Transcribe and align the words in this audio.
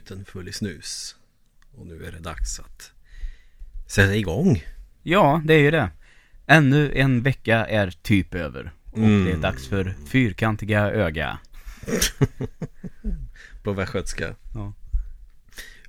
stoppat 0.00 0.06
truten 0.06 0.24
full 0.24 0.48
i 0.48 0.52
snus. 0.52 1.16
Och 1.78 1.86
nu 1.86 2.04
är 2.04 2.12
det 2.12 2.18
dags 2.20 2.60
att 2.60 2.92
sätta 3.86 4.16
igång. 4.16 4.62
Ja, 5.02 5.42
det 5.44 5.54
är 5.54 5.58
ju 5.58 5.70
det. 5.70 5.90
Ännu 6.46 6.92
en 6.94 7.22
vecka 7.22 7.66
är 7.66 7.90
typ 8.02 8.34
över. 8.34 8.72
Och 8.92 8.98
Mm. 8.98 9.24
det 9.24 9.32
är 9.32 9.36
dags 9.36 9.68
för 9.68 9.94
fyrkantiga 10.06 10.90
öga. 10.90 11.38
På 13.62 13.72
västgötska. 13.72 14.34
Ja. 14.54 14.72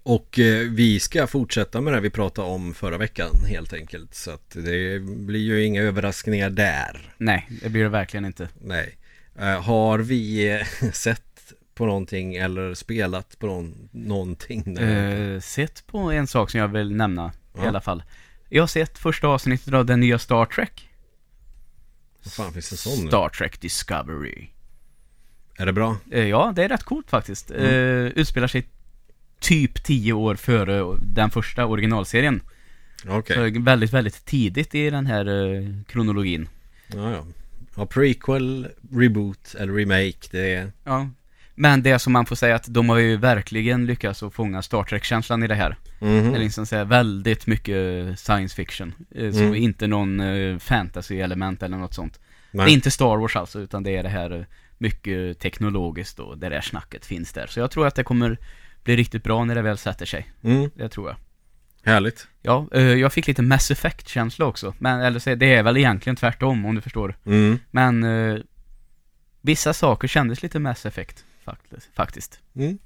Och 0.03 0.39
eh, 0.39 0.69
vi 0.69 0.99
ska 0.99 1.27
fortsätta 1.27 1.81
med 1.81 1.93
det 1.93 1.99
vi 2.01 2.09
pratade 2.09 2.47
om 2.47 2.73
förra 2.73 2.97
veckan 2.97 3.29
helt 3.47 3.73
enkelt. 3.73 4.15
Så 4.15 4.31
att 4.31 4.49
det 4.49 4.99
blir 5.01 5.39
ju 5.39 5.63
inga 5.65 5.81
överraskningar 5.81 6.49
där. 6.49 7.13
Nej, 7.17 7.47
det 7.61 7.69
blir 7.69 7.83
det 7.83 7.89
verkligen 7.89 8.25
inte. 8.25 8.49
Nej. 8.61 8.97
Eh, 9.39 9.61
har 9.61 9.99
vi 9.99 10.51
eh, 10.51 10.91
sett 10.93 11.32
på 11.75 11.85
någonting 11.85 12.35
eller 12.35 12.73
spelat 12.73 13.39
på 13.39 13.45
någon, 13.47 13.89
någonting? 13.91 14.77
Eh, 14.77 15.39
sett 15.39 15.87
på 15.87 15.97
en 16.11 16.27
sak 16.27 16.49
som 16.51 16.59
jag 16.59 16.67
vill 16.67 16.95
nämna 16.95 17.31
Ja. 17.55 17.63
i 17.63 17.67
alla 17.67 17.81
fall. 17.81 18.03
Jag 18.49 18.63
har 18.63 18.67
sett 18.67 18.97
första 18.97 19.27
avsnittet 19.27 19.73
av 19.73 19.85
den 19.85 19.99
nya 19.99 20.19
Star 20.19 20.45
Trek. 20.45 20.89
Vad 22.23 22.33
fan 22.33 22.53
finns 22.53 22.69
det 22.69 22.77
sån? 22.77 23.07
Star 23.07 23.29
Trek 23.29 23.61
Discovery. 23.61 24.47
Är 25.57 25.65
det 25.65 25.73
bra? 25.73 25.97
Eh, 26.11 26.27
ja, 26.27 26.53
det 26.55 26.63
är 26.63 26.69
rätt 26.69 26.83
coolt 26.83 27.09
faktiskt. 27.09 27.51
Mm. 27.51 27.65
Eh, 27.65 28.11
utspelar 28.15 28.47
sig 28.47 28.67
typ 29.39 29.83
tio 29.83 30.13
år 30.13 30.35
före 30.35 30.97
den 31.01 31.29
första 31.29 31.65
originalserien. 31.65 32.41
Så 33.03 33.59
väldigt, 33.59 33.93
väldigt 33.93 34.25
tidigt 34.25 34.75
i 34.75 34.89
den 34.89 35.05
här 35.05 35.25
eh, 35.55 35.69
kronologin. 35.87 36.49
Ja, 36.87 37.11
ja. 37.11 37.25
Ja, 37.75 37.85
prequel, 37.85 38.67
reboot 38.91 39.55
eller 39.59 39.73
remake. 39.73 40.27
Det 40.31 40.53
är... 40.53 40.71
Ja. 40.83 41.09
Men 41.55 41.83
det 41.83 41.99
som 41.99 42.13
man 42.13 42.25
får 42.25 42.35
säga 42.35 42.55
att 42.55 42.65
de 42.73 42.89
har 42.89 42.97
ju 42.97 43.17
verkligen 43.17 43.85
lyckats 43.85 44.23
att 44.23 44.33
fånga 44.33 44.61
Star 44.61 44.83
Trek-känslan 44.83 45.43
i 45.43 45.47
det 45.47 45.55
här. 45.55 45.75
Mhm. 45.99 46.31
Det 46.31 46.37
är 46.37 46.39
liksom 46.39 46.65
säga 46.65 46.83
väldigt 46.83 47.47
mycket 47.47 47.75
science 48.19 48.55
fiction. 48.55 48.93
Eh, 49.15 49.31
Så 49.31 49.39
Mm. 49.39 49.55
inte 49.55 49.87
någon 49.87 50.19
eh, 50.19 50.57
fantasy-element 50.57 51.63
eller 51.63 51.77
något 51.77 51.93
sånt. 51.93 52.19
Nej. 52.51 52.65
Det 52.65 52.71
är 52.71 52.73
inte 52.73 52.91
Star 52.91 53.17
Wars 53.17 53.35
alltså, 53.35 53.59
utan 53.59 53.83
det 53.83 53.97
är 53.97 54.03
det 54.03 54.09
här 54.09 54.31
eh, 54.39 54.45
mycket 54.77 55.39
teknologiskt 55.39 56.19
och 56.19 56.37
det 56.37 56.49
där 56.49 56.61
snacket 56.61 57.05
finns 57.05 57.33
där. 57.33 57.47
Så 57.47 57.59
jag 57.59 57.71
tror 57.71 57.87
att 57.87 57.95
det 57.95 58.03
kommer 58.03 58.37
bli 58.83 58.95
riktigt 58.95 59.23
bra 59.23 59.45
när 59.45 59.55
det 59.55 59.61
väl 59.61 59.77
sätter 59.77 60.05
sig. 60.05 60.31
Mm, 60.43 60.69
Det 60.75 60.89
tror 60.89 61.07
jag. 61.09 61.17
härligt. 61.93 62.27
Ja, 62.41 62.67
jag 62.77 63.13
fick 63.13 63.27
lite 63.27 63.41
Mass 63.41 63.71
Effect-känsla 63.71 64.45
också. 64.45 64.73
Men, 64.79 65.01
eller 65.01 65.19
så, 65.19 65.35
det 65.35 65.53
är 65.53 65.63
väl 65.63 65.77
egentligen 65.77 66.15
tvärtom 66.15 66.65
om 66.65 66.75
du 66.75 66.81
förstår. 66.81 67.15
Mm. 67.25 67.59
Men 67.71 68.05
vissa 69.41 69.73
saker 69.73 70.07
kändes 70.07 70.43
lite 70.43 70.59
Mass 70.59 70.85
Effect 70.85 71.25
faktiskt. 71.93 72.39
Mm. 72.55 72.77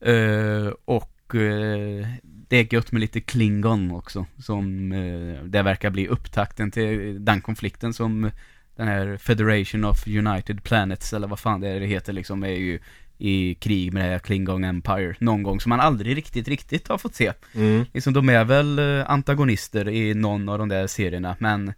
Eh, 0.00 0.72
och 0.84 1.34
eh, 1.34 2.06
det 2.22 2.56
är 2.56 2.74
gött 2.74 2.92
med 2.92 3.00
lite 3.00 3.20
Klingon 3.20 3.90
också. 3.90 4.26
Som 4.38 4.92
eh, 4.92 5.44
det 5.44 5.62
verkar 5.62 5.90
bli 5.90 6.08
upptakten 6.08 6.70
till 6.70 7.24
den 7.24 7.40
konflikten 7.40 7.94
som 7.94 8.30
den 8.76 8.88
här 8.88 9.16
Federation 9.16 9.84
of 9.84 10.06
United 10.06 10.62
Planets 10.64 11.12
eller 11.12 11.28
vad 11.28 11.38
fan 11.38 11.60
det 11.60 11.68
är 11.68 11.80
det 11.80 11.86
heter 11.86 12.12
liksom 12.12 12.42
är 12.42 12.48
ju 12.48 12.80
i 13.18 13.54
krig 13.54 13.92
med 13.92 14.04
det 14.04 14.10
här 14.10 14.18
Klingon 14.18 14.64
Empire 14.64 15.14
någon 15.18 15.42
gång 15.42 15.60
som 15.60 15.70
man 15.70 15.80
aldrig 15.80 16.16
riktigt, 16.16 16.48
riktigt 16.48 16.88
har 16.88 16.98
fått 16.98 17.14
se. 17.14 17.32
Mm. 17.54 17.84
Liksom 17.94 18.12
de 18.12 18.28
är 18.28 18.44
väl 18.44 18.78
antagonister 19.06 19.88
i 19.88 20.14
någon 20.14 20.48
av 20.48 20.58
de 20.58 20.68
där 20.68 20.86
serierna 20.86 21.36
men 21.38 21.72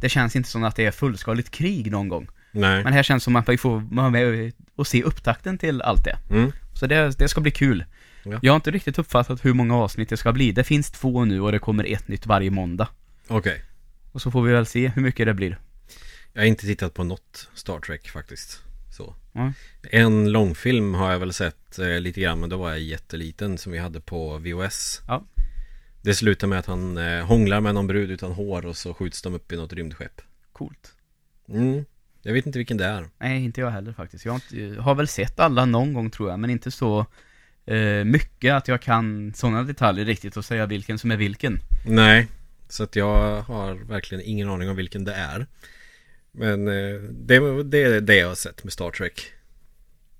det 0.00 0.08
känns 0.08 0.36
inte 0.36 0.48
som 0.48 0.64
att 0.64 0.76
det 0.76 0.84
är 0.84 0.90
fullskaligt 0.90 1.50
krig 1.50 1.90
någon 1.90 2.08
gång. 2.08 2.28
Nej. 2.52 2.84
Men 2.84 2.92
här 2.92 3.02
känns 3.02 3.22
det 3.22 3.24
som 3.24 3.36
att 3.36 3.48
vi 3.48 3.58
får 3.58 3.82
vara 3.90 4.10
med 4.10 4.52
och 4.76 4.86
se 4.86 5.02
upptakten 5.02 5.58
till 5.58 5.82
allt 5.82 6.04
det. 6.04 6.18
Mm. 6.30 6.52
Så 6.72 6.86
det, 6.86 7.18
det 7.18 7.28
ska 7.28 7.40
bli 7.40 7.50
kul. 7.50 7.84
Ja. 8.24 8.38
Jag 8.42 8.52
har 8.52 8.56
inte 8.56 8.70
riktigt 8.70 8.98
uppfattat 8.98 9.44
hur 9.44 9.54
många 9.54 9.76
avsnitt 9.76 10.08
det 10.08 10.16
ska 10.16 10.32
bli. 10.32 10.52
Det 10.52 10.64
finns 10.64 10.90
två 10.90 11.24
nu 11.24 11.40
och 11.40 11.52
det 11.52 11.58
kommer 11.58 11.92
ett 11.92 12.08
nytt 12.08 12.26
varje 12.26 12.50
måndag. 12.50 12.88
Okej. 13.28 13.62
Och 14.12 14.22
så 14.22 14.30
får 14.30 14.42
vi 14.42 14.52
väl 14.52 14.66
se 14.66 14.88
hur 14.88 15.02
mycket 15.02 15.26
det 15.26 15.34
blir. 15.34 15.58
Jag 16.32 16.42
har 16.42 16.46
inte 16.46 16.66
tittat 16.66 16.94
på 16.94 17.04
något 17.04 17.48
Star 17.54 17.80
Trek 17.80 18.08
faktiskt. 18.08 18.62
Så. 18.90 19.14
Ja. 19.32 19.52
En 19.82 20.32
långfilm 20.32 20.94
har 20.94 21.12
jag 21.12 21.18
väl 21.18 21.32
sett 21.32 21.78
eh, 21.78 22.00
lite 22.00 22.20
grann 22.20 22.40
men 22.40 22.50
då 22.50 22.56
var 22.56 22.70
jag 22.70 22.80
jätteliten 22.80 23.58
som 23.58 23.72
vi 23.72 23.78
hade 23.78 24.00
på 24.00 24.38
VHS. 24.38 25.00
Ja. 25.08 25.24
Det 26.02 26.14
slutar 26.14 26.46
med 26.46 26.58
att 26.58 26.66
han 26.66 26.98
eh, 26.98 27.24
hånglar 27.24 27.60
med 27.60 27.74
någon 27.74 27.86
brud 27.86 28.10
utan 28.10 28.32
hår 28.32 28.66
och 28.66 28.76
så 28.76 28.94
skjuts 28.94 29.22
de 29.22 29.34
upp 29.34 29.52
i 29.52 29.56
något 29.56 29.72
rymdskepp. 29.72 30.20
Coolt. 30.52 30.94
Mm. 31.48 31.84
Jag 32.22 32.32
vet 32.32 32.46
inte 32.46 32.58
vilken 32.58 32.76
det 32.76 32.84
är. 32.84 33.08
Nej, 33.18 33.44
inte 33.44 33.60
jag 33.60 33.70
heller 33.70 33.92
faktiskt. 33.92 34.24
Jag 34.24 34.32
har, 34.32 34.40
inte, 34.52 34.82
har 34.82 34.94
väl 34.94 35.08
sett 35.08 35.40
alla 35.40 35.64
någon 35.64 35.92
gång 35.92 36.10
tror 36.10 36.30
jag, 36.30 36.38
men 36.38 36.50
inte 36.50 36.70
så 36.70 37.06
eh, 37.66 38.04
mycket 38.04 38.54
att 38.54 38.68
jag 38.68 38.82
kan 38.82 39.32
sådana 39.34 39.62
detaljer 39.62 40.04
riktigt 40.04 40.36
och 40.36 40.44
säga 40.44 40.66
vilken 40.66 40.98
som 40.98 41.10
är 41.10 41.16
vilken. 41.16 41.58
Nej. 41.86 42.28
Så 42.68 42.82
att 42.82 42.96
jag 42.96 43.40
har 43.40 43.74
verkligen 43.74 44.24
ingen 44.24 44.48
aning 44.48 44.70
om 44.70 44.76
vilken 44.76 45.04
det 45.04 45.14
är. 45.14 45.46
Men 46.32 46.68
eh, 46.68 47.00
det, 47.10 47.62
det 47.62 47.82
är 47.82 48.00
det 48.00 48.16
jag 48.16 48.28
har 48.28 48.34
sett 48.34 48.64
med 48.64 48.72
Star 48.72 48.90
Trek. 48.90 49.32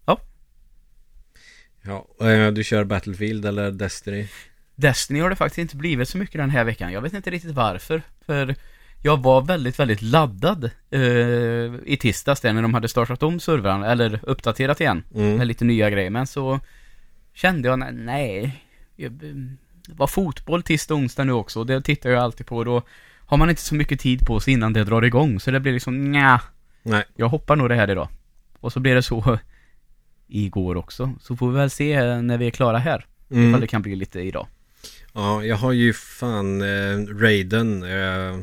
Ja. 0.06 0.20
Ja, 1.82 2.06
eh, 2.28 2.52
du 2.52 2.64
kör 2.64 2.84
Battlefield 2.84 3.46
eller 3.46 3.70
Destiny? 3.70 4.28
Destiny 4.74 5.20
har 5.20 5.30
det 5.30 5.36
faktiskt 5.36 5.58
inte 5.58 5.76
blivit 5.76 6.08
så 6.08 6.18
mycket 6.18 6.36
den 6.36 6.50
här 6.50 6.64
veckan. 6.64 6.92
Jag 6.92 7.00
vet 7.00 7.12
inte 7.12 7.30
riktigt 7.30 7.54
varför. 7.54 8.02
För 8.26 8.54
jag 9.02 9.22
var 9.22 9.42
väldigt, 9.42 9.78
väldigt 9.78 10.02
laddad 10.02 10.70
eh, 10.90 11.00
i 11.84 11.98
tisdags 12.00 12.40
där 12.40 12.52
när 12.52 12.62
de 12.62 12.74
hade 12.74 12.88
startat 12.88 13.22
om 13.22 13.40
servrarna, 13.40 13.92
eller 13.92 14.20
uppdaterat 14.22 14.80
igen. 14.80 15.04
Mm. 15.14 15.36
Med 15.36 15.46
lite 15.46 15.64
nya 15.64 15.90
grejer. 15.90 16.10
Men 16.10 16.26
så 16.26 16.60
kände 17.34 17.68
jag, 17.68 17.94
nej, 17.94 18.64
det 18.96 19.94
var 19.96 20.06
fotboll 20.06 20.62
tisdag 20.62 20.94
och 20.94 21.00
onsdag 21.00 21.24
nu 21.24 21.32
också. 21.32 21.60
och 21.60 21.66
Det 21.66 21.82
tittar 21.82 22.10
jag 22.10 22.22
alltid 22.22 22.46
på. 22.46 22.64
Då 22.64 22.82
har 23.26 23.36
man 23.36 23.50
inte 23.50 23.62
så 23.62 23.74
mycket 23.74 24.00
tid 24.00 24.26
på 24.26 24.40
sig 24.40 24.54
innan 24.54 24.72
det 24.72 24.84
drar 24.84 25.02
igång. 25.02 25.40
Så 25.40 25.50
det 25.50 25.60
blir 25.60 25.72
liksom, 25.72 26.12
nja. 26.12 26.40
Nej. 26.82 27.04
Jag 27.16 27.28
hoppar 27.28 27.56
nog 27.56 27.68
det 27.68 27.74
här 27.74 27.90
idag. 27.90 28.08
Och 28.60 28.72
så 28.72 28.80
blir 28.80 28.94
det 28.94 29.02
så 29.02 29.38
igår 30.28 30.76
också. 30.76 31.12
Så 31.20 31.36
får 31.36 31.50
vi 31.50 31.56
väl 31.56 31.70
se 31.70 32.20
när 32.20 32.38
vi 32.38 32.46
är 32.46 32.50
klara 32.50 32.78
här. 32.78 33.06
Mm. 33.30 33.48
Ifall 33.48 33.60
det 33.60 33.66
kan 33.66 33.82
bli 33.82 33.96
lite 33.96 34.20
idag. 34.20 34.46
Ja, 35.12 35.44
jag 35.44 35.56
har 35.56 35.72
ju 35.72 35.92
fan 35.92 36.62
eh, 36.62 36.98
Raiden, 37.20 37.82
eh, 37.82 38.38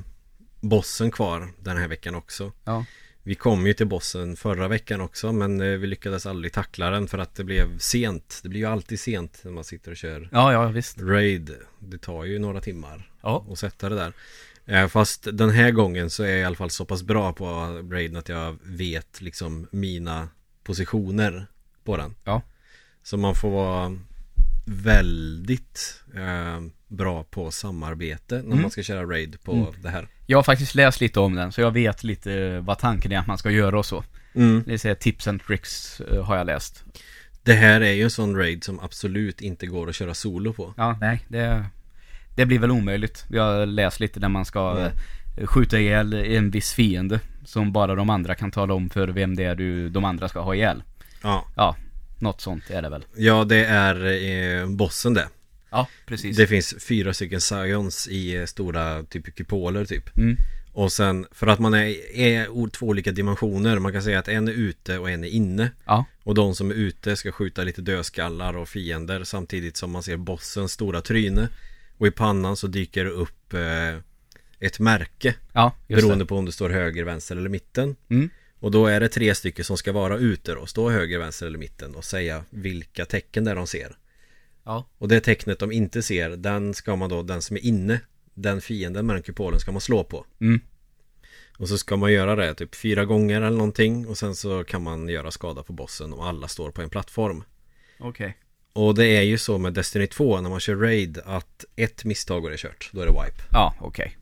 bossen 0.59 1.11
kvar 1.11 1.51
den 1.59 1.77
här 1.77 1.87
veckan 1.87 2.15
också. 2.15 2.51
Ja. 2.63 2.85
Vi 3.23 3.35
kom 3.35 3.67
ju 3.67 3.73
till 3.73 3.87
bossen 3.87 4.35
förra 4.35 4.67
veckan 4.67 5.01
också 5.01 5.31
men 5.33 5.61
eh, 5.61 5.67
vi 5.77 5.87
lyckades 5.87 6.25
aldrig 6.25 6.53
tackla 6.53 6.89
den 6.89 7.07
för 7.07 7.17
att 7.17 7.35
det 7.35 7.43
blev 7.43 7.77
sent. 7.79 8.39
Det 8.43 8.49
blir 8.49 8.59
ju 8.59 8.65
alltid 8.65 8.99
sent 8.99 9.41
när 9.43 9.51
man 9.51 9.63
sitter 9.63 9.91
och 9.91 9.97
kör 9.97 10.29
Ja, 10.31 10.53
ja, 10.53 10.67
visst. 10.67 11.01
Raid. 11.01 11.55
Det 11.79 11.97
tar 11.97 12.23
ju 12.25 12.39
några 12.39 12.61
timmar 12.61 13.11
Ja. 13.21 13.45
att 13.51 13.59
sätta 13.59 13.89
det 13.89 13.95
där. 13.95 14.13
Eh, 14.65 14.87
Fast 14.87 15.27
den 15.33 15.49
här 15.49 15.71
gången 15.71 16.09
så 16.09 16.23
är 16.23 16.27
jag 16.29 16.39
i 16.39 16.43
alla 16.43 16.55
fall 16.55 16.69
så 16.69 16.85
pass 16.85 17.03
bra 17.03 17.33
på 17.33 17.45
Raiden 17.91 18.15
att 18.17 18.29
jag 18.29 18.57
vet 18.63 19.21
liksom 19.21 19.67
mina 19.71 20.29
positioner 20.63 21.47
på 21.83 21.97
den. 21.97 22.15
Ja. 22.23 22.41
Så 23.03 23.17
man 23.17 23.35
får 23.35 23.49
vara 23.51 23.97
väldigt 24.65 26.01
eh, 26.15 26.61
bra 26.89 27.23
på 27.23 27.51
samarbete 27.51 28.35
när 28.35 28.43
Mm. 28.43 28.61
man 28.61 28.71
ska 28.71 28.83
köra 28.83 29.03
Raid 29.05 29.37
på 29.43 29.51
Mm. 29.53 29.65
det 29.83 29.89
här. 29.89 30.07
Jag 30.25 30.37
har 30.37 30.43
faktiskt 30.43 30.75
läst 30.75 31.01
lite 31.01 31.19
om 31.19 31.35
den, 31.35 31.51
så 31.51 31.61
jag 31.61 31.71
vet 31.71 32.03
lite 32.03 32.59
vad 32.59 32.79
tanken 32.79 33.11
är 33.11 33.17
att 33.17 33.27
man 33.27 33.37
ska 33.37 33.51
göra 33.51 33.79
och 33.79 33.85
så. 33.85 34.03
Mm. 34.35 34.63
Det 34.65 34.71
vill 34.71 34.79
säga 34.79 34.95
tips 34.95 35.27
and 35.27 35.41
tricks 35.43 36.01
eh, 36.01 36.23
har 36.23 36.37
jag 36.37 36.45
läst. 36.47 36.83
Det 37.43 37.53
här 37.53 37.81
är 37.81 37.91
ju 37.91 38.03
en 38.03 38.09
sån 38.09 38.35
Raid 38.37 38.63
som 38.63 38.79
absolut 38.79 39.41
inte 39.41 39.65
går 39.67 39.89
att 39.89 39.95
köra 39.95 40.13
solo 40.13 40.53
på. 40.53 40.73
Ja, 40.77 40.97
nej, 41.01 41.25
det, 41.27 41.65
det 42.35 42.45
blir 42.45 42.59
väl 42.59 42.71
omöjligt. 42.71 43.25
Jag 43.29 43.43
har 43.43 43.65
läst 43.65 43.99
lite 43.99 44.19
där 44.19 44.29
man 44.29 44.45
ska 44.45 44.71
Mm. 44.77 44.91
skjuta 45.47 45.79
ihjäl 45.79 46.13
en 46.13 46.51
viss 46.51 46.71
fiende. 46.73 47.19
Som 47.45 47.71
bara 47.71 47.95
de 47.95 48.09
andra 48.09 48.35
kan 48.35 48.51
tala 48.51 48.73
om 48.73 48.89
för 48.89 49.07
vem 49.07 49.35
det 49.35 49.43
är 49.43 49.55
du, 49.55 49.89
de 49.89 50.05
andra 50.05 50.29
ska 50.29 50.39
ha 50.41 50.55
ihjäl. 50.55 50.83
Ja, 51.23 51.45
Ja, 51.55 51.75
något 52.19 52.41
sånt 52.41 52.69
är 52.69 52.81
det 52.81 52.89
väl. 52.89 53.05
ja 53.15 53.43
det 53.43 53.65
är 53.65 53.95
eh, 54.61 54.67
bossen 54.69 55.13
det. 55.13 55.27
Ja, 55.69 55.87
precis. 56.05 56.37
Det 56.37 56.47
finns 56.47 56.75
fyra 56.79 57.13
stycken 57.13 57.41
Scions 57.41 58.07
i 58.07 58.35
eh, 58.35 58.45
stora 58.45 59.03
typ 59.03 59.35
kupoler 59.35 59.85
typ. 59.85 60.17
Mm. 60.17 60.37
Och 60.73 60.91
sen 60.91 61.25
för 61.31 61.47
att 61.47 61.59
man 61.59 61.73
är, 61.73 62.15
är 62.15 62.69
två 62.69 62.87
olika 62.87 63.11
dimensioner. 63.11 63.79
Man 63.79 63.93
kan 63.93 64.03
säga 64.03 64.19
att 64.19 64.27
en 64.27 64.47
är 64.47 64.51
ute 64.51 64.97
och 64.97 65.09
en 65.09 65.23
är 65.23 65.27
inne. 65.27 65.71
Ja. 65.85 66.05
Och 66.23 66.35
de 66.35 66.55
som 66.55 66.71
är 66.71 66.75
ute 66.75 67.15
ska 67.15 67.31
skjuta 67.31 67.63
lite 67.63 67.81
dödskallar 67.81 68.57
och 68.57 68.69
fiender 68.69 69.23
samtidigt 69.23 69.77
som 69.77 69.91
man 69.91 70.03
ser 70.03 70.17
bossens 70.17 70.71
stora 70.71 71.01
tryne. 71.01 71.49
Och 71.97 72.07
i 72.07 72.11
pannan 72.11 72.57
så 72.57 72.67
dyker 72.67 73.05
det 73.05 73.11
upp 73.11 73.53
eh, 73.53 74.01
ett 74.59 74.79
märke. 74.79 75.35
Ja, 75.53 75.75
beroende 75.87 76.23
det. 76.23 76.25
på 76.25 76.37
om 76.37 76.45
det 76.45 76.51
står 76.51 76.69
höger, 76.69 77.03
vänster 77.03 77.35
eller 77.35 77.49
mitten. 77.49 77.95
Mm. 78.09 78.29
Och 78.59 78.71
då 78.71 78.87
är 78.87 78.99
det 78.99 79.09
tre 79.09 79.35
stycken 79.35 79.65
som 79.65 79.77
ska 79.77 79.91
vara 79.91 80.17
ute 80.17 80.55
och 80.55 80.69
stå 80.69 80.89
höger, 80.89 81.19
vänster 81.19 81.45
eller 81.45 81.57
mitten 81.57 81.95
och 81.95 82.05
säga 82.05 82.43
vilka 82.49 83.05
tecken 83.05 83.43
där 83.43 83.55
de 83.55 83.67
ser. 83.67 83.95
Ja. 84.69 84.85
Och 84.97 85.07
det 85.07 85.19
tecknet 85.19 85.59
de 85.59 85.71
inte 85.71 86.01
ser, 86.01 86.29
den 86.29 86.73
ska 86.73 86.95
man 86.95 87.09
då, 87.09 87.23
den 87.23 87.41
som 87.41 87.55
är 87.55 87.65
inne, 87.65 88.01
den 88.33 88.61
fienden 88.61 89.05
med 89.05 89.15
den 89.15 89.23
kupolen 89.23 89.59
ska 89.59 89.71
man 89.71 89.81
slå 89.81 90.03
på. 90.03 90.25
Mm. 90.41 90.59
Och 91.57 91.69
så 91.69 91.77
ska 91.77 91.97
man 91.97 92.13
göra 92.13 92.35
det 92.35 92.53
typ 92.53 92.75
fyra 92.75 93.05
gånger 93.05 93.41
eller 93.41 93.57
någonting 93.57 94.07
och 94.07 94.17
sen 94.17 94.35
så 94.35 94.63
kan 94.63 94.83
man 94.83 95.09
göra 95.09 95.31
skada 95.31 95.63
på 95.63 95.73
bossen 95.73 96.13
och 96.13 96.25
alla 96.25 96.47
står 96.47 96.71
på 96.71 96.81
en 96.81 96.89
plattform. 96.89 97.43
Okej. 97.99 98.37
Och 98.73 98.95
det 98.95 99.05
är 99.05 99.21
ju 99.21 99.37
så 99.37 99.57
med 99.57 99.73
Destiny 99.73 100.07
2 100.07 100.41
när 100.41 100.49
man 100.49 100.59
kör 100.59 100.75
Raid 100.75 101.19
att 101.25 101.65
ett 101.75 102.05
misstag 102.05 102.43
och 102.43 102.49
det 102.49 102.55
är 102.55 102.57
kört. 102.57 102.89
Då 102.93 103.01
är 103.01 103.05
det 103.05 103.11
wipe. 103.11 103.43
Ja, 103.51 103.75
okej. 103.79 104.17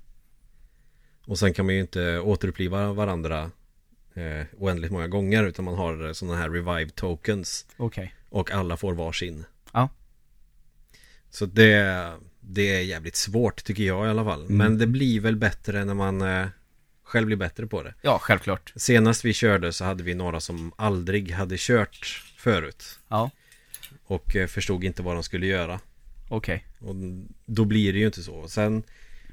Och 1.26 1.40
sen 1.40 1.54
kan 1.54 1.66
man 1.66 1.76
ju 1.76 1.82
inte 1.82 2.20
återuppliva 2.20 2.94
varandra 2.94 3.52
eh, 4.14 4.46
oändligt 4.58 4.92
många 4.92 5.08
gånger 5.08 5.44
utan 5.44 5.66
man 5.66 5.76
har 5.76 6.14
sådana 6.14 6.38
här 6.38 6.50
revive 6.50 6.90
tokens 6.90 7.66
Okej. 7.78 8.14
och 8.30 8.52
alla 8.52 8.78
får 8.78 8.94
varsin. 8.94 9.46
Så 11.38 11.46
det, 11.46 12.12
det 12.40 12.76
är 12.76 12.82
jävligt 12.82 13.16
svårt 13.16 13.64
tycker 13.64 13.84
jag 13.84 14.08
i 14.08 14.10
alla 14.10 14.24
fall. 14.24 14.42
Mm. 14.42 14.58
Men 14.58 14.78
det 14.78 14.88
blir 14.88 15.20
väl 15.20 15.36
bättre 15.36 15.86
när 15.86 15.94
man 15.94 16.22
eh, 16.22 16.48
själv 17.04 17.26
blir 17.26 17.38
bättre 17.38 17.68
på 17.68 17.84
det. 17.84 17.94
Ja, 18.02 18.20
självklart. 18.22 18.74
Senast 18.76 19.26
vi 19.26 19.34
körde 19.34 19.74
så 19.74 19.86
hade 19.86 20.04
vi 20.04 20.14
några 20.16 20.40
som 20.40 20.72
aldrig 20.76 21.32
hade 21.32 21.56
kört 21.58 22.24
förut. 22.38 23.00
Ja, 23.08 23.32
Och 24.06 24.36
eh, 24.36 24.48
förstod 24.48 24.84
inte 24.84 25.02
vad 25.02 25.16
de 25.16 25.24
skulle 25.24 25.46
göra. 25.46 25.80
okej. 26.30 26.66
Och 26.80 26.96
då 27.46 27.66
blir 27.66 27.94
det 27.94 28.00
ju 28.00 28.06
inte 28.06 28.24
så. 28.24 28.48
Sen 28.48 28.84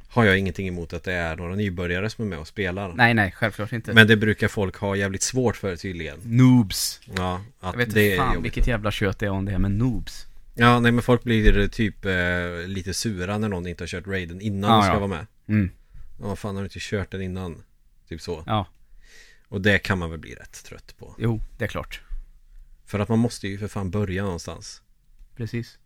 har 0.08 0.24
jag 0.24 0.38
ingenting 0.38 0.68
emot 0.68 0.92
att 0.92 1.04
det 1.04 1.12
är 1.12 1.36
några 1.36 1.54
nybörjare 1.54 2.10
som 2.10 2.24
är 2.24 2.28
med 2.28 2.38
och 2.38 2.48
spelar. 2.48 2.92
Nej, 2.94 3.14
nej, 3.14 3.32
självklart 3.32 3.72
inte. 3.72 3.92
Men 3.92 4.06
det 4.06 4.16
brukar 4.16 4.48
folk 4.48 4.76
ha 4.76 4.96
jävligt 4.96 5.22
svårt 5.22 5.56
för 5.56 5.76
tydligen. 5.76 6.18
Noobs. 6.24 7.00
Ja, 7.16 7.40
att 7.60 7.72
Jag 7.72 7.78
vet 7.78 7.94
det 7.94 8.04
inte 8.04 8.14
är 8.14 8.16
fan 8.16 8.42
vilket 8.42 8.66
jävla 8.66 8.90
kött 8.90 9.18
det 9.18 9.26
är 9.26 9.30
om 9.30 9.44
det 9.44 9.52
är 9.52 9.58
med 9.58 9.70
noobs. 9.70 10.26
Ja, 10.54 10.80
nej 10.80 10.92
men 10.92 11.02
folk 11.02 11.22
blir 11.24 11.68
typ 11.68 12.04
eh, 12.04 12.66
lite 12.68 12.94
sura 12.94 13.38
när 13.38 13.48
någon 13.48 13.66
inte 13.66 13.82
har 13.82 13.88
kört 13.88 14.06
raiden 14.06 14.40
innan 14.40 14.70
Ja, 14.70 14.76
de 14.76 14.82
ska 14.82 14.92
ja. 14.92 14.98
vara 14.98 15.08
med. 15.08 15.26
Mm. 15.48 15.70
Ja, 16.20 16.36
fan 16.36 16.54
har 16.54 16.62
du 16.62 16.66
inte 16.66 16.78
kört 16.80 17.10
den 17.10 17.22
innan? 17.22 17.62
Typ 18.08 18.20
så. 18.20 18.42
Ja, 18.46 18.66
Och 19.48 19.60
det 19.60 19.78
kan 19.78 19.98
man 19.98 20.10
väl 20.10 20.18
bli 20.18 20.34
rätt 20.34 20.64
trött 20.64 20.94
på. 20.98 21.14
jo, 21.18 21.40
det 21.58 21.64
är 21.64 21.68
klart. 21.68 22.00
För 22.86 22.98
att 22.98 23.08
man 23.08 23.18
måste 23.18 23.48
ju 23.48 23.58
för 23.58 23.68
fan 23.68 23.90
börja 23.90 24.22
någonstans. 24.24 24.82
Precis. 25.36 25.78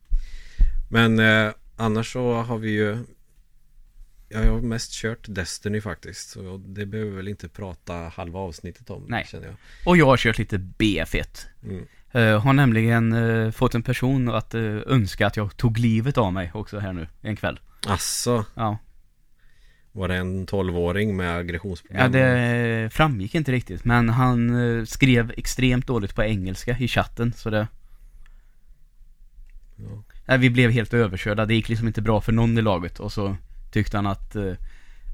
Men 0.91 1.19
eh, 1.19 1.53
annars 1.77 2.13
så 2.13 2.33
har 2.35 2.59
vi 2.59 2.71
ju 2.71 2.99
ja, 4.29 4.41
Jag 4.45 4.53
har 4.53 4.61
mest 4.61 4.93
kört 4.93 5.27
Destiny 5.29 5.81
faktiskt 5.81 6.31
Så 6.31 6.57
det 6.67 6.87
behöver 6.87 7.11
vi 7.11 7.17
väl 7.17 7.29
inte 7.29 7.49
prata 7.49 7.95
halva 7.95 8.39
avsnittet 8.39 8.91
om 8.91 9.05
Nej. 9.09 9.27
känner 9.31 9.47
jag 9.47 9.57
Och 9.85 9.97
jag 9.97 10.07
har 10.07 10.17
kört 10.17 10.39
lite 10.39 10.59
BF1. 10.59 11.47
mm. 11.65 11.87
Uh, 12.15 12.39
har 12.39 12.53
nämligen 12.53 13.13
eh, 13.13 13.51
fått 13.51 13.75
en 13.75 13.83
person 13.83 14.29
att 14.29 14.55
eh, 14.55 14.63
önska 14.87 15.27
att 15.27 15.37
jag 15.37 15.57
tog 15.57 15.79
livet 15.79 16.19
av 16.19 16.33
mig 16.33 16.51
också 16.55 16.79
här 16.79 16.93
nu, 16.93 17.07
en 17.23 17.37
kväll. 17.37 17.61
Asså, 17.87 18.45
Ja. 18.55 18.79
var 19.93 20.09
det 20.09 20.15
en 20.17 20.47
12-åring 20.47 21.17
med 21.17 21.37
aggressionsproblem? 21.37 22.03
Ja, 22.03 22.09
det 22.09 22.91
framgick 22.93 23.35
inte 23.35 23.53
riktigt, 23.53 23.85
men 23.85 24.09
han 24.09 24.79
eh, 24.79 24.85
skrev 24.85 25.33
extremt 25.37 25.87
dåligt 25.87 26.15
på 26.15 26.23
engelska 26.23 26.77
i 26.79 26.89
chatten, 26.89 27.33
så 27.37 27.51
det... 27.51 27.67
Ja. 29.77 30.03
Nej, 30.27 30.39
vi 30.39 30.51
blev 30.51 30.71
helt 30.71 30.95
överkörda, 30.95 31.47
det 31.47 31.55
gick 31.55 31.69
liksom 31.69 31.87
inte 31.87 32.03
bra 32.03 32.21
för 32.21 32.33
någon 32.33 32.59
i 32.59 32.63
laget 32.63 33.01
och 33.01 33.13
så 33.13 33.37
tyckte 33.73 33.97
han 33.99 34.07
att... 34.07 34.37
eh, 34.37 34.53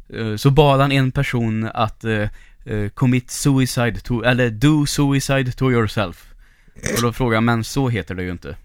eh, 0.08 0.36
så 0.36 0.50
bad 0.50 0.80
han 0.80 0.92
en 0.92 1.12
person 1.12 1.70
att 1.74 2.04
eh, 2.04 2.28
eh, 2.64 2.88
commit 2.88 3.30
suicide 3.30 4.00
to, 4.00 4.22
eller 4.22 4.50
do 4.50 4.86
suicide 4.86 5.52
to 5.52 5.72
yourself. 5.72 6.33
Och 6.74 7.02
då 7.02 7.12
frågade 7.12 7.36
jag, 7.36 7.42
men 7.42 7.64
så 7.64 7.88
heter 7.88 8.14
det 8.14 8.22
ju 8.22 8.30
inte. 8.30 8.56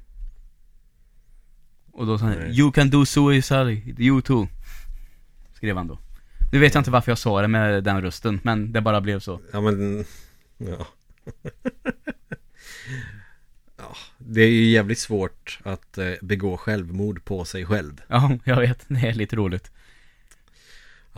Och 1.91 2.05
då 2.05 2.17
sa 2.17 2.25
han, 2.25 2.35
Nej. 2.39 2.59
you 2.59 2.71
can 2.71 2.89
do 2.89 3.05
suicide, 3.05 3.81
you 3.97 4.21
too. 4.21 4.47
Skrev 5.53 5.77
han 5.77 5.87
då. 5.87 5.99
Nu 6.51 6.59
vet 6.59 6.73
jag 6.73 6.81
inte 6.81 6.91
varför 6.91 7.11
jag 7.11 7.17
sa 7.17 7.41
det 7.41 7.47
med 7.47 7.83
den 7.83 8.01
rösten, 8.01 8.39
men 8.43 8.71
det 8.71 8.81
bara 8.81 9.01
blev 9.01 9.19
så. 9.19 9.41
Ja 9.53 9.61
men 9.61 10.05
Ja 10.57 10.87
Ja, 13.77 13.95
det 14.17 14.41
är 14.41 14.49
ju 14.49 14.65
jävligt 14.65 14.99
svårt 14.99 15.59
att 15.63 15.97
eh, 15.97 16.11
begå 16.21 16.57
självmord 16.57 17.25
på 17.25 17.45
sig 17.45 17.65
själv 17.65 18.01
Ja, 18.07 18.37
jag 18.43 18.59
vet, 18.59 18.85
det 18.87 19.07
är 19.07 19.13
lite 19.13 19.35
roligt. 19.35 19.71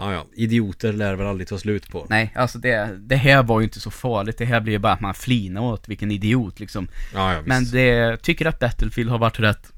Ja 0.01 0.13
ja, 0.13 0.27
idioter 0.35 0.93
lär 0.93 1.15
väl 1.15 1.27
aldrig 1.27 1.47
ta 1.47 1.57
slut 1.57 1.89
på 1.89 2.05
Nej, 2.09 2.33
alltså 2.35 2.57
det, 2.59 2.97
det 2.99 3.15
här 3.15 3.43
var 3.43 3.59
ju 3.59 3.63
inte 3.63 3.79
så 3.79 3.91
farligt. 3.91 4.37
Det 4.37 4.45
här 4.45 4.61
blir 4.61 4.73
ju 4.73 4.79
bara 4.79 4.93
att 4.93 5.01
man 5.01 5.13
flinar 5.13 5.61
åt 5.61 5.87
vilken 5.87 6.11
idiot 6.11 6.59
liksom. 6.59 6.87
Ja 7.13 7.33
ja 7.33 7.41
Men 7.45 7.71
det, 7.71 8.17
tycker 8.21 8.45
att 8.45 8.59
Battlefield 8.59 9.09
har 9.09 9.19
varit 9.19 9.39
rätt 9.39 9.71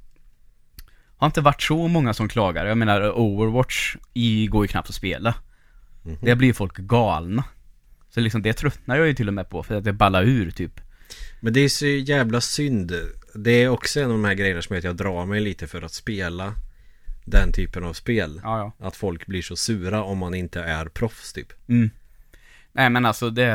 Har 1.17 1.27
inte 1.27 1.41
varit 1.41 1.61
så 1.61 1.87
många 1.87 2.13
som 2.13 2.27
klagar. 2.29 2.65
Jag 2.65 2.77
menar 2.77 3.11
Overwatch 3.19 3.95
i, 4.13 4.47
går 4.47 4.63
ju 4.63 4.67
knappt 4.67 4.89
att 4.89 4.95
spela. 4.95 5.35
Mhm. 6.03 6.17
Det 6.21 6.35
blir 6.35 6.53
folk 6.53 6.77
galna. 6.77 7.43
Så 8.09 8.19
liksom 8.19 8.41
det 8.41 8.53
tröttnar 8.53 8.97
jag 8.97 9.07
ju 9.07 9.13
till 9.13 9.27
och 9.27 9.33
med 9.33 9.49
på 9.49 9.63
för 9.63 9.75
att 9.75 9.83
det 9.83 9.93
ballar 9.93 10.23
ur 10.23 10.51
typ. 10.51 10.81
Men 11.39 11.53
det 11.53 11.59
är 11.59 11.69
så 11.69 11.85
jävla 11.85 12.41
synd 12.41 12.93
Det 13.35 13.51
är 13.51 13.69
också 13.69 13.99
en 13.99 14.05
av 14.05 14.11
de 14.11 14.25
här 14.25 14.33
grejerna 14.33 14.61
som 14.61 14.73
gör 14.73 14.79
att 14.79 14.83
jag 14.83 14.95
drar 14.95 15.25
mig 15.25 15.39
lite 15.39 15.67
för 15.67 15.81
att 15.81 15.93
spela 15.93 16.53
Den 17.25 17.51
typen 17.51 17.83
av 17.83 17.93
spel 17.93 18.41
Ja, 18.43 18.57
ja. 18.79 18.87
Att 18.87 18.95
folk 18.95 19.25
blir 19.25 19.41
så 19.41 19.55
sura 19.55 20.03
om 20.03 20.17
man 20.17 20.33
inte 20.33 20.61
är 20.63 20.85
proffs 20.85 21.33
typ 21.33 21.53
Mm. 21.67 21.89
Nej 22.75 22.89
men 22.89 23.05
alltså 23.05 23.29
det, 23.29 23.53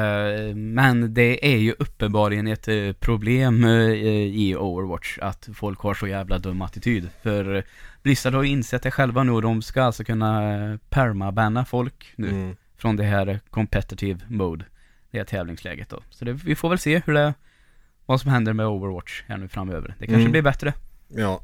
men 0.56 1.14
det 1.14 1.54
är 1.54 1.56
ju 1.56 1.74
uppenbarligen 1.78 2.46
ett 2.46 2.68
eh, 2.68 2.92
problem 2.92 3.64
eh, 3.64 3.70
i 3.70 4.56
Overwatch 4.58 5.18
att 5.18 5.48
folk 5.54 5.80
har 5.80 5.94
så 5.94 6.06
jävla 6.06 6.38
dum 6.38 6.62
attityd. 6.62 7.08
För 7.22 7.64
Blizzard 8.02 8.34
har 8.34 8.42
ju 8.42 8.48
insett 8.48 8.82
det 8.82 8.90
själva 8.90 9.22
nu 9.22 9.32
och 9.32 9.42
de 9.42 9.62
ska 9.62 9.82
alltså 9.82 10.04
kunna 10.04 10.78
permabanna 10.88 11.64
folk 11.64 12.12
nu 12.16 12.28
mm. 12.28 12.56
från 12.76 12.96
det 12.96 13.04
här 13.04 13.40
competitive 13.50 14.20
mode. 14.28 14.64
Det 15.10 15.18
är 15.18 15.24
tävlingsläget 15.24 15.88
då. 15.88 16.02
Så 16.10 16.24
det, 16.24 16.32
vi 16.32 16.54
får 16.54 16.68
väl 16.68 16.78
se 16.78 17.02
hur 17.06 17.12
det, 17.12 17.34
vad 18.06 18.20
som 18.20 18.30
händer 18.30 18.52
med 18.52 18.66
Overwatch 18.66 19.22
här 19.26 19.36
nu 19.36 19.48
framöver. 19.48 19.94
Det 19.98 20.06
kanske 20.06 20.20
Mm. 20.20 20.32
blir 20.32 20.42
bättre. 20.42 20.72
Ja 21.08 21.40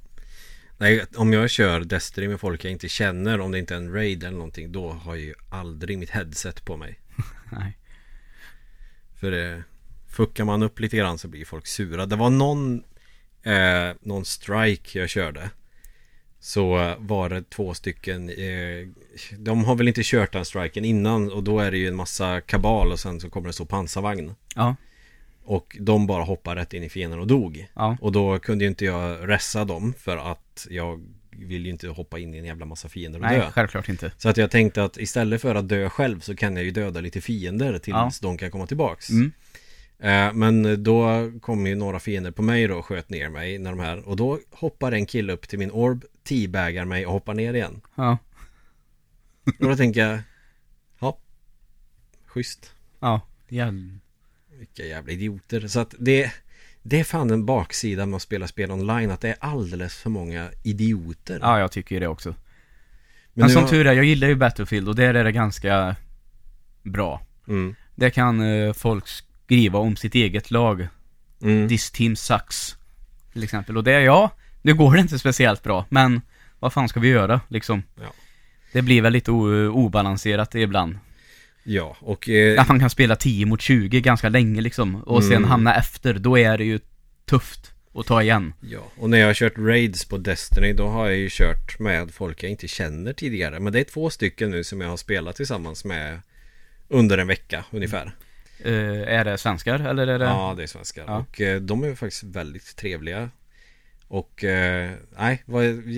Nej, 0.78 1.04
om 1.16 1.32
jag 1.32 1.50
kör 1.50 1.80
Destiny 1.80 2.28
med 2.28 2.40
folk 2.40 2.64
jag 2.64 2.72
inte 2.72 2.88
känner 2.88 3.40
Om 3.40 3.52
det 3.52 3.58
inte 3.58 3.74
är 3.74 3.78
en 3.78 3.92
raid 3.92 4.24
eller 4.24 4.36
någonting 4.36 4.72
Då 4.72 4.90
har 4.90 5.14
jag 5.14 5.24
ju 5.24 5.34
aldrig 5.50 5.98
mitt 5.98 6.10
headset 6.10 6.64
på 6.64 6.76
mig. 6.76 7.00
Nej. 7.52 7.78
För 9.20 9.30
det 9.30 9.62
Fuckar 10.08 10.44
man 10.44 10.62
upp 10.62 10.80
lite 10.80 10.96
grann 10.96 11.18
så 11.18 11.28
blir 11.28 11.44
folk 11.44 11.66
sura. 11.66 12.06
Det 12.06 12.16
var 12.16 12.30
någon 12.30 12.82
eh, 13.42 13.90
Någon 14.00 14.24
strike 14.24 14.98
jag 14.98 15.08
körde. 15.08 15.50
Så 16.40 16.78
eh, 16.78 16.96
var 16.98 17.28
det 17.28 17.50
två 17.50 17.74
stycken 17.74 18.28
eh, 18.30 18.88
De 19.38 19.64
har 19.64 19.74
väl 19.74 19.88
inte 19.88 20.02
kört 20.04 20.32
den 20.32 20.44
striken 20.44 20.84
innan 20.84 21.32
Och 21.32 21.42
då 21.44 21.60
är 21.60 21.70
det 21.70 21.78
ju 21.78 21.88
en 21.88 21.96
massa 21.96 22.40
kabal 22.40 22.92
Och 22.92 23.00
sen 23.00 23.20
så 23.20 23.30
kommer 23.30 23.46
det 23.46 23.52
så 23.52 23.64
pansarvagn. 23.64 24.34
Ja, 24.54 24.76
Och 25.44 25.76
de 25.80 26.06
bara 26.06 26.24
hoppar 26.24 26.56
rätt 26.56 26.74
in 26.74 26.82
i 26.82 26.88
fienden 26.88 27.20
och 27.20 27.26
dog. 27.26 27.66
Ja, 27.74 27.96
Och 28.00 28.12
då 28.12 28.38
kunde 28.38 28.64
ju 28.64 28.68
inte 28.68 28.84
jag 28.84 29.28
ressa 29.28 29.64
dem 29.64 29.94
För 29.98 30.16
att 30.16 30.43
jag 30.70 31.04
vill 31.30 31.64
ju 31.64 31.70
inte 31.70 31.88
hoppa 31.88 32.18
in 32.18 32.34
i 32.34 32.38
en 32.38 32.44
jävla 32.44 32.66
massa 32.66 32.88
fiender 32.88 33.18
och 33.20 33.26
nej 33.26 33.38
dö. 33.38 33.50
självklart 33.50 33.88
inte. 33.88 34.12
Så 34.18 34.28
att 34.28 34.36
jag 34.36 34.50
tänkte 34.50 34.84
att 34.84 34.96
istället 34.96 35.40
för 35.42 35.54
att 35.54 35.68
dö 35.68 35.88
själv 35.88 36.20
Så 36.20 36.36
kan 36.36 36.56
jag 36.56 36.64
ju 36.64 36.70
döda 36.70 37.00
lite 37.00 37.20
fiender 37.20 37.78
tills 37.78 37.94
Ja. 37.96 38.10
de 38.20 38.38
kan 38.38 38.50
komma 38.50 38.66
tillbaks. 38.66 39.10
Mm. 39.10 39.32
Eh, 39.98 40.32
Men 40.34 40.82
då 40.82 41.30
kom 41.40 41.66
ju 41.66 41.74
några 41.74 42.00
fiender 42.00 42.30
på 42.30 42.42
mig 42.42 42.66
då 42.68 42.76
och 42.78 42.84
sköt 42.86 43.08
ner 43.10 43.28
mig 43.28 43.58
när 43.58 43.70
de 43.70 43.80
här 43.80 44.08
Och 44.08 44.16
då 44.16 44.38
hoppar 44.50 44.92
en 44.92 45.06
kille 45.06 45.32
upp 45.32 45.48
till 45.48 45.58
min 45.58 45.70
orb 45.70 46.04
Teabagar 46.22 46.84
mig 46.84 47.06
och 47.06 47.12
hoppar 47.12 47.34
ner 47.34 47.54
igen. 47.54 47.80
Ja, 47.94 48.18
Och 49.60 49.68
då 49.68 49.76
tänker 49.76 50.00
jag 50.08 50.18
Ja 51.00 51.18
Schysst. 52.26 52.72
Ja, 53.00 53.20
jävla 53.48 53.98
Vilka 54.58 54.84
jävla 54.84 55.12
idioter. 55.12 55.68
Så 55.68 55.80
att 55.80 55.94
det 55.98 56.32
Det 56.86 57.00
är 57.00 57.04
fan 57.04 57.30
en 57.30 57.46
baksida 57.46 58.06
med 58.06 58.16
att 58.16 58.22
spela 58.22 58.46
spel 58.48 58.70
online 58.70 59.10
Att 59.10 59.20
det 59.20 59.28
är 59.28 59.36
alldeles 59.40 59.94
för 59.96 60.10
många 60.10 60.50
idioter 60.62 61.38
Ja, 61.42 61.58
jag 61.58 61.72
tycker 61.72 61.94
ju 61.96 62.00
det 62.00 62.08
också. 62.08 62.28
Men, 62.28 62.36
Men 63.34 63.50
som 63.50 63.62
har- 63.62 63.68
tur 63.70 63.86
är, 63.86 63.92
jag 63.92 64.04
gillar 64.04 64.28
ju 64.28 64.34
Battlefield 64.34 64.88
och 64.88 64.94
där 64.94 65.14
är 65.14 65.24
det 65.24 65.32
ganska 65.32 65.96
bra. 66.82 67.20
mm. 67.48 67.74
Där 67.94 68.10
kan 68.10 68.40
eh, 68.40 68.72
folk 68.72 69.04
skriva 69.08 69.78
om 69.78 69.96
sitt 69.96 70.14
eget 70.14 70.50
lag. 70.50 70.88
Mm. 71.42 71.68
This 71.68 71.90
team 71.90 72.16
sucks. 72.16 72.76
Till 73.32 73.42
exempel. 73.44 73.76
Och 73.76 73.84
det, 73.84 74.00
ja, 74.00 74.30
nu 74.62 74.74
går 74.74 74.94
det 74.94 75.00
inte 75.00 75.18
speciellt 75.18 75.62
bra. 75.62 75.86
Men 75.88 76.20
vad 76.58 76.72
fan 76.72 76.88
ska 76.88 77.00
vi 77.00 77.08
göra 77.08 77.40
liksom? 77.48 77.82
Ja. 78.00 78.12
Det 78.72 78.82
blir 78.82 79.02
väl 79.02 79.12
lite 79.12 79.30
obalanserat 79.30 80.54
ibland. 80.54 80.98
Ja, 81.64 81.96
och 82.00 82.28
eh, 82.28 82.60
Att 82.60 82.68
man 82.68 82.80
kan 82.80 82.90
spela 82.90 83.16
10 83.16 83.46
mot 83.46 83.60
20 83.60 84.00
ganska 84.00 84.28
länge 84.28 84.60
liksom. 84.60 84.96
Och 84.96 85.22
sen 85.24 85.32
Mm. 85.32 85.44
hamna 85.50 85.74
efter, 85.76 86.14
då 86.14 86.38
är 86.38 86.58
det 86.58 86.64
ju 86.64 86.80
tufft 87.24 87.70
att 87.94 88.06
ta 88.06 88.22
igen. 88.22 88.52
Ja, 88.60 88.80
och 88.98 89.10
när 89.10 89.18
jag 89.18 89.26
har 89.26 89.34
kört 89.34 89.58
raids 89.58 90.04
på 90.04 90.16
Destiny 90.18 90.72
då 90.72 90.86
har 90.86 91.06
jag 91.06 91.16
ju 91.16 91.28
kört 91.30 91.78
med 91.78 92.10
folk 92.14 92.42
jag 92.42 92.50
inte 92.50 92.68
känner 92.68 93.12
tidigare. 93.12 93.60
Men 93.60 93.72
det 93.72 93.80
är 93.80 93.84
två 93.84 94.10
stycken 94.10 94.50
nu 94.50 94.64
som 94.64 94.80
jag 94.80 94.88
har 94.88 94.96
spelat 94.96 95.36
tillsammans 95.36 95.84
med 95.84 96.20
under 96.88 97.18
en 97.18 97.26
vecka 97.26 97.64
ungefär. 97.70 98.12
Eh, 98.64 98.72
är 99.18 99.24
det 99.24 99.38
svenskar 99.38 99.80
eller 99.80 100.06
är 100.06 100.18
det? 100.18 100.24
Ja, 100.24 100.54
det 100.56 100.62
är 100.62 100.66
svenskar. 100.66 101.04
Ja. 101.06 101.18
Och 101.18 101.40
eh, 101.40 101.60
de 101.60 101.84
är 101.84 101.94
faktiskt 101.94 102.22
väldigt 102.22 102.76
trevliga. 102.76 103.30
Och 104.08 104.44
eh, 104.44 104.90
nej, 105.18 105.42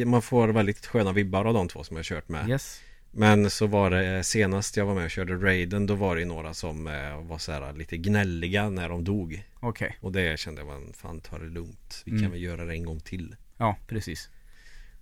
man 0.06 0.22
får 0.22 0.48
väldigt 0.48 0.86
sköna 0.86 1.12
vibbar 1.12 1.44
av 1.44 1.54
de 1.54 1.68
två 1.68 1.84
som 1.84 1.96
jag 1.96 1.98
har 1.98 2.04
kört 2.04 2.28
med. 2.28 2.48
Yes. 2.48 2.80
Men 3.18 3.50
så 3.50 3.66
var 3.66 3.90
det 3.90 4.24
senast 4.24 4.76
jag 4.76 4.86
var 4.86 4.94
med 4.94 5.04
och 5.04 5.10
körde 5.10 5.34
raiden 5.34 5.86
då 5.86 5.94
var 5.94 6.16
det 6.16 6.24
några 6.24 6.54
som 6.54 6.86
eh, 6.86 7.22
var 7.22 7.38
så 7.38 7.52
här 7.52 7.72
lite 7.72 7.96
gnälliga 7.96 8.70
när 8.70 8.88
de 8.88 9.04
dog. 9.04 9.42
Okej. 9.60 9.96
Och 10.00 10.12
det 10.12 10.38
kände 10.40 10.64
man, 10.64 10.92
fan 10.92 11.20
ta 11.20 11.38
det 11.38 11.44
lugnt. 11.48 12.02
Vi 12.04 12.10
kan 12.10 12.18
Mm. 12.18 12.30
väl 12.30 12.42
göra 12.42 12.64
det 12.64 12.72
en 12.72 12.84
gång 12.84 13.00
till. 13.00 13.36
Ja, 13.56 13.76
precis. 13.86 14.30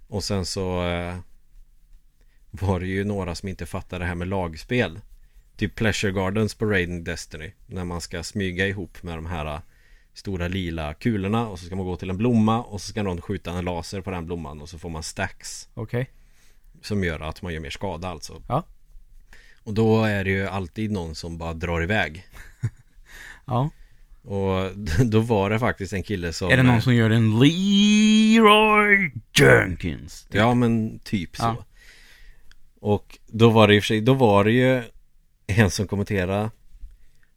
Och 0.09 0.25
sen 0.25 0.47
så 0.47 0.89
eh, 0.89 1.17
var 2.51 2.81
det 2.81 2.87
ju 2.87 3.05
några 3.05 3.35
som 3.35 3.49
inte 3.49 3.67
fattade 3.67 4.05
det 4.05 4.09
här 4.09 4.15
med 4.15 4.29
lagspel. 4.29 5.01
Typ 5.57 5.75
Pleasure 5.75 6.13
Gardens 6.13 6.55
på 6.55 6.65
Raiden 6.67 7.05
Destiny. 7.05 7.53
När 7.67 7.85
man 7.85 8.01
ska 8.01 8.23
smyga 8.23 8.67
ihop 8.67 9.03
med 9.03 9.19
de 9.19 9.27
här 9.27 9.47
eh, 9.47 9.61
stora 10.13 10.49
lila 10.49 10.95
kulorna 10.95 11.49
och 11.49 11.59
så 11.59 11.67
ska 11.67 11.77
man 11.77 11.87
gå 11.87 11.97
till 11.97 12.11
en 12.11 12.17
blomma 12.17 12.63
och 12.63 12.81
så 12.81 12.89
ska 12.89 13.03
någon 13.03 13.21
skjuta 13.21 13.53
en 13.53 13.65
laser 13.65 14.01
på 14.01 14.11
den 14.11 14.27
blomman 14.27 14.61
och 14.61 14.69
så 14.69 14.79
får 14.79 14.89
man 14.91 15.03
stacks. 15.03 15.69
Okej. 15.75 16.11
Som 16.85 17.05
gör 17.05 17.21
att 17.21 17.43
man 17.43 17.53
gör 17.53 17.61
mer 17.61 17.71
skada 17.71 18.09
alltså. 18.09 18.43
Ja. 18.49 18.63
Och 19.63 19.75
då 19.75 20.05
är 20.05 20.25
det 20.25 20.31
ju 20.31 20.47
alltid 20.47 20.91
någon 20.91 21.15
som 21.15 21.39
bara 21.39 21.55
drar 21.55 21.83
iväg. 21.83 22.27
Ja. 23.47 23.71
Och 24.23 24.71
då 25.07 25.21
var 25.21 25.51
det 25.51 25.59
faktiskt 25.59 25.93
en 25.93 26.03
kille 26.03 26.33
som... 26.33 26.51
Är 26.51 26.57
det 26.57 26.63
någon 26.63 26.83
som 26.83 26.95
gör 26.95 27.11
en 27.11 27.39
Leroy 27.39 29.13
Jenkins? 29.39 30.23
typ? 30.23 30.35
Ja 30.35 30.55
men 30.55 30.99
typ 30.99 31.37
så. 31.37 31.43
Ja. 31.43 31.65
Och 32.81 33.19
då 33.27 33.51
var 33.51 33.69
det 33.69 33.75
i 33.75 33.79
och 33.79 33.83
för 33.83 33.87
sig, 33.87 34.01
då 34.01 34.15
var 34.15 34.45
det 34.45 34.53
ju 34.53 34.83
en 35.47 35.71
som 35.71 35.87
kommenterade 35.87 36.51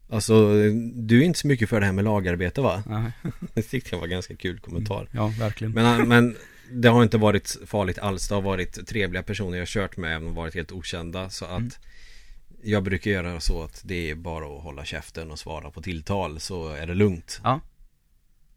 Alltså 0.10 0.54
du 0.94 1.22
är 1.22 1.26
inte 1.26 1.40
så 1.40 1.48
mycket 1.48 1.70
för 1.70 1.80
det 1.80 1.86
här 1.86 1.94
med 1.94 2.06
lagarbete 2.06 2.62
va? 2.62 2.84
Nej. 2.86 3.12
Det 3.54 3.62
tyckte 3.62 3.90
jag 3.92 4.00
var 4.00 4.06
en 4.06 4.12
ganska 4.12 4.36
kul 4.36 4.60
kommentar. 4.60 5.08
Ja, 5.12 5.34
verkligen. 5.40 5.74
Men, 5.74 6.08
men 6.08 6.36
det 6.72 6.90
har 6.90 7.04
inte 7.04 7.18
varit 7.18 7.58
farligt 7.66 7.98
alls. 8.00 8.28
Det 8.28 8.36
har 8.36 8.42
varit 8.42 8.88
trevliga 8.88 9.24
personer 9.24 9.58
jag 9.58 9.68
kört 9.68 9.98
med 9.98 10.10
även 10.12 10.22
om 10.28 10.34
de 10.34 10.36
varit 10.36 10.56
helt 10.56 10.72
okända. 10.72 11.30
Så 11.30 11.46
att 11.46 11.58
Mm. 11.60 11.72
jag 12.64 12.84
brukar 12.84 13.12
göra 13.12 13.40
så 13.40 13.64
att 13.64 13.82
det 13.86 14.10
är 14.12 14.16
bara 14.16 14.46
att 14.58 14.64
hålla 14.64 14.86
käften 14.86 15.32
och 15.32 15.40
svara 15.40 15.72
på 15.72 15.82
tilltal 15.82 16.40
så 16.40 16.70
är 16.70 16.88
det 16.88 16.94
lugnt. 16.94 17.42
Ja. 17.44 17.60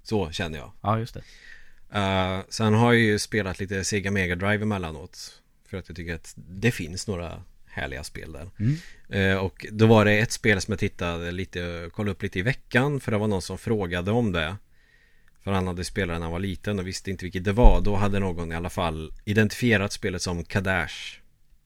Så 0.02 0.30
känner 0.30 0.58
jag. 0.58 0.72
Ja, 0.82 0.98
just 0.98 1.14
det. 1.14 1.22
Uh, 1.94 2.40
sen 2.48 2.74
har 2.74 2.92
jag 2.92 3.02
ju 3.02 3.18
spelat 3.18 3.58
lite 3.60 3.84
Sega 3.84 4.10
Mega 4.10 4.36
Drive 4.36 4.62
emellanåt. 4.62 5.40
För 5.68 5.76
att 5.76 5.88
jag 5.88 5.96
tycker 5.96 6.14
att 6.14 6.34
det 6.36 6.70
finns 6.70 7.06
några 7.06 7.42
härliga 7.66 8.04
spel 8.04 8.32
där. 8.32 8.50
Mm. 8.58 8.76
Eh, 9.08 9.36
och 9.36 9.66
då 9.72 9.86
var 9.86 10.04
det 10.04 10.18
ett 10.18 10.32
spel 10.32 10.60
som 10.60 10.72
jag 10.72 10.78
tittade 10.78 11.30
lite, 11.30 11.90
kollade 11.92 12.10
upp 12.12 12.22
lite 12.22 12.38
i 12.38 12.42
veckan 12.42 13.00
för 13.00 13.12
det 13.12 13.18
var 13.18 13.26
någon 13.28 13.42
som 13.42 13.58
frågade 13.58 14.10
om 14.10 14.32
det. 14.32 14.56
För 15.44 15.52
han 15.52 15.66
hade 15.66 15.84
spelat 15.84 16.14
när 16.18 16.22
han 16.22 16.32
var 16.32 16.38
liten 16.38 16.78
och 16.78 16.86
visste 16.86 17.10
inte 17.10 17.24
vilket 17.24 17.44
det 17.44 17.52
var. 17.52 17.80
Då 17.80 17.96
hade 17.96 18.18
någon 18.18 18.52
i 18.52 18.54
alla 18.54 18.70
fall 18.70 19.12
identifierat 19.24 19.92
spelet 19.92 20.22
som 20.22 20.44
Kadash. 20.44 21.20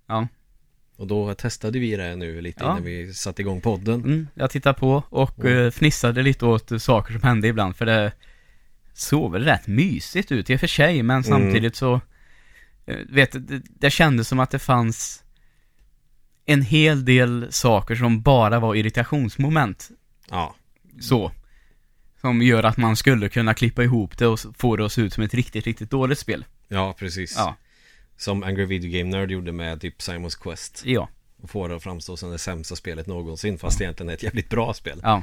Ja. 0.07 0.29
Och 0.97 1.07
då 1.07 1.35
testade 1.35 1.79
vi 1.79 1.97
det 1.97 2.17
nu 2.17 2.41
lite 2.41 2.65
Ja. 2.65 2.71
innan 2.73 2.85
vi 2.85 3.15
satte 3.15 3.43
igång 3.43 3.61
podden. 3.61 3.95
Mm, 4.05 4.29
jag 4.35 4.51
tittade 4.51 4.79
på 4.79 5.03
och 5.09 5.39
Mm. 5.45 5.59
eh, 5.67 5.71
fnissade 5.71 6.23
lite 6.23 6.47
åt 6.47 6.83
saker 6.83 7.13
som 7.13 7.23
hände 7.23 7.49
ibland 7.49 7.77
för 7.77 7.87
det 7.87 8.13
såg 8.93 9.33
väl 9.33 9.45
rätt 9.45 9.67
mysigt 9.67 10.33
ut 10.33 10.51
i 10.51 10.57
och 10.57 10.61
för 10.61 10.67
sig 10.67 11.03
men 11.03 11.15
Mm. 11.17 11.23
samtidigt 11.25 11.77
så 11.77 12.01
eh, 12.87 12.97
vet 13.09 13.33
det, 13.49 13.63
det 13.79 13.91
kändes 13.91 14.29
som 14.29 14.41
att 14.41 14.51
det 14.51 14.59
fanns 14.59 15.25
en 16.47 16.63
hel 16.63 17.05
del 17.05 17.47
saker 17.51 17.95
som 17.95 18.23
bara 18.23 18.61
var 18.61 18.75
irritationsmoment 18.75 19.91
Ja, 20.31 20.55
så 21.01 21.33
som 22.25 22.43
gör 22.43 22.63
att 22.63 22.77
man 22.77 22.97
skulle 22.97 23.29
kunna 23.29 23.55
klippa 23.55 23.83
ihop 23.83 24.19
det 24.19 24.27
och 24.27 24.41
få 24.57 24.77
det 24.77 24.85
att 24.85 24.93
se 24.93 25.03
ut 25.03 25.13
som 25.13 25.25
ett 25.25 25.35
riktigt, 25.35 25.67
riktigt 25.67 25.91
dåligt 25.91 26.19
spel. 26.19 26.45
ja 26.69 26.95
precis. 26.99 27.35
Ja, 27.37 27.57
Som 28.17 28.43
Angry 28.43 28.65
Video 28.65 28.99
Game 28.99 29.11
Nerd 29.11 29.31
gjorde 29.31 29.53
med 29.53 29.81
typ 29.81 30.03
Simons 30.03 30.35
Quest. 30.35 30.83
ja, 30.85 31.09
Och 31.43 31.51
få 31.51 31.69
det 31.69 31.77
att 31.77 31.83
framstå 31.83 32.17
som 32.17 32.31
det 32.31 32.39
sämsta 32.39 32.77
spelet 32.77 33.07
någonsin 33.07 33.59
fast 33.59 33.79
det 33.79 33.85
egentligen 33.85 34.11
är 34.11 34.15
ett 34.15 34.23
jävligt 34.23 34.49
bra 34.49 34.75
spel. 34.75 35.01
ja, 35.03 35.23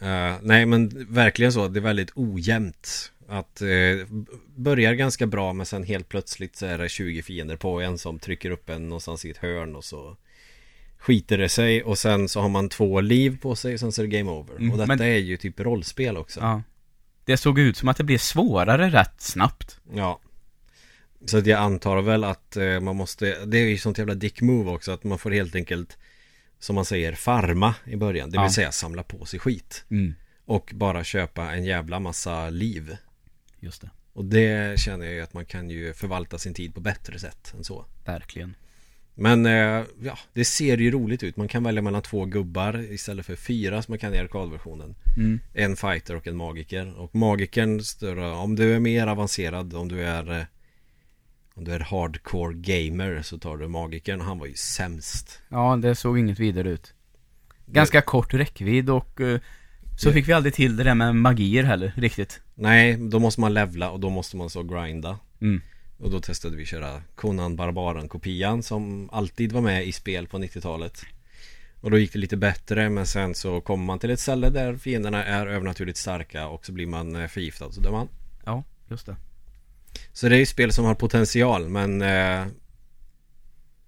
Eh, 0.00 0.34
nej 0.42 0.66
men 0.66 1.06
verkligen 1.14 1.52
så, 1.52 1.68
det 1.68 1.78
är 1.78 1.82
väldigt 1.82 2.12
ojämnt. 2.14 3.12
Att 3.28 3.62
uh, 3.62 4.06
börjar 4.56 4.94
ganska 4.94 5.26
bra 5.26 5.52
men 5.52 5.66
sen 5.66 5.84
helt 5.84 6.08
plötsligt 6.08 6.56
så 6.56 6.66
är 6.66 6.78
det 6.78 6.88
20 6.88 7.22
fiender 7.22 7.56
på 7.56 7.80
en 7.80 7.98
som 7.98 8.18
trycker 8.18 8.50
upp 8.50 8.70
en 8.70 8.88
någonstans 8.88 9.24
i 9.24 9.30
ett 9.30 9.36
hörn 9.36 9.76
och 9.76 9.84
så 9.84 10.16
skiter 11.04 11.38
det 11.38 11.48
sig 11.48 11.82
och 11.82 11.98
sen 11.98 12.28
så 12.28 12.40
har 12.40 12.48
man 12.48 12.68
två 12.68 13.00
liv 13.00 13.38
på 13.42 13.56
sig 13.56 13.74
och 13.74 13.80
sen 13.80 13.92
så 13.92 14.02
är 14.02 14.06
det 14.06 14.18
game 14.18 14.30
over. 14.30 14.56
Mm, 14.56 14.70
och 14.70 14.78
detta 14.78 14.86
men- 14.96 15.00
är 15.00 15.16
ju 15.18 15.36
typ 15.36 15.60
rollspel 15.60 16.16
också. 16.16 16.40
ja. 16.40 16.62
Det 17.26 17.36
såg 17.36 17.58
ut 17.58 17.76
som 17.76 17.88
att 17.88 17.96
det 17.96 18.04
blev 18.04 18.18
svårare 18.18 18.90
rätt 18.90 19.20
snabbt. 19.20 19.78
Ja. 19.94 20.20
Så 21.26 21.38
att 21.38 21.46
jag 21.46 21.60
antar 21.60 22.02
väl 22.02 22.24
att 22.24 22.56
eh, 22.56 22.80
man 22.80 22.96
måste, 22.96 23.44
det 23.44 23.58
är 23.58 23.68
ju 23.68 23.78
sånt 23.78 23.98
jävla 23.98 24.14
dick 24.14 24.40
move 24.40 24.70
också 24.70 24.92
att 24.92 25.04
man 25.04 25.18
får 25.18 25.30
helt 25.30 25.54
enkelt 25.54 25.98
som 26.58 26.74
man 26.74 26.84
säger 26.84 27.12
farma 27.12 27.74
i 27.84 27.96
början, 27.96 28.30
det 28.30 28.38
vill 28.38 28.44
Ja. 28.44 28.50
säga 28.52 28.72
samla 28.72 29.02
på 29.02 29.24
sig 29.24 29.40
skit. 29.40 29.84
Mm, 29.90 30.14
Och 30.44 30.70
bara 30.74 31.04
köpa 31.04 31.52
en 31.54 31.64
jävla 31.64 32.00
massa 32.00 32.50
liv. 32.50 32.96
just 33.60 33.80
det. 33.80 33.90
Och 34.12 34.24
det 34.24 34.78
känner 34.80 35.04
jag 35.06 35.14
ju 35.14 35.20
att 35.20 35.34
man 35.34 35.46
kan 35.46 35.70
ju 35.70 35.94
förvalta 35.94 36.38
sin 36.38 36.54
tid 36.54 36.74
på 36.74 36.80
bättre 36.80 37.18
sätt 37.18 37.54
än 37.58 37.64
så. 37.64 37.84
Verkligen. 38.04 38.54
Men 39.14 39.46
eh, 39.46 39.84
ja, 40.02 40.18
det 40.32 40.44
ser 40.44 40.76
ju 40.76 40.90
roligt 40.90 41.22
ut. 41.22 41.36
Man 41.36 41.48
kan 41.48 41.64
välja 41.64 41.82
mellan 41.82 42.02
två 42.02 42.24
gubbar 42.24 42.92
istället 42.92 43.26
för 43.26 43.36
fyra 43.36 43.82
som 43.82 43.92
man 43.92 43.98
kan 43.98 44.14
i 44.14 44.18
arkadversionen. 44.18 44.94
Mm. 45.16 45.40
En 45.52 45.76
fighter 45.76 46.16
och 46.16 46.26
en 46.26 46.36
magiker. 46.36 46.98
Och 46.98 47.14
magikern 47.14 47.80
större, 47.80 48.30
om 48.30 48.56
du 48.56 48.74
är 48.74 48.80
mer 48.80 49.06
avancerad, 49.06 49.74
om 49.74 49.88
du 49.88 50.02
är 50.02 50.38
eh, 50.38 50.44
om 51.56 51.64
du 51.64 51.72
är 51.72 51.80
hardcore 51.80 52.54
gamer 52.54 53.22
så 53.22 53.38
tar 53.38 53.56
du 53.56 53.68
magikern. 53.68 54.20
Han 54.20 54.38
var 54.38 54.46
ju 54.46 54.54
sämst. 54.54 55.42
Ja, 55.48 55.76
det 55.76 55.94
såg 55.94 56.18
inget 56.18 56.38
vidare 56.38 56.70
ut. 56.70 56.94
Ganska 57.66 58.00
kort 58.00 58.34
räckvidd 58.34 58.90
och 58.90 59.20
eh, 59.20 59.40
så 59.98 60.12
fick 60.12 60.28
vi 60.28 60.32
aldrig 60.32 60.54
till 60.54 60.76
det 60.76 60.84
där 60.84 60.94
med 60.94 61.16
magier 61.16 61.64
heller, 61.64 61.92
riktigt. 61.96 62.40
Nej, 62.54 62.96
då 62.96 63.18
måste 63.18 63.40
man 63.40 63.54
levla 63.54 63.90
och 63.90 64.00
då 64.00 64.10
måste 64.10 64.36
man 64.36 64.50
så 64.50 64.62
grinda. 64.62 65.18
Mm. 65.40 65.60
Och 65.98 66.10
då 66.10 66.20
testade 66.20 66.56
vi 66.56 66.64
köra 66.64 67.02
Conan 67.14 67.56
Barbaren-kopian 67.56 68.62
som 68.62 69.10
alltid 69.12 69.52
var 69.52 69.60
med 69.60 69.86
i 69.86 69.92
spel 69.92 70.26
på 70.26 70.38
90-talet. 70.38 71.02
Och 71.80 71.90
då 71.90 71.98
gick 71.98 72.12
det 72.12 72.18
lite 72.18 72.36
bättre 72.36 72.90
men 72.90 73.06
sen 73.06 73.34
så 73.34 73.60
kommer 73.60 73.84
man 73.84 73.98
till 73.98 74.10
ett 74.10 74.20
ställe 74.20 74.50
där 74.50 74.76
fienderna 74.76 75.24
är 75.24 75.46
övernaturligt 75.46 75.98
starka 75.98 76.48
och 76.48 76.66
så 76.66 76.72
blir 76.72 76.86
man 76.86 77.16
eh, 77.16 77.26
förgiftad 77.28 77.72
så 77.72 77.80
dör 77.80 77.90
man. 77.90 78.08
Ja, 78.44 78.64
just 78.88 79.06
det. 79.06 79.16
Så 80.12 80.28
det 80.28 80.36
är 80.36 80.38
ju 80.38 80.46
spel 80.46 80.72
som 80.72 80.84
har 80.84 80.94
potential 80.94 81.68
men 81.68 82.02
eh, 82.02 82.46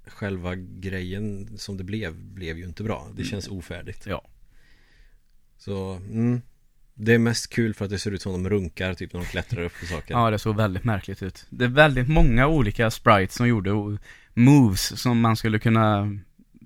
Själva 0.07 0.55
grejen 0.55 1.59
som 1.59 1.77
det 1.77 1.85
blev 1.85 2.17
blev 2.17 2.59
ju 2.59 2.65
inte 2.65 2.83
bra. 2.83 3.09
Det 3.17 3.25
känns 3.25 3.49
ofärdigt. 3.49 4.07
Ja. 4.07 4.25
Så 5.59 5.93
mm, 5.93 6.43
Det 6.99 7.15
är 7.15 7.19
mest 7.19 7.51
kul 7.51 7.75
för 7.75 7.85
att 7.85 7.91
det 7.91 7.99
ser 7.99 8.11
ut 8.11 8.23
som 8.23 8.33
de 8.33 8.49
runkar 8.49 8.95
typ 8.95 9.13
när 9.13 9.21
de 9.21 9.27
klättrar 9.27 9.63
upp 9.63 9.73
på 9.81 9.87
saker. 9.87 10.15
Ja, 10.15 10.31
det 10.31 10.39
såg 10.39 10.57
väldigt 10.57 10.85
märkligt 10.85 11.23
ut. 11.23 11.47
Det 11.51 11.65
är 11.65 11.69
väldigt 11.69 12.09
många 12.09 12.47
olika 12.47 12.91
sprites 12.91 13.35
som 13.35 13.49
gjorde 13.49 13.99
moves 14.35 15.01
som 15.01 15.21
man 15.21 15.37
skulle 15.37 15.59
kunna 15.59 16.19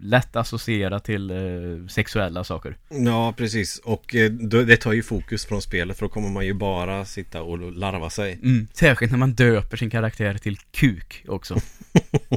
lätt 0.02 0.37
associera 0.37 1.00
till 1.00 1.30
eh, 1.30 1.87
sexuella 1.88 2.44
saker. 2.44 2.76
Ja, 2.88 3.34
precis. 3.37 3.78
Och 3.78 4.14
eh, 4.14 4.30
det 4.30 4.76
tar 4.76 4.92
ju 4.92 5.02
fokus 5.02 5.46
från 5.46 5.62
spelet 5.62 5.99
för 5.99 6.06
då 6.06 6.12
kommer 6.12 6.28
man 6.28 6.46
ju 6.46 6.54
bara 6.54 7.04
sitta 7.04 7.42
och 7.42 7.72
larva 7.72 8.10
sig. 8.10 8.32
Mm. 8.32 8.68
Särskilt 8.72 9.12
när 9.12 9.18
man 9.18 9.32
döper 9.32 9.76
sin 9.76 9.90
karaktär 9.90 10.38
till 10.38 10.56
kuk 10.58 11.25
också. 11.28 11.60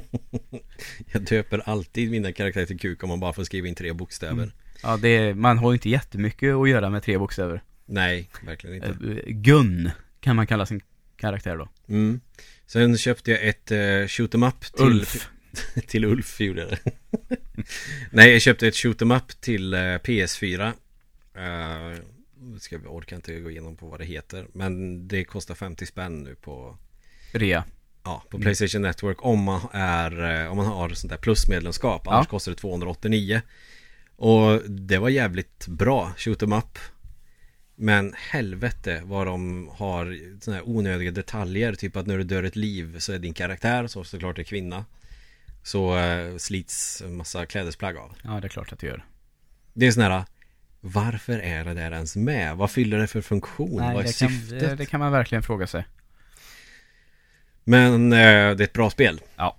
Jag 1.12 1.21
döper 1.21 1.69
alltid 1.69 2.12
mina 2.12 2.31
karaktärer 2.31 2.65
till 2.65 2.79
kuk 2.79 3.03
om 3.03 3.09
man 3.09 3.19
bara 3.19 3.33
får 3.33 3.43
skriva 3.43 3.67
in 3.67 3.75
tre 3.75 3.93
bokstäver. 3.93 4.33
Mm. 4.33 4.51
Ja, 4.83 4.97
det 4.97 5.09
är, 5.09 5.33
man 5.33 5.57
har 5.57 5.71
ju 5.71 5.75
inte 5.75 5.89
jättemycket 5.89 6.55
att 6.55 6.69
göra 6.69 6.89
med 6.89 7.03
tre 7.03 7.17
bokstäver. 7.17 7.62
Nej, 7.85 8.29
verkligen 8.45 8.75
inte. 8.75 8.87
Eh, 8.89 9.33
Gun 9.33 9.89
kan 10.19 10.35
man 10.35 10.47
kalla 10.47 10.65
sin 10.65 10.81
karaktär 11.17 11.57
då. 11.57 11.69
Mm. 11.87 12.21
Sen 12.65 12.97
köpte 12.97 13.31
jag 13.31 13.47
ett 13.47 13.71
uh, 13.71 14.07
shoot 14.07 14.33
'em 14.35 14.43
up 14.43 14.61
till 14.61 14.85
Ulf. 14.85 15.29
Till 15.87 16.05
Ulf 16.05 16.39
gjorde 16.41 16.61
jag 16.61 16.69
det. 16.69 16.91
Nej, 18.11 18.31
jag 18.31 18.41
köpte 18.41 18.67
ett 18.67 18.75
shoot 18.75 19.01
'em 19.01 19.11
up 19.11 19.41
till 19.41 19.73
eh, 19.73 19.77
PS4. 19.77 20.67
Uh, 21.37 21.97
ska 22.59 22.77
vi 22.77 22.87
orkar 22.87 23.15
inte 23.15 23.39
gå 23.39 23.51
igenom 23.51 23.75
på 23.75 23.87
vad 23.87 23.99
det 23.99 24.05
heter. 24.05 24.47
Men 24.53 25.07
det 25.07 25.23
kostar 25.23 25.55
50 25.55 25.85
spänn 25.85 26.23
nu 26.23 26.35
på 26.35 26.77
Rea. 27.31 27.63
Ja, 28.03 28.23
på 28.29 28.37
Mm. 28.37 28.43
Playstation 28.43 28.81
Network 28.81 29.25
om 29.25 29.43
man 29.43 29.61
är 29.73 30.47
Om 30.49 30.57
man 30.57 30.65
har 30.65 30.89
sånt 30.89 31.11
där 31.11 31.17
plusmedlemskap 31.17 32.07
Annars 32.07 32.25
Ja. 32.25 32.29
kostar 32.29 32.51
det 32.51 32.55
289 32.57 33.41
Och 34.15 34.61
det 34.69 34.97
var 34.97 35.09
jävligt 35.09 35.67
bra 35.67 36.13
Shoot 36.17 36.41
'em 36.43 36.57
up 36.57 36.79
Men 37.75 38.13
helvete 38.18 39.01
vad 39.06 39.27
de 39.27 39.70
har 39.75 40.18
Såna 40.42 40.58
här 40.58 40.70
onödiga 40.70 41.12
detaljer 41.12 41.74
Typ 41.74 41.96
att 41.96 42.08
när 42.08 42.18
du 42.18 42.24
dör 42.24 42.44
ett 42.44 42.56
liv 42.56 43.00
så 43.00 43.13
är 43.13 43.20
din 43.20 43.34
karaktär 43.34 43.88
Som 43.88 44.06
såklart 44.06 44.39
är 44.39 44.44
kvinna 44.44 44.86
Så 45.63 45.98
eh, 45.98 46.38
slits 46.38 47.01
en 47.01 47.18
massa 47.18 47.46
klädesplagg 47.46 47.98
av 47.98 48.15
Ja, 48.24 48.30
det 48.30 48.48
är 48.48 48.50
klart 48.50 48.74
att 48.74 48.80
det 48.80 48.88
gör. 48.88 49.06
Det 49.74 49.88
är 49.88 49.92
sån 49.92 50.03
här 50.03 50.24
Varför 50.82 51.39
är 51.39 51.65
det 51.65 51.74
där 51.74 51.92
ens 51.92 52.15
med? 52.15 52.58
Vad 52.58 52.72
fyller 52.72 52.98
det 52.98 53.08
för 53.08 53.22
funktion? 53.22 53.82
vad 53.82 53.89
är 53.89 54.03
det, 54.03 54.20
kan, 54.20 54.30
syftet? 54.30 54.60
det, 54.60 54.75
det 54.75 54.86
kan 54.86 55.00
man 55.00 55.12
verkligen 55.12 55.44
fråga 55.44 55.68
sig. 55.68 55.86
Men 57.63 58.13
eh, 58.13 58.18
det 58.18 58.24
är 58.24 58.62
ett 58.62 58.74
bra 58.74 58.89
spel. 58.89 59.22
Ja. 59.36 59.58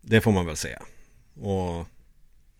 Det 0.00 0.20
får 0.20 0.32
man 0.32 0.46
väl 0.46 0.56
säga. 0.56 0.82
Och 1.34 1.86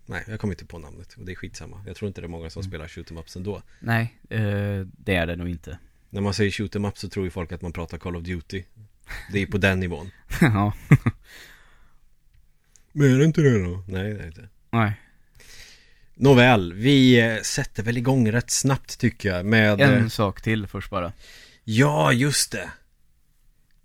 Nej, 0.07 0.25
jag 0.29 0.41
kommer 0.41 0.55
inte 0.55 0.65
på 0.67 0.79
namnet 0.79 1.15
och 1.19 1.25
det 1.25 1.33
är 1.33 1.37
skitsamma. 1.37 1.83
Jag 1.87 1.97
tror 1.97 2.09
inte 2.09 2.21
det 2.21 2.27
är 2.27 2.29
många 2.29 2.51
som 2.51 2.61
Mm. 2.61 2.71
spelar 2.71 2.89
shoot 2.89 3.11
'em 3.11 3.19
ups 3.19 3.37
ändå. 3.37 3.63
Nej, 3.81 4.19
eh, 4.31 4.87
det 4.87 5.15
är 5.15 5.27
det 5.27 5.37
nog 5.37 5.49
inte. 5.49 5.79
När 6.11 6.21
man 6.21 6.35
säger 6.35 6.51
shoot 6.51 6.75
'em 6.77 6.85
up 6.89 6.99
så 6.99 7.09
tror 7.09 7.25
ju 7.25 7.31
folk 7.31 7.53
att 7.53 7.63
man 7.63 7.73
pratar 7.73 7.99
Call 7.99 8.17
of 8.17 8.23
Duty. 8.23 8.63
Det 9.33 9.39
är 9.43 9.47
på 9.47 9.59
den 9.59 9.81
nivån. 9.81 10.11
ja, 10.41 10.73
Men 12.93 13.15
är 13.15 13.19
det 13.19 13.25
inte 13.25 13.41
det 13.41 13.65
då? 13.65 13.85
Nej, 13.89 14.15
det 14.15 14.21
är 14.23 14.27
inte. 14.27 14.49
nej. 14.71 14.93
Nåväl, 16.15 16.73
vi 16.73 17.21
eh, 17.21 17.41
sätter 17.43 17.83
väl 17.83 17.97
igång 17.99 18.33
rätt 18.33 18.51
snabbt 18.51 18.99
tycker 18.99 19.29
jag 19.35 19.47
med... 19.47 19.81
En 19.81 20.03
eh, 20.03 20.09
sak 20.09 20.43
till 20.43 20.67
först 20.67 20.91
bara. 20.91 21.13
Ja, 21.65 22.13
just 22.13 22.53
det! 22.53 22.71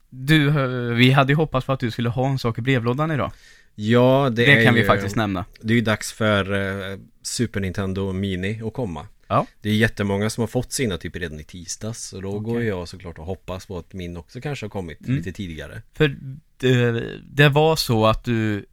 Du, 0.10 0.48
eh, 0.48 0.96
vi 0.96 1.12
hade 1.12 1.32
ju 1.32 1.36
hoppats 1.38 1.66
på 1.66 1.74
att 1.74 1.80
du 1.80 1.92
skulle 1.92 2.10
ha 2.10 2.30
en 2.30 2.40
sak 2.40 2.58
i 2.58 2.62
brevlådan 2.62 3.12
idag. 3.12 3.32
Ja, 3.80 4.30
det, 4.32 4.46
Det, 4.46 4.64
kan 4.64 4.76
ju, 4.76 4.82
vi 4.82 4.88
faktiskt 4.88 5.16
nämna. 5.16 5.46
Det 5.62 5.74
är 5.74 5.76
ju 5.76 5.82
dags 5.82 6.12
för 6.14 6.54
eh, 6.92 6.98
Super 7.22 7.60
Nintendo 7.60 8.14
Mini 8.14 8.62
att 8.66 8.74
komma. 8.74 9.08
Ja. 9.28 9.46
Det 9.62 9.70
är 9.70 9.74
jättemånga 9.74 10.30
som 10.30 10.42
har 10.42 10.48
fått 10.48 10.72
sina 10.72 10.98
typ 10.98 11.16
redan 11.16 11.40
i 11.40 11.44
tisdags. 11.44 12.14
Och 12.14 12.22
då 12.22 12.30
Okej. 12.30 12.54
går 12.54 12.64
jag 12.64 12.88
såklart 12.88 13.18
och 13.20 13.26
hoppas 13.26 13.66
på 13.66 13.78
att 13.78 13.94
min 13.94 14.18
också 14.18 14.42
kanske 14.42 14.66
har 14.66 14.70
kommit 14.70 15.02
Mm. 15.02 15.16
lite 15.18 15.32
tidigare. 15.32 15.82
För 15.94 16.18
det, 16.58 17.04
det 17.32 17.50
var 17.50 17.76
så 17.76 18.06
att 18.08 18.24
du 18.24 18.66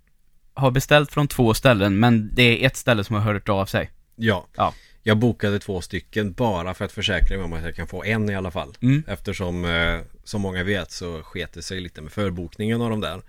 har 0.55 0.71
beställt 0.71 1.13
från 1.13 1.29
två 1.29 1.55
ställen, 1.55 1.99
men 2.01 2.31
det 2.35 2.43
är 2.63 2.67
ett 2.67 2.77
ställe 2.77 3.05
som 3.05 3.17
har 3.17 3.23
hört 3.23 3.49
av 3.49 3.67
sig. 3.67 3.91
Ja. 4.17 4.47
Ja. 4.57 4.75
Jag 5.03 5.19
bokade 5.19 5.59
två 5.59 5.81
stycken 5.81 6.33
bara 6.33 6.75
för 6.75 6.85
att 6.85 6.93
försäkra 6.93 7.37
mig 7.37 7.45
om 7.45 7.53
att 7.53 7.65
jag 7.65 7.75
kan 7.77 7.87
få 7.87 8.05
en 8.05 8.31
i 8.31 8.35
alla 8.35 8.51
fall. 8.51 8.77
Mm. 8.83 9.03
Eftersom, 9.09 9.65
eh, 9.65 9.99
som 10.25 10.41
många 10.43 10.65
vet, 10.65 10.91
så 10.91 11.23
sket 11.23 11.53
det 11.53 11.63
sig 11.63 11.81
lite 11.81 12.03
med 12.03 12.13
förbokningen 12.13 12.83
av 12.83 12.91
de 12.91 13.01
där. 13.01 13.23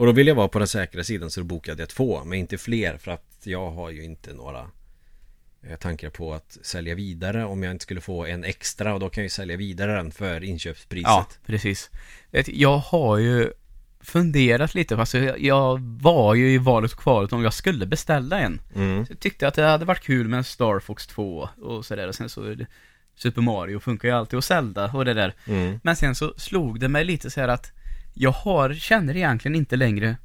Och 0.00 0.06
då 0.06 0.12
ville 0.12 0.30
jag 0.30 0.34
vara 0.34 0.48
på 0.48 0.58
den 0.58 0.68
säkra 0.68 1.04
sidan 1.04 1.30
så 1.30 1.40
då 1.40 1.46
bokade 1.46 1.82
jag 1.82 1.88
två, 1.88 2.24
men 2.24 2.38
inte 2.38 2.58
fler 2.58 2.96
för 2.96 3.10
att 3.10 3.40
jag 3.42 3.70
har 3.70 3.90
ju 3.90 4.04
inte 4.04 4.32
några 4.32 4.66
eh, 5.62 5.76
tankar 5.76 6.10
på 6.10 6.34
att 6.34 6.58
sälja 6.62 6.94
vidare 6.94 7.44
om 7.44 7.62
jag 7.62 7.70
inte 7.70 7.82
skulle 7.82 8.00
få 8.00 8.26
en 8.26 8.44
extra 8.44 8.94
och 8.94 9.00
då 9.00 9.08
kan 9.08 9.22
jag 9.22 9.26
ju 9.26 9.30
sälja 9.30 9.56
vidare 9.56 9.92
den 9.92 10.12
för 10.12 10.44
inköpspriset. 10.44 11.08
Ja, 11.10 11.26
precis. 11.46 11.90
Jag 12.46 12.78
har 12.78 13.18
ju 13.18 13.52
funderat 14.00 14.74
lite, 14.74 14.96
fast 14.96 15.14
jag, 15.14 15.40
jag 15.40 15.80
var 15.80 16.34
ju 16.34 16.52
i 16.52 16.58
valet 16.58 16.92
och 16.92 16.98
kvalet 16.98 17.32
om 17.32 17.42
jag 17.42 17.54
skulle 17.54 17.86
beställa 17.86 18.40
en. 18.40 18.60
Mm. 18.74 19.06
Så 19.06 19.12
jag 19.12 19.20
tyckte 19.20 19.48
att 19.48 19.54
det 19.54 19.62
hade 19.62 19.84
varit 19.84 20.02
kul 20.02 20.28
med 20.28 20.38
en 20.38 20.44
Star 20.44 20.80
Fox 20.80 21.06
2 21.06 21.48
och 21.62 21.86
sådär. 21.86 22.08
Och 22.08 22.14
sen 22.14 22.28
så 22.28 22.56
Super 23.16 23.42
Mario 23.42 23.80
funkar 23.80 24.08
ju 24.08 24.14
alltid 24.14 24.36
och 24.36 24.44
Zelda 24.44 24.90
och 24.94 25.04
det 25.04 25.14
där. 25.14 25.34
Mm. 25.46 25.80
Men 25.82 25.96
sen 25.96 26.14
så 26.14 26.34
slog 26.36 26.80
det 26.80 26.88
mig 26.88 27.04
lite 27.04 27.30
så 27.30 27.40
här 27.40 27.48
att 27.48 27.72
jag 28.14 28.30
har, 28.30 28.74
känner 28.74 29.16
egentligen 29.16 29.54
inte 29.54 29.76
längre 29.76 30.16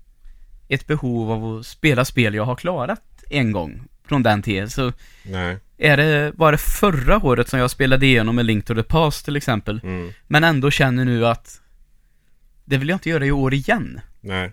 ett 0.67 0.87
behov 0.87 1.31
av 1.31 1.57
att 1.57 1.65
spela 1.65 2.05
spel 2.05 2.35
jag 2.35 2.45
har 2.45 2.55
klarat 2.55 3.23
en 3.29 3.51
gång 3.51 3.81
från 4.07 4.23
den 4.23 4.41
tiden. 4.41 4.69
Så 4.69 4.91
Nej. 5.23 5.57
är 5.77 5.97
det, 5.97 6.31
var 6.35 6.51
det 6.51 6.57
förra 6.57 7.25
året 7.25 7.49
som 7.49 7.59
jag 7.59 7.71
spelade 7.71 8.05
igenom 8.05 8.39
en 8.39 8.45
Link 8.45 8.65
to 8.65 8.75
the 8.75 8.83
Past 8.83 9.25
till 9.25 9.35
exempel. 9.35 9.79
Mm. 9.83 10.11
Men 10.27 10.43
ändå 10.43 10.71
känner 10.71 11.05
nu 11.05 11.27
att 11.27 11.61
det 12.65 12.77
vill 12.77 12.89
jag 12.89 12.95
inte 12.95 13.09
göra 13.09 13.25
i 13.25 13.31
år 13.31 13.53
igen. 13.53 14.01
Nej. 14.21 14.51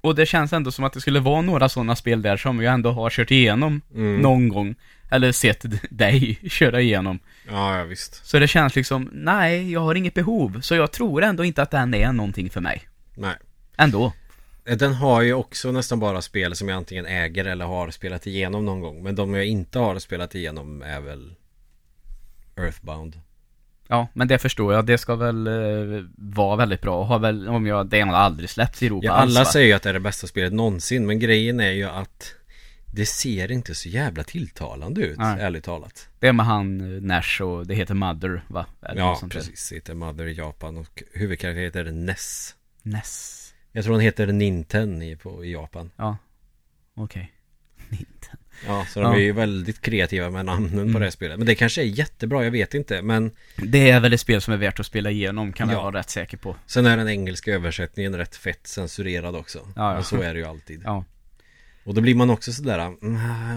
Och 0.00 0.14
det 0.14 0.26
känns 0.26 0.52
ändå 0.52 0.70
som 0.70 0.84
att 0.84 0.92
det 0.92 1.00
skulle 1.00 1.20
vara 1.20 1.40
några 1.42 1.68
sådana 1.68 1.96
spel 1.96 2.22
där 2.22 2.36
som 2.36 2.62
jag 2.62 2.74
ändå 2.74 2.90
har 2.92 3.10
kört 3.10 3.30
igenom 3.30 3.80
Mm. 3.94 4.20
någon 4.20 4.48
gång. 4.48 4.74
Eller 5.10 5.32
sett 5.32 5.64
dig 5.90 6.38
köra 6.50 6.80
igenom. 6.80 7.18
Ja, 7.48 7.78
ja, 7.78 7.84
visst. 7.84 8.26
Så 8.26 8.38
det 8.38 8.48
känns 8.48 8.76
liksom, 8.76 9.10
nej, 9.12 9.72
jag 9.72 9.80
har 9.80 9.94
inget 9.94 10.14
behov. 10.14 10.60
Så 10.60 10.74
jag 10.74 10.92
tror 10.92 11.22
ändå 11.22 11.44
inte 11.44 11.62
att 11.62 11.70
den 11.70 11.94
är 11.94 12.12
någonting 12.12 12.50
för 12.50 12.60
mig. 12.60 12.88
Nej. 13.14 13.34
Ändå. 13.76 14.12
Den 14.64 14.94
har 14.94 15.22
ju 15.22 15.34
också 15.34 15.72
nästan 15.72 16.00
bara 16.00 16.22
spel 16.22 16.56
som 16.56 16.68
jag 16.68 16.76
antingen 16.76 17.06
äger 17.06 17.44
eller 17.44 17.64
har 17.64 17.90
spelat 17.90 18.26
igenom 18.26 18.64
någon 18.64 18.80
gång. 18.80 19.02
Men 19.02 19.14
de 19.14 19.34
jag 19.34 19.46
inte 19.46 19.78
har 19.78 19.98
spelat 19.98 20.34
igenom 20.34 20.82
är 20.82 21.00
väl 21.00 21.34
Earthbound. 22.56 23.20
Ja, 23.88 24.08
men 24.12 24.28
det 24.28 24.38
förstår 24.38 24.74
jag. 24.74 24.86
Det 24.86 24.98
ska 24.98 25.14
väl 25.16 25.46
eh, 25.46 26.04
vara 26.16 26.56
väldigt 26.56 26.80
bra. 26.80 27.04
Har 27.04 27.18
väl, 27.18 27.48
om 27.48 27.66
jag, 27.66 27.86
det 27.86 28.00
har 28.00 28.12
aldrig 28.12 28.50
släppts 28.50 28.82
i 28.82 28.86
Europa 28.86 29.06
Ja, 29.06 29.12
alls, 29.12 29.36
alla 29.36 29.40
va? 29.44 29.50
säger 29.50 29.66
ju 29.66 29.72
att 29.72 29.82
det 29.82 29.88
är 29.88 29.94
det 29.94 30.00
bästa 30.00 30.26
spelet 30.26 30.52
någonsin. 30.52 31.06
Men 31.06 31.18
grejen 31.18 31.60
är 31.60 31.70
ju 31.70 31.84
att 31.84 32.34
det 32.94 33.06
ser 33.06 33.50
inte 33.52 33.74
så 33.74 33.88
jävla 33.88 34.24
tilltalande 34.24 35.00
ut, 35.00 35.18
Nej. 35.18 35.40
ärligt 35.40 35.64
talat. 35.64 36.08
Det 36.18 36.28
är 36.28 36.32
med 36.32 36.46
han 36.46 36.80
eh, 36.96 37.02
Nash 37.02 37.42
och 37.42 37.66
det 37.66 37.74
heter 37.74 37.94
Mother, 37.94 38.42
va? 38.48 38.66
Eller 38.82 39.00
Ja, 39.00 39.20
precis. 39.30 39.68
Det 39.68 39.74
heter 39.74 39.94
Mother 39.94 40.26
i 40.26 40.32
Japan 40.34 40.76
och 40.76 41.02
huvudkaraktären 41.12 41.64
heter 41.64 41.92
Ness. 41.92 42.54
Ness. 42.82 43.54
Jag 43.72 43.84
tror 43.84 43.94
han 43.94 44.02
heter 44.02 44.26
Ninten 44.26 45.02
i, 45.02 45.16
på, 45.16 45.44
i 45.44 45.52
Japan. 45.52 45.90
Ja. 45.96 46.16
Okej. 46.94 47.22
Nintendo. 47.22 47.37
Ja, 48.66 48.86
så 48.90 49.00
de 49.00 49.12
Ja. 49.12 49.18
är 49.18 49.22
ju 49.22 49.32
väldigt 49.32 49.80
kreativa 49.80 50.30
med 50.30 50.44
namnen 50.46 50.70
på 50.72 50.80
Mm. 50.80 50.92
det 50.92 50.98
här 51.06 51.10
spelet. 51.10 51.38
Men 51.38 51.46
det 51.46 51.54
kanske 51.54 51.82
är 51.82 51.86
jättebra, 51.86 52.44
jag 52.44 52.50
vet 52.50 52.74
inte. 52.74 53.02
Men 53.02 53.30
Det 53.56 53.90
är 53.90 54.00
väl 54.00 54.12
ett 54.12 54.20
spel 54.20 54.40
som 54.40 54.54
är 54.54 54.58
värt 54.58 54.80
att 54.80 54.86
spela 54.86 55.10
igenom, 55.10 55.52
kan 55.52 55.68
jag 55.68 55.78
Ja. 55.78 55.82
vara 55.82 55.98
rätt 55.98 56.10
säker 56.10 56.36
på. 56.36 56.56
sen 56.66 56.86
är 56.86 56.96
den 56.96 57.08
engelska 57.08 57.52
översättningen 57.54 58.16
rätt 58.16 58.36
fett 58.36 58.66
censurerad 58.66 59.36
också. 59.36 59.58
Ja, 59.58 59.72
ja. 59.88 59.94
Men 59.94 60.04
så 60.04 60.22
är 60.22 60.34
det 60.34 60.40
ju 60.40 60.46
alltid. 60.46 60.82
Ja. 60.84 61.04
Och 61.84 61.94
då 61.94 62.00
blir 62.00 62.14
man 62.14 62.30
också 62.30 62.52
sådär, 62.52 62.78
"Mm, 62.78 63.12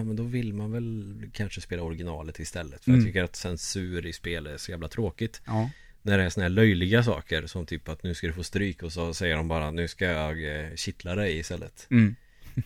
men 0.08 0.16
då 0.16 0.24
vill 0.24 0.54
man 0.54 0.72
väl 0.72 1.24
kanske 1.34 1.62
spela 1.62 1.82
originalet 1.84 2.40
istället. 2.40 2.84
För 2.84 2.92
Mm. 2.92 3.00
jag 3.02 3.08
tycker 3.10 3.24
att 3.24 3.36
censur 3.36 4.06
i 4.06 4.14
spel 4.14 4.48
är 4.48 4.58
så 4.58 4.72
jävla 4.72 4.88
tråkigt. 4.88 5.42
Ja. 5.46 5.70
När 6.02 6.18
det 6.18 6.24
är 6.24 6.30
såna 6.30 6.44
här 6.44 6.50
löjliga 6.50 7.04
saker 7.04 7.48
som 7.48 7.66
typ 7.66 7.90
att 7.90 8.04
nu 8.04 8.14
ska 8.14 8.28
du 8.28 8.34
få 8.34 8.44
stryk 8.44 8.84
och 8.84 8.94
så 8.94 9.14
säger 9.14 9.36
de 9.36 9.48
bara 9.48 9.72
nu 9.72 9.88
ska 9.88 10.06
jag 10.06 10.60
eh, 10.60 10.76
kittla 10.76 11.16
dig 11.16 11.38
istället. 11.38 11.88
Mm. 11.92 12.16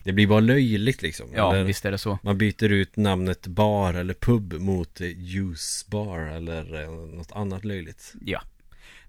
Det 0.04 0.12
blir 0.12 0.26
bara 0.26 0.40
löjligt 0.40 1.02
liksom. 1.02 1.28
Ja, 1.34 1.54
Eller 1.54 1.64
visst 1.64 1.84
är 1.84 1.90
det 1.90 1.98
så. 1.98 2.18
Man 2.22 2.38
byter 2.38 2.64
ut 2.72 2.96
namnet 2.96 3.46
bar 3.46 3.94
eller 3.94 4.14
pub 4.14 4.52
mot 4.52 5.00
juice 5.00 5.86
bar 5.88 6.18
eller 6.18 6.82
eh, 6.82 6.90
något 6.90 7.32
annat 7.32 7.64
löjligt. 7.64 8.14
Ja. 8.20 8.42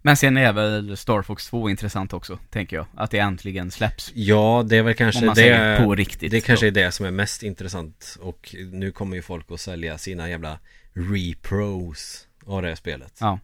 Men 0.02 0.18
sen 0.18 0.38
är 0.38 0.54
väl 0.54 0.98
Star 0.98 1.22
Fox 1.22 1.48
2 1.48 1.70
intressant 1.70 2.14
också, 2.14 2.40
tänker 2.50 2.76
jag. 2.76 2.86
Att 2.96 3.12
det 3.12 3.20
äntligen 3.20 3.72
släpps. 3.72 4.12
Ja, 4.16 4.66
det 4.70 4.78
är 4.78 4.84
väl 4.84 4.94
kanske 4.94 5.20
Om 5.20 5.26
man 5.26 5.36
det. 5.36 5.42
säger 5.42 5.86
på 5.86 5.96
riktigt. 5.96 6.32
Det 6.32 6.42
kanske 6.42 6.68
är 6.68 6.72
det 6.72 6.92
som 6.92 7.06
är 7.06 7.12
mest 7.12 7.44
intressant 7.44 8.18
och 8.22 8.56
nu 8.72 8.92
kommer 8.92 9.16
ju 9.16 9.22
folk 9.22 9.52
att 9.52 9.60
sälja 9.60 9.98
sina 9.98 10.30
jävla 10.30 10.60
repros 10.94 12.28
av 12.46 12.62
det 12.62 12.68
här 12.68 12.76
spelet. 12.76 13.18
Ja. 13.20 13.40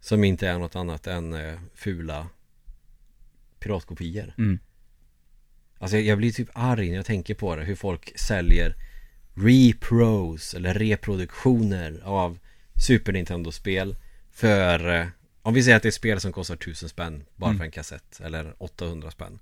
Som 0.00 0.24
inte 0.24 0.48
är 0.48 0.58
något 0.58 0.76
annat 0.76 1.06
än 1.06 1.32
eh, 1.32 1.54
fula 1.74 2.26
piratkopior. 3.58 4.34
Mm. 4.38 4.58
Alltså 5.82 5.96
jag 5.98 6.18
blir 6.18 6.32
typ 6.32 6.48
arg 6.52 6.88
när 6.88 6.96
jag 6.96 7.06
tänker 7.06 7.34
på 7.34 7.56
det, 7.56 7.64
hur 7.64 7.74
folk 7.74 8.18
säljer 8.18 8.74
repros 9.34 10.54
eller 10.54 10.74
reproduktioner 10.74 12.00
av 12.04 12.38
Super 12.86 13.12
Nintendo-spel 13.12 13.96
för 14.32 15.00
eh, 15.00 15.06
om 15.42 15.54
vi 15.54 15.62
säger 15.62 15.76
att 15.76 15.82
det 15.82 15.86
är 15.86 15.90
ett 15.90 15.94
spel 15.94 16.20
som 16.20 16.32
kostar 16.32 16.54
1000 16.54 16.88
spänn 16.88 17.24
bara 17.36 17.50
Mm. 17.50 17.58
för 17.58 17.64
en 17.64 17.70
kassett 17.70 18.20
eller 18.20 18.54
800 18.58 19.10
spänn 19.10 19.38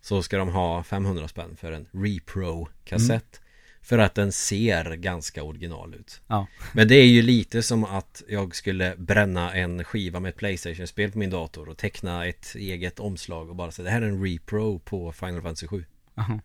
så 0.00 0.22
ska 0.22 0.36
de 0.38 0.48
ha 0.48 0.82
500 0.82 1.28
spänn 1.28 1.56
för 1.56 1.72
en 1.72 1.86
repro-kassett 1.92 3.40
för 3.86 3.98
att 3.98 4.14
den 4.14 4.32
ser 4.32 4.96
ganska 4.96 5.42
original 5.42 5.94
ut. 5.94 6.20
Ja. 6.26 6.46
Men 6.72 6.88
det 6.88 6.94
är 6.94 7.06
ju 7.06 7.22
lite 7.22 7.62
som 7.62 7.84
att 7.84 8.22
jag 8.28 8.56
skulle 8.56 8.94
bränna 8.96 9.54
en 9.54 9.84
skiva 9.84 10.20
med 10.20 10.28
ett 10.28 10.36
Playstation-spel 10.36 11.12
på 11.12 11.18
min 11.18 11.30
dator 11.30 11.68
och 11.68 11.76
teckna 11.76 12.26
ett 12.26 12.54
eget 12.54 13.00
omslag 13.00 13.50
och 13.50 13.56
bara 13.56 13.70
säga 13.70 13.84
det 13.84 13.90
här 13.90 14.02
är 14.02 14.06
en 14.06 14.24
repro 14.24 14.78
på 14.78 15.12
Final 15.12 15.42
Fantasy 15.42 15.66
7. 15.66 15.84
Aha. 16.14 16.40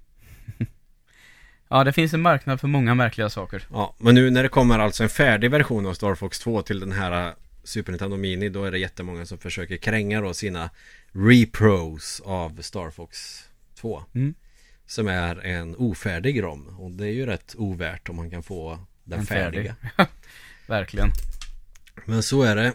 ja, 1.69 1.83
det 1.83 1.93
finns 1.93 2.13
en 2.13 2.21
marknad 2.21 2.59
för 2.59 2.67
många 2.67 2.95
märkliga 2.95 3.29
saker. 3.29 3.67
Ja, 3.71 3.95
men 3.97 4.15
nu 4.15 4.29
när 4.29 4.43
det 4.43 4.49
kommer 4.49 4.79
alltså 4.79 5.03
en 5.03 5.09
färdig 5.09 5.51
version 5.51 5.85
av 5.85 5.93
Star 5.93 6.15
Fox 6.15 6.39
2 6.39 6.61
till 6.61 6.79
den 6.79 6.91
här 6.91 7.27
äh, 7.27 7.33
Super 7.63 7.91
Nintendo 7.91 8.17
Mini 8.17 8.49
då 8.49 8.63
är 8.63 8.71
det 8.71 8.79
jättemånga 8.79 9.25
som 9.25 9.37
försöker 9.37 9.77
kränga 9.77 10.21
då 10.21 10.33
sina 10.33 10.69
repros 11.11 12.21
av 12.25 12.61
Star 12.61 12.89
Fox 12.89 13.43
2 13.75 14.03
Mm. 14.13 14.33
Som 14.91 15.07
är 15.07 15.45
en 15.45 15.75
ofärdig 15.75 16.43
ROM 16.43 16.67
och 16.79 16.91
det 16.91 17.05
är 17.07 17.11
ju 17.11 17.25
rätt 17.25 17.55
ovärt 17.57 18.09
om 18.09 18.15
man 18.15 18.29
kan 18.31 18.43
få 18.43 18.79
den 19.03 19.19
En 19.19 19.25
färdig. 19.25 19.57
färdiga 19.57 19.75
Verkligen. 20.67 21.09
Men 22.05 22.23
så 22.23 22.41
är 22.43 22.55
det 22.55 22.73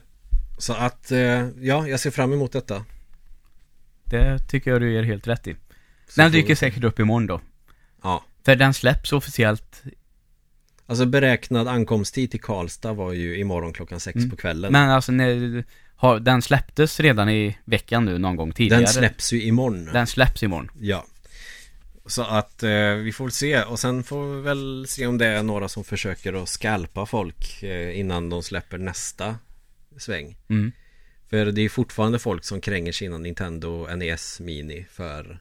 Så 0.59 0.72
att, 0.72 1.11
eh, 1.12 1.18
ja, 1.61 1.88
jag 1.88 2.00
ser 2.00 2.11
fram 2.11 2.33
emot 2.33 2.52
detta 2.52 2.85
Det 4.05 4.38
tycker 4.38 4.70
jag 4.70 4.81
du 4.81 4.92
ger 4.92 5.02
helt 5.02 5.26
rätt 5.29 5.46
i. 5.46 5.57
Så 6.09 6.20
Den 6.20 6.33
dyker 6.33 6.48
vi- 6.48 6.57
säkert 6.57 6.85
upp 6.85 6.98
imorgon 7.00 7.26
då. 7.26 7.40
Ja 8.02 8.24
För 8.44 8.57
den 8.57 8.74
släpps 8.74 9.12
officiellt. 9.12 9.83
Alltså 10.87 11.07
beräknad 11.07 11.68
ankomsttid 11.68 12.31
till 12.31 12.40
Karlstad 12.40 12.92
var 12.92 13.12
ju 13.12 13.38
imorgon 13.38 13.72
klockan 13.72 14.00
sex 14.00 14.16
Mm. 14.16 14.31
på 14.31 14.37
kvällen 14.37 14.72
Men 14.72 14.90
alltså 14.90 15.12
när, 15.12 15.64
har, 15.96 16.20
den 16.20 16.42
släpptes 16.42 17.00
redan 17.00 17.29
i 17.29 17.59
veckan 17.64 18.05
nu 18.05 18.18
någon 18.18 18.37
gång 18.37 18.52
tidigare. 18.52 18.81
Den 18.81 18.88
släpps 18.92 19.33
ju 19.33 19.42
imorgon 19.42 19.85
Den 19.92 20.07
släpps 20.07 20.42
imorgon. 20.42 20.70
Ja 20.81 21.05
Så 22.06 22.22
att 22.22 22.62
eh, 22.62 22.94
vi 22.94 23.12
får 23.12 23.24
väl 23.24 23.32
se 23.32 23.62
och 23.62 23.78
sen 23.78 24.02
får 24.02 24.34
vi 24.34 24.42
väl 24.42 24.86
se 24.88 25.06
om 25.06 25.18
det 25.18 25.26
är 25.26 25.42
några 25.42 25.68
som 25.68 25.84
försöker 25.84 26.42
att 26.42 26.48
skalpa 26.48 27.06
folk 27.06 27.62
eh, 27.62 27.98
innan 27.98 28.30
de 28.30 28.42
släpper 28.42 28.78
nästa 28.78 29.36
sväng 29.96 30.36
Mm. 30.48 30.72
För 31.30 31.46
det 31.46 31.62
är 31.62 31.68
fortfarande 31.68 32.18
folk 32.18 32.44
som 32.44 32.60
kränger 32.60 32.92
sina 32.92 33.18
Nintendo 33.18 33.86
NES 33.96 34.40
Mini 34.40 34.86
för 34.90 35.40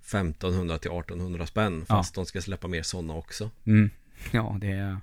1500 0.00 0.78
till 0.78 0.90
1800 0.90 1.46
spänn 1.46 1.84
Ja. 1.88 1.96
Fast 1.96 2.14
de 2.14 2.26
ska 2.26 2.40
släppa 2.40 2.68
mer 2.68 2.82
sådana 2.82 3.14
också 3.14 3.50
Mm. 3.66 3.90
Ja, 4.30 4.56
det 4.60 4.70
är... 4.70 5.00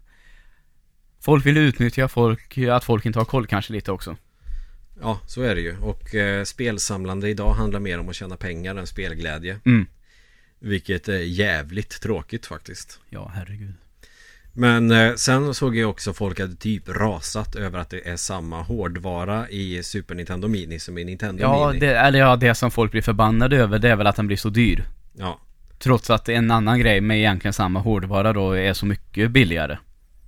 Folk 1.20 1.46
vill 1.46 1.58
utnyttja 1.58 2.08
folk, 2.08 2.58
att 2.58 2.84
folk 2.84 3.06
inte 3.06 3.20
har 3.20 3.26
koll 3.26 3.48
kanske 3.48 3.74
lite 3.74 3.92
också. 3.92 4.18
Ja, 5.02 5.20
så 5.28 5.42
är 5.42 5.56
det 5.56 5.62
ju. 5.62 5.78
Och 5.78 6.16
eh, 6.16 6.44
spelsamlande 6.44 7.30
idag 7.30 7.54
handlar 7.54 7.80
mer 7.80 8.00
om 8.00 8.10
att 8.10 8.16
tjäna 8.16 8.38
pengar 8.38 8.76
än 8.76 8.88
spelglädje. 8.88 9.60
Mm. 9.66 9.88
Vilket 10.60 11.08
är 11.08 11.20
jävligt 11.20 12.02
tråkigt 12.02 12.46
faktiskt. 12.46 13.00
Ja, 13.10 13.32
herregud. 13.36 13.74
Men 14.58 14.92
eh, 14.92 15.14
sen 15.16 15.54
såg 15.54 15.76
jag 15.76 15.90
också 15.90 16.14
folk 16.14 16.40
hade 16.40 16.56
typ 16.56 16.90
rasat 16.90 17.56
över 17.56 17.80
att 17.80 17.90
det 17.90 18.10
är 18.10 18.16
samma 18.16 18.62
hårdvara 18.62 19.50
i 19.50 19.84
Super 19.84 20.16
Nintendo 20.16 20.48
Mini 20.48 20.80
som 20.80 20.98
i 20.98 21.04
Nintendo 21.04 21.42
Ja, 21.42 21.68
Mini. 21.68 21.80
det, 21.80 21.98
eller 21.98 22.20
ja, 22.20 22.36
det 22.36 22.56
som 22.56 22.72
folk 22.72 22.92
blir 22.92 23.02
förbannade 23.02 23.58
över 23.58 23.80
det 23.80 23.90
är 23.90 23.96
väl 23.96 24.08
att 24.08 24.16
den 24.16 24.28
blir 24.28 24.38
så 24.38 24.50
dyr. 24.50 24.86
Ja. 25.14 25.40
Trots 25.80 26.10
att 26.10 26.30
en 26.30 26.52
annan 26.52 26.80
grej 26.80 27.02
med 27.02 27.18
egentligen 27.18 27.54
samma 27.54 27.80
hårdvara 27.80 28.34
då 28.34 28.52
är 28.52 28.74
så 28.74 28.86
mycket 28.86 29.32
billigare. 29.32 29.78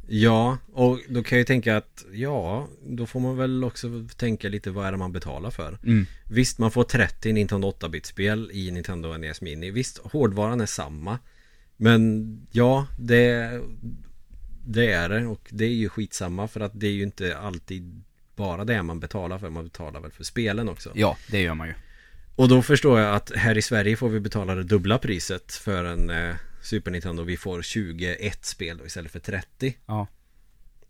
Ja, 0.07 0.57
och 0.73 0.99
då 1.09 1.23
kan 1.23 1.37
jag 1.37 1.41
ju 1.41 1.45
tänka 1.45 1.77
att 1.77 2.05
ja, 2.11 2.67
då 2.85 3.05
får 3.05 3.19
man 3.19 3.37
väl 3.37 3.63
också 3.63 3.87
tänka 4.17 4.49
lite 4.49 4.71
vad 4.71 4.87
är 4.87 4.91
det 4.91 4.97
man 4.97 5.11
betalar 5.11 5.51
för. 5.51 5.77
Mm. 5.83 6.05
Visst, 6.23 6.59
man 6.59 6.71
får 6.71 6.83
30 6.83 7.33
Nintendo 7.33 7.71
8-bit-spel 7.71 8.51
i 8.53 8.71
Nintendo 8.71 9.17
NES 9.17 9.41
Mini. 9.41 9.71
Visst, 9.71 9.97
hårdvaran 9.97 10.61
är 10.61 10.65
samma. 10.65 11.19
Men 11.77 12.47
ja, 12.51 12.87
det, 12.99 13.61
det 14.65 14.91
är 14.91 15.09
det 15.09 15.25
och 15.25 15.47
det 15.49 15.65
är 15.65 15.73
ju 15.73 15.89
skitsamma 15.89 16.47
för 16.47 16.59
att 16.59 16.79
det 16.79 16.87
är 16.87 16.91
ju 16.91 17.03
inte 17.03 17.37
alltid 17.37 18.03
bara 18.35 18.65
det 18.65 18.83
man 18.83 18.99
betalar 18.99 19.39
för. 19.39 19.49
Man 19.49 19.63
betalar 19.63 19.99
väl 19.99 20.11
för 20.11 20.23
spelen 20.23 20.69
också. 20.69 20.91
Ja, 20.95 21.17
det 21.31 21.41
gör 21.41 21.53
man 21.53 21.67
ju. 21.67 21.73
Och 22.35 22.49
då 22.49 22.61
förstår 22.61 22.99
jag 22.99 23.15
att 23.15 23.31
här 23.35 23.57
i 23.57 23.61
Sverige 23.61 23.95
får 23.95 24.09
vi 24.09 24.19
betala 24.19 24.55
det 24.55 24.63
dubbla 24.63 24.97
priset 24.97 25.53
för 25.53 25.85
en 25.85 26.09
eh, 26.09 26.35
Super 26.67 26.91
Nintendo. 26.91 27.23
Vi 27.23 27.37
får 27.37 27.61
21 27.61 28.45
spel 28.45 28.77
då 28.77 28.85
istället 28.85 29.11
för 29.11 29.19
30. 29.19 29.77
Ja. 29.85 30.07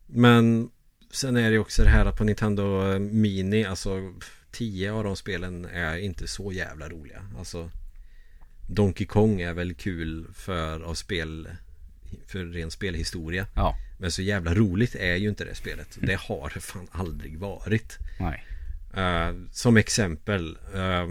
Men 0.06 0.70
sen 1.12 1.38
är 1.38 1.52
det 1.52 1.60
också 1.60 1.84
det 1.84 1.90
här 1.90 2.06
att 2.06 2.18
på 2.18 2.24
Nintendo 2.24 3.00
Mini, 3.00 3.66
alltså 3.66 4.13
10 4.52 4.92
av 4.92 5.04
de 5.04 5.16
spelen 5.16 5.66
är 5.66 5.98
inte 5.98 6.28
så 6.28 6.52
jävla 6.52 6.90
roliga. 6.90 7.22
Alltså 7.38 7.72
Donkey 8.68 9.08
Kong 9.08 9.42
är 9.42 9.54
väl 9.54 9.74
kul 9.74 10.28
för 10.34 10.82
av 10.82 10.94
spel 10.94 11.50
för 12.28 12.46
ren 12.46 12.72
spelhistoria. 12.72 13.48
Ja. 13.56 13.76
Men 14.00 14.12
så 14.12 14.22
jävla 14.22 14.56
roligt 14.56 14.96
är 14.96 15.16
ju 15.16 15.30
inte 15.30 15.46
det 15.46 15.56
spelet. 15.56 15.98
Det 16.02 16.20
har 16.20 16.50
fan 16.50 16.88
aldrig 16.92 17.40
varit. 17.40 17.98
Nej. 18.20 18.46
Eh, 18.94 19.36
som 19.52 19.78
exempel. 19.78 20.58
eh, 20.74 21.08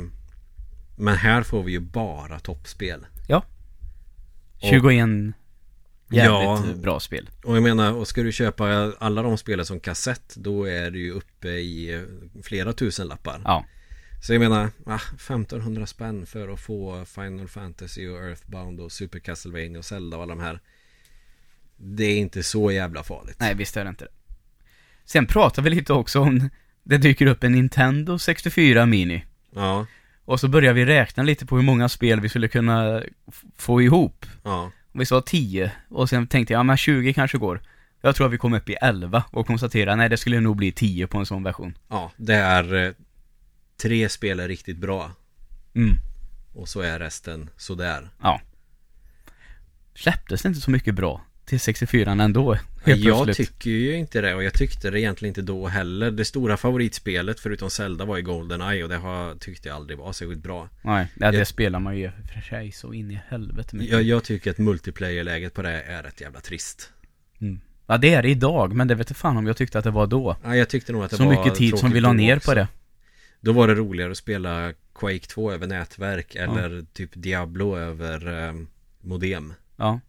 men 0.97 1.17
här 1.17 1.43
får 1.43 1.63
vi 1.63 1.73
ju 1.73 1.81
bara 1.81 2.39
toppspel. 2.41 3.07
Ja. 4.59 4.69
Och- 4.69 4.75
21 4.75 5.35
jävligt 6.11 6.67
Ja. 6.71 6.75
bra 6.83 7.01
spel. 7.01 7.31
Och 7.45 7.57
jag 7.57 7.63
menar, 7.63 7.93
och 7.93 8.09
ska 8.09 8.23
du 8.23 8.33
köpa 8.33 8.93
alla 8.99 9.23
de 9.23 9.39
spelen 9.39 9.67
som 9.67 9.81
kassett 9.81 10.35
Då 10.37 10.65
är 10.65 10.91
du 10.91 10.99
ju 10.99 11.11
uppe 11.13 11.49
i 11.49 12.05
flera 12.43 12.73
tusen 12.73 13.09
lappar 13.09 13.41
Ja. 13.45 13.65
Så 14.23 14.33
jag 14.35 14.41
menar, 14.41 14.69
ah, 14.87 15.01
1500 15.19 15.87
spänn 15.87 16.27
för 16.27 16.49
att 16.49 16.61
få 16.61 17.05
Final 17.05 17.49
Fantasy 17.49 18.09
och 18.09 18.19
Earthbound 18.25 18.81
och 18.81 18.93
Super 18.93 19.19
Castlevania 19.19 19.79
och 19.79 19.85
Zelda 19.85 20.17
och 20.17 20.23
alla 20.23 20.35
de 20.35 20.43
här 20.43 20.61
Det 21.77 22.05
är 22.05 22.19
inte 22.19 22.43
så 22.43 22.73
jävla 22.73 23.03
farligt 23.03 23.37
Nej, 23.41 23.55
visst 23.55 23.77
är 23.77 23.85
det 23.85 23.91
inte 23.91 24.05
det. 24.05 24.11
Sen 25.05 25.27
pratar 25.27 25.63
vi 25.63 25.71
lite 25.71 25.93
också 25.93 26.21
om, 26.21 26.51
det 26.83 26.99
dyker 26.99 27.27
upp 27.27 27.45
en 27.45 27.53
Nintendo 27.53 28.19
64 28.19 28.87
Mini. 28.87 29.25
Ja, 29.55 29.87
Och 30.27 30.41
så 30.41 30.49
börjar 30.49 30.73
vi 30.73 30.85
räkna 30.85 31.23
lite 31.23 31.47
på 31.47 31.57
hur 31.57 31.63
många 31.63 31.89
spel 31.89 32.21
vi 32.21 32.29
skulle 32.29 32.49
kunna 32.49 33.03
få 33.57 33.83
ihop. 33.83 34.27
ja, 34.43 34.71
vi 34.93 35.07
sa 35.07 35.21
10, 35.21 35.73
och 35.89 36.09
sen 36.09 36.27
tänkte 36.27 36.53
jag, 36.53 36.59
ja 36.59 36.63
men 36.63 36.77
20 36.77 37.13
kanske 37.15 37.39
går. 37.39 37.63
Jag 38.01 38.17
tror 38.17 38.27
att 38.27 38.33
vi 38.33 38.39
kom 38.39 38.53
upp 38.55 38.69
i 38.69 38.75
11 38.75 39.25
och 39.31 39.47
konstaterade, 39.47 39.97
nej 39.97 40.09
det 40.09 40.17
skulle 40.17 40.41
nog 40.41 40.57
bli 40.57 40.73
10 40.73 41.07
på 41.07 41.19
en 41.19 41.27
sån 41.27 41.43
version. 41.43 41.79
ja 41.89 42.13
Det 42.17 42.35
är 42.35 42.75
eh, 42.87 42.93
Tre 43.83 44.09
spel 44.09 44.41
är 44.41 44.49
riktigt 44.49 44.77
bra 44.79 45.11
Mm, 45.75 45.97
Och 46.55 46.69
så 46.69 46.81
är 46.81 46.99
resten 46.99 47.51
sådär 47.57 48.11
ja. 48.23 48.41
Släpptes 49.95 50.43
det 50.43 50.49
inte 50.49 50.61
så 50.61 50.71
mycket 50.71 50.95
bra 50.95 51.21
till 51.47 51.61
64 51.61 52.11
ändå? 52.13 52.55
Helt 52.85 53.01
Jag 53.05 53.25
plötsligt. 53.25 53.49
tycker 53.49 53.71
ju 53.71 53.97
inte 53.97 54.21
det 54.21 54.35
och 54.35 54.43
jag 54.45 54.55
tyckte 54.55 54.91
det 54.91 55.01
egentligen 55.01 55.31
inte 55.31 55.43
då 55.43 55.67
heller 55.67 56.11
Det 56.11 56.25
stora 56.25 56.57
favoritspelet 56.57 57.41
förutom 57.41 57.71
Zelda 57.71 58.05
var 58.05 58.17
ju 58.17 58.23
Goldeneye 58.23 58.83
och 58.83 58.89
det 58.89 58.97
har, 58.97 59.35
tyckte 59.35 59.69
jag 59.69 59.77
aldrig 59.77 59.99
var 59.99 60.13
särskilt 60.13 60.43
bra 60.43 60.69
Nej, 60.83 61.07
det 61.15 61.33
Jag- 61.35 61.47
spelar 61.47 61.79
man 61.81 61.97
ju 61.99 62.11
för 62.35 62.41
sig 62.41 62.73
så 62.73 62.93
in 62.93 63.11
i 63.11 63.21
helvete 63.29 63.77
mycket. 63.77 63.93
Jag, 63.93 64.03
jag 64.03 64.25
tycker 64.25 64.51
att 64.51 64.59
multiplayer-läget 64.59 65.55
på 65.55 65.63
det 65.63 65.83
är 65.83 66.03
rätt 66.03 66.21
jävla 66.21 66.41
trist 66.41 66.91
Mm. 67.41 67.61
Ja, 67.87 67.99
det 67.99 68.15
är 68.15 68.23
det 68.23 68.29
idag, 68.29 68.73
men 68.75 68.89
det 68.89 68.95
vet 68.95 69.11
jag 69.11 69.17
fan 69.17 69.37
om 69.37 69.47
jag 69.47 69.57
tyckte 69.57 69.79
att 69.79 69.85
det 69.85 69.91
var 69.91 70.07
då. 70.07 70.37
ja, 70.45 70.57
Jag 70.57 70.69
tyckte 70.69 70.93
nog 70.93 71.05
att 71.05 71.11
det 71.11 71.17
Så 71.17 71.25
var 71.25 71.31
mycket 71.31 71.55
tid 71.55 71.79
som 71.79 71.91
vi 71.91 72.01
la 72.01 72.13
ner 72.13 72.37
också. 72.37 72.51
på 72.51 72.55
det. 72.55 72.69
Då 73.41 73.53
var 73.53 73.69
det 73.69 73.75
roligare 73.75 74.11
att 74.11 74.17
spela 74.19 74.73
Quake 74.95 75.27
2 75.27 75.53
över 75.53 75.67
nätverk 75.67 76.35
eller 76.35 76.85
typ 76.93 77.11
Diablo 77.15 77.77
över 77.79 78.47
eh, 78.49 78.55
modem 79.01 79.53
Ja. 79.77 80.01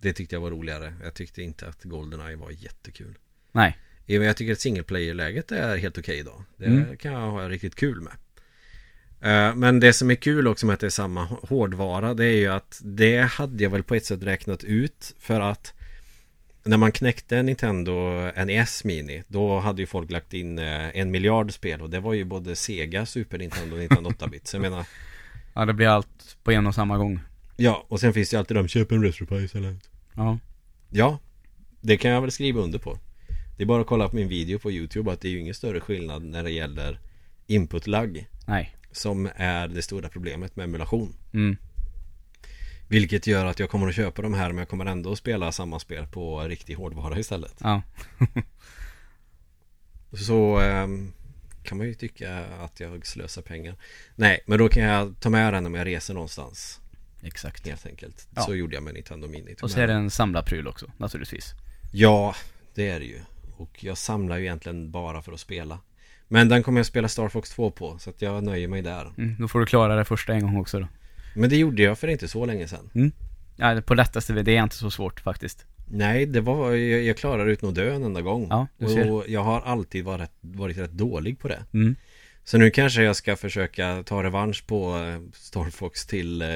Det 0.00 0.12
tyckte 0.12 0.34
jag 0.36 0.40
var 0.40 0.50
roligare 0.50 0.94
Jag 1.02 1.14
tyckte 1.14 1.42
inte 1.42 1.68
att 1.68 1.84
Goldeneye 1.84 2.36
var 2.36 2.50
jättekul 2.50 3.18
Nej. 3.52 3.78
Även 4.06 4.26
Jag 4.26 4.36
tycker 4.36 4.52
att 4.52 4.60
single 4.60 4.82
player-läget 4.82 5.52
är 5.52 5.76
helt 5.76 5.98
okej 5.98 6.18
idag 6.18 6.44
Det 6.56 6.64
Mm. 6.66 6.96
kan 6.96 7.12
jag 7.12 7.30
ha 7.30 7.48
riktigt 7.48 7.74
kul 7.74 8.00
med 8.00 8.12
Eh, 9.20 9.54
Men 9.54 9.80
det 9.80 9.92
som 9.92 10.10
är 10.10 10.14
kul 10.14 10.48
också 10.48 10.66
med 10.66 10.74
att 10.74 10.80
det 10.80 10.86
är 10.86 10.90
samma 10.90 11.24
hårdvara 11.24 12.14
Det 12.14 12.24
är 12.24 12.36
ju 12.36 12.46
att 12.46 12.80
det 12.84 13.20
hade 13.20 13.62
jag 13.62 13.70
väl 13.70 13.82
på 13.82 13.94
ett 13.94 14.04
sätt 14.04 14.22
räknat 14.22 14.64
ut 14.64 15.14
För 15.18 15.40
att 15.40 15.72
När 16.64 16.76
man 16.76 16.92
knäckte 16.92 17.42
Nintendo 17.42 17.92
NES 18.46 18.84
Mini 18.84 19.22
Då 19.28 19.58
hade 19.58 19.82
ju 19.82 19.86
folk 19.86 20.10
lagt 20.10 20.34
in 20.34 20.58
eh, 20.58 20.96
en 20.98 21.10
miljard 21.10 21.52
spel 21.52 21.82
Och 21.82 21.90
det 21.90 22.00
var 22.00 22.12
ju 22.14 22.24
både 22.24 22.56
Sega, 22.56 23.06
Super 23.06 23.38
Nintendo 23.38 23.72
och 23.74 23.78
Nintendo 23.80 24.10
8-bit 24.10 24.46
Så 24.46 24.56
jag 24.56 24.62
menar 24.62 24.86
Ja, 25.54 25.64
det 25.64 25.72
blir 25.72 25.86
allt 25.88 26.36
på 26.42 26.52
en 26.52 26.66
och 26.66 26.74
samma 26.74 26.98
gång. 26.98 27.20
Ja, 27.56 27.86
och 27.88 28.00
sen 28.00 28.12
finns 28.12 28.30
det 28.30 28.34
ju 28.34 28.38
alltid 28.38 28.56
de 28.56 28.68
Köp 28.68 28.92
en 28.92 28.98
eller 28.98 29.76
Ja. 30.14 30.38
Ja, 30.90 31.18
det 31.80 31.96
kan 31.96 32.10
jag 32.10 32.20
väl 32.20 32.30
skriva 32.30 32.60
under 32.60 32.78
på 32.78 32.98
Det 33.56 33.62
är 33.62 33.66
bara 33.66 33.80
att 33.80 33.86
kolla 33.86 34.08
på 34.08 34.16
min 34.16 34.28
video 34.28 34.58
på 34.58 34.70
YouTube 34.72 35.12
att 35.12 35.20
det 35.20 35.28
är 35.28 35.32
ju 35.32 35.40
ingen 35.40 35.54
större 35.54 35.80
skillnad 35.80 36.24
när 36.24 36.42
det 36.42 36.50
gäller 36.50 37.00
input 37.46 37.86
lag 37.86 38.26
Nej. 38.46 38.76
Som 38.92 39.28
är 39.36 39.68
det 39.68 39.82
stora 39.82 40.08
problemet 40.08 40.56
med 40.56 40.64
emulation 40.64 41.14
Mm. 41.32 41.56
Vilket 42.88 43.26
gör 43.26 43.46
att 43.46 43.58
jag 43.58 43.70
kommer 43.70 43.88
att 43.88 43.94
köpa 43.94 44.22
de 44.22 44.34
här 44.34 44.48
men 44.48 44.58
jag 44.58 44.68
kommer 44.68 44.86
ändå 44.86 45.12
att 45.12 45.18
spela 45.18 45.52
samma 45.52 45.78
spel 45.78 46.06
på 46.06 46.40
riktig 46.40 46.74
hårdvara 46.74 47.18
istället 47.18 47.54
Ja. 47.60 47.82
Så 50.26 50.58
ehm, 50.58 51.12
kan 51.62 51.78
man 51.78 51.86
ju 51.86 51.94
tycka 51.94 52.44
att 52.44 52.80
jag 52.80 53.06
slösar 53.06 53.42
pengar 53.42 53.76
Nej, 54.14 54.40
men 54.46 54.58
då 54.58 54.68
kan 54.68 54.82
jag 54.82 55.20
ta 55.20 55.30
med 55.30 55.52
den 55.52 55.66
om 55.66 55.74
jag 55.74 55.86
reser 55.86 56.14
någonstans 56.14 56.80
Exakt. 57.26 57.66
Helt 57.66 57.86
enkelt 57.86 58.28
Ja. 58.34 58.42
Så 58.42 58.54
gjorde 58.54 58.74
jag 58.74 58.82
med 58.82 58.94
Nintendo 58.94 59.28
Mini 59.28 59.54
Och 59.62 59.70
så 59.70 59.80
är 59.80 59.86
det 59.86 59.92
en 59.92 60.10
samlarpryl 60.10 60.68
också, 60.68 60.86
naturligtvis. 60.96 61.54
Ja, 61.92 62.34
det 62.74 62.88
är 62.88 63.00
det 63.00 63.06
ju 63.06 63.20
Och 63.56 63.84
jag 63.84 63.98
samlar 63.98 64.36
ju 64.36 64.42
egentligen 64.42 64.90
bara 64.90 65.22
för 65.22 65.32
att 65.32 65.40
spela 65.40 65.78
Men 66.28 66.48
den 66.48 66.62
kommer 66.62 66.78
jag 66.78 66.86
spela 66.86 67.08
Star 67.08 67.28
Fox 67.28 67.50
2 67.50 67.70
på 67.70 67.98
Så 67.98 68.10
att 68.10 68.22
jag 68.22 68.44
nöjer 68.44 68.68
mig 68.68 68.82
där 68.82 69.12
Mm, 69.18 69.36
då 69.38 69.48
får 69.48 69.60
du 69.60 69.66
klara 69.66 69.96
det 69.96 70.04
första 70.04 70.34
en 70.34 70.40
gång 70.42 70.56
också 70.56 70.80
då. 70.80 70.88
Men 71.34 71.50
det 71.50 71.56
gjorde 71.56 71.82
jag 71.82 71.98
för 71.98 72.08
inte 72.08 72.28
så 72.28 72.46
länge 72.46 72.68
sedan 72.68 73.12
Ja, 73.56 73.80
på 73.86 73.94
lättaste, 73.94 74.32
det 74.32 74.56
är 74.56 74.62
inte 74.62 74.76
så 74.76 74.90
svårt 74.90 75.20
faktiskt. 75.20 75.64
Nej, 75.88 76.26
det 76.26 76.40
var, 76.40 76.72
jag, 76.72 77.02
jag 77.02 77.16
klarade 77.16 77.52
utan 77.52 77.68
att 77.68 77.74
dö 77.74 77.94
en 77.94 78.04
enda 78.04 78.20
gång 78.20 78.46
Ja, 78.50 78.66
du 78.78 78.88
ser. 78.88 79.12
Och 79.12 79.24
jag 79.28 79.44
har 79.44 79.60
alltid 79.60 80.04
varit, 80.04 80.30
varit 80.40 80.78
rätt 80.78 80.92
dålig 80.92 81.38
på 81.38 81.48
det 81.48 81.62
Mm. 81.72 81.96
Så 82.48 82.58
nu 82.58 82.70
kanske 82.70 83.02
jag 83.02 83.16
ska 83.16 83.36
försöka 83.36 84.02
ta 84.06 84.22
revansch 84.22 84.66
på 84.66 84.96
eh, 84.98 85.20
Star 85.34 85.70
Fox 85.70 86.06
till 86.06 86.42
eh, 86.42 86.46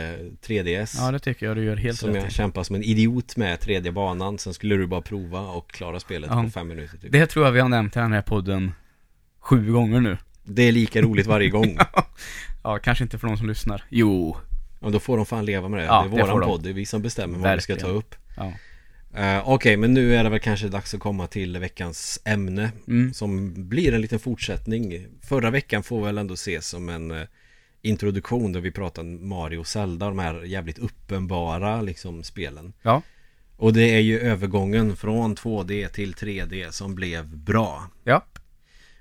3DS 0.46 0.94
Ja, 0.98 1.10
det 1.10 1.18
tycker 1.18 1.46
jag 1.46 1.56
du 1.56 1.64
gör 1.64 1.76
helt 1.76 1.98
Som 1.98 2.08
rätt 2.08 2.16
jag 2.22 2.26
i. 2.30 2.30
kämpar 2.34 2.62
som 2.62 2.76
en 2.76 2.82
idiot 2.82 3.36
med 3.36 3.60
tredje 3.60 3.92
banan 3.92 4.38
Sen 4.38 4.54
skulle 4.54 4.76
du 4.76 4.86
bara 4.86 5.02
prova 5.02 5.40
och 5.40 5.70
klara 5.70 6.00
spelet 6.00 6.30
Ja. 6.32 6.42
på 6.42 6.50
fem 6.50 6.68
minuter 6.68 6.98
typ. 6.98 7.12
Det 7.12 7.26
tror 7.26 7.44
jag 7.44 7.52
vi 7.52 7.60
har 7.60 7.68
nämnt 7.68 7.96
i 7.96 7.98
den 7.98 8.12
här 8.12 8.22
podden 8.22 8.72
sju 9.40 9.72
gånger 9.72 10.00
nu. 10.00 10.18
det 10.44 10.62
är 10.62 10.72
lika 10.72 11.02
roligt 11.02 11.26
varje 11.26 11.48
gång 11.48 11.78
Ja, 12.64 12.78
kanske 12.78 13.04
inte 13.04 13.18
för 13.18 13.28
de 13.28 13.36
som 13.36 13.48
lyssnar. 13.48 13.84
Jo. 13.88 14.36
Ja, 14.80 14.90
då 14.90 15.00
får 15.00 15.16
de 15.16 15.26
fan 15.26 15.44
leva 15.44 15.68
med 15.68 15.80
det. 15.80 15.84
Ja, 15.84 16.00
det 16.02 16.06
är 16.06 16.16
det 16.16 16.22
våran 16.22 16.40
de. 16.40 16.46
podd, 16.46 16.62
det 16.62 16.68
är 16.70 16.74
vi 16.74 16.86
som 16.86 17.02
bestämmer 17.02 17.38
vad 17.38 17.54
vi 17.54 17.60
ska 17.60 17.72
ta 17.74 17.78
Verkligen. 17.78 17.96
upp. 17.96 18.14
Ja. 18.36 18.52
Eh, 19.14 19.48
Okej, 19.48 19.76
men 19.76 19.94
nu 19.94 20.16
är 20.16 20.24
det 20.24 20.30
väl 20.30 20.40
kanske 20.40 20.68
dags 20.68 20.94
att 20.94 21.00
komma 21.00 21.26
till 21.26 21.58
veckans 21.58 22.20
ämne. 22.24 22.72
Mm. 22.88 23.14
Som 23.14 23.54
blir 23.68 23.94
en 23.94 24.00
liten 24.00 24.18
fortsättning. 24.18 25.06
Förra 25.22 25.50
veckan 25.50 25.82
får 25.82 26.04
väl 26.04 26.18
ändå 26.18 26.34
ses 26.34 26.68
som 26.68 26.88
en 26.88 27.10
eh, 27.10 27.26
introduktion 27.82 28.52
där 28.52 28.60
vi 28.60 28.70
pratade 28.70 29.08
Mario 29.08 29.58
och 29.58 29.66
Zelda, 29.66 30.06
de 30.06 30.18
här 30.18 30.42
jävligt 30.42 30.78
uppenbara 30.78 31.82
liksom 31.82 32.22
spelen. 32.22 32.72
Ja. 32.82 33.02
Och 33.56 33.72
det 33.72 33.94
är 33.94 34.00
ju 34.00 34.20
övergången 34.20 34.96
från 34.96 35.36
2D 35.36 35.88
till 35.88 36.14
3D 36.14 36.70
som 36.70 36.94
blev 36.94 37.36
bra. 37.36 37.90
Ja. 38.04 38.24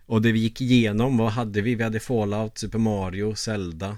Och 0.06 0.22
det 0.22 0.32
vi 0.32 0.39
gick 0.39 0.62
igenom, 0.62 1.17
vad 1.17 1.32
hade 1.32 1.62
vi? 1.62 1.76
Vi 1.76 1.84
hade 1.84 2.00
Fallout, 2.00 2.58
Super 2.58 2.78
Mario, 2.78 3.36
Zelda 3.36 3.98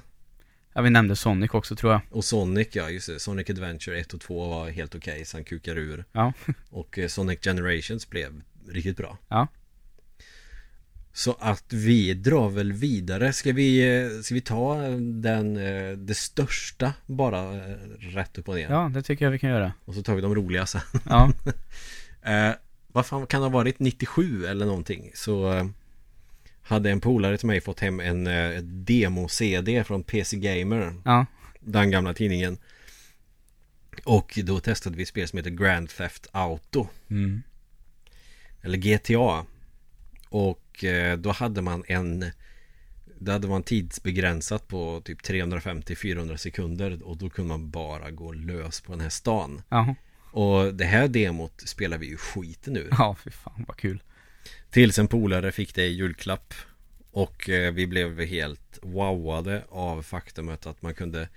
Ja, 0.74 0.82
vi 0.82 0.90
nämnde 0.90 1.16
Sonic 1.16 1.54
också 1.54 1.76
tror 1.76 1.92
jag. 1.92 2.02
och 2.10 2.26
Sonic, 2.26 2.68
ja 2.72 2.90
just 2.90 3.08
det. 3.08 3.20
Sonic 3.20 3.50
Adventure 3.50 4.00
1 4.00 4.14
och 4.14 4.22
2 4.22 4.48
var 4.50 4.70
helt 4.70 4.96
okej, 4.96 5.26
sen 5.26 5.44
kukar 5.44 5.76
ur. 5.78 6.06
Ja. 6.12 6.34
Och 6.70 7.00
eh, 7.00 7.08
Sonic 7.08 7.40
Generations 7.44 8.10
blev 8.10 8.42
riktigt 8.70 8.98
bra. 8.98 9.18
Ja. 9.28 9.48
Så 11.14 11.38
att 11.40 11.74
vi 11.74 12.14
drar 12.14 12.50
väl 12.50 12.74
vidare. 12.74 13.34
Ska 13.34 13.54
vi, 13.54 13.98
eh, 14.02 14.22
ska 14.22 14.34
vi 14.36 14.42
ta 14.42 14.76
den, 15.00 15.58
eh, 15.58 15.98
det 15.98 16.16
största 16.16 16.94
bara 17.06 17.52
rätt 18.00 18.38
upp 18.38 18.50
och 18.50 18.56
ner? 18.56 18.70
Ja, 18.70 18.92
det 18.94 19.02
tycker 19.02 19.26
jag 19.26 19.32
vi 19.32 19.40
kan 19.40 19.50
göra. 19.50 19.74
Och 19.86 19.94
så 19.94 20.04
tar 20.04 20.16
vi 20.16 20.22
de 20.22 20.36
roliga 20.36 20.66
sen. 20.66 20.82
Ja, 21.10 21.32
Eh, 22.24 22.52
vad 22.88 23.06
fan 23.06 23.28
kan 23.28 23.42
det 23.42 23.48
ha 23.48 23.54
varit 23.54 23.80
97 23.80 24.46
eller 24.46 24.66
någonting 24.66 25.12
så 25.16 25.70
hade 26.72 26.92
en 26.92 27.02
polare 27.02 27.38
till 27.38 27.48
mig 27.48 27.62
fått 27.62 27.80
hem 27.80 28.00
en 28.00 28.28
eh, 28.28 28.62
demo-CD 28.62 29.84
från 29.84 30.04
PC 30.04 30.38
Gamer. 30.38 30.96
Ja, 31.06 31.26
Den 31.60 31.92
gamla 31.92 32.14
tidningen. 32.14 32.58
Och 34.04 34.40
då 34.44 34.60
testade 34.60 34.98
vi 34.98 35.04
ett 35.04 35.10
spel 35.10 35.28
som 35.28 35.38
heter 35.38 35.50
Grand 35.50 35.90
Theft 35.90 36.28
Auto. 36.32 36.88
Mm. 37.10 37.42
Eller 38.62 38.78
GTA 38.78 39.46
Och 40.30 40.84
eh, 40.84 41.18
då 41.18 41.32
hade 41.32 41.62
man 41.62 41.84
en 41.88 42.26
Då 43.20 43.32
hade 43.32 43.48
man 43.48 43.64
tidsbegränsat 43.64 44.68
på 44.68 45.02
typ 45.06 45.22
350-400 45.22 46.38
sekunder 46.38 47.04
Och 47.04 47.18
då 47.18 47.30
kunde 47.30 47.50
man 47.50 47.70
bara 47.70 48.12
gå 48.12 48.32
lös 48.32 48.82
på 48.82 48.92
den 48.92 49.02
här 49.02 49.10
stan. 49.10 49.62
Ja, 49.70 49.96
Och 50.32 50.74
det 50.74 50.86
här 50.86 51.08
demot 51.08 51.62
spelar 51.66 51.98
vi 51.98 52.08
ju 52.08 52.18
skiten 52.18 52.78
ur 52.78 52.90
ja, 52.92 53.16
fy 53.24 53.32
fan 53.32 53.66
vad 53.68 53.78
kul. 53.78 54.04
Tills 54.70 55.00
en 55.00 55.08
polare 55.08 55.52
fick 55.52 55.76
det 55.76 55.84
i 55.84 55.94
julklapp. 55.94 56.54
Och 57.12 57.50
eh, 57.50 57.72
vi 57.72 57.88
blev 57.88 58.20
helt 58.20 58.80
wowade 58.82 59.64
av 59.70 60.02
faktumet 60.02 60.66
att 60.66 60.82
man 60.82 60.94
kunde 60.94 61.28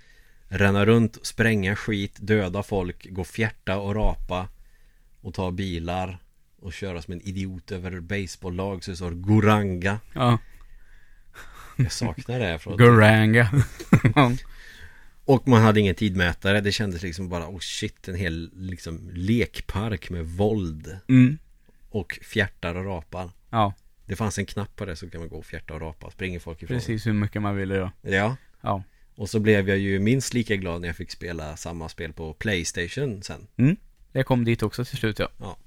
Ränna 0.47 0.85
runt, 0.85 1.25
spränga 1.25 1.75
skit, 1.75 2.15
döda 2.19 2.63
folk, 2.63 3.07
gå 3.09 3.23
fjärta 3.23 3.77
och 3.77 3.95
rapa 3.95 4.49
Och 5.21 5.33
ta 5.33 5.51
bilar 5.51 6.19
Och 6.59 6.73
köra 6.73 7.01
som 7.01 7.13
en 7.13 7.21
idiot 7.21 7.71
över 7.71 7.99
baseballlag 7.99 8.83
så 8.83 8.91
det 8.91 8.97
står 8.97 9.11
Goranga. 9.11 9.99
Ja, 10.13 10.37
Jag 11.75 11.91
saknar 11.91 12.39
det 12.39 12.59
från 12.59 12.77
Goranga. 12.77 13.49
Och 15.25 15.47
man 15.47 15.61
hade 15.61 15.79
ingen 15.79 15.95
tidmätare. 15.95 16.61
Det 16.61 16.71
kändes 16.71 17.03
liksom 17.03 17.29
bara 17.29 17.47
oh 17.47 17.59
shit 17.59 18.07
En 18.07 18.15
hel 18.15 18.51
liksom 18.55 19.09
lekpark 19.13 20.09
med 20.09 20.25
våld. 20.25 20.97
Mm. 21.07 21.37
Och 21.95 22.19
fjärtar 22.21 22.75
och 22.75 22.85
rapar 22.85 23.29
Ja, 23.49 23.73
Det 24.05 24.15
fanns 24.15 24.37
en 24.37 24.45
knapp 24.45 24.75
på 24.75 24.85
det 24.85 24.95
så 24.95 25.09
kan 25.09 25.21
man 25.21 25.29
gå 25.29 25.37
och 25.37 25.45
fjärta 25.45 25.73
och 25.73 25.81
rapa 25.81 26.11
Springer 26.11 26.39
folk 26.39 26.63
ifrån 26.63 26.77
precis 26.77 27.07
hur 27.07 27.13
mycket 27.13 27.41
man 27.41 27.55
ville 27.55 27.77
då. 27.77 27.91
Ja 28.01 28.35
Ja. 28.61 28.83
Och 29.15 29.29
så 29.29 29.39
blev 29.39 29.69
jag 29.69 29.77
ju 29.77 29.99
minst 29.99 30.33
lika 30.33 30.55
glad 30.55 30.81
när 30.81 30.87
jag 30.87 30.95
fick 30.95 31.11
spela 31.11 31.57
samma 31.57 31.89
spel 31.89 32.13
på 32.13 32.33
Playstation 32.33 33.23
sen 33.23 33.47
Mm. 33.57 33.75
Det 34.11 34.23
kom 34.23 34.45
dit 34.45 34.63
också 34.63 34.85
till 34.85 34.97
slut 34.97 35.19
ja. 35.19 35.57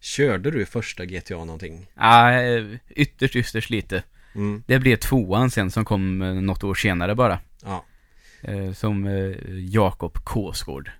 Körde 0.00 0.50
du 0.50 0.66
första 0.66 1.04
GTA 1.04 1.34
någonting? 1.44 1.86
Ja, 1.94 2.32
eh, 2.32 2.64
ytterst, 2.88 3.36
ytterst 3.36 3.70
lite. 3.70 4.02
Mm, 4.34 4.62
Det 4.66 4.78
blev 4.78 4.96
tvåan 4.96 5.50
sen 5.50 5.70
som 5.70 5.84
kom 5.84 6.22
eh, 6.22 6.34
något 6.34 6.64
år 6.64 6.74
senare 6.74 7.14
bara. 7.14 7.38
ja 7.62 7.84
Eh, 8.42 8.72
som 8.72 9.06
eh, 9.06 9.36
Jakob 9.48 10.18
Kåsgård 10.24 10.90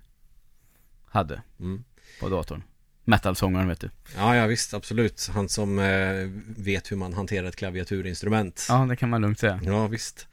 hade 1.05 1.41
mm. 1.59 1.83
på 2.19 2.29
datorn. 2.29 2.63
Metal-sångaren 3.05 3.67
vet 3.67 3.79
du. 3.79 3.89
Ja, 4.15 4.35
ja 4.35 4.47
visst, 4.47 4.73
absolut 4.73 5.29
Han 5.33 5.49
som 5.49 5.79
eh, 5.79 6.29
vet 6.57 6.91
hur 6.91 6.97
man 6.97 7.13
hanterar 7.13 7.47
ett 7.47 7.55
klaviaturinstrument 7.55 8.65
Ja, 8.69 8.85
det 8.89 8.95
kan 8.95 9.09
man 9.09 9.21
lugnt 9.21 9.39
säga. 9.39 9.59
Ja, 9.63 9.87
visst 9.87 10.27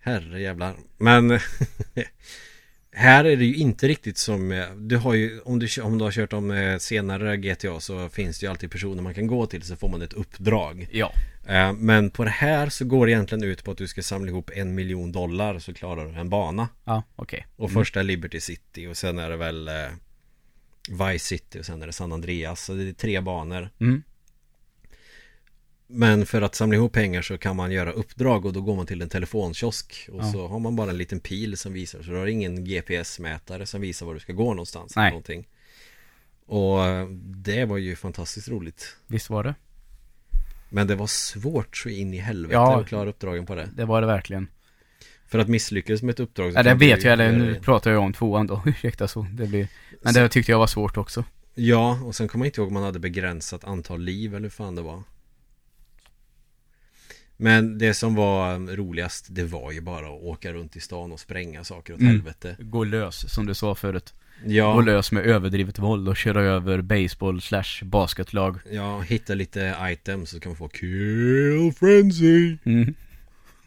Herre 0.00 0.40
jävlar 0.40 0.74
Men 0.98 1.30
Här 2.94 3.24
är 3.24 3.36
det 3.36 3.44
ju 3.44 3.54
inte 3.56 3.88
riktigt 3.88 4.18
som 4.18 4.52
eh, 4.52 4.70
Du 4.76 4.96
har 4.96 5.14
ju 5.14 5.40
Om 5.40 5.58
du, 5.58 5.82
om 5.82 5.98
du 5.98 6.04
har 6.04 6.12
kört 6.12 6.32
om 6.32 6.50
eh, 6.50 6.78
senare 6.78 7.36
GTA 7.36 7.80
så 7.80 8.08
finns 8.08 8.38
det 8.40 8.46
ju 8.46 8.50
alltid 8.50 8.70
personer 8.70 9.02
man 9.02 9.14
kan 9.14 9.26
gå 9.26 9.46
till 9.46 9.62
så 9.62 9.76
får 9.76 9.88
man 9.88 10.02
ett 10.02 10.12
uppdrag 10.12 10.88
Ja. 10.90 11.12
Eh, 11.46 11.72
Men 11.72 12.10
på 12.10 12.24
det 12.24 12.30
här 12.30 12.68
så 12.68 12.84
går 12.84 13.06
det 13.06 13.12
egentligen 13.12 13.44
ut 13.44 13.64
på 13.64 13.70
att 13.70 13.78
du 13.78 13.88
ska 13.88 14.02
samla 14.02 14.30
ihop 14.30 14.50
en 14.54 14.74
miljon 14.74 15.12
dollar 15.12 15.58
så 15.58 15.74
klarar 15.74 16.06
du 16.06 16.20
en 16.20 16.28
bana 16.28 16.68
Ja, 16.84 17.02
okej. 17.16 17.46
Och 17.56 17.72
första 17.72 18.00
är 18.00 18.04
Liberty 18.04 18.40
City 18.40 18.86
och 18.86 18.96
sen 18.96 19.18
är 19.18 19.30
det 19.30 19.36
väl 19.36 19.68
eh, 19.68 19.74
Vice 20.90 21.26
City 21.26 21.60
och 21.60 21.66
sen 21.66 21.82
är 21.82 21.86
det 21.86 21.92
San 21.92 22.12
Andreas 22.12 22.64
Så 22.64 22.74
det 22.74 22.88
är 22.88 22.92
tre 22.92 23.20
banor 23.20 23.70
Mm. 23.80 24.02
Men 25.86 26.26
för 26.26 26.42
att 26.42 26.54
samla 26.54 26.76
ihop 26.76 26.92
pengar 26.92 27.22
så 27.22 27.38
kan 27.38 27.56
man 27.56 27.72
göra 27.72 27.92
uppdrag 27.92 28.46
och 28.46 28.52
då 28.52 28.60
går 28.60 28.76
man 28.76 28.86
till 28.86 29.02
en 29.02 29.08
telefonkiosk 29.08 30.08
Och 30.12 30.20
Ja. 30.20 30.32
så 30.32 30.46
har 30.48 30.58
man 30.58 30.76
bara 30.76 30.90
en 30.90 30.98
liten 30.98 31.20
pil 31.20 31.56
som 31.56 31.72
visar 31.72 32.02
Så 32.02 32.10
du 32.10 32.16
har 32.16 32.26
ingen 32.26 32.64
GPS-mätare 32.64 33.64
som 33.66 33.80
visar 33.80 34.06
var 34.06 34.14
du 34.14 34.20
ska 34.20 34.32
gå 34.32 34.54
någonstans 34.54 34.96
Nej. 34.96 35.02
eller 35.02 35.10
någonting. 35.10 35.48
Och 36.46 36.84
eh, 36.86 37.08
det 37.24 37.64
var 37.64 37.76
ju 37.78 37.96
fantastiskt 37.96 38.48
roligt 38.48 38.96
Visst 39.06 39.30
var 39.30 39.44
det? 39.44 39.54
Men 40.70 40.86
det 40.86 40.94
var 40.94 41.06
svårt 41.06 41.76
så 41.76 41.88
in 41.88 42.14
i 42.14 42.18
helvete 42.18 42.54
Ja. 42.54 42.80
att 42.80 42.86
klara 42.88 43.08
uppdragen 43.10 43.46
på 43.46 43.54
det 43.54 43.68
Det 43.76 43.84
var 43.84 44.00
det 44.00 44.06
verkligen. 44.06 44.48
För 45.32 45.38
att 45.38 45.48
misslyckas 45.48 46.02
med 46.02 46.12
ett 46.12 46.20
uppdrag 46.20 46.52
så 46.52 46.58
Ja, 46.58 46.62
det 46.62 46.74
vet 46.74 47.04
jag, 47.04 47.12
eller 47.12 47.32
nu 47.32 47.54
pratar 47.54 47.90
jag 47.90 48.02
om 48.02 48.12
tvåan 48.12 48.46
då. 48.46 48.62
Ursäkta 48.66 49.08
så. 49.08 49.26
Det 49.32 49.46
blir... 49.46 49.68
Men 50.02 50.14
det 50.14 50.28
tyckte 50.28 50.52
jag 50.52 50.58
var 50.58 50.66
svårt 50.66 50.96
också. 50.96 51.24
Ja, 51.54 52.00
och 52.04 52.14
sen 52.14 52.28
kommer 52.28 52.44
jag 52.44 52.48
inte 52.48 52.60
ihåg 52.60 52.68
om 52.68 52.74
man 52.74 52.82
hade 52.82 52.98
begränsat 52.98 53.64
antal 53.64 54.00
liv 54.02 54.30
eller 54.34 54.42
hur 54.42 54.50
fan 54.50 54.74
det 54.74 54.82
var 54.82 55.02
Men 57.36 57.78
det 57.78 57.94
som 57.94 58.14
var 58.14 58.76
roligast 58.76 59.26
Det 59.30 59.44
var 59.44 59.72
ju 59.72 59.80
bara 59.80 60.06
att 60.06 60.22
åka 60.22 60.52
runt 60.52 60.76
i 60.76 60.80
stan 60.80 61.12
och 61.12 61.20
spränga 61.20 61.64
saker 61.64 61.94
åt 61.94 62.00
Mm. 62.00 62.12
helvete 62.12 62.56
Gå 62.58 62.84
lös, 62.84 63.32
som 63.34 63.46
du 63.46 63.54
sa 63.54 63.74
förut. 63.74 64.14
Gå 64.44 64.50
Ja, 64.52 64.80
lös 64.80 65.12
med 65.12 65.26
överdrivet 65.26 65.78
våld 65.78 66.08
och 66.08 66.16
köra 66.16 66.42
över 66.42 66.80
baseball 66.82 67.40
slash 67.40 67.82
basketlag. 67.84 68.58
ja, 68.70 69.00
hitta 69.00 69.34
lite 69.34 69.76
items 69.82 70.30
så 70.30 70.40
kan 70.40 70.50
man 70.50 70.56
få 70.56 70.68
Kill 70.68 71.72
frenzy 71.78 72.56
Mm. 72.64 72.94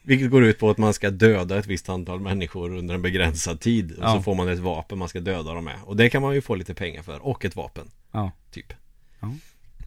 Vilket 0.05 0.29
går 0.31 0.43
ut 0.45 0.59
på 0.59 0.69
att 0.69 0.77
man 0.77 0.93
ska 0.93 1.09
döda 1.09 1.59
ett 1.59 1.67
visst 1.67 1.89
antal 1.89 2.19
människor 2.19 2.75
under 2.75 2.95
en 2.95 3.01
begränsad 3.01 3.59
tid 3.59 3.91
Och 3.91 4.03
Ja. 4.03 4.13
så 4.15 4.21
får 4.21 4.35
man 4.35 4.49
ett 4.49 4.59
vapen 4.59 4.97
man 4.97 5.09
ska 5.09 5.19
döda 5.19 5.53
dem 5.53 5.63
med 5.65 5.75
Och 5.85 5.95
det 5.97 6.09
kan 6.09 6.21
man 6.21 6.35
ju 6.35 6.41
få 6.41 6.55
lite 6.55 6.73
pengar 6.73 7.01
för, 7.03 7.25
och 7.25 7.45
ett 7.45 7.55
vapen 7.55 7.87
Ja. 8.11 8.31
Typ 8.51 8.73
Ja. 9.19 9.33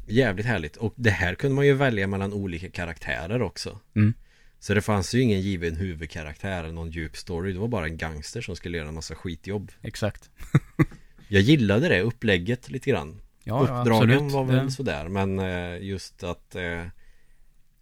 Jävligt 0.07 0.47
härligt 0.47 0.77
Och 0.77 0.93
det 0.97 1.11
här 1.11 1.35
kunde 1.35 1.57
man 1.57 1.67
ju 1.67 1.73
välja 1.75 2.07
mellan 2.07 2.33
olika 2.33 2.71
karaktärer 2.71 3.43
också 3.43 3.79
Mm. 3.97 4.15
Så 4.61 4.75
det 4.75 4.81
fanns 4.83 5.15
ju 5.15 5.21
ingen 5.23 5.41
given 5.41 5.77
huvudkaraktär 5.77 6.65
eller 6.65 6.73
någon 6.73 6.91
djup 6.91 7.17
story 7.17 7.53
Det 7.53 7.59
var 7.59 7.69
bara 7.69 7.85
en 7.87 7.97
gangster 7.97 8.41
som 8.41 8.57
skulle 8.57 8.79
göra 8.79 8.89
en 8.89 8.95
massa 8.95 9.15
skitjobb 9.15 9.73
Exakt. 9.83 10.31
Jag 11.29 11.43
gillade 11.43 11.89
det 11.89 12.01
upplägget 12.03 12.71
lite 12.71 12.91
grann 12.91 13.21
Ja, 13.45 13.67
ja 13.69 13.81
Uppdragen 13.81 14.11
absolut. 14.11 14.33
var 14.33 14.45
väl 14.45 14.65
Det- 14.67 14.71
sådär 14.73 15.09
Men 15.09 15.39
eh, 15.39 15.83
just 15.83 16.23
att 16.25 16.55
eh, 16.55 16.85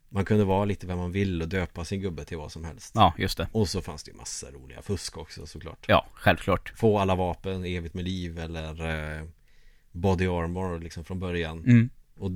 Man 0.09 0.25
kunde 0.25 0.45
vara 0.45 0.65
lite 0.65 0.87
vem 0.87 0.99
man 0.99 1.13
vill 1.13 1.43
och 1.43 1.49
döpa 1.49 1.85
sin 1.85 2.01
gubbe 2.01 2.25
till 2.25 2.37
vad 2.39 2.53
som 2.53 2.65
helst 2.65 2.93
Ja, 2.95 3.15
just 3.19 3.39
det. 3.39 3.49
Och 3.53 3.69
så 3.69 3.83
fanns 3.83 4.03
det 4.03 4.11
ju 4.11 4.17
massa 4.17 4.51
roliga 4.51 4.83
fusk 4.83 5.19
också 5.19 5.47
såklart 5.47 5.85
Ja, 5.89 6.07
självklart. 6.15 6.73
Få 6.77 6.99
alla 6.99 7.15
vapen, 7.15 7.65
evigt 7.65 7.95
med 7.95 8.05
liv 8.05 8.39
eller 8.39 8.87
eh, 9.19 9.25
Body 9.93 10.27
armor 10.27 10.79
liksom 10.81 11.05
från 11.05 11.21
början 11.21 11.59
Mm. 11.65 11.91
Och 12.19 12.31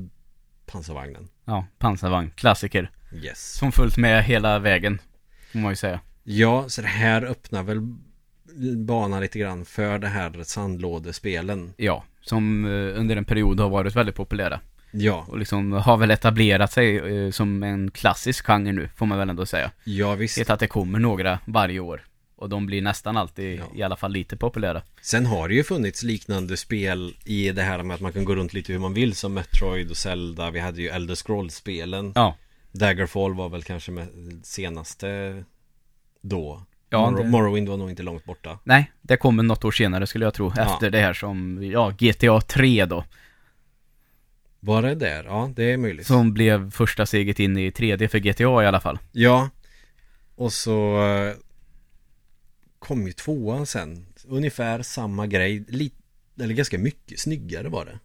pansarvagnen 0.67 1.29
Ja, 1.45 1.67
pansarvagn. 1.79 2.31
Klassiker. 2.35 2.91
Yes 3.13 3.53
Som 3.53 3.73
följt 3.73 3.97
med 3.97 4.25
hela 4.25 4.59
vägen. 4.59 5.01
Får 5.53 5.59
man 5.59 5.73
ju 5.73 5.77
säga. 5.77 6.01
Ja, 6.23 6.69
så 6.69 6.83
det 6.83 6.89
här 6.89 7.23
öppnar 7.25 7.63
väl 7.63 7.81
banan 8.77 9.21
lite 9.21 9.39
grann 9.39 9.65
för 9.65 9.99
det 9.99 10.09
här 10.09 10.43
sandlådespelen 10.43 11.73
Ja, 11.77 12.05
som 12.21 12.65
eh, 12.65 12.71
under 13.01 13.17
en 13.17 13.25
period 13.25 13.61
har 13.61 13.69
varit 13.69 13.97
väldigt 13.97 14.15
populära. 14.15 14.61
Ja, 14.93 15.25
Och 15.29 15.39
liksom 15.39 15.73
har 15.73 15.97
väl 15.97 16.11
etablerat 16.11 16.73
sig 16.73 16.97
eh, 17.25 17.31
som 17.31 17.63
en 17.63 17.91
klassisk 17.91 18.47
genre 18.47 18.73
nu, 18.73 18.89
får 18.97 19.07
man 19.07 19.19
väl 19.19 19.31
ändå 19.31 19.47
säga. 19.47 19.71
ja 19.85 20.15
visst 20.15 20.39
Vet 20.39 20.51
att 20.51 20.61
det 20.61 20.67
kommer 20.67 20.99
några 20.99 21.39
varje 21.45 21.81
år. 21.81 22.03
Och 22.37 22.49
de 22.49 22.67
blir 22.67 22.83
nästan 22.83 23.17
alltid 23.17 23.59
Ja. 23.59 23.65
i 23.75 23.83
alla 23.83 23.97
fall 23.97 24.13
lite 24.13 24.37
populära. 24.37 24.83
Sen 25.03 25.27
har 25.27 25.49
det 25.49 25.55
ju 25.55 25.65
funnits 25.65 26.03
liknande 26.03 26.57
spel 26.57 27.15
i 27.25 27.53
det 27.53 27.63
här 27.63 27.83
med 27.83 27.95
att 27.95 28.01
man 28.01 28.13
kan 28.13 28.25
gå 28.25 28.35
runt 28.35 28.53
lite 28.53 28.73
hur 28.73 28.81
man 28.81 28.95
vill 28.95 29.15
som 29.15 29.35
Metroid 29.35 29.91
och 29.91 29.97
Zelda 29.97 30.51
Vi 30.51 30.61
hade 30.61 30.83
ju 30.83 30.89
Elder 30.89 31.15
Scrolls-spelen 31.15 32.13
Ja. 32.15 32.37
Daggerfall 32.73 33.35
var 33.35 33.49
väl 33.49 33.63
kanske 33.63 33.91
med 33.93 34.09
senaste 34.43 35.45
då 36.21 36.63
Ja, 36.91 36.99
Morrow- 37.11 37.23
det- 37.23 37.29
Morrowind 37.31 37.69
var 37.69 37.77
nog 37.77 37.91
inte 37.91 38.03
långt 38.03 38.25
borta 38.25 38.59
Nej, 38.65 38.91
det 39.03 39.17
kommer 39.17 39.43
något 39.43 39.65
år 39.65 39.71
senare 39.73 40.07
skulle 40.07 40.25
jag 40.27 40.35
tro. 40.35 40.53
Ja. 40.57 40.63
Efter 40.75 40.91
det 40.91 40.99
här 41.01 41.13
som, 41.13 41.63
ja, 41.73 41.93
GTA 41.99 42.41
3 42.41 42.85
då. 42.87 43.05
Var 44.61 44.83
det 44.83 44.95
där? 44.95 45.25
Ja, 45.25 45.51
det 45.57 45.65
är 45.65 45.77
möjligt. 45.77 46.07
Som 46.07 46.33
blev 46.33 46.71
första 46.71 47.07
steget 47.07 47.41
in 47.41 47.57
i 47.57 47.71
3D 47.71 48.09
för 48.09 48.19
GTA 48.19 48.63
i 48.63 48.67
alla 48.67 48.81
fall. 48.81 48.99
Ja. 49.13 49.51
Och 50.35 50.53
så 50.53 51.07
eh, 51.07 51.35
Kom 52.81 53.07
ju 53.07 53.13
tvåan 53.13 53.67
sen. 53.67 54.07
Ungefär 54.25 54.83
samma 54.83 55.27
grej. 55.27 55.65
Lite, 55.69 55.97
Eller 56.41 56.55
ganska 56.55 56.79
mycket 56.79 57.19
snyggare 57.19 57.69
var 57.69 57.85
det. 57.85 57.99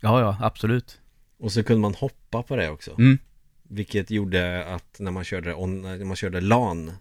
Ja, 0.00 0.20
ja, 0.20 0.36
absolut. 0.40 1.00
Och 1.38 1.52
så 1.52 1.64
kunde 1.64 1.80
man 1.80 1.94
hoppa 1.94 2.42
på 2.42 2.56
det 2.56 2.70
också. 2.70 2.94
Mm. 2.98 3.18
Vilket 3.62 4.10
gjorde 4.10 4.66
att 4.66 4.96
när 4.98 5.10
man 5.10 5.24
körde, 5.24 5.54
on, 5.54 5.82
när 5.82 6.04
man 6.04 6.16
körde 6.16 6.40
LAN 6.40 6.92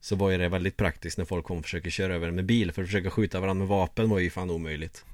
Så 0.00 0.16
var 0.16 0.30
ju 0.30 0.38
det 0.38 0.48
väldigt 0.48 0.76
praktiskt 0.76 1.18
när 1.18 1.24
folk 1.24 1.44
kom 1.44 1.58
och 1.58 1.64
försöker 1.64 1.90
köra 1.90 2.14
över 2.14 2.30
med 2.30 2.44
bil. 2.44 2.72
För 2.72 2.82
att 2.82 2.88
försöka 2.88 3.10
skjuta 3.10 3.40
varandra 3.40 3.58
med 3.58 3.68
vapen 3.68 4.08
var 4.08 4.18
ju 4.18 4.30
fan 4.30 4.50
omöjligt 4.50 5.04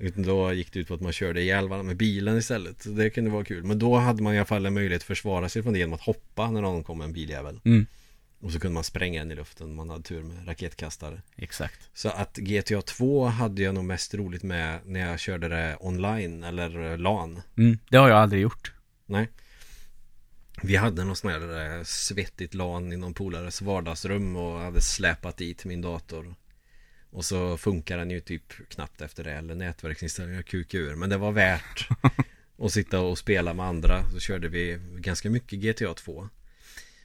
Utan 0.00 0.22
då 0.22 0.52
gick 0.52 0.72
det 0.72 0.78
ut 0.78 0.88
på 0.88 0.94
att 0.94 1.00
man 1.00 1.12
körde 1.12 1.42
ihjäl 1.42 1.68
varandra 1.68 1.86
med 1.86 1.96
bilen 1.96 2.38
istället. 2.38 2.82
Så 2.82 2.88
det 2.88 3.10
kunde 3.10 3.30
vara 3.30 3.44
kul. 3.44 3.64
Men 3.64 3.78
då 3.78 3.96
hade 3.96 4.22
man 4.22 4.34
i 4.34 4.38
alla 4.38 4.46
fall 4.46 4.66
en 4.66 4.74
möjlighet 4.74 5.02
att 5.02 5.06
försvara 5.06 5.48
sig 5.48 5.62
från 5.62 5.72
det 5.72 5.78
genom 5.78 5.94
att 5.94 6.00
hoppa 6.00 6.50
när 6.50 6.60
någon 6.60 6.84
kom 6.84 6.98
med 6.98 7.04
en 7.04 7.12
biljävel. 7.12 7.60
Mm. 7.64 7.86
Och 8.40 8.52
så 8.52 8.60
kunde 8.60 8.74
man 8.74 8.84
spränga 8.84 9.20
den 9.20 9.30
i 9.30 9.34
luften. 9.34 9.74
Man 9.74 9.90
hade 9.90 10.02
tur 10.02 10.22
med 10.22 10.48
raketkastare. 10.48 11.22
Exakt. 11.36 11.90
Så 11.94 12.08
att 12.08 12.36
GTA 12.36 12.82
2 12.82 13.26
hade 13.26 13.62
jag 13.62 13.74
nog 13.74 13.84
mest 13.84 14.14
roligt 14.14 14.42
med 14.42 14.80
när 14.84 15.00
jag 15.00 15.20
körde 15.20 15.48
det 15.48 15.76
online 15.80 16.44
eller 16.44 16.96
LAN. 16.96 17.42
Mm. 17.56 17.78
Det 17.90 17.96
har 17.96 18.08
jag 18.08 18.18
aldrig 18.18 18.42
gjort. 18.42 18.72
Nej. 19.06 19.28
Vi 20.62 20.76
hade 20.76 21.04
någon 21.04 21.16
sån 21.16 21.30
här 21.30 21.76
eh, 21.78 21.84
svettigt 21.84 22.54
LAN 22.54 22.92
i 22.92 22.96
någon 22.96 23.14
polares 23.14 23.62
vardagsrum 23.62 24.36
och 24.36 24.58
hade 24.58 24.80
släpat 24.80 25.36
dit 25.36 25.64
min 25.64 25.82
dator. 25.82 26.34
Och 27.10 27.24
så 27.24 27.56
funkar 27.56 27.98
den 27.98 28.10
ju 28.10 28.20
typ 28.20 28.52
knappt 28.68 29.00
efter 29.00 29.24
det 29.24 29.32
eller 29.32 29.54
nätverksinställningar 29.54 30.42
kukar 30.42 30.78
ur. 30.78 30.94
Men 30.94 31.10
det 31.10 31.16
var 31.16 31.32
värt 31.32 31.88
att 32.58 32.72
sitta 32.72 33.00
och 33.00 33.18
spela 33.18 33.54
med 33.54 33.66
andra. 33.66 34.10
Så 34.10 34.20
körde 34.20 34.48
vi 34.48 34.78
ganska 34.98 35.30
mycket 35.30 35.58
GTA 35.58 35.94
2. 35.94 36.28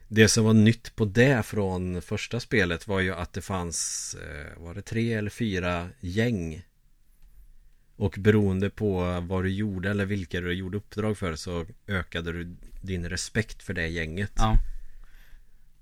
Det 0.07 0.29
som 0.29 0.45
var 0.45 0.53
nytt 0.53 0.95
på 0.95 1.05
det 1.05 1.45
från 1.45 2.01
första 2.01 2.39
spelet 2.39 2.87
var 2.87 2.99
ju 2.99 3.13
att 3.13 3.33
det 3.33 3.41
fanns, 3.41 4.15
eh, 4.15 4.63
var 4.63 4.73
det 4.73 4.81
tre 4.81 5.13
eller 5.13 5.29
fyra 5.29 5.89
gäng? 5.99 6.65
Och 7.95 8.15
beroende 8.19 8.69
på 8.69 9.21
vad 9.21 9.43
du 9.43 9.49
gjorde 9.49 9.89
eller 9.89 10.05
vilka 10.05 10.41
du 10.41 10.53
gjorde 10.53 10.77
uppdrag 10.77 11.17
för 11.17 11.35
så 11.35 11.65
ökade 11.87 12.31
du 12.31 12.55
din 12.81 13.09
respekt 13.09 13.63
för 13.63 13.73
det 13.73 13.87
gänget. 13.87 14.31
Ja. 14.35 14.57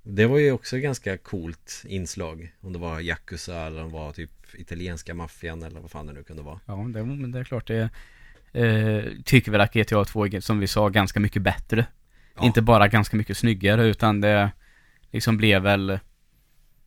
Det 0.04 0.26
var 0.26 0.38
ju 0.38 0.52
också 0.52 0.78
ganska 0.78 1.18
coolt 1.18 1.84
inslag. 1.88 2.52
Om 2.62 2.74
det 2.74 2.80
var 2.80 3.00
Yakuza 3.00 3.56
eller 3.56 3.82
om 3.84 3.88
det 3.88 3.94
var 3.98 4.12
typ 4.12 4.32
italienska 4.54 5.14
maffian 5.14 5.64
eller 5.64 5.80
vad 5.80 5.92
fan 5.92 6.08
det 6.08 6.14
nu 6.14 6.24
kunde 6.24 6.42
vara. 6.44 6.60
Ja, 6.66 6.74
det, 6.76 7.04
men 7.04 7.32
det 7.32 7.40
är 7.40 7.44
klart 7.44 7.68
det 7.68 7.90
eh, 8.54 9.04
tycker 9.26 9.52
väl 9.52 9.62
att 9.62 9.74
GTA 9.74 10.06
2 10.06 10.26
är, 10.26 10.40
som 10.40 10.60
vi 10.60 10.68
sa, 10.68 10.90
ganska 10.90 11.20
mycket 11.20 11.42
bättre. 11.42 11.86
Ja. 12.36 12.46
Inte 12.46 12.62
bara 12.62 12.88
ganska 12.88 13.18
mycket 13.18 13.38
snyggare, 13.38 13.86
utan 13.88 14.22
det 14.22 14.52
liksom 15.12 15.38
blev 15.38 15.62
väl, 15.62 16.00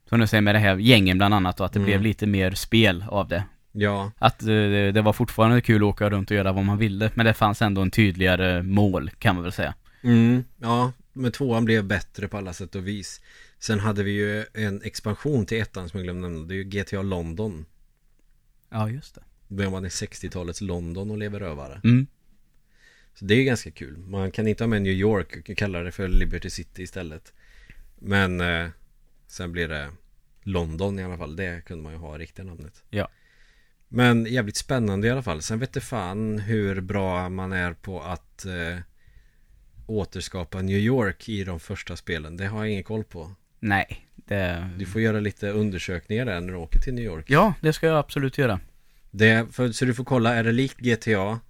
som 0.09 0.21
du 0.21 0.27
säger 0.27 0.43
med 0.43 0.55
det 0.55 0.59
här 0.59 0.77
gängen 0.77 1.19
bland 1.19 1.35
annat, 1.35 1.61
och 1.61 1.67
att 1.67 1.73
det 1.73 1.79
Mm. 1.79 1.87
blev 1.87 2.03
lite 2.03 2.27
mer 2.27 2.51
spel 2.51 3.05
av 3.09 3.29
det. 3.29 3.45
Ja, 3.73 4.11
Att 4.19 4.43
eh, 4.43 4.47
det, 4.47 4.93
det 4.93 5.03
var 5.03 5.13
fortfarande 5.13 5.61
kul 5.61 5.77
att 5.83 5.89
åka 5.89 6.11
runt 6.11 6.31
och 6.31 6.37
göra 6.37 6.53
vad 6.53 6.65
man 6.65 6.79
ville, 6.79 7.11
men 7.15 7.27
det 7.27 7.35
fanns 7.35 7.63
ändå 7.63 7.83
en 7.83 7.91
tydligare 7.91 8.63
mål, 8.63 9.11
kan 9.19 9.35
man 9.35 9.43
väl 9.45 9.53
säga. 9.53 9.75
mm, 10.03 10.45
ja, 10.61 10.93
men 11.13 11.33
tvåan 11.33 11.65
blev 11.65 11.85
bättre 11.85 12.29
på 12.29 12.37
alla 12.37 12.53
sätt 12.53 12.75
och 12.75 12.89
vis. 12.89 13.21
Sen 13.59 13.81
hade 13.81 14.03
vi 14.03 14.11
ju 14.11 14.45
en 14.55 14.83
expansion 14.83 15.47
till 15.47 15.61
ettan 15.61 15.89
som 15.89 15.99
jag 15.99 16.05
glömde 16.05 16.29
nämna. 16.29 16.47
Det 16.47 16.55
är 16.55 16.57
ju 16.57 16.65
GTA 16.65 17.03
London. 17.03 17.67
Ja, 18.69 18.91
just 18.91 19.15
det. 19.15 19.23
Då 19.49 19.63
är 19.63 19.71
man 19.71 19.85
i 19.85 19.89
60-talets 19.89 20.61
London 20.61 21.11
och 21.11 21.19
lever 21.19 21.41
rövare. 21.41 21.81
Mm. 21.85 22.07
Så 23.15 23.25
det 23.25 23.35
är 23.35 23.39
ju 23.39 23.45
ganska 23.45 23.71
kul. 23.71 23.99
Man 23.99 24.31
kan 24.31 24.49
inte 24.49 24.65
ha 24.65 24.69
med 24.69 24.83
New 24.83 24.93
York 24.93 25.37
och 25.37 25.57
kalla 25.57 25.83
det 25.83 25.93
för 25.93 26.09
Liberty 26.09 26.51
City 26.51 26.83
istället. 26.83 27.33
Men 27.99 28.41
eh, 28.41 28.69
sen 29.27 29.53
blir 29.53 29.69
det 29.69 29.91
London 30.43 30.99
i 30.99 31.05
alla 31.05 31.19
fall. 31.19 31.37
Det 31.37 31.65
kunde 31.65 31.83
man 31.83 31.93
ju 31.93 31.99
ha 31.99 32.19
riktiga 32.19 32.45
namnet. 32.45 32.83
Ja. 32.91 33.09
Men 33.89 34.27
jävligt 34.27 34.57
spännande 34.57 35.07
i 35.07 35.11
alla 35.11 35.23
fall. 35.23 35.43
Sen 35.43 35.59
vet 35.59 35.73
det 35.73 35.81
fan 35.81 36.39
hur 36.39 36.81
bra 36.81 37.29
man 37.29 37.53
är 37.53 37.73
på 37.73 38.03
att 38.03 38.45
eh, 38.45 38.79
återskapa 39.87 40.63
New 40.63 40.77
York 40.79 41.29
i 41.29 41.45
de 41.45 41.61
första 41.61 41.97
spelen. 41.97 42.37
Det 42.37 42.47
har 42.47 42.59
jag 42.65 42.71
ingen 42.73 42.85
koll 42.85 43.05
på. 43.05 43.31
Nej, 43.61 44.07
det... 44.15 44.71
Du 44.79 44.87
får 44.87 45.01
göra 45.01 45.21
lite 45.21 45.49
undersökningar 45.51 46.25
där 46.25 46.41
när 46.41 46.49
du 46.53 46.55
åker 46.59 46.79
till 46.81 46.95
New 46.95 47.05
York. 47.05 47.25
Ja, 47.29 47.55
det 47.61 47.73
ska 47.73 47.87
jag 47.87 47.99
absolut 47.99 48.39
göra. 48.39 48.61
Det, 49.11 49.47
för, 49.53 49.73
så 49.73 49.85
du 49.85 49.95
får 49.95 50.05
kolla, 50.05 50.35
är 50.35 50.45
det 50.45 50.53
likt 50.53 50.79
GTA? 50.79 51.41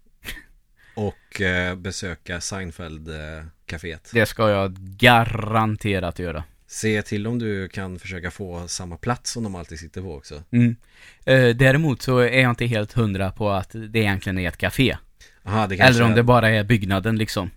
Och 0.94 1.40
eh, 1.40 1.74
besöka 1.74 2.38
Seinfeld-caféet. 2.40 4.10
Det 4.12 4.26
ska 4.26 4.50
jag 4.50 4.76
garanterat 4.78 6.18
göra. 6.18 6.44
Se 6.66 7.02
till 7.02 7.26
om 7.26 7.38
du 7.38 7.68
kan 7.68 7.98
försöka 7.98 8.30
få 8.30 8.68
samma 8.68 8.96
plats 8.96 9.30
som 9.30 9.42
de 9.42 9.54
alltid 9.54 9.78
sitter 9.78 10.02
på 10.02 10.14
också. 10.14 10.42
Mm. 10.50 10.76
Eh, 11.24 11.48
däremot 11.56 12.02
så 12.02 12.18
är 12.18 12.40
jag 12.40 12.50
inte 12.50 12.66
helt 12.66 12.92
hundra 12.92 13.30
på 13.30 13.50
att 13.50 13.70
det 13.72 13.98
egentligen 13.98 14.38
är 14.38 14.48
ett 14.48 14.56
café. 14.56 14.96
Aha, 15.44 15.66
det 15.66 15.76
kanske 15.76 15.94
Eller 15.94 16.04
om 16.04 16.12
är- 16.12 16.16
det 16.16 16.22
bara 16.22 16.48
är 16.50 16.64
byggnaden 16.64 17.16
liksom. 17.18 17.50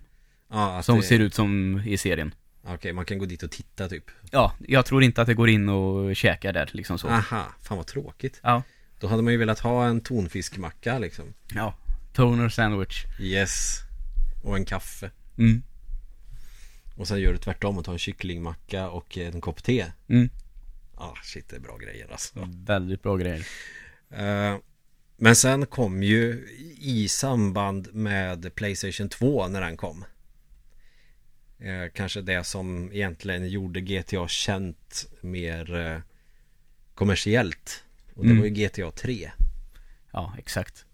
Ja, 0.50 0.82
Som 0.82 0.96
det, 0.96 1.02
ser 1.02 1.18
ut 1.18 1.34
som 1.34 1.82
i 1.86 1.98
serien. 1.98 2.34
Okej, 2.68 2.92
man 2.92 3.04
kan 3.04 3.18
gå 3.18 3.24
dit 3.24 3.42
och 3.42 3.50
titta 3.50 3.88
typ. 3.88 4.04
Ja, 4.30 4.54
jag 4.66 4.86
tror 4.86 5.02
inte 5.02 5.22
att 5.22 5.26
det 5.26 5.34
går 5.34 5.48
in 5.48 5.68
och 5.68 6.16
käka 6.16 6.52
där 6.52 6.70
liksom 6.72 6.98
så. 6.98 7.08
Aha, 7.08 7.46
fan 7.62 7.76
vad 7.76 7.86
tråkigt. 7.86 8.40
Ja. 8.42 8.62
Då 9.00 9.06
hade 9.06 9.22
man 9.22 9.32
ju 9.32 9.38
velat 9.38 9.58
ha 9.58 9.86
en 9.86 10.00
tonfiskmacka 10.00 10.98
liksom. 10.98 11.34
Ja. 11.54 11.74
Toner 12.12 12.48
sandwich. 12.48 13.04
Yes. 13.20 13.80
Och 14.42 14.56
en 14.56 14.64
kaffe. 14.64 15.10
Mm. 15.38 15.62
Och 16.96 17.08
sen 17.08 17.20
gör 17.20 17.32
du 17.32 17.38
tvärtom 17.38 17.78
och 17.78 17.84
tar 17.84 17.92
en 17.92 17.98
kycklingmacka 17.98 18.88
och 18.88 19.18
en 19.18 19.40
kopp 19.40 19.62
te. 19.62 19.86
Mm. 20.08 20.28
Ah, 20.94 21.14
shit, 21.22 21.48
det 21.48 21.56
är 21.56 21.60
bra 21.60 21.76
grejer 21.76 22.08
alltså. 22.12 22.48
Väldigt 22.66 23.02
bra 23.02 23.16
grejer. 23.16 23.46
Eh, 24.10 24.56
Men 25.16 25.36
sen 25.36 25.66
kom 25.66 26.02
ju 26.02 26.48
i 26.78 27.08
samband 27.08 27.94
med 27.94 28.54
Playstation 28.54 29.08
2 29.08 29.48
när 29.48 29.60
den 29.60 29.76
kom 29.76 30.04
eh, 31.58 31.90
Kanske 31.94 32.20
det 32.20 32.44
som 32.44 32.90
egentligen 32.92 33.48
gjorde 33.48 33.80
GTA 33.80 34.28
känt 34.28 35.06
mer 35.20 35.76
eh, 35.76 35.98
kommersiellt 36.94 37.84
Och 38.14 38.24
det 38.24 38.30
Mm. 38.30 38.40
var 38.40 38.46
ju 38.46 38.52
GTA 38.66 38.90
3 38.90 39.30
Ja, 40.12 40.34
exakt. 40.38 40.84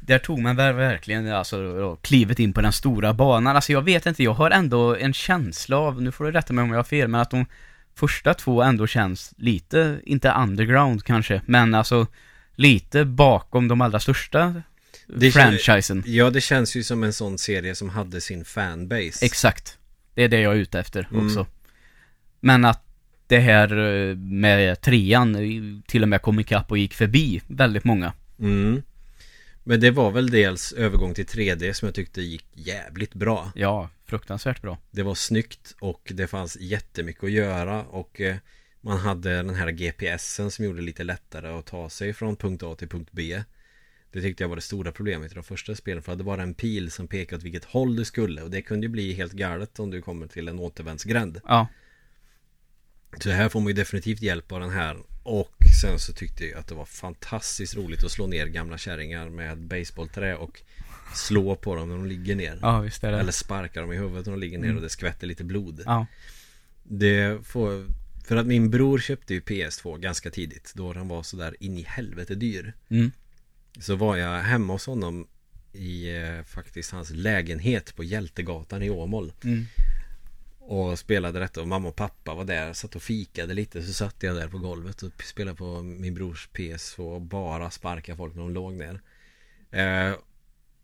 Där 0.00 0.18
tog 0.18 0.38
man 0.38 0.56
ver- 0.56 0.72
verkligen 0.72 1.32
alltså 1.32 1.96
klivet 2.02 2.38
in 2.38 2.52
på 2.52 2.60
den 2.60 2.72
stora 2.72 3.12
banan. 3.14 3.56
Alltså 3.56 3.72
jag 3.72 3.82
vet 3.82 4.06
inte, 4.06 4.22
jag 4.22 4.34
har 4.34 4.50
ändå 4.50 4.96
en 4.96 5.12
känsla 5.14 5.76
av, 5.78 6.02
nu 6.02 6.12
får 6.12 6.24
du 6.24 6.30
rätta 6.32 6.52
mig 6.52 6.62
om 6.62 6.70
jag 6.70 6.76
har 6.76 6.84
fel, 6.84 7.08
men 7.08 7.20
att 7.20 7.30
de 7.30 7.46
första 7.94 8.34
två 8.34 8.62
ändå 8.62 8.86
känns 8.86 9.34
lite, 9.36 10.00
inte 10.04 10.32
underground 10.32 11.04
kanske, 11.04 11.42
men 11.46 11.74
alltså 11.74 12.06
lite 12.54 13.04
bakom 13.04 13.68
de 13.68 13.80
allra 13.80 14.00
största 14.00 14.62
Det 15.16 15.30
franchisen. 15.30 16.02
Ja 16.06 16.30
det 16.30 16.40
känns 16.40 16.76
ju 16.76 16.82
som 16.82 17.02
en 17.04 17.12
sån 17.12 17.38
serie 17.38 17.74
som 17.74 17.88
hade 17.88 18.20
sin 18.20 18.44
fanbase 18.44 19.24
Exakt. 19.26 19.78
Det 20.14 20.22
är 20.24 20.28
det 20.28 20.40
jag 20.40 20.52
är 20.52 20.56
ute 20.58 20.78
efter 20.80 21.08
Mm. 21.12 21.26
också. 21.26 21.46
Men 22.40 22.64
att 22.64 22.84
det 23.26 23.38
här 23.38 23.78
eh, 24.10 24.16
med 24.16 24.80
trean 24.80 25.82
till 25.86 26.02
och 26.02 26.08
med 26.08 26.22
kom 26.22 26.40
ikapp 26.40 26.70
och 26.70 26.78
gick 26.78 26.94
förbi 26.94 27.42
väldigt 27.46 27.84
många. 27.84 28.12
mm. 28.40 28.82
Men 29.64 29.80
det 29.80 29.90
var 29.90 30.10
väl 30.10 30.30
dels 30.30 30.72
övergång 30.72 31.14
till 31.14 31.26
3D 31.26 31.72
som 31.72 31.86
jag 31.86 31.94
tyckte 31.94 32.22
gick 32.22 32.44
jävligt 32.52 33.14
bra 33.14 33.52
Ja, 33.54 33.88
fruktansvärt 34.04 34.62
bra. 34.62 34.78
Det 34.90 35.02
var 35.02 35.14
snyggt 35.14 35.74
och 35.80 36.12
det 36.14 36.26
fanns 36.26 36.56
jättemycket 36.60 37.24
att 37.24 37.30
göra 37.30 37.82
och 37.84 38.20
eh, 38.20 38.36
man 38.80 38.98
hade 38.98 39.36
den 39.36 39.54
här 39.54 39.70
GPSen 39.70 40.50
som 40.50 40.64
gjorde 40.64 40.78
det 40.78 40.84
lite 40.84 41.04
lättare 41.04 41.48
att 41.48 41.66
ta 41.66 41.90
sig 41.90 42.12
från 42.12 42.36
punkt 42.36 42.62
A 42.62 42.74
till 42.78 42.88
punkt 42.88 43.08
B. 43.12 43.42
Det 44.12 44.22
tyckte 44.22 44.42
jag 44.44 44.48
var 44.48 44.56
det 44.56 44.62
stora 44.62 44.92
problemet 44.92 45.32
i 45.32 45.34
de 45.34 45.44
första 45.44 45.74
spelen 45.74 46.02
för 46.02 46.16
det 46.16 46.24
var 46.24 46.38
en 46.38 46.54
pil 46.54 46.90
som 46.90 47.08
pekade 47.08 47.36
åt 47.36 47.44
vilket 47.44 47.64
håll 47.64 47.96
du 47.96 48.04
skulle 48.04 48.42
och 48.42 48.50
det 48.50 48.62
kunde 48.62 48.86
ju 48.86 48.90
bli 48.90 49.12
helt 49.12 49.32
galet 49.32 49.78
om 49.78 49.90
du 49.90 50.02
kommer 50.02 50.26
till 50.26 50.48
en 50.48 50.58
återvändsgränd. 50.58 51.40
Ja, 51.46 51.66
Så 53.20 53.30
här 53.30 53.48
får 53.48 53.60
man 53.60 53.66
ju 53.68 53.72
definitivt 53.72 54.22
hjälp 54.22 54.52
av 54.52 54.60
den 54.60 54.70
här 54.70 54.96
och 55.22 55.54
sen 55.82 55.98
så 55.98 56.12
tyckte 56.12 56.46
jag 56.46 56.58
att 56.58 56.66
det 56.68 56.74
var 56.74 56.84
fantastiskt 56.84 57.76
roligt 57.76 58.04
att 58.04 58.10
slå 58.10 58.26
ner 58.26 58.46
gamla 58.46 58.78
kärringar 58.78 59.28
med 59.28 59.58
baseballträ 59.58 60.36
och 60.36 60.62
slå 61.14 61.56
på 61.56 61.74
dem 61.74 61.88
när 61.88 61.96
de 61.96 62.06
ligger 62.06 62.36
ner. 62.36 62.58
ja 62.62 62.80
visst 62.80 63.04
är 63.04 63.12
det. 63.12 63.18
Eller 63.20 63.32
sparka 63.32 63.80
dem 63.80 63.92
i 63.92 63.96
huvudet 63.96 64.26
när 64.26 64.32
de 64.32 64.40
ligger 64.40 64.58
ner 64.58 64.64
Mm. 64.64 64.76
och 64.76 64.82
det 64.82 64.88
skvätter 64.88 65.26
lite 65.26 65.44
blod. 65.44 65.82
Ja, 65.86 66.06
Det 66.82 67.46
får, 67.46 67.86
för 68.24 68.36
att 68.36 68.46
min 68.46 68.70
bror 68.70 68.98
köpte 68.98 69.34
ju 69.34 69.40
PS2 69.40 69.98
ganska 69.98 70.30
tidigt 70.30 70.72
Då 70.74 70.92
den 70.92 71.08
var 71.08 71.22
sådär 71.22 71.56
in 71.60 71.78
i 71.78 71.82
helvete 71.82 72.34
dyr 72.34 72.72
mm. 72.88 73.10
Så 73.80 73.96
var 73.96 74.16
jag 74.16 74.42
hemma 74.42 74.72
hos 74.72 74.86
honom 74.86 75.26
I 75.72 76.16
eh, 76.16 76.42
faktiskt 76.42 76.92
hans 76.92 77.10
lägenhet 77.10 77.96
på 77.96 78.04
Hjältegatan 78.04 78.82
i 78.82 78.90
Åmål 78.90 79.32
Mm. 79.44 79.64
Och 80.64 80.98
spelade 80.98 81.38
detta 81.38 81.60
och 81.60 81.68
mamma 81.68 81.88
och 81.88 81.96
pappa 81.96 82.34
var 82.34 82.44
där 82.44 82.72
Satt 82.72 82.96
och 82.96 83.02
fikade 83.02 83.54
lite 83.54 83.82
så 83.82 83.92
satt 83.92 84.22
jag 84.22 84.36
där 84.36 84.48
på 84.48 84.58
golvet 84.58 85.02
och 85.02 85.22
spelade 85.22 85.56
på 85.56 85.82
min 85.82 86.14
brors 86.14 86.48
PS2 86.52 87.00
och 87.14 87.20
bara 87.20 87.70
sparkade 87.70 88.16
folk 88.16 88.34
när 88.34 88.42
de 88.42 88.50
låg 88.50 88.72
ner 88.72 89.00
eh, 89.70 90.14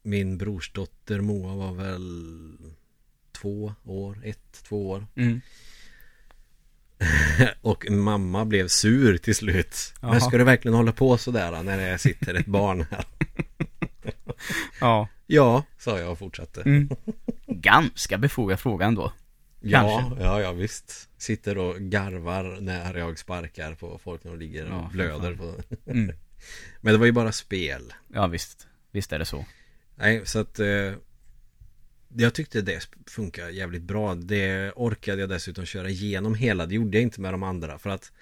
Min 0.02 0.38
brorsdotter 0.38 1.20
Moa 1.20 1.54
var 1.54 1.72
väl 1.72 2.56
Två 3.32 3.74
år, 3.84 4.20
ett, 4.24 4.62
två 4.62 4.90
år 4.90 5.06
Mm. 5.16 5.40
Och 7.60 7.90
mamma 7.90 8.44
blev 8.44 8.68
sur 8.68 9.18
till 9.18 9.34
slut 9.34 9.94
Jaha. 10.00 10.10
Men 10.10 10.20
ska 10.20 10.38
du 10.38 10.44
verkligen 10.44 10.74
hålla 10.74 10.92
på 10.92 11.18
sådär 11.18 11.62
när 11.62 11.78
det 11.78 11.98
sitter 11.98 12.34
ett 12.34 12.46
barn 12.46 12.86
här? 12.90 13.04
Ja. 14.80 15.08
Ja, 15.26 15.64
sa 15.78 15.98
jag 15.98 16.12
och 16.12 16.18
fortsatte 16.18 16.62
Mm. 16.62 16.88
Ganska 17.46 18.18
befogad 18.18 18.60
fråga 18.60 18.86
ändå. 18.86 19.12
Ja, 19.60 19.98
kanske. 20.00 20.24
ja, 20.24 20.40
ja 20.40 20.52
visst 20.52 21.08
Sitter 21.18 21.58
och 21.58 21.76
garvar 21.76 22.58
när 22.60 22.94
jag 22.94 23.18
sparkar 23.18 23.74
på 23.74 24.00
folk 24.04 24.24
när 24.24 24.30
de 24.30 24.38
ligger 24.38 24.66
och 24.66 24.72
Ja, 24.72 24.90
blöder 24.92 25.34
på 25.34 25.54
Mm. 25.86 26.12
Men 26.80 26.92
det 26.92 26.98
var 26.98 27.06
ju 27.06 27.12
bara 27.12 27.32
spel. 27.32 27.92
Ja, 28.14 28.26
visst. 28.26 28.66
Visst 28.90 29.12
är 29.12 29.18
det 29.18 29.24
så. 29.24 29.44
Nej, 29.96 30.22
så 30.24 30.38
att 30.38 30.58
eh, 30.58 30.92
jag 32.16 32.34
tyckte 32.34 32.62
det 32.62 32.88
funkar 33.06 33.48
jävligt 33.48 33.82
bra. 33.82 34.14
Det 34.14 34.72
orkade 34.76 35.20
jag 35.20 35.28
dessutom 35.28 35.64
köra 35.64 35.88
igenom 35.90 36.34
hela. 36.34 36.66
Det 36.66 36.74
gjorde 36.74 36.96
jag 36.96 37.02
inte 37.02 37.20
med 37.20 37.32
de 37.34 37.42
andra 37.42 37.78
för 37.78 37.90
att 37.90 38.12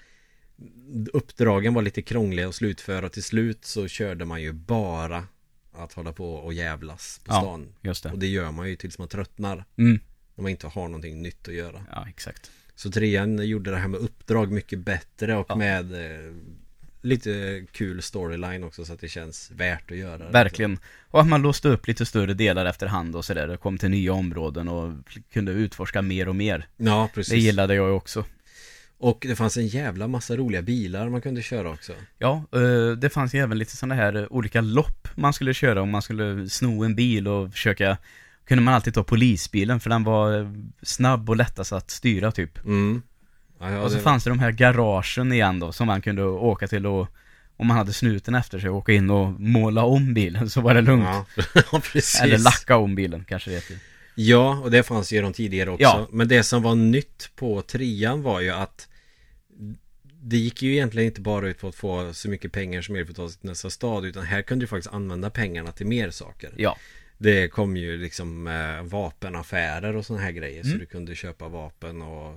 uppdragen 1.13 1.75
var 1.75 1.83
lite 1.83 2.03
krångliga 2.03 2.49
att 2.49 2.55
slutföra. 2.55 3.09
Till 3.09 3.23
slut 3.23 3.65
så 3.65 3.89
körde 3.89 4.25
man 4.25 4.43
ju 4.43 4.53
bara 4.53 5.27
att 5.73 5.93
hålla 5.93 6.13
på 6.13 6.35
och 6.35 6.53
jävlas 6.55 7.21
på 7.25 7.33
Ja, 7.35 7.41
stan. 7.41 7.75
Just 7.83 8.03
det. 8.03 8.11
Och 8.13 8.19
det 8.19 8.27
gör 8.27 8.51
man 8.53 8.69
ju 8.69 8.77
tills 8.77 8.99
man 8.99 9.09
tröttnar. 9.09 9.65
Mm. 9.77 10.01
När 10.35 10.43
man 10.43 10.51
inte 10.51 10.67
har 10.67 10.89
någonting 10.89 11.23
nytt 11.23 11.49
att 11.49 11.55
göra. 11.55 11.87
Ja, 11.91 12.07
exakt. 12.09 12.51
Så 12.75 12.91
trean 12.91 13.47
gjorde 13.47 13.71
det 13.71 13.77
här 13.77 13.89
med 13.89 14.01
uppdrag 14.01 14.53
mycket 14.53 14.79
bättre 14.79 15.37
och 15.37 15.47
Ja. 15.49 15.57
med 15.57 15.93
eh, 15.93 16.33
lite 17.07 17.65
kul 17.73 18.03
storyline 18.03 18.65
också 18.65 18.85
så 18.85 18.93
att 18.93 19.01
det 19.01 19.09
känns 19.09 19.51
värt 19.51 19.91
att 19.91 19.97
göra. 19.97 20.31
Verkligen. 20.31 20.79
Och 21.11 21.21
att 21.21 21.27
man 21.27 21.43
låste 21.43 21.69
upp 21.69 21.87
lite 21.87 22.07
större 22.07 22.35
delar 22.35 22.67
efterhand 22.67 23.17
och 23.17 23.25
sådär. 23.25 23.49
Det 23.49 23.57
kom 23.57 23.79
till 23.79 23.91
nya 23.91 24.13
områden 24.13 24.69
och 24.69 24.93
kunde 25.33 25.53
utforska 25.53 26.03
mer 26.03 26.29
och 26.29 26.37
mer. 26.37 26.67
Ja, 26.77 27.09
precis. 27.15 27.33
Det 27.33 27.39
gillade 27.39 27.75
jag 27.75 27.97
också. 27.97 28.25
Och 28.99 29.19
det 29.29 29.37
fanns 29.37 29.57
en 29.57 29.67
jävla 29.67 30.09
massa 30.09 30.37
roliga 30.37 30.63
bilar 30.63 31.09
man 31.09 31.21
kunde 31.21 31.43
köra 31.43 31.71
också. 31.71 31.93
Ja, 32.19 32.45
eh, 32.53 32.91
det 32.99 33.11
fanns 33.11 33.35
ju 33.35 33.39
även 33.39 33.59
lite 33.59 33.77
sådana 33.77 33.95
här 33.95 34.33
olika 34.33 34.61
lopp 34.61 35.09
man 35.15 35.33
skulle 35.33 35.55
köra 35.55 35.83
om 35.83 35.91
man 35.91 36.03
skulle 36.03 36.49
sno 36.49 36.85
en 36.85 36.95
bil 36.95 37.29
och 37.29 37.53
försöka 37.53 37.97
Kunde 38.47 38.63
man 38.65 38.75
alltid 38.75 38.95
ta 38.95 39.05
polisbilen 39.05 39.81
för 39.81 39.91
den 39.91 40.05
var 40.05 40.55
snabb 40.83 41.31
och 41.31 41.37
lättast 41.37 41.73
att 41.73 41.91
styra 41.91 42.33
typ 42.33 42.65
Mm. 42.65 43.03
Ja, 43.61 43.71
ja, 43.71 43.81
Och 43.81 43.91
så 43.91 43.97
det- 43.97 44.03
fanns 44.03 44.25
det 44.25 44.31
de 44.31 44.39
här 44.39 44.51
garagen 44.53 45.33
igen 45.33 45.61
då 45.61 45.73
som 45.73 45.87
man 45.87 46.03
kunde 46.03 46.25
åka 46.25 46.69
till 46.69 46.87
och 46.87 47.09
Om 47.59 47.67
man 47.67 47.77
hade 47.77 47.93
snuten 47.93 48.35
efter 48.35 48.59
sig 48.59 48.71
åka 48.71 48.93
in 48.93 49.11
och 49.11 49.41
måla 49.41 49.85
om 49.85 50.15
bilen 50.15 50.51
så 50.51 50.61
var 50.61 50.75
det 50.75 50.81
lugnt 50.81 51.09
Ja, 51.73 51.81
precis. 51.93 52.21
Eller 52.21 52.39
lacka 52.39 52.77
om 52.77 52.95
bilen 52.95 53.25
kanske 53.29 53.51
det 53.51 53.55
heter 53.57 53.77
Ja, 54.15 54.59
och 54.63 54.71
det 54.71 54.83
fanns 54.83 55.13
ju 55.13 55.23
de 55.23 55.33
tidigare 55.33 55.71
också. 55.71 55.83
Ja. 55.83 56.09
Men 56.11 56.29
det 56.29 56.43
som 56.43 56.63
var 56.63 56.75
nytt 56.75 57.31
på 57.37 57.63
trean 57.63 58.23
var 58.23 58.41
ju 58.41 58.51
att 58.51 58.89
det 60.23 60.37
gick 60.37 60.63
ju 60.63 60.73
egentligen 60.73 61.07
inte 61.07 61.21
bara 61.21 61.49
ut 61.49 61.59
på 61.61 61.69
att 61.69 61.75
få 61.75 62.13
så 62.15 62.29
mycket 62.31 62.53
pengar 62.53 62.83
som 62.83 62.93
möjligt 62.93 63.07
för 63.17 63.23
att 63.23 63.29
ta 63.29 63.33
sig 63.33 63.41
till 63.41 63.51
nästa 63.51 63.71
stad 63.71 64.05
utan 64.05 64.23
här 64.25 64.43
kunde 64.43 64.63
du 64.63 64.67
faktiskt 64.67 64.95
använda 64.95 65.31
pengarna 65.31 65.73
till 65.73 65.87
mer 65.87 66.11
saker. 66.11 66.51
Ja, 66.57 66.77
Det 67.19 67.49
kom 67.49 67.77
ju 67.77 67.97
liksom 67.97 68.47
eh, 68.47 68.83
vapenaffärer 68.83 69.97
och 69.97 70.07
sådana 70.07 70.25
här 70.25 70.33
grejer 70.33 70.63
så 70.63 70.69
Mm. 70.69 70.79
du 70.81 70.87
kunde 70.87 71.15
köpa 71.15 71.49
vapen 71.49 72.03
och 72.03 72.35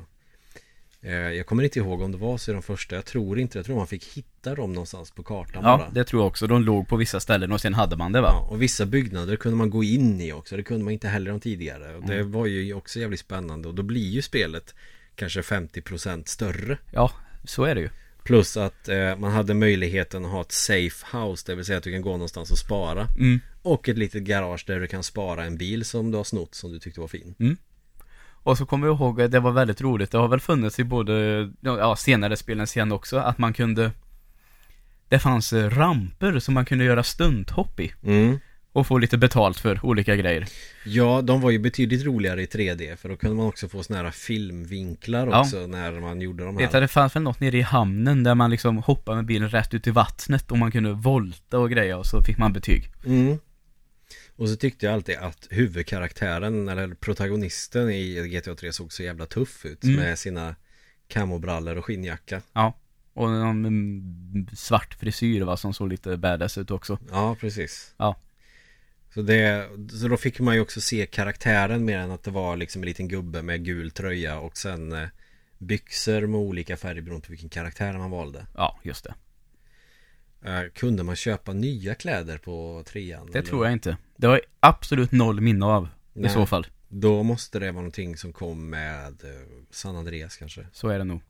Jag 1.01 1.45
kommer 1.45 1.63
inte 1.63 1.79
ihåg 1.79 2.01
om 2.01 2.11
det 2.11 2.17
var 2.17 2.37
så 2.37 2.51
i 2.51 2.53
de 2.53 2.63
första. 2.63 2.95
Jag 2.95 3.05
tror 3.05 3.39
inte, 3.39 3.57
jag 3.57 3.65
tror 3.65 3.75
man 3.75 3.87
fick 3.87 4.05
hitta 4.05 4.55
dem 4.55 4.73
någonstans 4.73 5.11
på 5.11 5.23
kartan 5.23 5.61
ja 5.63 5.77
bara. 5.77 5.89
det 5.89 6.03
tror 6.03 6.21
jag 6.21 6.27
också. 6.27 6.47
De 6.47 6.61
låg 6.63 6.87
på 6.87 6.95
vissa 6.95 7.19
ställen 7.19 7.51
och 7.51 7.61
sen 7.61 7.73
hade 7.73 7.95
man 7.95 8.11
det 8.11 8.21
va? 8.21 8.27
Ja, 8.33 8.47
och 8.51 8.61
vissa 8.61 8.85
byggnader 8.85 9.35
kunde 9.35 9.57
man 9.57 9.69
gå 9.69 9.83
in 9.83 10.21
i 10.21 10.31
också. 10.33 10.57
Det 10.57 10.63
kunde 10.63 10.83
man 10.83 10.93
inte 10.93 11.07
heller 11.07 11.31
de 11.31 11.39
tidigare. 11.39 11.95
Och 11.95 12.03
Det 12.07 12.13
Mm. 12.15 12.31
var 12.31 12.45
ju 12.45 12.73
också 12.73 12.99
jävligt 12.99 13.19
spännande. 13.19 13.67
Och 13.67 13.75
då 13.75 13.83
blir 13.83 14.09
ju 14.09 14.21
spelet 14.21 14.75
Kanske 15.15 15.41
50% 15.41 16.27
större. 16.27 16.77
Ja, 16.91 17.11
så 17.43 17.63
är 17.63 17.75
det 17.75 17.81
ju. 17.81 17.89
Plus 18.23 18.57
att 18.57 18.89
eh, 18.89 19.15
man 19.17 19.31
hade 19.31 19.53
möjligheten 19.53 20.25
att 20.25 20.31
ha 20.31 20.41
ett 20.41 20.51
safe 20.51 21.17
house 21.17 21.43
Det 21.47 21.55
vill 21.55 21.65
säga 21.65 21.77
att 21.77 21.83
du 21.83 21.91
kan 21.91 22.01
gå 22.01 22.11
någonstans 22.11 22.51
och 22.51 22.57
spara. 22.57 23.07
Mm. 23.17 23.39
Och 23.61 23.89
ett 23.89 23.97
litet 23.97 24.23
garage 24.23 24.63
där 24.67 24.79
du 24.79 24.87
kan 24.87 25.03
spara 25.03 25.45
en 25.45 25.57
bil 25.57 25.85
som 25.85 26.11
du 26.11 26.17
har 26.17 26.23
snott 26.23 26.55
som 26.55 26.71
du 26.71 26.79
tyckte 26.79 26.99
var 26.99 27.07
fin 27.07 27.35
Och 28.43 28.57
så 28.57 28.65
kommer 28.65 28.87
jag 28.87 28.95
ihåg 28.95 29.21
att 29.21 29.31
det 29.31 29.39
var 29.39 29.51
väldigt 29.51 29.81
roligt. 29.81 30.11
Det 30.11 30.17
har 30.17 30.27
väl 30.27 30.39
funnits 30.39 30.79
i 30.79 30.83
både, 30.83 31.49
ja 31.61 31.95
senare 31.95 32.37
spelen 32.37 32.67
sen 32.67 32.91
också, 32.91 33.17
att 33.17 33.37
man 33.37 33.53
kunde 33.53 33.91
Det 35.09 35.19
fanns 35.19 35.53
eh, 35.53 35.69
ramper 35.69 36.39
som 36.39 36.53
man 36.53 36.65
kunde 36.65 36.85
göra 36.85 37.03
stunthopp 37.03 37.79
i. 37.79 37.93
mm. 38.05 38.39
Och 38.71 38.87
få 38.87 38.97
lite 38.97 39.17
betalt 39.17 39.57
för 39.59 39.85
olika 39.85 40.15
grejer. 40.15 40.47
Ja, 40.85 41.21
de 41.21 41.41
var 41.41 41.51
ju 41.51 41.59
betydligt 41.59 42.05
roligare 42.05 42.41
i 42.43 42.45
3D 42.45 42.95
för 42.95 43.09
då 43.09 43.15
kunde 43.15 43.35
man 43.35 43.45
också 43.45 43.67
få 43.67 43.83
såna 43.83 43.99
här 44.03 44.11
filmvinklar 44.11 45.27
Ja. 45.27 45.41
också 45.41 45.57
när 45.67 45.91
man 45.91 46.21
gjorde 46.21 46.45
de 46.45 46.57
här. 46.57 46.81
det 46.81 46.87
fanns 46.87 47.15
väl 47.15 47.23
något 47.23 47.39
nere 47.39 47.57
i 47.57 47.61
hamnen 47.61 48.23
där 48.23 48.35
man 48.35 48.49
liksom 48.51 48.77
hoppade 48.77 49.15
med 49.15 49.25
bilen 49.25 49.49
rätt 49.49 49.73
ut 49.73 49.87
i 49.87 49.91
vattnet 49.91 50.51
och 50.51 50.57
man 50.57 50.71
kunde 50.71 50.91
volta 50.93 51.59
och 51.59 51.69
greja 51.69 51.97
och 51.97 52.05
så 52.05 52.21
fick 52.21 52.37
man 52.37 52.53
betyg. 52.53 52.91
Mm. 53.05 53.37
Och 54.39 54.49
så 54.49 54.55
tyckte 54.55 54.85
jag 54.85 54.93
alltid 54.93 55.17
att 55.17 55.47
huvudkaraktären 55.49 56.69
eller 56.69 56.93
protagonisten 56.93 57.89
i 57.89 58.27
GTA 58.27 58.55
3 58.55 58.73
såg 58.73 58.93
så 58.93 59.03
jävla 59.03 59.25
tuff 59.25 59.65
ut 59.65 59.83
Mm. 59.83 59.95
med 59.95 60.19
sina 60.19 60.55
kamobrallor 61.07 61.75
och 61.75 61.85
skinnjacka. 61.85 62.41
Ja. 62.53 62.73
Och 63.13 63.29
en 63.29 63.65
mm, 63.65 64.47
svart 64.53 64.93
frisyr 64.93 65.41
va, 65.41 65.57
som 65.57 65.73
såg 65.73 65.89
lite 65.89 66.17
badass 66.17 66.57
ut 66.57 66.71
också. 66.71 66.99
Ja, 67.11 67.35
precis. 67.39 67.93
Ja. 67.97 68.19
Så, 69.13 69.21
det, 69.21 69.69
så 69.91 70.07
då 70.07 70.17
fick 70.17 70.39
man 70.39 70.55
ju 70.55 70.61
också 70.61 70.81
se 70.81 71.05
karaktären 71.05 71.85
mer 71.85 71.97
än 71.97 72.11
att 72.11 72.23
det 72.23 72.31
var 72.31 72.57
liksom 72.57 72.81
en 72.81 72.85
liten 72.87 73.07
gubbe 73.07 73.41
med 73.41 73.65
gul 73.65 73.91
tröja 73.91 74.39
och 74.39 74.57
sen 74.57 74.91
eh, 74.91 75.07
byxor 75.57 76.27
med 76.27 76.39
olika 76.39 76.77
färger 76.77 77.01
beroende 77.01 77.25
på 77.27 77.31
vilken 77.31 77.49
karaktär 77.49 77.93
man 77.93 78.11
valde. 78.11 78.45
Ja, 78.55 78.79
just 78.83 79.03
det. 79.03 79.13
Eh, 80.41 80.63
kunde 80.73 81.03
man 81.03 81.15
köpa 81.15 81.53
nya 81.53 81.95
kläder 81.95 82.37
på 82.37 82.83
trean? 82.85 83.29
Det 83.31 83.41
tror 83.41 83.65
jag 83.65 83.73
inte. 83.73 83.97
Det 84.15 84.27
har 84.27 84.33
jag 84.33 84.45
absolut 84.59 85.11
noll 85.11 85.41
minne 85.41 85.65
av 85.65 85.87
i 86.13 86.19
Nej. 86.19 86.29
så 86.29 86.45
fall. 86.45 86.67
Då 86.87 87.23
måste 87.23 87.59
det 87.59 87.65
vara 87.65 87.81
någonting 87.81 88.17
som 88.17 88.33
kom 88.33 88.69
med 88.69 89.23
eh, 89.23 89.29
San 89.71 89.95
Andreas 89.95 90.37
kanske. 90.37 90.67
Så 90.71 90.87
är 90.87 90.97
det 90.97 91.03
nog. 91.03 91.21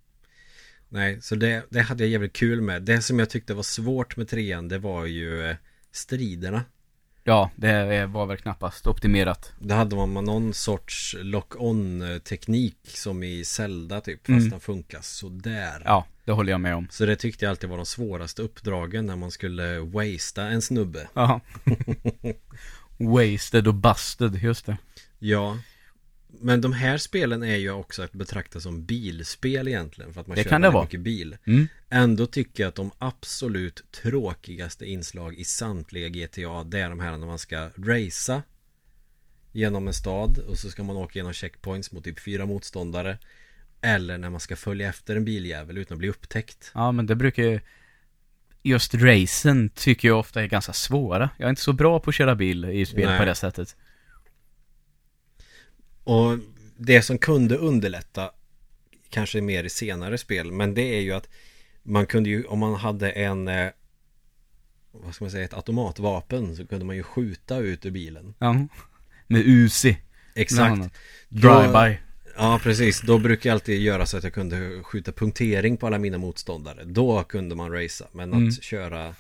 Nej, 0.90 1.22
så 1.22 1.36
det, 1.36 1.66
det 1.70 1.82
hade 1.82 2.04
jag 2.04 2.12
jävligt 2.12 2.34
kul 2.34 2.62
med. 2.62 2.84
Det 2.84 3.02
som 3.02 3.20
jag 3.20 3.30
tyckte 3.30 3.54
var 3.54 3.64
svårt 3.64 4.18
med 4.18 4.28
trean, 4.28 4.68
det 4.68 4.78
var 4.78 5.06
ju 5.06 5.50
eh, 5.50 5.56
striderna. 5.92 6.64
Ja, 7.30 7.52
det 7.56 8.06
var 8.06 8.26
väl 8.26 8.38
knappast 8.38 8.88
optimerat. 8.88 9.54
Då 9.60 9.76
hade 9.76 9.96
man 9.96 10.14
någon 10.26 10.54
sorts 10.54 11.16
lock-on 11.20 12.20
teknik 12.24 12.78
som 12.84 13.24
i 13.24 13.46
Zelda 13.46 14.02
typ, 14.02 14.20
fast 14.20 14.30
Mm. 14.30 14.50
den 14.50 14.60
funkar 14.60 15.00
sådär. 15.02 15.82
Ja, 15.86 16.06
det 16.26 16.32
håller 16.32 16.52
jag 16.52 16.62
med 16.62 16.76
om. 16.76 16.88
Så 16.92 17.06
det 17.06 17.16
tyckte 17.16 17.46
jag 17.46 17.50
alltid 17.50 17.70
var 17.70 17.78
de 17.78 17.86
svåraste 17.86 18.42
uppdragen 18.42 19.06
när 19.06 19.16
man 19.16 19.32
skulle 19.32 19.80
wastea 19.80 20.48
en 20.48 20.62
snubbe. 20.62 21.08
Ja. 21.14 21.42
Wasted 22.98 23.68
och 23.68 23.74
busted, 23.74 24.36
just 24.36 24.66
det. 24.66 24.78
Ja. 25.20 25.58
Men 26.32 26.62
de 26.62 26.74
här 26.74 26.98
spelen 26.98 27.44
är 27.44 27.56
ju 27.56 27.72
också 27.72 28.04
att 28.04 28.12
betrakta 28.12 28.60
som 28.60 28.86
bilspel 28.86 29.68
egentligen 29.68 30.14
för 30.14 30.22
att 30.22 30.28
man 30.28 30.38
Det 30.38 30.44
kör 30.44 30.50
kan 30.50 30.62
det 30.62 30.70
vara. 30.70 30.84
mycket 30.84 31.00
bil. 31.00 31.38
Mm. 31.46 31.68
Ändå 31.90 32.26
tycker 32.26 32.64
jag 32.64 32.68
att 32.68 32.76
de 32.76 32.92
absolut 32.98 33.84
tråkigaste 33.92 34.86
inslag 34.86 35.36
i 35.36 35.44
samtliga 35.44 36.10
GTA 36.10 36.64
Det 36.64 36.80
är 36.80 36.90
de 36.90 37.00
här 37.00 37.18
när 37.18 37.28
man 37.28 37.40
ska 37.40 37.70
racea 37.78 38.44
Genom 39.52 39.88
en 39.88 39.94
stad 39.94 40.38
och 40.38 40.58
så 40.58 40.70
ska 40.70 40.84
man 40.84 40.98
åka 40.98 41.20
igenom 41.20 41.34
checkpoints 41.34 41.92
mot 41.92 42.04
typ 42.04 42.20
fyra 42.20 42.46
motståndare 42.46 43.18
Eller 43.82 44.18
när 44.18 44.30
man 44.30 44.40
ska 44.40 44.56
följa 44.56 44.90
efter 44.90 45.16
en 45.16 45.26
biljävel 45.26 45.78
utan 45.78 45.96
att 45.96 46.00
bli 46.00 46.10
upptäckt 46.10 46.72
Ja, 46.74 46.92
men 46.92 47.06
det 47.06 47.16
brukar 47.16 47.44
ju... 47.44 47.60
Just 48.64 48.96
racen 48.96 49.70
tycker 49.70 50.08
jag 50.08 50.20
ofta 50.20 50.42
är 50.44 50.48
ganska 50.48 50.74
svåra. 50.74 51.30
Jag 51.38 51.46
är 51.46 51.50
inte 51.50 51.62
så 51.62 51.74
bra 51.74 52.00
på 52.00 52.10
att 52.10 52.16
köra 52.16 52.36
bil 52.36 52.66
i 52.66 52.86
spel 52.86 53.10
Nej. 53.10 53.20
på 53.20 53.26
det 53.26 53.36
sättet. 53.36 53.76
Och 56.10 56.38
det 56.78 57.02
som 57.02 57.18
kunde 57.18 57.58
underlätta 57.58 58.32
Kanske 59.10 59.42
mer 59.42 59.64
i 59.64 59.70
senare 59.70 60.18
spel 60.18 60.52
Men 60.52 60.74
det 60.74 60.82
är 60.98 61.02
ju 61.02 61.14
att 61.14 61.30
Man 61.84 62.06
kunde 62.06 62.30
ju 62.30 62.44
om 62.44 62.60
man 62.60 62.74
hade 62.76 63.12
en 63.12 63.48
eh, 63.48 63.70
Vad 64.92 65.16
ska 65.16 65.24
man 65.24 65.32
säga 65.32 65.46
Ett 65.46 65.54
automatvapen 65.54 66.56
så 66.56 66.68
kunde 66.68 66.86
man 66.86 66.96
ju 66.96 67.04
skjuta 67.04 67.58
ut 67.58 67.86
ur 67.86 67.92
bilen 67.92 68.34
Ja. 68.40 68.68
Med 69.28 69.48
Uzi. 69.48 69.98
Exakt. 70.36 70.94
Drive-by. 71.30 71.98
Ja 72.36 72.60
precis, 72.64 73.02
då 73.02 73.18
brukar 73.18 73.50
jag 73.50 73.54
alltid 73.54 73.82
göra 73.82 74.06
så 74.06 74.18
att 74.18 74.24
jag 74.24 74.34
kunde 74.34 74.84
skjuta 74.84 75.12
punktering 75.12 75.78
på 75.78 75.88
alla 75.88 76.00
mina 76.00 76.18
motståndare 76.18 76.84
Då 76.84 77.24
kunde 77.24 77.56
man 77.56 77.72
racea, 77.72 78.08
men 78.12 78.30
att 78.34 78.40
Mm. 78.40 78.52
köra 78.52 79.16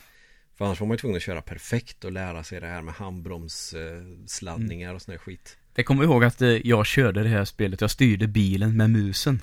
För 0.57 0.65
annars 0.65 0.79
var 0.79 0.87
man 0.87 0.95
ju 0.95 0.99
tvungen 0.99 1.17
att 1.17 1.23
köra 1.23 1.41
perfekt 1.41 2.05
och 2.05 2.11
lära 2.11 2.43
sig 2.43 2.59
det 2.59 2.67
här 2.67 2.81
med 2.81 2.93
handbromssladdningar 2.93 4.93
och 4.93 5.01
sån 5.01 5.11
här 5.11 5.19
skit 5.19 5.57
Jag 5.75 5.85
kommer 5.85 6.03
ihåg 6.03 6.23
att 6.23 6.41
eh, 6.41 6.49
jag 6.49 6.85
körde 6.85 7.23
det 7.23 7.29
här 7.29 7.45
spelet. 7.45 7.81
Jag 7.81 7.91
styrde 7.91 8.27
bilen 8.27 8.77
med 8.77 8.89
musen. 8.89 9.41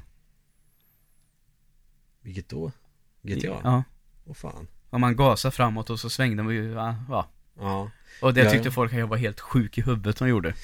Vilket 2.23 2.49
då? 2.49 2.73
GTA? 3.23 3.61
Ja. 3.65 3.85
Åh 4.27 4.35
fan 4.35 4.67
Om 4.91 5.01
man 5.01 5.17
gasar 5.17 5.51
framåt 5.51 5.91
och 5.91 6.01
så 6.01 6.11
svängde 6.11 6.43
man 6.43 6.55
ju, 6.55 6.71
ja. 6.71 6.97
ja. 7.09 7.29
Ja 7.59 7.91
Och 8.21 8.35
det 8.35 8.45
Ja, 8.45 8.51
tyckte 8.51 8.71
folk 8.71 8.93
att 8.93 8.99
jag 8.99 9.07
var 9.07 9.17
helt 9.17 9.41
sjuk 9.41 9.79
i 9.79 9.83
huvudet 9.83 10.19
som 10.19 10.29
gjorde. 10.29 10.55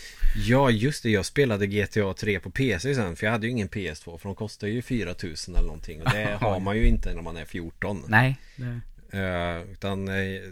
Ja 0.47 0.71
just 0.71 1.03
det, 1.03 1.11
jag 1.11 1.27
spelade 1.27 1.67
GTA 1.67 2.15
3 2.15 2.41
på 2.41 2.51
PC 2.51 2.95
sen 2.95 3.17
För 3.17 3.27
jag 3.27 3.33
hade 3.33 3.47
ju 3.47 3.53
ingen 3.53 3.69
PS2 3.69 4.19
För 4.19 4.29
de 4.29 4.35
kostar 4.35 4.67
ju 4.69 4.83
4000 4.83 5.55
eller 5.55 5.67
någonting 5.67 6.03
Och 6.03 6.11
det 6.11 6.37
har 6.41 6.61
man 6.61 6.77
ju 6.77 6.89
inte 6.89 7.15
när 7.15 7.23
man 7.23 7.37
är 7.37 7.45
14 7.45 8.05
Nej. 8.09 8.37
Det... 8.57 8.81
Eh, 9.15 9.63
Utan 9.73 10.09
eh, 10.09 10.43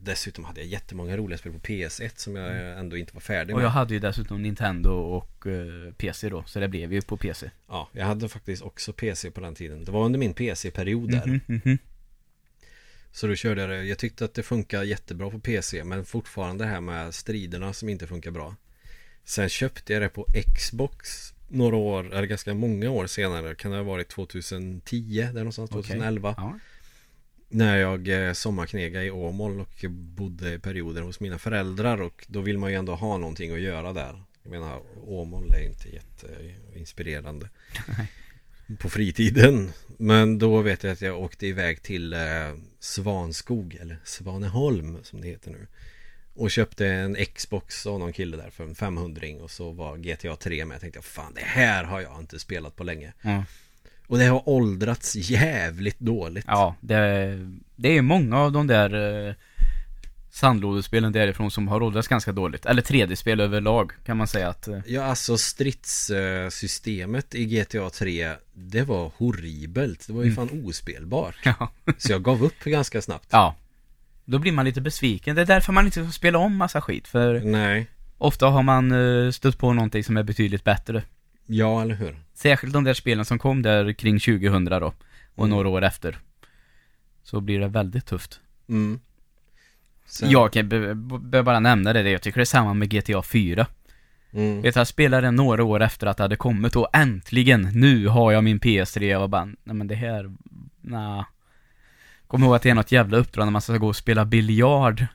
dessutom 0.00 0.44
hade 0.44 0.60
jag 0.60 0.68
jättemånga 0.68 1.16
roliga 1.16 1.38
spel 1.38 1.52
på 1.52 1.58
PS1 1.58 2.10
Som 2.16 2.36
jag 2.36 2.78
ändå 2.78 2.96
inte 2.96 3.14
var 3.14 3.20
färdig 3.20 3.54
Och 3.54 3.60
med 3.60 3.66
jag 3.66 3.70
hade 3.70 3.94
ju 3.94 4.00
dessutom 4.00 4.42
Nintendo 4.42 4.90
och 4.90 5.46
eh, 5.46 5.92
PC 5.92 6.28
då. 6.28 6.44
Så 6.46 6.60
det 6.60 6.68
blev 6.68 6.92
ju 6.92 7.02
på 7.02 7.16
PC. 7.16 7.50
Ja, 7.68 7.88
jag 7.92 8.06
hade 8.06 8.28
faktiskt 8.28 8.62
också 8.62 8.92
PC 8.92 9.30
på 9.30 9.40
den 9.40 9.54
tiden 9.54 9.84
Det 9.84 9.92
var 9.92 10.04
under 10.04 10.18
min 10.18 10.34
PC-period 10.34 11.10
där 11.10 11.26
Mhm, 11.26 11.40
mhm. 11.46 11.78
Så 13.12 13.26
då 13.26 13.34
körde 13.34 13.60
jag 13.60 13.70
det. 13.70 13.84
Jag 13.84 13.98
tyckte 13.98 14.24
att 14.24 14.34
det 14.34 14.42
funkar 14.42 14.82
jättebra 14.82 15.30
på 15.30 15.40
PC 15.40 15.84
men 15.84 16.04
fortfarande 16.04 16.64
det 16.64 16.70
här 16.70 16.80
med 16.80 17.14
striderna 17.14 17.72
som 17.72 17.88
inte 17.88 18.06
funkar 18.06 18.30
bra. 18.30 18.54
Sen 19.24 19.48
köpte 19.48 19.92
jag 19.92 20.02
det 20.02 20.08
på 20.08 20.26
Xbox 20.56 21.34
några 21.48 21.76
år, 21.76 22.14
eller 22.14 22.26
ganska 22.26 22.54
många 22.54 22.90
år 22.90 23.06
senare. 23.06 23.54
Kan 23.54 23.70
det 23.70 23.76
ha 23.76 23.84
varit 23.84 24.08
2010, 24.08 25.22
där 25.22 25.32
någonstans, 25.32 25.70
2011. 25.70 26.34
Ja. 26.36 26.58
När 27.52 27.76
jag 27.76 28.08
eh, 28.08 28.32
sommarknegade 28.32 29.04
i 29.04 29.10
Åmål 29.10 29.60
och 29.60 29.84
bodde 29.90 30.54
i 30.54 30.58
perioder 30.58 31.02
hos 31.02 31.20
mina 31.20 31.38
föräldrar 31.38 32.02
och 32.02 32.26
då 32.28 32.40
vill 32.40 32.58
man 32.58 32.70
ju 32.70 32.76
ändå 32.76 32.94
ha 32.94 33.18
någonting 33.18 33.52
att 33.52 33.60
göra 33.60 33.92
där. 33.92 34.22
Jag 34.42 34.50
menar, 34.50 34.82
Åmål 35.06 35.54
är 35.54 35.66
inte 35.66 35.88
jätteinspirerande 35.88 37.48
på 38.78 38.90
fritiden. 38.90 39.72
Men 39.96 40.38
då 40.38 40.62
vet 40.62 40.82
jag 40.82 40.92
att 40.92 41.00
jag 41.00 41.20
åkte 41.20 41.46
iväg 41.46 41.82
till 41.82 42.12
eh, 42.12 42.20
Svanskog, 42.78 43.74
eller 43.80 43.96
Svaneholm 44.04 44.98
som 45.02 45.20
det 45.20 45.28
heter 45.28 45.50
nu. 45.50 45.66
Och 46.34 46.50
köpte 46.50 46.86
en 46.86 47.16
Xbox 47.34 47.86
av 47.86 47.98
någon 47.98 48.12
kille 48.12 48.36
där 48.36 48.50
för 48.50 48.64
en 48.64 48.74
500 48.74 49.26
och 49.40 49.50
så 49.50 49.72
var 49.72 49.96
GTA 49.96 50.36
3 50.36 50.64
med. 50.64 50.74
Jag 50.74 50.80
tänkte, 50.80 51.02
fan 51.02 51.34
det 51.34 51.44
här 51.44 51.84
har 51.84 52.00
jag 52.00 52.20
inte 52.20 52.38
spelat 52.38 52.76
på 52.76 52.84
länge. 52.84 53.12
Ja. 53.22 53.44
Och 54.10 54.18
det 54.18 54.24
har 54.26 54.48
åldrats 54.48 55.16
jävligt 55.16 56.00
dåligt. 56.00 56.44
Ja, 56.48 56.74
det, 56.80 57.36
det 57.76 57.96
är 57.98 58.02
många 58.02 58.38
av 58.38 58.52
de 58.52 58.66
där 58.66 59.26
eh, 59.28 59.34
sandlådespelen 60.30 61.12
därifrån 61.12 61.50
som 61.50 61.68
har 61.68 61.82
åldrats 61.82 62.08
ganska 62.08 62.32
dåligt. 62.32 62.66
Eller 62.66 62.82
3D-spel 62.82 63.40
överlag 63.40 63.92
kan 64.04 64.16
man 64.16 64.26
säga 64.26 64.48
att... 64.48 64.68
Eh, 64.68 64.78
Ja, 64.86 65.02
alltså 65.04 65.36
stridssystemet 65.38 67.34
i 67.34 67.44
GTA 67.44 67.90
3 67.90 68.32
Det 68.54 68.82
var 68.82 69.10
horribelt 69.16 70.06
Det 70.06 70.12
var 70.12 70.22
ju 70.22 70.32
Mm. 70.32 70.48
fan 70.48 70.64
ospelbart 70.66 71.36
ja. 71.44 71.70
Så 71.98 72.12
jag 72.12 72.22
gav 72.22 72.44
upp 72.44 72.64
ganska 72.64 73.02
snabbt 73.02 73.28
ja. 73.30 73.54
Då 74.24 74.38
blir 74.38 74.52
man 74.52 74.64
lite 74.64 74.80
besviken. 74.80 75.36
Det 75.36 75.42
är 75.42 75.46
därför 75.46 75.72
man 75.72 75.86
inte 75.86 76.04
får 76.04 76.12
spela 76.12 76.38
om 76.38 76.56
massa 76.56 76.80
skit. 76.80 77.08
För 77.08 77.40
Nej 77.40 77.86
ofta 78.18 78.46
har 78.46 78.62
man 78.62 78.92
eh, 78.92 79.30
stött 79.30 79.58
på 79.58 79.72
någonting 79.72 80.04
som 80.04 80.16
är 80.16 80.22
betydligt 80.22 80.64
bättre. 80.64 81.02
Ja, 81.52 81.82
eller 81.82 81.94
hur? 81.94 82.16
Särskilt 82.34 82.72
de 82.72 82.84
där 82.84 82.94
spelen 82.94 83.24
som 83.24 83.38
kom 83.38 83.62
där 83.62 83.92
kring 83.92 84.18
2000 84.20 84.64
då. 84.64 84.92
Och 85.34 85.44
Mm. 85.46 85.50
några 85.56 85.68
år 85.68 85.82
efter. 85.82 86.18
Så 87.22 87.40
blir 87.40 87.60
det 87.60 87.68
väldigt 87.68 88.06
tufft. 88.06 88.40
Mm. 88.68 89.00
Sen, 90.06 90.30
Jag 90.30 90.52
kan 90.52 90.68
be- 90.68 90.94
be- 90.94 91.42
bara 91.42 91.60
nämna 91.60 91.92
det, 91.92 92.10
jag 92.10 92.22
tycker 92.22 92.38
det 92.38 92.42
är 92.42 92.44
samma 92.44 92.74
med 92.74 92.90
GTA 92.90 93.22
4. 93.22 93.66
mm. 94.32 94.62
Vet 94.62 94.76
jag 94.76 94.86
spelade 94.86 95.26
den 95.26 95.36
några 95.36 95.64
år 95.64 95.82
efter 95.82 96.06
att 96.06 96.16
det 96.16 96.22
hade 96.22 96.36
kommit 96.36 96.76
och 96.76 96.88
äntligen, 96.92 97.70
nu 97.74 98.06
har 98.06 98.32
jag 98.32 98.44
min 98.44 98.58
PS3 98.60 99.02
jag 99.10 99.20
var 99.20 99.28
bara, 99.28 99.44
nej 99.44 99.76
men 99.76 99.86
det 99.86 99.94
här, 99.94 100.32
nah. 100.80 101.24
Kommer 102.26 102.46
ihåg 102.46 102.54
att 102.56 102.62
det 102.62 102.70
är 102.70 102.74
något 102.74 102.92
jävla 102.92 103.16
uppdrag 103.16 103.44
när 103.46 103.50
man 103.52 103.62
ska 103.62 103.76
gå 103.76 103.88
och 103.88 103.96
spela 103.96 104.24
biljard 104.24 105.06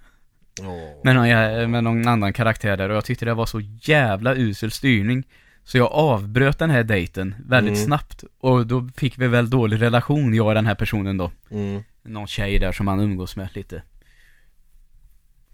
Åh. 0.61 1.01
med 1.03 1.15
någon, 1.15 1.71
med 1.71 1.83
någon 1.83 2.07
annan 2.07 2.33
karaktär 2.33 2.77
där 2.77 2.89
och 2.89 2.95
jag 2.95 3.05
tyckte 3.05 3.25
det 3.25 3.33
var 3.33 3.45
så 3.45 3.59
jävla 3.81 4.35
usel 4.35 4.71
styrning. 4.71 5.23
Så 5.67 5.77
jag 5.77 5.91
avbröt 5.91 6.59
den 6.59 6.69
här 6.69 6.83
dejten 6.83 7.35
väldigt 7.45 7.73
Mm. 7.75 7.85
snabbt 7.85 8.23
och 8.39 8.67
då 8.67 8.89
fick 8.97 9.17
vi 9.17 9.27
väl 9.27 9.49
dålig 9.49 9.81
relation, 9.81 10.33
jag 10.33 10.47
och 10.47 10.53
den 10.53 10.65
här 10.65 10.75
personen 10.75 11.17
då. 11.17 11.31
mm. 11.51 11.83
Någon 12.03 12.27
tjej 12.27 12.59
där 12.59 12.71
som 12.71 12.87
han 12.87 12.99
umgås 12.99 13.35
med 13.35 13.49
lite. 13.53 13.83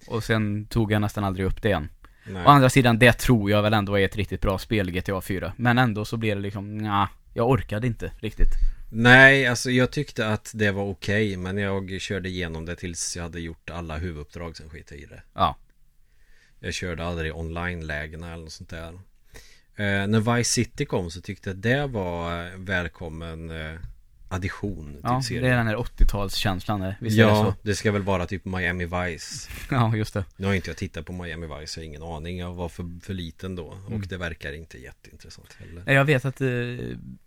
Och 0.07 0.23
sen 0.23 0.65
tog 0.65 0.91
jag 0.91 1.01
nästan 1.01 1.23
aldrig 1.23 1.45
upp 1.45 1.61
det 1.61 1.67
igen. 1.69 1.89
Nej. 2.25 2.45
Å 2.45 2.47
andra 2.49 2.69
sidan, 2.69 2.99
det 2.99 3.13
tror 3.13 3.51
jag 3.51 3.61
väl 3.61 3.73
ändå 3.73 3.99
är 3.99 4.05
ett 4.05 4.15
riktigt 4.15 4.41
bra 4.41 4.57
spel, 4.59 4.91
GTA 4.91 5.21
4. 5.21 5.53
Men 5.57 5.77
ändå 5.77 6.05
så 6.05 6.17
blir 6.17 6.35
det 6.35 6.41
liksom, 6.41 6.77
nja, 6.77 7.09
jag 7.33 7.49
orkade 7.49 7.87
inte 7.87 8.11
riktigt. 8.19 8.49
Nej, 8.93 9.47
alltså 9.47 9.71
jag 9.71 9.91
tyckte 9.91 10.27
att 10.27 10.51
det 10.55 10.71
var 10.71 10.83
okej 10.83 11.37
Men 11.37 11.57
jag 11.57 12.01
körde 12.01 12.29
igenom 12.29 12.65
det 12.65 12.75
tills 12.75 13.15
jag 13.15 13.23
hade 13.23 13.39
gjort 13.39 13.69
alla 13.69 13.97
huvuduppdrag 13.97 14.57
Sen 14.57 14.69
skit 14.69 14.91
i 14.91 15.05
det 15.05 15.23
Ja. 15.33 15.55
Jag 16.59 16.73
körde 16.73 17.05
aldrig 17.05 17.35
online-lägena 17.35 18.33
eller 18.33 18.43
något 18.43 18.51
sånt 18.51 18.69
där 18.69 18.99
eh, 19.75 20.07
När 20.07 20.35
Vice 20.37 20.51
City 20.53 20.85
kom 20.85 21.11
så 21.11 21.21
tyckte 21.21 21.49
jag 21.49 21.57
det 21.57 21.87
var 21.87 22.45
eh, 22.45 22.51
välkommen 22.57 23.49
eh, 23.49 23.73
addition 24.29 24.85
till 24.93 24.99
Ja, 25.03 25.15
det 25.17 25.23
serien 25.23 25.45
är 25.53 25.57
den 25.57 25.67
här 25.67 25.75
80-talskänslan 25.75 26.79
där. 26.81 26.97
Visst 27.01 27.19
är 27.19 27.23
det 27.23 27.29
Ja, 27.29 27.45
så? 27.45 27.53
det 27.61 27.75
ska 27.75 27.91
väl 27.91 28.01
vara 28.01 28.25
typ 28.25 28.45
Miami 28.45 28.85
Vice 28.85 29.49
Ja, 29.71 29.95
just 29.95 30.13
det. 30.13 30.25
Nu 30.37 30.47
har 30.47 30.53
inte 30.53 30.69
jag 30.69 30.77
tittat 30.77 31.05
på 31.05 31.13
Miami 31.13 31.47
Vice, 31.47 31.79
jag 31.79 31.83
har 31.83 31.87
ingen 31.87 32.03
aning 32.03 32.37
Jag 32.39 32.53
var 32.53 32.69
för, 32.69 32.99
för 33.03 33.13
liten 33.13 33.55
då 33.55 33.63
och 33.65 33.87
Mm. 33.91 34.03
det 34.07 34.17
verkar 34.17 34.53
inte 34.53 34.77
jätteintressant 34.77 35.57
heller 35.59 35.93
Jag 35.93 36.05
vet 36.05 36.25
att, 36.25 36.41
eh, 36.41 36.47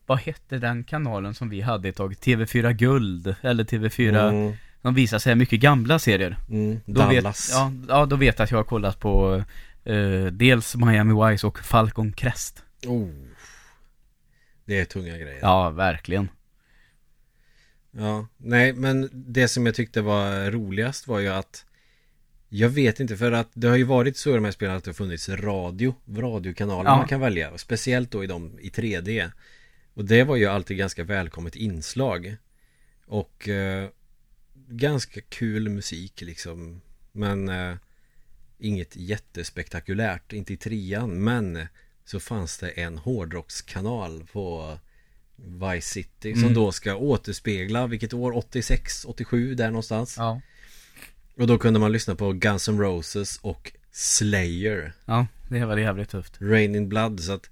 vad 0.06 0.18
hette 0.18 0.58
den 0.58 0.84
kanalen 0.84 1.34
som 1.34 1.48
vi 1.48 1.60
hade 1.60 1.88
ett 1.88 1.96
tag? 1.96 2.12
TV4 2.14 2.72
Guld, 2.72 3.34
eller 3.42 3.64
TV4, 3.64 4.28
mm, 4.28 4.52
de 4.82 4.94
visar 4.94 5.18
så 5.18 5.28
här 5.28 5.36
mycket 5.36 5.60
gamla 5.60 5.98
serier. 5.98 6.36
mm, 6.50 6.80
Då 6.86 6.92
Dallas 7.00 7.50
Vet, 7.50 7.56
ja, 7.56 7.72
ja, 7.88 8.06
då 8.06 8.16
vet 8.16 8.38
jag 8.38 8.44
att 8.44 8.50
jag 8.50 8.58
har 8.58 8.64
kollat 8.64 9.00
på 9.00 9.42
eh, 9.84 10.24
dels 10.26 10.76
Miami 10.76 11.30
Vice 11.32 11.46
och 11.46 11.58
Falcon 11.58 12.12
Crest. 12.12 12.62
oh. 12.86 13.08
Det 14.64 14.80
är 14.80 14.84
tunga 14.84 15.18
grejer 15.18 15.38
Ja, 15.42 15.70
verkligen. 15.70 16.28
Ja, 17.90 18.26
nej 18.36 18.72
men 18.72 19.10
det 19.12 19.48
som 19.48 19.66
jag 19.66 19.74
tyckte 19.74 20.02
var 20.02 20.50
roligast 20.50 21.06
var 21.08 21.18
ju 21.18 21.28
att 21.28 21.64
Jag 22.48 22.68
vet 22.68 23.00
inte 23.00 23.16
för 23.16 23.32
att 23.32 23.48
det 23.54 23.68
har 23.68 23.76
ju 23.76 23.84
varit 23.84 24.16
så 24.16 24.30
i 24.30 24.34
de 24.34 24.44
här 24.44 24.52
spelen 24.52 24.76
att 24.76 24.84
det 24.84 24.88
har 24.88 24.94
funnits 24.94 25.28
radio 25.28 25.94
Radiokanaler 26.16 26.90
Ja. 26.90 26.96
man 26.96 27.08
kan 27.08 27.20
välja 27.20 27.50
och 27.50 27.60
Speciellt 27.60 28.10
då 28.10 28.24
i 28.24 28.26
de 28.26 28.58
i 28.60 28.68
3D 28.68 29.30
Och 29.94 30.04
det 30.04 30.24
var 30.24 30.36
ju 30.36 30.46
alltid 30.46 30.76
ganska 30.76 31.04
välkommet 31.04 31.56
inslag 31.56 32.36
Och 33.06 33.48
eh, 33.48 33.88
Ganska 34.68 35.20
kul 35.20 35.68
musik 35.68 36.20
liksom 36.20 36.80
Men 37.12 37.48
eh, 37.48 37.74
Inget 38.58 38.96
jättespektakulärt, 38.96 40.32
inte 40.32 40.52
i 40.52 40.56
trean 40.56 41.24
Men 41.24 41.66
Så 42.04 42.20
fanns 42.20 42.58
det 42.58 42.68
en 42.70 42.98
hårdrockskanal 42.98 44.24
på 44.32 44.78
Vice 45.36 45.88
City 45.88 46.32
som 46.32 46.42
Mm. 46.42 46.54
då 46.54 46.72
ska 46.72 46.94
återspegla 46.96 47.86
vilket 47.86 48.14
år? 48.14 48.36
86, 48.36 49.04
87 49.04 49.54
där 49.54 49.66
någonstans 49.70 50.14
Ja. 50.18 50.40
Och 51.36 51.46
då 51.46 51.58
kunde 51.58 51.80
man 51.80 51.92
lyssna 51.92 52.14
på 52.14 52.32
Guns 52.32 52.68
N' 52.68 52.78
Roses 52.80 53.36
och 53.42 53.72
Slayer 53.92 54.92
Ja, 55.04 55.26
det 55.48 55.64
var 55.64 55.76
jävligt 55.76 56.08
tufft. 56.08 56.36
Rain 56.40 56.74
in 56.74 56.88
Blood 56.88 57.20
så 57.20 57.32
att 57.32 57.50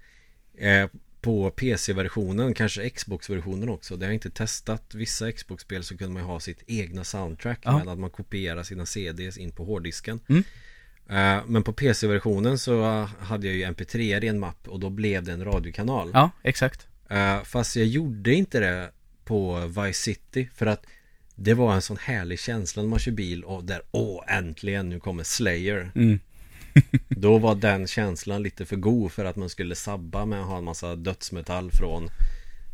eh, 0.58 0.86
På 1.20 1.50
PC-versionen, 1.50 2.54
kanske 2.54 2.90
Xbox-versionen 2.90 3.68
också 3.68 3.96
Det 3.96 4.04
har 4.06 4.10
jag 4.10 4.14
inte 4.16 4.30
testat 4.30 4.94
Vissa 4.94 5.32
Xbox-spel 5.32 5.84
så 5.84 5.96
kunde 5.96 6.12
man 6.14 6.22
ju 6.22 6.26
ha 6.26 6.40
sitt 6.40 6.62
egna 6.66 7.04
soundtrack 7.04 7.58
Ja. 7.62 7.84
att 7.92 7.98
man 7.98 8.10
kopierar 8.10 8.62
sina 8.62 8.86
CDs 8.86 9.38
in 9.38 9.52
på 9.52 9.64
hårddisken 9.64 10.20
Mm. 10.28 10.44
Eh, 11.12 11.42
Men 11.46 11.62
på 11.62 11.72
PC-versionen 11.72 12.58
så 12.58 12.82
hade 13.20 13.46
jag 13.46 13.56
ju 13.56 13.64
MP3 13.64 14.24
i 14.24 14.28
en 14.28 14.40
mapp 14.40 14.68
och 14.68 14.80
då 14.80 14.90
blev 14.90 15.22
det 15.22 15.32
en 15.32 15.44
radiokanal 15.44 16.10
Ja, 16.14 16.30
exakt. 16.42 16.86
Eh, 17.10 17.42
fast 17.42 17.76
jag 17.76 17.86
gjorde 17.86 18.34
inte 18.34 18.60
det 18.60 18.90
på 19.24 19.66
Vice 19.66 20.02
City 20.02 20.48
för 20.54 20.66
att 20.66 20.86
det 21.34 21.54
var 21.54 21.74
en 21.74 21.82
sån 21.82 21.96
härlig 21.96 22.40
känsla 22.40 22.82
när 22.82 22.90
man 22.90 22.98
kör 22.98 23.12
bil 23.12 23.44
och 23.44 23.64
där, 23.64 23.82
åh 23.90 24.24
äntligen 24.28 24.88
nu 24.88 25.00
kommer 25.00 25.24
Slayer. 25.24 25.90
Mm. 25.94 26.20
Då 27.08 27.38
var 27.38 27.54
den 27.54 27.86
känslan 27.86 28.42
lite 28.42 28.64
för 28.66 28.76
god 28.76 29.12
för 29.12 29.24
att 29.24 29.36
man 29.36 29.48
skulle 29.48 29.74
sabba 29.74 30.26
med 30.26 30.40
att 30.40 30.46
ha 30.46 30.58
en 30.58 30.64
massa 30.64 30.96
dödsmetall 30.96 31.70
från 31.72 32.08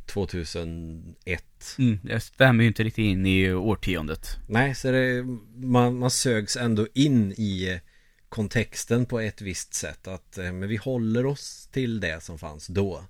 2001. 0.06 1.44
Mm, 1.78 1.98
det 2.02 2.20
stämmer 2.20 2.62
ju 2.64 2.68
inte 2.68 2.82
riktigt 2.82 3.02
in 3.02 3.26
i 3.26 3.52
årtiondet. 3.52 4.36
Nej, 4.46 4.74
så 4.74 4.90
det, 4.90 5.24
man, 5.56 5.98
man 5.98 6.10
sögs 6.10 6.56
ändå 6.56 6.86
in 6.94 7.32
i 7.32 7.80
kontexten 8.28 9.06
på 9.06 9.20
ett 9.20 9.40
visst 9.40 9.74
sätt 9.74 10.08
att 10.08 10.38
eh, 10.38 10.52
men 10.52 10.68
vi 10.68 10.76
håller 10.76 11.26
oss 11.26 11.68
till 11.72 12.00
det 12.00 12.22
som 12.22 12.38
fanns 12.38 12.66
då. 12.66 13.04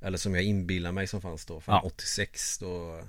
Eller 0.00 0.18
som 0.18 0.34
jag 0.34 0.44
inbillar 0.44 0.92
mig 0.92 1.06
som 1.06 1.20
fanns 1.20 1.46
då. 1.46 1.60
Fan, 1.60 1.74
Ja. 1.74 1.90
86 1.90 2.58
då 2.58 3.00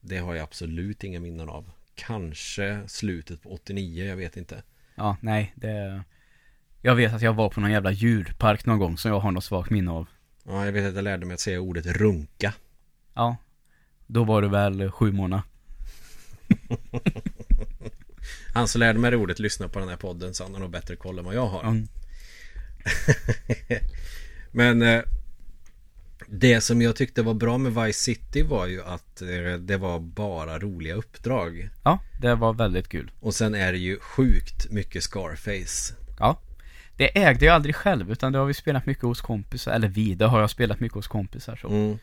Det 0.00 0.18
har 0.18 0.34
jag 0.34 0.42
absolut 0.42 1.04
inga 1.04 1.20
minnen 1.20 1.48
av. 1.48 1.70
Kanske 1.94 2.80
slutet 2.86 3.42
på 3.42 3.48
89, 3.48 4.04
jag 4.04 4.16
vet 4.16 4.36
inte. 4.36 4.62
Ja, 4.94 5.16
nej, 5.20 5.52
det... 5.56 6.02
Jag 6.82 6.94
vet 6.94 7.12
att 7.14 7.22
jag 7.22 7.32
var 7.32 7.48
på 7.48 7.60
någon 7.60 7.70
jävla 7.70 7.90
djurpark 7.92 8.66
någon 8.66 8.78
gång 8.78 8.98
som 8.98 9.10
jag 9.10 9.20
har 9.20 9.30
något 9.30 9.44
svagt 9.44 9.70
minne 9.70 9.90
av. 9.90 10.06
Ja, 10.44 10.64
jag 10.64 10.72
vet 10.72 10.88
att 10.88 10.94
jag 10.94 11.04
lärde 11.04 11.26
mig 11.26 11.34
att 11.34 11.40
säga 11.40 11.60
ordet 11.60 11.86
runka. 11.86 12.54
Ja. 13.14 13.36
Då 14.06 14.24
var 14.24 14.42
det 14.42 14.48
väl 14.48 14.90
sju 14.90 15.12
månader. 15.12 15.42
Han 18.54 18.68
som 18.68 18.78
lärde 18.78 18.98
mig 18.98 19.10
det 19.10 19.16
ordet 19.16 19.38
lyssnar 19.38 19.68
på 19.68 19.78
den 19.78 19.88
här 19.88 19.96
podden 19.96 20.34
så 20.34 20.44
han 20.44 20.52
har 20.54 20.60
nog 20.60 20.70
bättre 20.70 20.96
koll 20.96 21.18
än 21.18 21.24
vad 21.24 21.34
jag 21.34 21.46
har. 21.46 21.62
Mm. 21.62 21.88
Men 24.50 24.82
eh, 24.82 25.02
Det 26.26 26.60
som 26.60 26.82
jag 26.82 26.96
tyckte 26.96 27.22
var 27.22 27.34
bra 27.34 27.58
med 27.58 27.74
Vice 27.74 28.00
City 28.00 28.42
var 28.42 28.66
ju 28.66 28.82
att 28.82 29.22
eh, 29.22 29.58
det 29.60 29.76
var 29.76 30.00
bara 30.00 30.58
roliga 30.58 30.94
uppdrag 30.94 31.68
Ja, 31.84 31.98
det 32.20 32.34
var 32.34 32.52
väldigt 32.52 32.88
kul. 32.88 33.10
Och 33.20 33.34
sen 33.34 33.54
är 33.54 33.72
det 33.72 33.78
ju 33.78 33.98
sjukt 34.00 34.70
mycket 34.70 35.02
Scarface 35.02 35.94
Ja. 36.18 36.40
Det 36.96 37.18
ägde 37.18 37.46
jag 37.46 37.54
aldrig 37.54 37.76
själv, 37.76 38.12
utan 38.12 38.32
det 38.32 38.38
har 38.38 38.46
vi 38.46 38.54
spelat 38.54 38.86
mycket 38.86 39.04
hos 39.04 39.20
kompisar. 39.20 39.72
Eller 39.72 39.88
vi, 39.88 40.14
det 40.14 40.26
har 40.26 40.40
jag 40.40 40.50
spelat 40.50 40.80
mycket 40.80 40.94
hos 40.96 41.08
kompisar 41.08 41.56
så. 41.56 41.68
mm. 41.68 41.98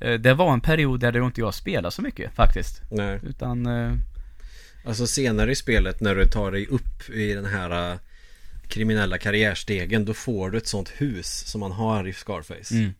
Eh, 0.00 0.14
Det 0.20 0.34
var 0.34 0.52
en 0.52 0.60
period 0.60 1.00
där 1.00 1.12
det 1.12 1.18
inte 1.18 1.40
jag 1.40 1.54
spelade 1.54 1.90
så 1.92 2.02
mycket 2.02 2.34
faktiskt. 2.34 2.82
Nej 2.90 3.20
Utan, 3.22 3.66
eh, 3.66 3.92
Alltså 4.84 5.06
senare 5.06 5.52
i 5.52 5.56
spelet 5.56 6.00
när 6.00 6.14
du 6.14 6.26
tar 6.26 6.52
dig 6.52 6.66
upp 6.66 7.10
i 7.10 7.32
den 7.34 7.44
här 7.44 7.92
uh, 7.92 7.98
kriminella 8.68 9.18
karriärstegen 9.18 10.04
Då 10.04 10.14
får 10.14 10.50
du 10.50 10.58
ett 10.58 10.66
sånt 10.66 10.88
hus 10.88 11.26
som 11.46 11.60
man 11.60 11.72
har 11.72 12.08
i 12.08 12.12
Scarface 12.12 12.74
Mm. 12.74 12.90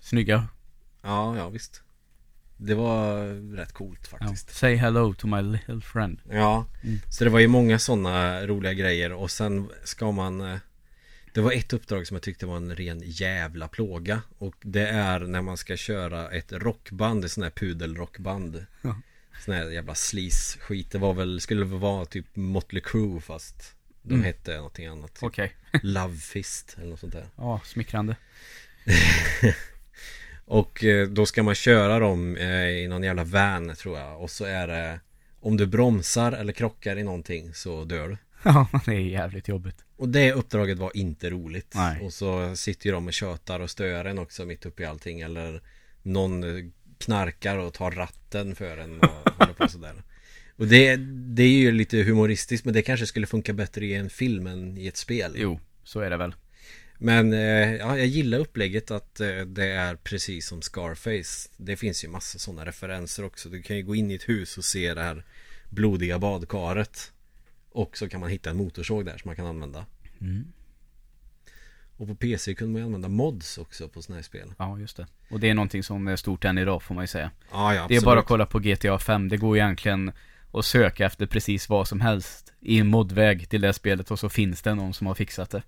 Snygga. 0.00 0.48
Ja, 1.02 1.36
ja 1.36 1.48
visst 1.48 1.82
Det 2.56 2.74
var 2.74 3.24
rätt 3.56 3.72
coolt 3.72 4.08
Ja. 4.12 4.18
faktiskt 4.18 4.54
Say 4.56 4.74
hello 4.76 5.14
to 5.14 5.26
my 5.26 5.42
little 5.42 5.80
friend. 5.80 6.20
Ja, 6.30 6.66
Mm. 6.84 6.98
så 7.10 7.24
det 7.24 7.30
var 7.30 7.40
ju 7.40 7.48
många 7.48 7.78
sådana 7.78 8.46
roliga 8.46 8.72
grejer 8.72 9.12
och 9.12 9.30
sen 9.30 9.68
ska 9.84 10.10
man 10.12 10.40
eh, 10.40 10.56
Det 11.32 11.40
var 11.40 11.52
ett 11.52 11.72
uppdrag 11.72 12.06
som 12.06 12.14
jag 12.14 12.22
tyckte 12.22 12.46
var 12.46 12.56
en 12.56 12.76
ren 12.76 13.02
jävla 13.04 13.68
plåga 13.68 14.22
Och 14.38 14.54
det 14.62 14.86
är 14.88 15.20
när 15.20 15.42
man 15.42 15.56
ska 15.56 15.76
köra 15.76 16.30
ett 16.30 16.52
rockband, 16.52 17.24
ett 17.24 17.30
sånt 17.32 17.44
här 17.44 17.50
pudelrockband 17.50 18.66
Ja. 18.82 18.96
Sån 19.44 19.54
här 19.54 19.70
jävla 19.70 19.94
sleaze 19.94 20.58
skit 20.58 20.90
Det 20.90 20.98
var 20.98 21.14
väl, 21.14 21.40
skulle 21.40 21.64
väl 21.64 21.78
vara 21.78 22.04
typ 22.04 22.26
Motley 22.36 22.82
Crue 22.82 23.20
fast 23.20 23.74
De 24.02 24.14
Mm. 24.14 24.24
hette 24.26 24.56
någonting 24.56 24.86
annat 24.86 25.14
typ 25.14 25.22
Okej. 25.22 25.52
Love 25.82 26.16
Fist 26.16 26.74
eller 26.78 26.90
något 26.90 27.00
sånt 27.00 27.12
där 27.12 27.26
Ja, 27.36 27.60
smickrande. 27.64 28.16
Och 30.46 30.84
eh, 30.84 31.08
då 31.08 31.26
ska 31.26 31.42
man 31.42 31.54
köra 31.54 31.98
dem 31.98 32.36
eh, 32.36 32.68
i 32.68 32.88
någon 32.88 33.02
jävla 33.02 33.24
van 33.24 33.74
tror 33.76 33.98
jag 33.98 34.22
Och 34.22 34.30
så 34.30 34.44
är 34.44 34.68
det 34.68 35.00
Om 35.40 35.56
du 35.56 35.66
bromsar 35.66 36.32
eller 36.32 36.52
krockar 36.52 36.96
i 36.98 37.02
någonting 37.02 37.54
så 37.54 37.84
dör 37.84 38.08
du 38.08 38.16
Ja, 38.44 38.68
det 38.86 38.92
är 38.94 39.00
jävligt 39.00 39.48
jobbigt. 39.48 39.84
Och 39.96 40.08
det 40.08 40.32
uppdraget 40.32 40.78
var 40.78 40.96
inte 40.96 41.30
roligt 41.30 41.72
Nej. 41.74 42.00
Och 42.04 42.12
så 42.12 42.56
sitter 42.56 42.86
ju 42.86 42.92
de 42.92 43.06
och 43.06 43.12
tjötar 43.12 43.60
och 43.60 43.70
stör 43.70 44.04
en 44.04 44.18
också 44.18 44.44
mitt 44.44 44.66
uppe 44.66 44.82
i 44.82 44.86
allting 44.86 45.20
Eller 45.20 45.62
någon 46.02 46.44
eh, 46.44 46.64
knarkar 47.04 47.56
och 47.56 47.74
tar 47.74 47.90
ratten 47.90 48.54
för 48.54 48.78
en 48.78 49.00
och 49.00 49.08
håller 49.38 49.52
på 49.52 49.68
sådär. 49.68 50.02
Och 50.56 50.66
det, 50.66 50.96
det 51.06 51.42
är 51.42 51.48
ju 51.58 51.72
lite 51.72 51.96
humoristiskt 52.02 52.64
men 52.64 52.74
det 52.74 52.82
kanske 52.82 53.06
skulle 53.06 53.26
funka 53.26 53.52
bättre 53.52 53.86
i 53.86 53.94
en 53.94 54.10
film 54.10 54.46
än 54.46 54.78
i 54.78 54.86
ett 54.86 54.96
spel. 54.96 55.34
Jo, 55.36 55.60
så 55.84 56.00
är 56.00 56.10
det 56.10 56.16
väl. 56.16 56.34
Men 56.98 57.32
eh, 57.32 57.74
ja, 57.74 57.98
jag 57.98 58.06
gillar 58.06 58.38
upplägget 58.38 58.90
att 58.90 59.20
eh, 59.20 59.36
det 59.36 59.66
är 59.66 59.96
precis 59.96 60.46
som 60.46 60.62
Scarface. 60.62 61.48
Det 61.56 61.76
finns 61.76 62.04
ju 62.04 62.08
massa 62.08 62.38
sådana 62.38 62.64
referenser 62.64 63.24
också. 63.24 63.48
Du 63.48 63.62
kan 63.62 63.76
ju 63.76 63.82
gå 63.82 63.94
in 63.94 64.10
i 64.10 64.14
ett 64.14 64.28
hus 64.28 64.58
och 64.58 64.64
se 64.64 64.94
det 64.94 65.02
här 65.02 65.24
blodiga 65.70 66.18
badkaret. 66.18 67.12
Och 67.70 67.98
så 67.98 68.08
kan 68.08 68.20
man 68.20 68.30
hitta 68.30 68.50
en 68.50 68.56
motorsåg 68.56 69.04
där 69.04 69.18
som 69.18 69.28
man 69.28 69.36
kan 69.36 69.46
använda. 69.46 69.86
Mm. 70.20 70.44
Och 71.96 72.08
på 72.08 72.14
PC 72.14 72.54
kunde 72.54 72.72
man 72.72 72.80
ju 72.80 72.86
använda 72.86 73.08
mods 73.08 73.58
också 73.58 73.88
på 73.88 74.02
sådana 74.02 74.18
här 74.18 74.22
spel 74.22 74.54
Ja, 74.58 74.78
just 74.78 74.96
det. 74.96 75.06
Och 75.30 75.40
det 75.40 75.50
är 75.50 75.54
någonting 75.54 75.82
som 75.82 76.08
är 76.08 76.16
stort 76.16 76.44
än 76.44 76.58
idag 76.58 76.82
får 76.82 76.94
man 76.94 77.04
ju 77.04 77.08
säga. 77.08 77.30
Ja, 77.52 77.74
ja 77.74 77.86
Det 77.88 77.96
är 77.96 78.00
bara 78.00 78.20
att 78.20 78.26
kolla 78.26 78.46
på 78.46 78.58
GTA 78.58 78.98
5. 78.98 79.28
Det 79.28 79.36
går 79.36 79.56
egentligen 79.56 80.12
att 80.52 80.64
söka 80.64 81.06
efter 81.06 81.26
precis 81.26 81.68
vad 81.68 81.88
som 81.88 82.00
helst 82.00 82.52
i 82.60 82.78
en 82.78 82.86
modväg 82.86 83.48
till 83.48 83.60
det 83.60 83.72
spelet 83.72 84.10
och 84.10 84.18
så 84.18 84.28
finns 84.28 84.62
det 84.62 84.74
någon 84.74 84.94
som 84.94 85.06
har 85.06 85.14
fixat 85.14 85.50
det. 85.50 85.62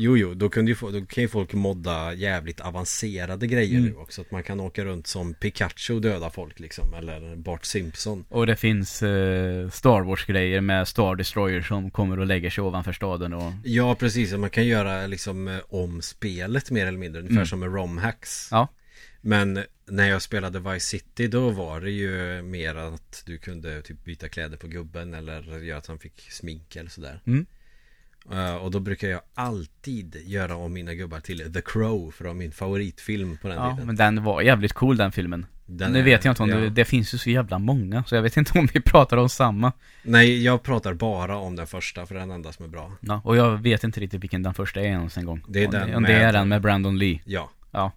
Jo, 0.00 0.16
jo, 0.16 0.34
då, 0.34 0.48
kunde 0.48 0.70
ju, 0.72 0.76
då 0.92 1.06
kan 1.06 1.22
ju 1.22 1.28
folk 1.28 1.52
modda 1.52 2.14
jävligt 2.14 2.60
avancerade 2.60 3.46
grejer 3.46 3.78
Mm. 3.78 3.90
nu 3.90 3.96
också 3.96 4.20
Att 4.20 4.30
man 4.30 4.42
kan 4.42 4.60
åka 4.60 4.84
runt 4.84 5.06
som 5.06 5.34
Pikachu 5.34 5.94
och 5.94 6.00
döda 6.00 6.30
folk 6.30 6.60
liksom 6.60 6.94
Eller 6.94 7.36
Bart 7.36 7.64
Simpson 7.64 8.24
Och 8.28 8.46
det 8.46 8.56
finns 8.56 9.02
eh, 9.02 9.70
Star 9.70 10.00
Wars-grejer 10.00 10.60
med 10.60 10.88
Star 10.88 11.16
Destroyer 11.16 11.60
som 11.62 11.90
kommer 11.90 12.18
och 12.18 12.26
lägger 12.26 12.50
sig 12.50 12.64
ovanför 12.64 12.92
staden 12.92 13.32
och... 13.32 13.52
Ja, 13.64 13.94
precis. 13.94 14.32
Man 14.32 14.50
kan 14.50 14.66
göra 14.66 15.06
liksom 15.06 15.48
eh, 15.48 15.58
om 15.68 16.02
spelet 16.02 16.70
mer 16.70 16.86
eller 16.86 16.98
mindre. 16.98 17.20
Ungefär 17.20 17.36
Mm. 17.36 17.46
som 17.46 17.60
med 17.60 17.74
romhacks. 17.74 18.48
Ja. 18.50 18.68
Men 19.20 19.64
när 19.90 20.08
jag 20.08 20.22
spelade 20.22 20.60
Vice 20.60 20.86
City 20.86 21.26
då 21.28 21.50
var 21.50 21.80
det 21.80 21.90
ju 21.90 22.42
mer 22.42 22.74
att 22.74 23.22
du 23.26 23.38
kunde 23.38 23.82
typ 23.82 24.04
byta 24.04 24.28
kläder 24.28 24.56
på 24.56 24.66
gubben 24.66 25.14
eller 25.14 25.58
göra 25.58 25.78
att 25.78 25.86
han 25.86 25.98
fick 25.98 26.20
smink 26.30 26.76
eller 26.76 26.90
sådär. 26.90 27.20
Mm. 27.26 27.46
Eh, 28.32 28.54
och 28.56 28.70
då 28.70 28.80
brukar 28.80 29.08
jag 29.08 29.20
alltid 29.34 30.16
göra 30.24 30.56
om 30.56 30.72
mina 30.72 30.94
gubbar 30.94 31.20
till 31.20 31.52
The 31.52 31.60
Crow 31.60 32.10
för 32.10 32.24
det 32.24 32.28
var 32.30 32.34
min 32.34 32.52
favoritfilm 32.52 33.36
på 33.42 33.48
den 33.48 33.56
Ja, 33.56 33.70
tiden. 33.70 33.86
men 33.86 33.96
den 33.96 34.24
var 34.24 34.42
jävligt 34.42 34.72
cool 34.72 34.96
den 34.96 35.12
filmen. 35.12 35.46
Den 35.66 35.92
nu 35.92 35.98
är- 35.98 36.02
vet 36.02 36.24
jag 36.24 36.32
inte 36.32 36.42
om 36.42 36.48
ja. 36.50 36.56
det, 36.56 36.70
det 36.70 36.84
finns 36.84 37.14
ju 37.14 37.18
så 37.18 37.30
jävla 37.30 37.58
många, 37.58 38.04
så 38.04 38.14
jag 38.14 38.22
vet 38.22 38.36
inte 38.36 38.58
om 38.58 38.68
vi 38.74 38.80
pratar 38.80 39.16
om 39.16 39.28
samma. 39.28 39.72
Nej, 40.02 40.44
jag 40.44 40.62
pratar 40.62 40.94
bara 40.94 41.36
om 41.36 41.56
den 41.56 41.66
första 41.66 42.06
för 42.06 42.14
den 42.14 42.30
enda 42.30 42.52
som 42.52 42.64
är 42.64 42.68
bra. 42.68 42.92
Ja, 43.00 43.20
och 43.24 43.36
jag 43.36 43.56
vet 43.62 43.84
inte 43.84 44.00
riktigt 44.00 44.22
vilken 44.22 44.42
den 44.42 44.54
första 44.54 44.80
är 44.80 44.84
ens 44.84 45.16
en 45.16 45.24
gång. 45.26 45.44
Det 45.48 45.62
är 45.62 45.66
om 45.66 45.72
den 45.72 45.94
om 45.94 46.02
det 46.02 46.12
är 46.12 46.32
den 46.32 46.48
med 46.48 46.62
Brandon 46.62 46.98
Lee. 46.98 47.20
Ja. 47.24 47.50
Ja. 47.70 47.92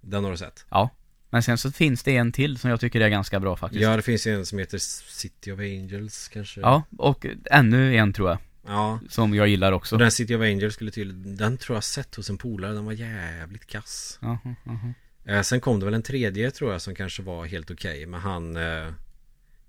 Den 0.00 0.24
har 0.24 0.30
du 0.30 0.36
sett? 0.36 0.66
Ja. 0.70 0.90
Men 1.30 1.42
sen 1.42 1.58
så 1.58 1.72
finns 1.72 2.02
det 2.02 2.16
en 2.16 2.32
till 2.32 2.58
som 2.58 2.70
jag 2.70 2.80
tycker 2.80 3.00
är 3.00 3.08
ganska 3.08 3.40
bra 3.40 3.56
faktiskt. 3.56 3.82
Ja, 3.82 3.96
det 3.96 4.02
finns 4.02 4.26
en 4.26 4.46
som 4.46 4.58
heter 4.58 4.78
City 4.78 5.52
of 5.52 5.58
Angels 5.58 6.28
kanske. 6.28 6.60
Ja, 6.60 6.82
och 6.98 7.26
ännu 7.50 7.96
en 7.96 8.12
tror 8.12 8.28
jag. 8.28 8.38
Ja, 8.66 9.00
Som 9.08 9.34
jag 9.34 9.48
gillar 9.48 9.72
också. 9.72 9.88
Så 9.88 9.98
den 9.98 10.10
City 10.10 10.34
of 10.34 10.40
Angels 10.42 10.74
skulle 10.74 10.90
till 10.90 11.36
Den 11.36 11.56
tror 11.58 11.76
jag 11.76 11.84
sett 11.84 12.14
hos 12.14 12.30
en 12.30 12.38
polare 12.38 12.72
Den 12.72 12.84
var 12.84 12.92
jävligt 12.92 13.66
kass 13.66 14.18
Jaha, 14.22 14.38
jaha. 14.64 14.92
eh, 15.36 15.42
Sen 15.42 15.60
kom 15.60 15.78
det 15.80 15.84
väl 15.84 15.94
en 15.94 16.02
tredje 16.02 16.50
tror 16.50 16.72
jag 16.72 16.82
Som 16.82 16.94
kanske 16.94 17.22
var 17.22 17.44
helt 17.46 17.70
okej 17.70 18.06
Med 18.06 18.20
han 18.20 18.56
eh, 18.56 18.86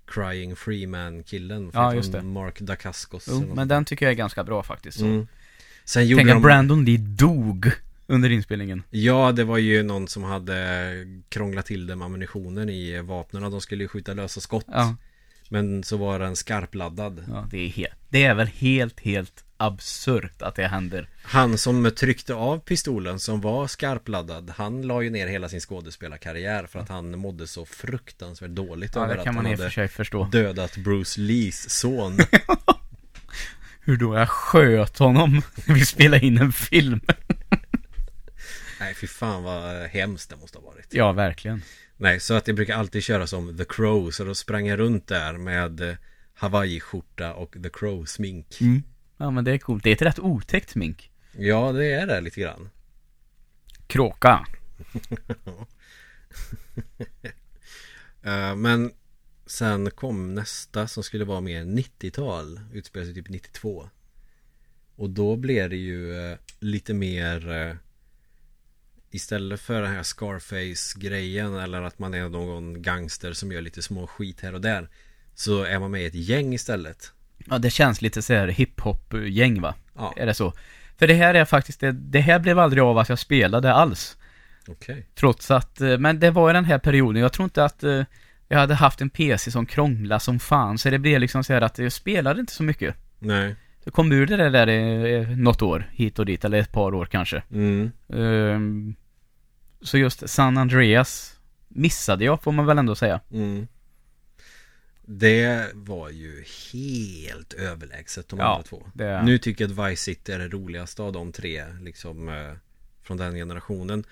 Crying 0.07 0.55
Freeman 0.55 1.23
killen 1.23 1.71
Ja, 1.73 1.93
just 1.95 2.11
det. 2.11 2.21
Mark 2.23 2.59
Dacascos 2.59 3.25
Jo, 3.31 3.53
men 3.55 3.67
den 3.67 3.85
tycker 3.85 4.05
jag 4.05 4.11
är 4.11 4.15
ganska 4.17 4.43
bra 4.43 4.63
faktiskt. 4.63 4.99
Mm. 4.99 5.27
Sen 5.85 6.07
gjorde 6.07 6.23
Tänk 6.23 6.29
att 6.29 6.35
de 6.35 6.41
Brandon 6.41 6.85
Lee 6.85 6.97
dog 6.97 7.71
under 8.07 8.29
inspelningen. 8.29 8.83
Ja 8.89 9.31
det 9.31 9.43
var 9.43 9.57
ju 9.57 9.83
någon 9.83 10.07
som 10.07 10.23
hade 10.23 10.93
Krånglat 11.29 11.65
till 11.65 11.87
det 11.87 11.95
med 11.95 12.05
ammunitionen 12.05 12.69
i 12.69 13.01
vapnen 13.01 13.51
De 13.51 13.61
skulle 13.61 13.83
ju 13.83 13.87
skjuta 13.87 14.13
lösa 14.13 14.41
skott 14.41 14.65
Ja, 14.67 14.95
Men 15.49 15.83
så 15.83 15.97
var 15.97 16.19
den 16.19 16.35
skarpladdad 16.35 17.23
ja 17.27 17.47
det 17.51 17.57
är 17.57 17.69
helt, 17.69 17.93
det 18.09 18.23
är 18.23 18.33
väl 18.35 18.47
helt, 18.47 18.99
helt 18.99 19.43
absurt 19.57 20.41
att 20.41 20.55
det 20.55 20.67
händer. 20.67 21.09
Han 21.23 21.57
som 21.57 21.91
tryckte 21.97 22.33
av 22.33 22.59
pistolen 22.59 23.19
som 23.19 23.41
var 23.41 23.67
skarpladdad 23.67 24.53
Han 24.57 24.81
la 24.81 25.01
ju 25.01 25.09
ner 25.09 25.27
hela 25.27 25.49
sin 25.49 25.59
skådespelarkarriär 25.59 26.65
För 26.65 26.79
att 26.79 26.89
han 26.89 27.19
mådde 27.19 27.47
så 27.47 27.65
fruktansvärt 27.65 28.49
dåligt 28.49 28.95
Ja, 28.95 29.03
över 29.05 29.17
att 29.17 29.25
han 29.25 29.35
för 29.35 29.43
hade 29.43 29.87
förstå. 29.87 30.23
dödat 30.31 30.77
Bruce 30.77 31.21
Lees 31.21 31.69
son 31.69 32.17
Hur 33.81 33.97
då? 33.97 34.15
Jag 34.17 34.29
sköt 34.29 34.97
honom 34.97 35.41
när 35.65 35.75
vi 35.75 35.85
spelade 35.85 36.25
in 36.25 36.37
en 36.37 36.51
film. 36.51 37.01
Nej 38.79 38.93
fy 38.95 39.07
fan 39.07 39.43
vad 39.43 39.87
hemskt 39.87 40.29
det 40.29 40.35
måste 40.35 40.57
ha 40.57 40.65
varit 40.65 40.87
Ja, 40.93 41.11
verkligen. 41.11 41.61
Nej 41.97 42.19
så 42.19 42.33
att 42.33 42.47
jag 42.47 42.55
brukar 42.55 42.75
alltid 42.75 43.03
köra 43.03 43.27
som 43.27 43.57
The 43.57 43.65
Crow 43.65 44.11
Så 44.11 44.23
då 44.23 44.35
sprang 44.35 44.67
jag 44.67 44.79
runt 44.79 45.07
där 45.07 45.33
med 45.33 45.97
Hawaii-skjorta 46.33 47.33
och 47.33 47.51
The 47.63 47.69
Crow-smink 47.69 48.61
Mm. 48.61 48.83
Ja, 49.17 49.31
men 49.31 49.43
det 49.43 49.51
är 49.51 49.57
coolt. 49.57 49.83
Det 49.83 49.89
är 49.89 49.93
ett 49.93 50.01
rätt 50.01 50.19
otäckt 50.19 50.69
smink. 50.69 51.11
Ja 51.37 51.71
det 51.71 51.85
är 51.91 52.07
det 52.07 52.21
lite 52.21 52.41
grann 52.41 52.69
Kråka. 53.87 54.45
Eh, 58.23 58.55
Men 58.55 58.91
sen 59.45 59.91
kom 59.91 60.35
nästa 60.35 60.87
som 60.87 61.03
skulle 61.03 61.25
vara 61.25 61.41
mer 61.41 61.63
90-tal 61.63 62.59
Utspelade 62.73 63.05
sig 63.13 63.23
typ 63.23 63.29
92 63.29 63.89
Och 64.95 65.09
då 65.09 65.35
blev 65.35 65.69
det 65.69 65.75
ju 65.75 66.31
eh, 66.31 66.37
lite 66.59 66.93
mer 66.93 67.51
eh, 67.51 67.75
Istället 69.17 69.59
för 69.61 69.81
den 69.81 69.91
här 69.91 70.03
Scarface-grejen 70.03 71.55
Eller 71.55 71.81
att 71.81 71.99
man 71.99 72.13
är 72.13 72.29
någon 72.29 72.81
gangster 72.81 73.33
som 73.33 73.51
gör 73.51 73.61
lite 73.61 73.81
små 73.81 74.07
skit 74.07 74.41
här 74.41 74.53
och 74.53 74.61
där 74.61 74.89
Så 75.35 75.63
är 75.63 75.79
man 75.79 75.91
med 75.91 76.01
i 76.01 76.05
ett 76.05 76.15
gäng 76.15 76.53
istället 76.53 77.11
Ja, 77.49 77.57
det 77.57 77.69
känns 77.69 78.01
lite 78.01 78.21
så 78.21 78.33
här 78.33 78.47
hiphop-gäng 78.47 79.61
va? 79.61 79.75
Ja, 79.95 80.13
Är 80.17 80.25
det 80.25 80.33
så? 80.33 80.53
För 80.97 81.07
det 81.07 81.13
här 81.13 81.33
är 81.33 81.45
faktiskt, 81.45 81.79
det, 81.79 81.91
det 81.91 82.19
här 82.19 82.39
blev 82.39 82.59
aldrig 82.59 82.83
av 82.83 82.97
att 82.97 83.09
jag 83.09 83.19
spelade 83.19 83.73
alls. 83.73 84.17
okej 84.67 85.05
Trots 85.15 85.51
att, 85.51 85.81
eh, 85.81 85.97
men 85.97 86.19
det 86.19 86.31
var 86.31 86.49
i 86.49 86.53
den 86.53 86.65
här 86.65 86.77
perioden, 86.79 87.21
jag 87.21 87.33
tror 87.33 87.43
inte 87.43 87.63
att 87.63 87.83
eh, 87.83 88.03
jag 88.47 88.57
hade 88.57 88.75
haft 88.75 89.01
en 89.01 89.09
PC 89.09 89.51
som 89.51 89.65
krånglade 89.65 90.19
som 90.19 90.39
fan, 90.39 90.77
så 90.77 90.89
det 90.89 90.99
blev 90.99 91.19
liksom 91.19 91.43
så 91.43 91.53
här 91.53 91.61
att 91.61 91.77
jag 91.77 91.91
spelade 91.91 92.39
inte 92.39 92.53
så 92.53 92.63
mycket. 92.63 92.95
Nej 93.19 93.55
Jag 93.83 93.93
kom 93.93 94.11
ur 94.11 94.27
det 94.27 94.49
där 94.49 94.69
i 94.69 95.35
något 95.35 95.61
år, 95.61 95.89
hit 95.91 96.19
och 96.19 96.25
dit, 96.25 96.45
eller 96.45 96.57
ett 96.59 96.71
par 96.71 96.93
år 96.93 97.05
kanske. 97.05 97.43
mm. 97.51 97.91
Ehm, 98.13 98.95
så 99.81 99.97
just 99.97 100.29
San 100.29 100.57
Andreas 100.57 101.37
missade 101.67 102.25
jag, 102.25 102.43
får 102.43 102.51
man 102.51 102.65
väl 102.65 102.77
ändå 102.77 102.95
säga. 102.95 103.19
Mm. 103.31 103.67
Det 105.05 105.71
var 105.73 106.09
ju 106.09 106.43
helt 106.73 107.53
överlägset 107.53 108.29
de 108.29 108.39
Ja, 108.39 108.45
andra 108.45 108.63
två 108.63 108.83
det- 108.93 109.21
Nu 109.23 109.37
tycker 109.37 109.63
jag 109.69 109.79
att 109.79 109.91
Vice 109.91 110.03
City 110.03 110.31
är 110.31 110.39
det 110.39 110.47
roligaste 110.47 111.01
av 111.01 111.11
de 111.13 111.31
tre 111.31 111.65
Liksom 111.81 112.29
eh, 112.29 112.53
Från 113.03 113.17
den 113.17 113.35
generationen 113.35 114.03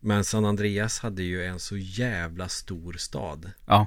Men 0.00 0.24
San 0.24 0.44
Andreas 0.44 0.98
hade 0.98 1.22
ju 1.22 1.44
en 1.44 1.58
så 1.60 1.76
jävla 1.76 2.48
stor 2.48 2.92
stad 2.92 3.50
Ja, 3.66 3.86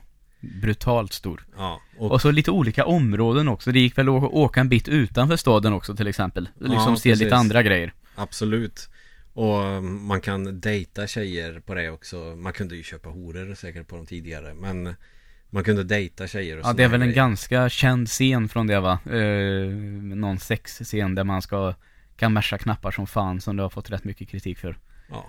brutalt 0.61 1.13
stor. 1.13 1.45
Ja 1.57 1.82
och, 1.97 2.11
Och 2.11 2.21
så 2.21 2.32
lite 2.32 2.51
olika 2.51 2.86
områden 2.86 3.47
också. 3.47 3.71
Det 3.71 3.80
gick 3.80 3.97
väl 3.97 4.09
att 4.09 4.23
åka 4.23 4.59
en 4.59 4.69
bit 4.69 4.88
utanför 4.88 5.36
staden 5.36 5.73
också 5.73 5.95
till 5.95 6.07
exempel. 6.07 6.49
Liksom 6.59 6.93
Ja, 6.93 6.95
se 6.95 7.15
lite 7.15 7.36
andra 7.36 7.63
grejer. 7.63 7.93
absolut 8.15 8.89
Och 9.38 9.83
man 9.83 10.21
kan 10.21 10.59
dejta 10.61 11.07
tjejer 11.07 11.59
på 11.59 11.73
det 11.73 11.89
också 11.89 12.17
Man 12.17 12.53
kunde 12.53 12.75
ju 12.75 12.83
köpa 12.83 13.09
horor 13.09 13.55
säkert 13.55 13.88
på 13.88 13.95
dem 13.95 14.05
tidigare 14.05 14.53
Men 14.53 14.95
Man 15.49 15.63
kunde 15.63 15.83
dejta 15.83 16.27
tjejer 16.27 16.57
och 16.57 16.65
Ja, 16.65 16.73
det 16.73 16.83
är 16.83 16.88
väl 16.88 17.01
en 17.01 17.07
grejer. 17.07 17.15
ganska 17.15 17.69
känd 17.69 18.07
scen 18.09 18.49
från 18.49 18.67
det 18.67 18.79
va? 18.79 18.99
Eh, 19.05 19.67
någon 20.15 20.39
sexscen 20.39 21.15
där 21.15 21.23
man 21.23 21.41
ska 21.41 21.73
kan 22.15 22.33
masha 22.33 22.57
knappar 22.57 22.91
som 22.91 23.07
fan 23.07 23.41
som 23.41 23.57
du 23.57 23.63
har 23.63 23.69
fått 23.69 23.89
rätt 23.89 24.03
mycket 24.03 24.29
kritik 24.29 24.57
för. 24.57 24.77
Ja. 25.09 25.25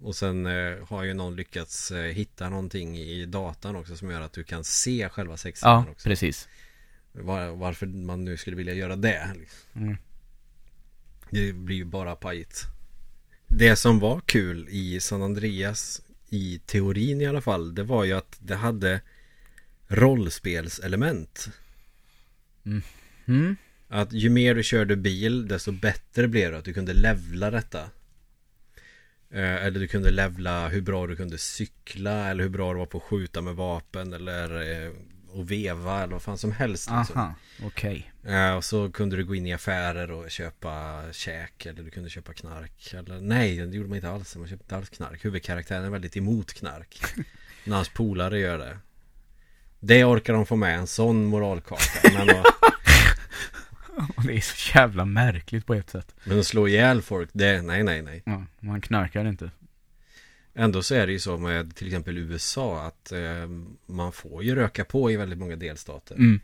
Och 0.00 0.16
sen 0.16 0.46
eh, 0.46 0.86
har 0.88 1.02
ju 1.04 1.14
någon 1.14 1.36
lyckats 1.36 1.90
eh, 1.90 2.02
hitta 2.12 2.48
någonting 2.48 2.98
i 2.98 3.26
datan 3.26 3.76
också 3.76 3.96
som 3.96 4.10
gör 4.10 4.20
att 4.20 4.32
du 4.32 4.44
kan 4.44 4.64
se 4.64 5.08
själva 5.08 5.36
sexscenen 5.36 5.74
Ja, 5.86 5.90
också. 5.90 6.08
precis. 6.08 6.48
Var, 7.12 7.48
varför 7.48 7.86
man 7.86 8.24
nu 8.24 8.36
skulle 8.36 8.56
vilja 8.56 8.74
göra 8.74 8.96
det. 8.96 9.30
Liksom. 9.38 9.82
Mm. 9.82 9.96
Det 11.30 11.52
blir 11.52 11.76
ju 11.76 11.84
bara 11.84 12.16
pajigt. 12.16 12.64
Det 13.52 13.76
som 13.76 13.98
var 13.98 14.20
kul 14.20 14.66
i 14.70 15.00
San 15.00 15.22
Andreas, 15.22 16.02
i 16.28 16.60
teorin 16.66 17.20
i 17.20 17.26
alla 17.26 17.40
fall, 17.40 17.74
det 17.74 17.82
var 17.82 18.04
ju 18.04 18.12
att 18.12 18.38
det 18.40 18.54
hade 18.54 19.00
rollspelselement. 19.88 21.48
Mm. 23.26 23.56
Att 23.88 24.12
ju 24.12 24.30
mer 24.30 24.54
du 24.54 24.62
körde 24.62 24.96
bil, 24.96 25.48
desto 25.48 25.72
bättre 25.72 26.28
blev 26.28 26.52
det 26.52 26.58
att 26.58 26.64
du 26.64 26.72
kunde 26.72 26.92
levla 26.92 27.50
detta. 27.50 27.80
Eh, 29.30 29.64
Eller 29.64 29.80
du 29.80 29.86
kunde 29.86 30.10
levla 30.10 30.68
hur 30.68 30.80
bra 30.80 31.06
du 31.06 31.16
kunde 31.16 31.38
cykla 31.38 32.30
eller 32.30 32.42
hur 32.42 32.50
bra 32.50 32.72
du 32.72 32.78
var 32.78 32.86
på 32.86 32.98
att 32.98 33.04
skjuta 33.04 33.40
med 33.40 33.54
vapen 33.54 34.12
eller 34.12 34.72
eh, 34.72 34.92
och 35.32 35.50
veva 35.50 36.02
eller 36.02 36.12
vad 36.12 36.22
fan 36.22 36.38
som 36.38 36.52
helst. 36.52 36.90
Aha, 36.90 37.34
okej. 37.64 38.12
Eh, 38.26 38.54
Och 38.54 38.64
så 38.64 38.90
kunde 38.92 39.16
du 39.16 39.24
gå 39.24 39.34
in 39.34 39.46
i 39.46 39.52
affärer 39.52 40.10
och 40.10 40.30
köpa 40.30 41.02
käk 41.12 41.66
eller 41.66 41.82
du 41.82 41.90
kunde 41.90 42.10
köpa 42.10 42.32
knark. 42.32 42.94
Eller 42.94 43.20
nej, 43.20 43.56
det 43.56 43.76
gjorde 43.76 43.88
man 43.88 43.96
inte 43.96 44.10
alls. 44.10 44.36
Man 44.36 44.48
köpte 44.48 44.64
inte 44.64 44.76
alls 44.76 44.88
knark. 44.88 45.24
Huvudkaraktären 45.24 45.84
är 45.84 45.90
väldigt 45.90 46.16
emot 46.16 46.52
knark. 46.52 47.00
När 47.64 47.76
hans 47.76 47.88
polare 47.88 48.38
gör 48.38 48.58
det. 48.58 48.78
Det 49.80 50.04
orkar 50.04 50.32
de 50.32 50.46
få 50.46 50.56
med 50.56 50.78
en 50.78 50.86
sån 50.86 51.24
moralkarta. 51.24 52.08
Men 52.26 52.28
Och 54.16 54.22
Det 54.26 54.36
är 54.36 54.40
så 54.40 54.78
jävla 54.78 55.04
märkligt 55.04 55.66
på 55.66 55.74
ett 55.74 55.90
sätt. 55.90 56.14
men 56.24 56.38
att 56.40 56.46
slå 56.46 56.68
ihjäl 56.68 57.02
folk, 57.02 57.30
det, 57.32 57.62
nej, 57.62 57.82
nej, 57.82 58.02
nej. 58.02 58.22
Ja, 58.26 58.44
man 58.60 58.80
knarkar 58.80 59.24
inte. 59.24 59.50
Ändå 60.54 60.82
så 60.82 60.94
är 60.94 61.06
det 61.06 61.12
ju 61.12 61.18
så 61.18 61.38
med 61.38 61.76
till 61.76 61.86
exempel 61.86 62.18
USA 62.18 62.82
att 62.82 63.12
eh, 63.12 63.18
man 63.86 64.12
får 64.12 64.44
ju 64.44 64.54
röka 64.54 64.84
på 64.84 65.10
i 65.10 65.16
väldigt 65.16 65.38
många 65.38 65.56
delstater. 65.56 66.14
Mm. 66.14 66.40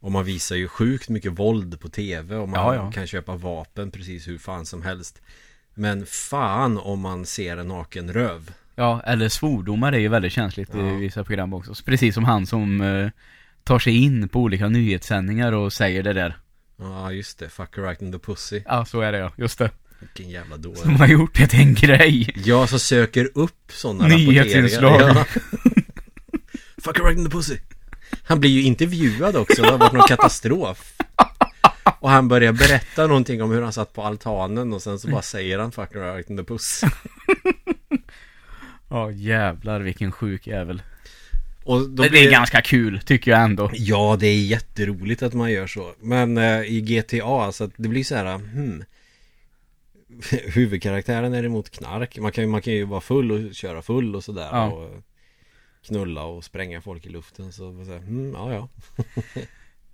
Och 0.00 0.12
man 0.12 0.24
visar 0.24 0.56
ju 0.56 0.68
sjukt 0.68 1.08
mycket 1.08 1.32
våld 1.38 1.80
på 1.80 1.88
tv 1.88 2.36
och 2.36 2.48
man 2.48 2.60
Ja, 2.60 2.74
ja. 2.74 2.92
kan 2.92 3.06
köpa 3.06 3.36
vapen 3.36 3.90
precis 3.90 4.28
hur 4.28 4.38
fan 4.38 4.66
som 4.66 4.82
helst. 4.82 5.22
Men 5.74 6.06
fan 6.06 6.78
om 6.78 7.00
man 7.00 7.26
ser 7.26 7.56
en 7.56 7.68
naken 7.68 8.12
röv. 8.12 8.50
Ja, 8.74 9.02
eller 9.06 9.28
svordomar 9.28 9.92
är 9.92 9.98
ju 9.98 10.08
väldigt 10.08 10.32
känsligt 10.32 10.70
Ja. 10.74 10.90
i 10.90 10.96
vissa 10.96 11.24
program 11.24 11.54
också. 11.54 11.74
Precis 11.84 12.14
som 12.14 12.24
han 12.24 12.46
som 12.46 12.80
eh, 12.80 13.10
tar 13.64 13.78
sig 13.78 13.96
in 14.04 14.28
på 14.28 14.40
olika 14.40 14.68
nyhetssändningar 14.68 15.52
och 15.52 15.72
säger 15.72 16.02
det 16.02 16.12
där. 16.12 16.38
Ja 16.76 17.12
just 17.12 17.38
det, 17.38 17.48
fuck 17.48 17.78
right 17.78 18.02
in 18.02 18.12
the 18.12 18.18
pussy. 18.18 18.62
Ja, 18.66 18.84
så 18.84 19.00
är 19.00 19.12
det 19.12 19.18
ja. 19.18 19.32
Just 19.36 19.58
det. 19.58 19.70
Vilken 20.00 20.30
jävla 20.30 20.54
Som 20.54 20.62
dåre. 20.62 20.96
har 20.96 21.06
gjort 21.06 21.38
det 21.38 21.46
till 21.46 21.60
en 21.60 21.74
grej. 21.74 22.34
Jag 22.44 22.68
så 22.68 22.78
söker 22.78 23.30
upp 23.34 23.72
sådana 23.72 24.06
Nyhetsinslag. 24.06 25.00
Ja. 25.00 25.24
fuck 26.82 26.98
right 26.98 27.18
in 27.18 27.24
the 27.24 27.30
pussy. 27.30 27.56
Han 28.22 28.40
blir 28.40 28.50
ju 28.50 28.62
intervjuad 28.62 29.36
också, 29.36 29.62
det 29.62 29.70
har 29.70 29.78
varit 29.78 29.92
någon 29.92 30.08
katastrof. 30.08 30.92
Och 32.00 32.10
han 32.10 32.28
börjar 32.28 32.52
berätta 32.52 33.06
någonting 33.06 33.42
om 33.42 33.50
hur 33.50 33.62
han 33.62 33.72
satt 33.72 33.92
på 33.92 34.02
altanen 34.02 34.72
och 34.72 34.82
sen 34.82 34.98
så 34.98 35.08
bara 35.08 35.22
säger 35.22 35.58
han 35.58 35.72
fuck 35.72 35.94
right 35.94 36.30
in 36.30 36.36
the 36.36 36.44
pussy. 36.44 36.86
Ja, 38.90 39.10
jävlar 39.10 39.80
vilken 39.80 40.12
sjuk 40.12 40.46
jävel. 40.46 40.82
Och 41.64 41.90
blir 41.90 42.10
det 42.10 42.26
är 42.26 42.30
ganska 42.30 42.62
kul, 42.62 43.00
tycker 43.04 43.30
jag 43.30 43.42
ändå. 43.42 43.70
Ja, 43.72 44.16
det 44.20 44.26
är 44.26 44.40
jätteroligt 44.40 45.22
att 45.22 45.34
man 45.34 45.52
gör 45.52 45.66
så. 45.66 45.92
Men 46.00 46.38
eh, 46.38 46.62
i 46.62 46.80
GTA, 46.80 47.52
så 47.52 47.64
att 47.64 47.70
det 47.76 47.88
blir 47.88 48.04
så 48.04 48.14
här, 48.14 48.38
hmm. 48.38 48.84
Huvudkaraktären 50.54 51.34
är 51.34 51.42
emot 51.42 51.70
knark. 51.70 52.18
Man 52.18 52.32
kan, 52.32 52.48
man 52.48 52.62
kan 52.62 52.72
ju 52.72 52.84
vara 52.84 53.00
full 53.00 53.32
och 53.32 53.54
köra 53.54 53.82
full 53.82 54.16
och 54.16 54.24
sådär. 54.24 54.48
Ja. 54.52 54.70
Och 54.70 55.02
knulla 55.86 56.24
och 56.24 56.44
spränga 56.44 56.80
folk 56.80 57.06
i 57.06 57.08
luften. 57.08 57.52
Så, 57.52 57.84
så 57.84 57.92
här, 57.92 57.98
hmm, 57.98 58.32
ja, 58.32 58.52
ja. 58.52 58.68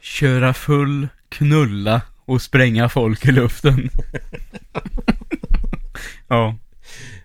Köra 0.00 0.54
full, 0.54 1.08
knulla 1.28 2.02
och 2.24 2.42
spränga 2.42 2.88
folk 2.88 3.26
i 3.26 3.32
luften. 3.32 3.76
ja. 6.28 6.58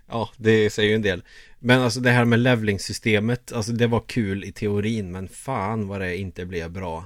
Ja, 0.07 0.29
det 0.37 0.69
säger 0.69 0.89
ju 0.89 0.95
en 0.95 1.01
del. 1.01 1.23
Men 1.59 1.81
alltså 1.81 1.99
det 1.99 2.11
här 2.11 2.25
med 2.25 2.39
levlingssystemet, 2.39 3.51
alltså 3.51 3.71
det 3.71 3.87
var 3.87 4.03
kul 4.07 4.43
i 4.43 4.51
teorin. 4.51 5.11
Men 5.11 5.27
fan 5.27 5.87
vad 5.87 6.01
det 6.01 6.17
inte 6.17 6.45
blev 6.45 6.71
bra. 6.71 7.05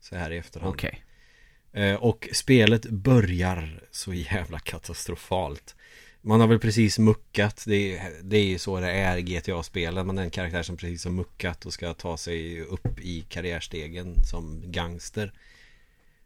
Så 0.00 0.16
här 0.16 0.30
i 0.30 0.38
efterhand. 0.38 0.74
Okej. 0.74 0.90
Eh, 0.92 1.11
Eh, 1.72 1.94
och 1.94 2.28
spelet 2.32 2.86
börjar 2.90 3.82
så 3.90 4.14
jävla 4.14 4.58
katastrofalt. 4.58 5.74
Man 6.20 6.40
har 6.40 6.46
väl 6.46 6.58
precis 6.58 6.98
muckat, 6.98 7.64
det 7.66 7.96
är, 7.96 8.12
det 8.22 8.36
är 8.36 8.44
ju 8.44 8.58
så 8.58 8.80
det 8.80 8.90
är 8.90 9.16
i 9.16 9.22
GTA-spelen. 9.22 10.06
Man 10.06 10.18
är 10.18 10.22
en 10.22 10.30
karaktär 10.30 10.62
som 10.62 10.76
precis 10.76 11.04
har 11.04 11.12
muckat 11.12 11.66
och 11.66 11.72
ska 11.72 11.94
ta 11.94 12.16
sig 12.16 12.60
upp 12.60 13.00
i 13.00 13.20
karriärstegen 13.28 14.24
som 14.24 14.62
gangster. 14.64 15.32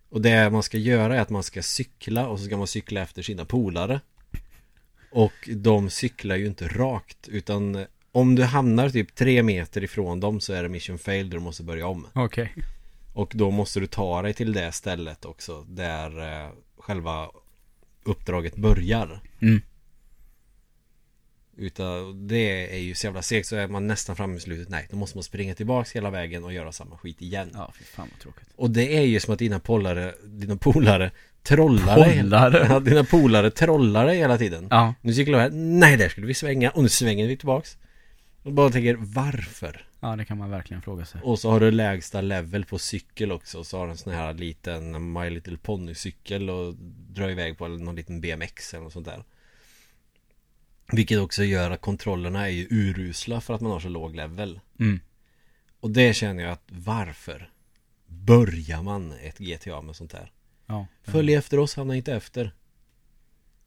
Och 0.09 0.21
det 0.21 0.51
man 0.51 0.63
ska 0.63 0.79
göra 0.79 1.17
är 1.17 1.21
att 1.21 1.31
man 1.31 1.43
ska 1.43 1.63
cykla 1.63 2.29
och 2.29 2.39
så 2.39 2.45
ska 2.45 2.57
man 2.57 2.67
cykla 2.67 3.03
efter 3.03 3.23
sina 3.23 3.45
polare. 3.45 4.01
Och 5.11 5.49
de 5.49 5.91
cyklar 5.91 6.37
ju 6.37 6.47
inte 6.47 6.69
rakt 6.69 7.29
utan 7.29 7.87
om 8.13 8.35
du 8.35 8.45
hamnar 8.45 8.91
typ 8.91 9.15
tre 9.15 9.43
meter 9.43 9.85
ifrån 9.85 10.21
dem 10.21 10.41
så 10.41 10.53
är 10.53 10.63
det 10.63 10.69
mission 10.69 10.99
failed 10.99 11.35
och 11.35 11.41
du 11.41 11.45
måste 11.45 11.63
börja 11.63 11.87
om. 11.87 12.07
Okej. 12.13 12.53
Och 13.17 13.33
då 13.35 13.51
måste 13.51 13.81
du 13.81 13.87
ta 13.87 14.23
dig 14.23 14.35
till 14.35 14.53
det 14.53 14.73
stället 14.73 15.25
också 15.25 15.65
där 15.69 16.43
eh, 16.45 16.51
själva 16.79 17.31
uppdraget 18.05 18.57
börjar. 18.57 19.21
Mm. 19.41 19.63
Utan 21.57 22.27
det 22.29 22.75
är 22.77 22.79
ju 22.79 22.95
så 22.95 23.07
jävla 23.07 23.23
segt 23.23 23.49
så 23.49 23.57
är 23.57 23.69
man 23.69 23.87
nästan 23.87 24.17
framme 24.17 24.37
i 24.37 24.41
slutet. 24.41 24.69
Nej, 24.69 24.89
då 24.91 24.97
måste 24.97 25.17
man 25.17 25.23
springa 25.23 25.55
tillbaks 25.55 25.93
hela 25.93 26.11
vägen 26.11 26.45
och 26.45 26.53
göra 26.53 26.73
samma 26.73 26.99
skit 26.99 27.23
igen. 27.23 27.51
Ja, 27.55 27.73
fy 27.79 27.85
fan 27.85 28.09
vad 28.13 28.21
tråkigt. 28.21 28.49
Och 28.57 28.71
det 28.71 28.97
är 28.97 29.03
ju 29.03 29.21
som 29.21 29.33
att 29.33 29.39
dina 29.39 29.59
polare, 29.59 30.15
dina 30.25 30.57
polare 30.57 31.11
trollar. 31.43 32.21
Polare? 32.21 32.67
Ja, 32.71 32.81
dina 32.81 33.05
polare 33.05 33.51
trollar 33.51 34.07
dig 34.07 34.19
hela 34.19 34.39
tiden. 34.39 34.67
Ja. 34.71 34.95
Nu 35.01 35.15
cyklar 35.15 35.39
vi 35.39 35.43
här, 35.43 35.51
nej 35.51 35.97
där 35.97 36.09
skulle 36.09 36.27
vi 36.27 36.35
svänga 36.35 36.71
och 36.71 36.83
nu 36.83 36.89
svänger 36.89 37.27
vi 37.27 37.37
tillbaks. 37.37 37.77
Och 38.43 38.53
bara 38.53 38.71
tänker 38.71 38.95
varför? 38.95 39.86
Ja, 40.01 40.17
det 40.17 40.25
kan 40.25 40.39
man 40.39 40.51
verkligen 40.51 40.83
fråga 40.83 41.05
sig. 41.05 41.21
Och 41.25 41.39
så 41.39 41.51
har 41.51 41.61
du 41.61 41.71
lägsta 41.71 42.21
level 42.21 42.65
på 42.65 42.79
cykel 42.79 43.33
också 43.33 43.65
Så 43.65 43.79
har 43.79 43.87
du 43.87 43.91
en 43.91 43.97
sån 43.97 44.13
här 44.13 44.35
liten 44.35 45.13
My 45.13 45.31
Little 45.31 45.57
Pony 45.57 45.95
cykel 45.95 46.51
och 46.51 46.75
drar 47.11 47.31
iväg 47.31 47.59
på 47.59 47.69
någon 47.69 47.97
liten 47.97 48.21
BMX 48.21 48.75
eller 48.75 48.85
något 48.85 48.93
sånt 48.93 49.07
där 49.07 49.25
Vilket 50.93 51.19
också 51.19 51.45
gör 51.45 51.71
att 51.71 51.81
kontrollerna 51.81 52.47
är 52.47 52.53
ju 52.53 52.67
urusla 52.71 53.41
för 53.41 53.55
att 53.55 53.61
man 53.61 53.73
har 53.73 53.81
så 53.81 53.89
låg 53.89 54.17
level 54.17 54.61
Mm. 54.79 55.01
Och 55.81 55.91
det 55.91 56.15
känner 56.15 56.43
jag 56.43 56.53
att 56.53 56.69
varför 56.69 57.51
Börjar 58.07 58.83
man 58.83 59.13
ett 59.13 59.39
GTA 59.39 59.83
med 59.83 59.97
sånt 59.97 60.13
här? 60.13 60.33
Ja. 60.67 60.87
Följ 61.03 61.35
efter 61.35 61.59
oss, 61.59 61.77
hamna 61.77 61.97
inte 61.97 62.15
efter 62.15 62.55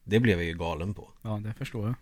Det 0.04 0.20
blev 0.20 0.38
jag 0.38 0.46
ju 0.46 0.54
galen 0.54 0.94
på 0.94 1.10
Ja, 1.22 1.40
det 1.44 1.54
förstår 1.54 1.86
jag. 1.86 1.94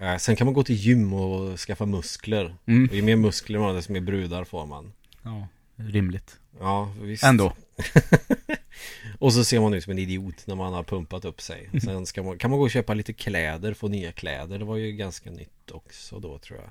Eh, 0.00 0.16
Sen 0.16 0.36
kan 0.36 0.46
man 0.46 0.54
gå 0.54 0.64
till 0.64 0.76
gym 0.76 1.12
och 1.12 1.58
skaffa 1.60 1.86
muskler 1.86 2.56
Mm. 2.66 2.88
Och 2.88 2.96
ju 2.96 3.02
mer 3.02 3.16
muskler 3.16 3.58
man 3.58 3.68
har 3.68 3.74
desto 3.74 3.92
mer 3.92 4.00
brudar 4.00 4.44
får 4.44 4.66
man 4.66 4.92
Ja, 5.22 5.48
rimligt. 5.76 6.38
Ja, 6.60 6.92
visst 7.00 7.24
Ändå. 7.24 7.52
Och 9.18 9.32
så 9.32 9.44
ser 9.44 9.60
man 9.60 9.74
ut 9.74 9.84
som 9.84 9.90
en 9.90 9.98
idiot 9.98 10.46
när 10.46 10.54
man 10.54 10.72
har 10.72 10.82
pumpat 10.82 11.24
upp 11.24 11.40
sig. 11.40 11.70
Sen 11.84 12.06
ska 12.06 12.22
man, 12.22 12.38
kan 12.38 12.50
man 12.50 12.58
gå 12.58 12.64
och 12.64 12.70
köpa 12.70 12.94
lite 12.94 13.12
kläder, 13.12 13.74
få 13.74 13.88
nya 13.88 14.12
kläder. 14.12 14.58
Det 14.58 14.64
var 14.64 14.76
ju 14.76 14.92
ganska 14.92 15.30
nytt 15.30 15.70
också 15.70 16.18
då 16.18 16.38
tror 16.38 16.58
jag. 16.58 16.70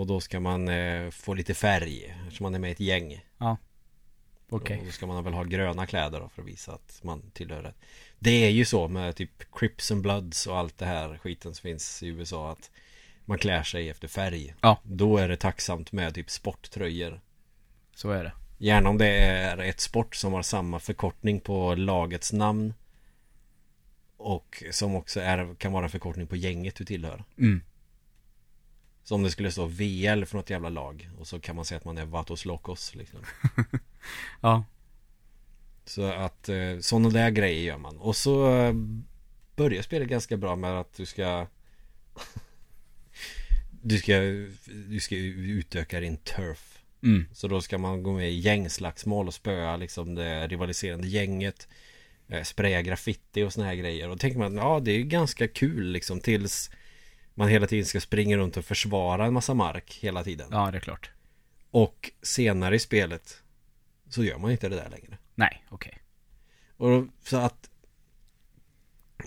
Och 0.00 0.06
då 0.06 0.20
ska 0.20 0.40
man 0.40 0.68
eh, 0.68 1.10
få 1.10 1.34
lite 1.34 1.54
färg, 1.54 2.14
eftersom 2.26 2.44
man 2.44 2.54
är 2.54 2.58
med 2.58 2.70
i 2.70 2.72
ett 2.72 2.80
gäng. 2.80 3.24
Okej. 4.48 4.78
Och 4.78 4.84
då 4.86 4.92
ska 4.92 5.06
man 5.06 5.24
väl 5.24 5.32
ha 5.32 5.44
gröna 5.44 5.86
kläder 5.86 6.20
då 6.20 6.28
för 6.28 6.42
att 6.42 6.48
visa 6.48 6.72
att 6.72 7.00
man 7.02 7.30
tillhör 7.30 7.62
det. 7.62 7.74
Det 8.18 8.44
är 8.44 8.50
ju 8.50 8.64
så 8.64 8.88
med 8.88 9.16
typ 9.16 9.42
Crips 9.52 9.90
and 9.90 10.02
Bloods 10.02 10.46
och 10.46 10.58
allt 10.58 10.78
det 10.78 10.86
här 10.86 11.18
skiten 11.18 11.54
som 11.54 11.62
finns 11.62 12.02
i 12.02 12.06
USA 12.06 12.50
att 12.50 12.70
man 13.24 13.38
klär 13.38 13.62
sig 13.62 13.88
efter 13.88 14.08
färg. 14.08 14.54
Ja. 14.60 14.80
Då 14.82 15.16
är 15.16 15.28
det 15.28 15.36
tacksamt 15.36 15.92
med 15.92 16.14
typ 16.14 16.30
sporttröjor. 16.30 17.20
Så 17.94 18.10
är 18.10 18.24
det. 18.24 18.32
Gärna 18.58 18.90
om 18.90 18.98
det 18.98 19.08
är 19.08 19.58
ett 19.58 19.80
sport 19.80 20.14
som 20.14 20.32
har 20.32 20.42
samma 20.42 20.80
förkortning 20.80 21.40
på 21.40 21.74
lagets 21.74 22.32
namn 22.32 22.74
Och 24.16 24.62
som 24.70 24.94
också 24.94 25.20
är, 25.20 25.54
kan 25.54 25.72
vara 25.72 25.84
en 25.84 25.90
förkortning 25.90 26.26
på 26.26 26.36
gänget 26.36 26.74
du 26.74 26.84
tillhör 26.84 27.24
Mm. 27.38 27.62
Så 29.04 29.14
om 29.14 29.22
det 29.22 29.30
skulle 29.30 29.52
stå 29.52 29.66
VL 29.66 30.24
för 30.24 30.36
något 30.36 30.50
jävla 30.50 30.68
lag 30.68 31.10
Och 31.18 31.26
så 31.26 31.40
kan 31.40 31.56
man 31.56 31.64
säga 31.64 31.78
att 31.78 31.84
man 31.84 31.98
är 31.98 32.06
Vatos 32.06 32.44
Locos 32.44 32.94
liksom 32.94 33.20
Ja. 34.40 34.64
Så 35.84 36.02
att 36.02 36.48
eh, 36.48 36.78
sådana 36.80 37.08
där 37.08 37.30
grejer 37.30 37.62
gör 37.62 37.78
man 37.78 37.96
Och 37.98 38.16
så 38.16 38.56
eh, 38.56 38.74
börjar 39.56 39.82
spelet 39.82 40.08
ganska 40.08 40.36
bra 40.36 40.56
med 40.56 40.80
att 40.80 40.96
du 40.96 41.06
ska 41.06 41.46
Du 43.82 43.98
ska, 43.98 44.18
du 44.88 45.00
ska 45.00 45.16
utöka 45.16 46.00
din 46.00 46.16
turf 46.16 46.76
Mm. 47.02 47.26
Så 47.32 47.48
då 47.48 47.60
ska 47.60 47.78
man 47.78 48.02
gå 48.02 48.12
med 48.12 48.30
i 48.30 48.34
gängslagsmål 48.34 49.26
och 49.26 49.34
spöa 49.34 49.76
liksom 49.76 50.14
det 50.14 50.48
rivaliserande 50.48 51.08
gänget. 51.08 51.68
Eh, 52.28 52.42
spraya 52.42 52.82
graffiti 52.82 53.42
och 53.42 53.52
såna 53.52 53.66
här 53.66 53.74
grejer. 53.74 54.08
Och 54.08 54.16
då 54.16 54.18
tänker 54.18 54.38
man 54.38 54.56
ja 54.56 54.80
det 54.80 54.92
är 54.92 55.02
ganska 55.02 55.48
kul 55.48 55.86
liksom 55.86 56.20
tills 56.20 56.70
man 57.34 57.48
hela 57.48 57.66
tiden 57.66 57.86
ska 57.86 58.00
springa 58.00 58.36
runt 58.36 58.56
och 58.56 58.64
försvara 58.64 59.26
en 59.26 59.34
massa 59.34 59.54
mark 59.54 59.98
hela 60.00 60.24
tiden. 60.24 60.48
Ja, 60.50 60.70
det 60.70 60.78
är 60.78 60.80
klart. 60.80 61.10
Och 61.70 62.10
senare 62.22 62.76
i 62.76 62.78
spelet 62.78 63.42
så 64.08 64.24
gör 64.24 64.38
man 64.38 64.50
inte 64.50 64.68
det 64.68 64.76
där 64.76 64.90
längre. 64.90 65.18
Nej, 65.34 65.64
okej. 65.68 65.98
Och 66.76 66.90
då- 66.90 67.08
så 67.24 67.36
att 67.36 67.70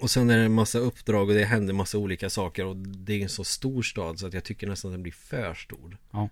Och 0.01 0.09
sen 0.11 0.29
är 0.29 0.37
det 0.37 0.43
en 0.43 0.53
massa 0.53 0.79
uppdrag 0.79 1.29
och 1.29 1.35
det 1.35 1.45
händer 1.45 1.73
massa 1.73 1.97
olika 1.97 2.29
saker 2.29 2.65
och 2.65 2.75
det 2.77 3.13
är 3.13 3.23
en 3.23 3.29
så 3.29 3.43
stor 3.43 3.81
stad 3.83 4.19
så 4.19 4.27
att 4.27 4.33
jag 4.33 4.43
tycker 4.43 4.67
nästan 4.67 4.91
att 4.91 4.93
den 4.93 5.03
blir 5.03 5.11
för 5.13 5.53
stor. 5.53 5.97
Ja. 6.11 6.29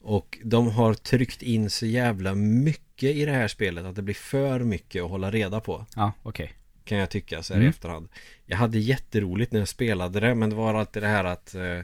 Och 0.00 0.38
de 0.44 0.68
har 0.70 0.94
tryckt 0.94 1.42
in 1.42 1.70
så 1.70 1.86
jävla 1.86 2.34
mycket 2.34 3.16
i 3.16 3.24
det 3.24 3.32
här 3.32 3.48
spelet 3.48 3.84
att 3.84 3.96
det 3.96 4.02
blir 4.02 4.14
för 4.14 4.60
mycket 4.60 5.02
att 5.02 5.10
hålla 5.10 5.30
reda 5.30 5.60
på. 5.60 5.86
Ja, 5.96 6.12
okej. 6.22 6.52
Kan 6.84 6.98
jag 6.98 7.10
tycka 7.10 7.42
så 7.42 7.54
här 7.54 7.60
i 7.60 7.64
Mm. 7.64 7.70
efterhand. 7.70 8.08
Jag 8.46 8.56
hade 8.56 8.78
jätteroligt 8.78 9.52
när 9.52 9.58
jag 9.60 9.68
spelade 9.68 10.20
det 10.20 10.34
men 10.34 10.50
det 10.50 10.56
var 10.56 10.74
alltid 10.74 11.02
det 11.02 11.08
här 11.08 11.24
att 11.24 11.54
eh, 11.54 11.80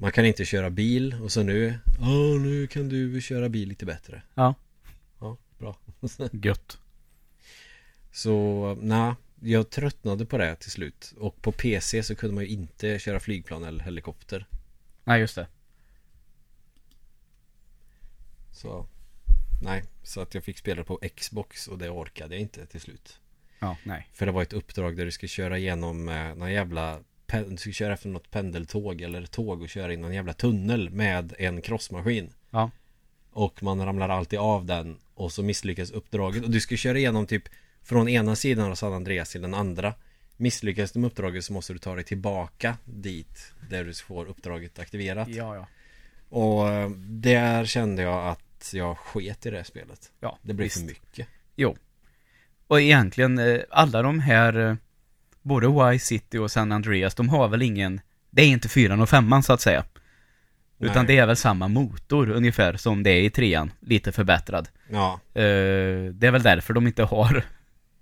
man 0.00 0.12
kan 0.12 0.24
inte 0.26 0.44
köra 0.44 0.70
bil 0.70 1.14
och 1.22 1.32
så 1.32 1.42
nu 1.42 1.78
Ja 1.98 2.38
nu 2.40 2.66
kan 2.66 2.88
du 2.88 3.20
köra 3.20 3.48
bil 3.48 3.68
lite 3.68 3.86
bättre. 3.86 4.22
Ja. 4.34 4.54
Ja, 5.20 5.36
bra. 5.58 5.76
Gött. 6.32 6.78
Så 8.12 8.76
nej, 8.80 9.14
jag 9.40 9.70
tröttnade 9.70 10.26
på 10.26 10.38
det 10.38 10.56
till 10.56 10.70
slut. 10.70 11.14
Och 11.18 11.42
på 11.42 11.52
PC 11.52 12.02
så 12.02 12.14
kunde 12.14 12.34
man 12.34 12.44
ju 12.44 12.50
inte 12.50 12.98
köra 12.98 13.20
flygplan 13.20 13.64
eller 13.64 13.84
helikopter. 13.84 14.46
Nej, 15.04 15.20
just 15.20 15.34
det. 15.34 15.46
Så 18.52 18.86
nej, 19.62 19.84
så 20.02 20.20
att 20.20 20.34
jag 20.34 20.44
fick 20.44 20.58
spela 20.58 20.84
på 20.84 21.00
Xbox 21.16 21.68
och 21.68 21.78
det 21.78 21.90
orkade 21.90 22.34
jag 22.34 22.40
inte 22.40 22.66
till 22.66 22.80
slut. 22.80 23.20
Ja, 23.58 23.76
nej. 23.84 24.08
För 24.12 24.26
det 24.26 24.32
var 24.32 24.42
ett 24.42 24.52
uppdrag 24.52 24.96
där 24.96 25.04
du 25.04 25.10
skulle 25.10 25.28
köra 25.28 25.58
igenom 25.58 26.08
eh, 26.08 26.34
någon 26.34 26.52
jävla 26.52 27.00
Du 27.48 27.56
skulle 27.56 27.72
köra 27.72 27.92
efter 27.92 28.08
något 28.08 28.30
pendeltåg 28.30 29.00
eller 29.02 29.26
tåg 29.26 29.62
och 29.62 29.68
köra 29.68 29.92
in 29.92 30.00
någon 30.00 30.14
jävla 30.14 30.32
tunnel 30.32 30.90
med 30.90 31.34
en 31.38 31.62
crossmaskin. 31.62 32.32
Ja. 32.50 32.70
Och 33.32 33.62
man 33.62 33.86
ramlar 33.86 34.08
alltid 34.08 34.38
av 34.38 34.64
den 34.66 34.98
och 35.14 35.32
så 35.32 35.42
misslyckas 35.42 35.90
uppdraget. 35.90 36.44
Och 36.44 36.50
du 36.50 36.60
ska 36.60 36.76
köra 36.76 36.98
igenom 36.98 37.26
typ 37.26 37.42
från 37.82 38.08
ena 38.08 38.36
sidan 38.36 38.70
av 38.70 38.74
San 38.74 38.92
Andreas 38.92 39.30
till 39.30 39.42
den 39.42 39.54
andra. 39.54 39.94
Misslyckas 40.36 40.92
du 40.92 40.98
med 40.98 41.08
uppdraget 41.08 41.44
så 41.44 41.52
måste 41.52 41.72
du 41.72 41.78
ta 41.78 41.94
dig 41.94 42.04
tillbaka 42.04 42.76
dit 42.84 43.52
där 43.70 43.84
du 43.84 43.94
får 43.94 44.26
uppdraget 44.26 44.78
aktiverat. 44.78 45.28
Ja, 45.28 45.56
ja. 45.56 45.66
Och 46.28 46.68
eh, 46.68 46.90
där 47.06 47.64
kände 47.64 48.02
jag 48.02 48.26
att 48.28 48.70
jag 48.74 48.98
sket 48.98 49.46
i 49.46 49.50
det 49.50 49.56
här 49.56 49.64
spelet. 49.64 50.12
Ja, 50.20 50.38
Det 50.42 50.54
blev 50.54 50.64
visst. 50.66 50.78
för 50.78 50.86
mycket. 50.86 51.28
Jo. 51.56 51.76
Och 52.66 52.80
egentligen, 52.80 53.38
eh, 53.38 53.60
alla 53.70 54.02
de 54.02 54.20
här, 54.20 54.76
både 55.42 55.94
Y-City 55.94 56.38
och 56.38 56.50
San 56.50 56.72
Andreas, 56.72 57.14
de 57.14 57.28
har 57.28 57.48
väl 57.48 57.62
ingen, 57.62 58.00
det 58.30 58.42
är 58.42 58.46
inte 58.46 58.68
fyran 58.68 59.00
och 59.00 59.08
femman 59.08 59.42
så 59.42 59.52
att 59.52 59.60
säga. 59.60 59.84
Utan 60.78 61.06
Nej. 61.06 61.16
det 61.16 61.22
är 61.22 61.26
väl 61.26 61.36
samma 61.36 61.68
motor 61.68 62.30
ungefär 62.30 62.76
som 62.76 63.02
det 63.02 63.10
är 63.10 63.22
i 63.22 63.30
trean, 63.30 63.72
lite 63.80 64.12
förbättrad. 64.12 64.68
Ja, 64.90 65.20
Eh, 65.34 66.12
det 66.12 66.26
är 66.26 66.30
väl 66.30 66.42
därför 66.42 66.74
de 66.74 66.86
inte 66.86 67.02
har 67.02 67.44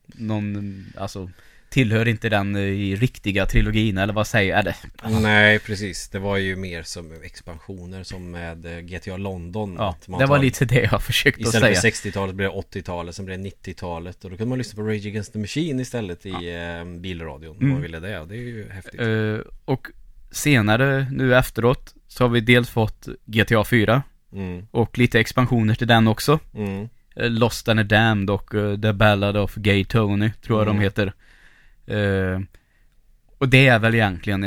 någon, 0.07 0.87
alltså, 0.97 1.31
tillhör 1.71 2.09
inte 2.09 2.29
den 2.29 2.57
eh, 2.57 2.63
i 2.63 2.97
riktiga 2.97 3.47
trilogin 3.47 3.99
eller 3.99 4.13
vad 4.13 4.27
säger 4.27 4.51
jag? 4.51 4.59
Eller, 4.61 4.77
Nej, 5.23 5.59
precis. 5.59 6.09
Det 6.09 6.19
var 6.19 6.37
ju 6.37 6.57
mer 6.57 6.83
som 6.83 7.13
expansioner 7.23 8.03
som 8.03 8.31
med 8.31 8.67
eh, 8.67 8.79
GTA 8.79 9.17
London. 9.17 9.77
ja, 9.79 9.97
det 10.07 10.13
var 10.13 10.27
tar- 10.27 10.39
lite 10.39 10.65
det 10.65 10.89
jag 10.93 11.03
försökte 11.03 11.41
att 11.41 11.47
Istället 11.47 11.79
säga. 11.79 11.93
för 11.93 12.09
60-talet 12.09 12.35
blev 12.35 12.51
det 12.51 12.57
80-talet, 12.81 13.15
sen 13.15 13.25
blev 13.25 13.39
det 13.43 13.49
90-talet 13.51 14.25
och 14.25 14.31
då 14.31 14.37
kunde 14.37 14.49
man 14.49 14.59
lyssna 14.59 14.77
på 14.83 14.89
Rage 14.89 15.07
Against 15.07 15.33
the 15.33 15.39
Machine 15.39 15.81
istället 15.81 16.27
i 16.27 16.31
eh, 16.31 16.85
bilradion 17.01 17.57
Mm. 17.57 17.69
man 17.73 17.83
ville 17.83 18.01
det 18.01 18.21
och 18.21 18.29
det 18.29 18.35
är 18.37 18.39
ju 18.41 18.71
häftigt. 18.71 19.01
Eh, 19.01 19.39
och 19.65 19.87
senare, 20.31 21.07
nu 21.13 21.37
efteråt, 21.37 21.95
så 22.09 22.25
har 22.25 22.29
vi 22.29 22.41
dels 22.41 22.71
fått 22.71 23.09
GTA 23.25 23.65
4 23.65 24.03
Mm, 24.33 24.67
och 24.71 24.99
lite 24.99 25.21
expansioner 25.21 25.75
till 25.75 25.87
den 25.87 26.09
också. 26.09 26.39
mm, 26.55 26.89
Lost 27.17 27.69
and 27.69 27.87
Damned 27.87 28.31
och 28.31 28.51
The 28.83 28.93
Ballad 28.93 29.37
of 29.37 29.55
Gay 29.55 29.85
Tony, 29.85 30.31
tror 30.43 30.59
jag 30.61 30.69
Mm. 30.69 30.77
de 30.77 30.83
heter. 30.85 31.13
Eh, 31.89 32.41
och 33.39 33.49
det 33.49 33.69
är 33.69 33.79
väl 33.79 33.95
egentligen 33.95 34.45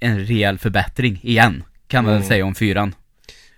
en 0.00 0.18
rejäl 0.24 0.58
förbättring 0.58 1.20
igen, 1.22 1.64
kan 1.86 2.04
man 2.04 2.12
väl 2.12 2.16
Mm. 2.22 2.28
säga 2.28 2.44
om 2.44 2.54
fyran. 2.54 2.94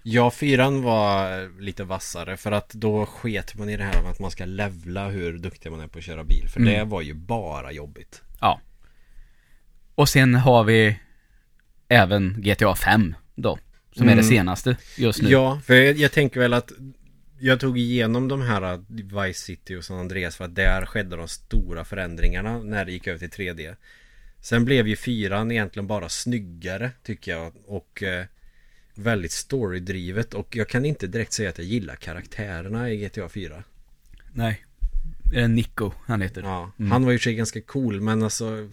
Ja, 0.02 0.30
fyran 0.30 0.82
var 0.82 1.60
lite 1.62 1.84
vassare 1.84 2.36
för 2.36 2.52
att 2.52 2.68
då 2.70 3.06
sket 3.06 3.54
man 3.58 3.68
i 3.68 3.76
det 3.76 3.84
här 3.84 4.02
med 4.02 4.10
att 4.10 4.18
man 4.20 4.30
ska 4.30 4.44
levla 4.44 5.08
hur 5.08 5.38
duktig 5.38 5.70
man 5.70 5.80
är 5.80 5.86
på 5.86 5.98
att 5.98 6.04
köra 6.04 6.24
bil. 6.24 6.48
För 6.48 6.60
Mm. 6.60 6.72
det 6.74 6.84
var 6.84 7.02
ju 7.02 7.14
bara 7.14 7.72
jobbigt. 7.72 8.22
Ja. 8.40 8.60
Och 9.94 10.08
sen 10.08 10.34
har 10.34 10.64
vi 10.64 10.96
även 11.88 12.34
GTA 12.38 12.74
5 12.74 13.14
då, 13.34 13.58
som 13.92 14.02
är 14.02 14.06
det 14.06 14.12
Mm. 14.12 14.24
senaste 14.24 14.76
just 14.98 15.22
nu. 15.22 15.30
Ja, 15.30 15.60
för 15.66 15.74
jag, 15.74 15.96
jag 15.96 16.12
tänker 16.12 16.40
väl 16.40 16.52
att 16.54 16.72
jag 17.40 17.60
tog 17.60 17.78
igenom 17.78 18.28
de 18.28 18.42
här 18.42 18.72
äh, 18.72 18.80
Vice 19.24 19.40
City 19.44 19.76
och 19.76 19.84
San 19.84 19.98
Andreas 19.98 20.36
för 20.36 20.44
att 20.44 20.54
där 20.54 20.86
skedde 20.86 21.16
de 21.16 21.28
stora 21.28 21.84
förändringarna 21.84 22.58
när 22.62 22.84
det 22.84 22.92
gick 22.92 23.06
över 23.06 23.18
till 23.18 23.30
3D. 23.46 23.76
Sen 24.40 24.64
blev 24.64 24.88
ju 24.88 24.96
fyran 24.96 25.50
egentligen 25.50 25.86
bara 25.86 26.08
snyggare 26.08 26.90
tycker 27.02 27.32
jag 27.32 27.52
och 27.66 28.02
eh, 28.02 28.24
väldigt 28.94 29.32
storydrivet 29.32 30.34
och 30.34 30.56
jag 30.56 30.68
kan 30.68 30.84
inte 30.84 31.06
direkt 31.06 31.32
säga 31.32 31.48
att 31.50 31.58
jag 31.58 31.66
gillar 31.66 31.96
karaktärerna 31.96 32.90
i 32.90 32.96
GTA 32.96 33.28
4. 33.28 33.64
Nej. 34.32 34.64
Eh, 35.34 35.48
Nico, 35.48 35.92
han 36.06 36.20
heter. 36.22 36.42
Ja, 36.42 36.72
Mm. 36.78 36.90
han 36.90 37.04
var 37.04 37.12
ju 37.12 37.18
sig 37.18 37.34
ganska 37.34 37.60
cool 37.60 38.00
men 38.00 38.22
alltså 38.22 38.68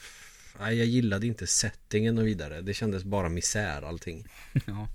nej, 0.60 0.78
jag 0.78 0.88
gillade 0.88 1.28
inte 1.28 1.48
settingen 1.48 2.18
och 2.18 2.28
vidare. 2.28 2.62
Det 2.62 2.74
kändes 2.74 3.04
bara 3.04 3.30
misär 3.30 3.82
allting. 3.82 4.28
ja. 4.66 4.88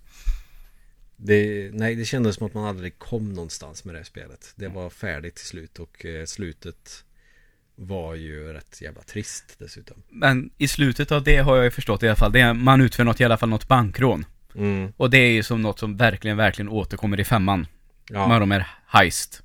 Det, 1.24 1.70
nej, 1.72 1.94
det 1.94 2.04
kändes 2.04 2.36
som 2.36 2.46
att 2.46 2.54
man 2.54 2.64
aldrig 2.64 2.98
kom 2.98 3.32
någonstans 3.32 3.84
med 3.84 3.94
det 3.94 3.98
här 3.98 4.04
spelet. 4.04 4.52
Det 4.56 4.68
var 4.68 4.90
färdigt 4.90 5.34
till 5.34 5.46
slut 5.46 5.78
och 5.78 6.04
eh, 6.06 6.24
slutet 6.24 7.04
var 7.76 8.14
ju 8.14 8.52
rätt 8.52 8.80
jävla 8.82 9.02
trist 9.02 9.44
dessutom. 9.58 10.02
Men 10.08 10.50
i 10.58 10.68
slutet 10.68 11.12
av 11.12 11.22
det 11.24 11.36
har 11.38 11.56
jag 11.56 11.64
ju 11.64 11.70
förstått 11.70 12.02
i 12.02 12.06
alla 12.06 12.16
fall, 12.16 12.32
det 12.32 12.40
är, 12.40 12.54
man 12.54 12.80
utför 12.80 13.04
något, 13.04 13.20
i 13.20 13.24
alla 13.24 13.36
fall 13.36 13.48
något 13.48 13.68
bankrån. 13.68 14.24
Mm, 14.54 14.92
Och 14.96 15.10
det 15.10 15.18
är 15.18 15.30
ju 15.32 15.42
som 15.42 15.62
något 15.62 15.78
som 15.78 15.96
verkligen, 15.96 16.36
verkligen 16.36 16.68
återkommer 16.68 17.20
i 17.20 17.24
femman. 17.24 17.66
ja. 18.10 18.28
Med 18.28 18.40
de 18.42 18.50
här 18.50 18.66
heist. 18.86 19.42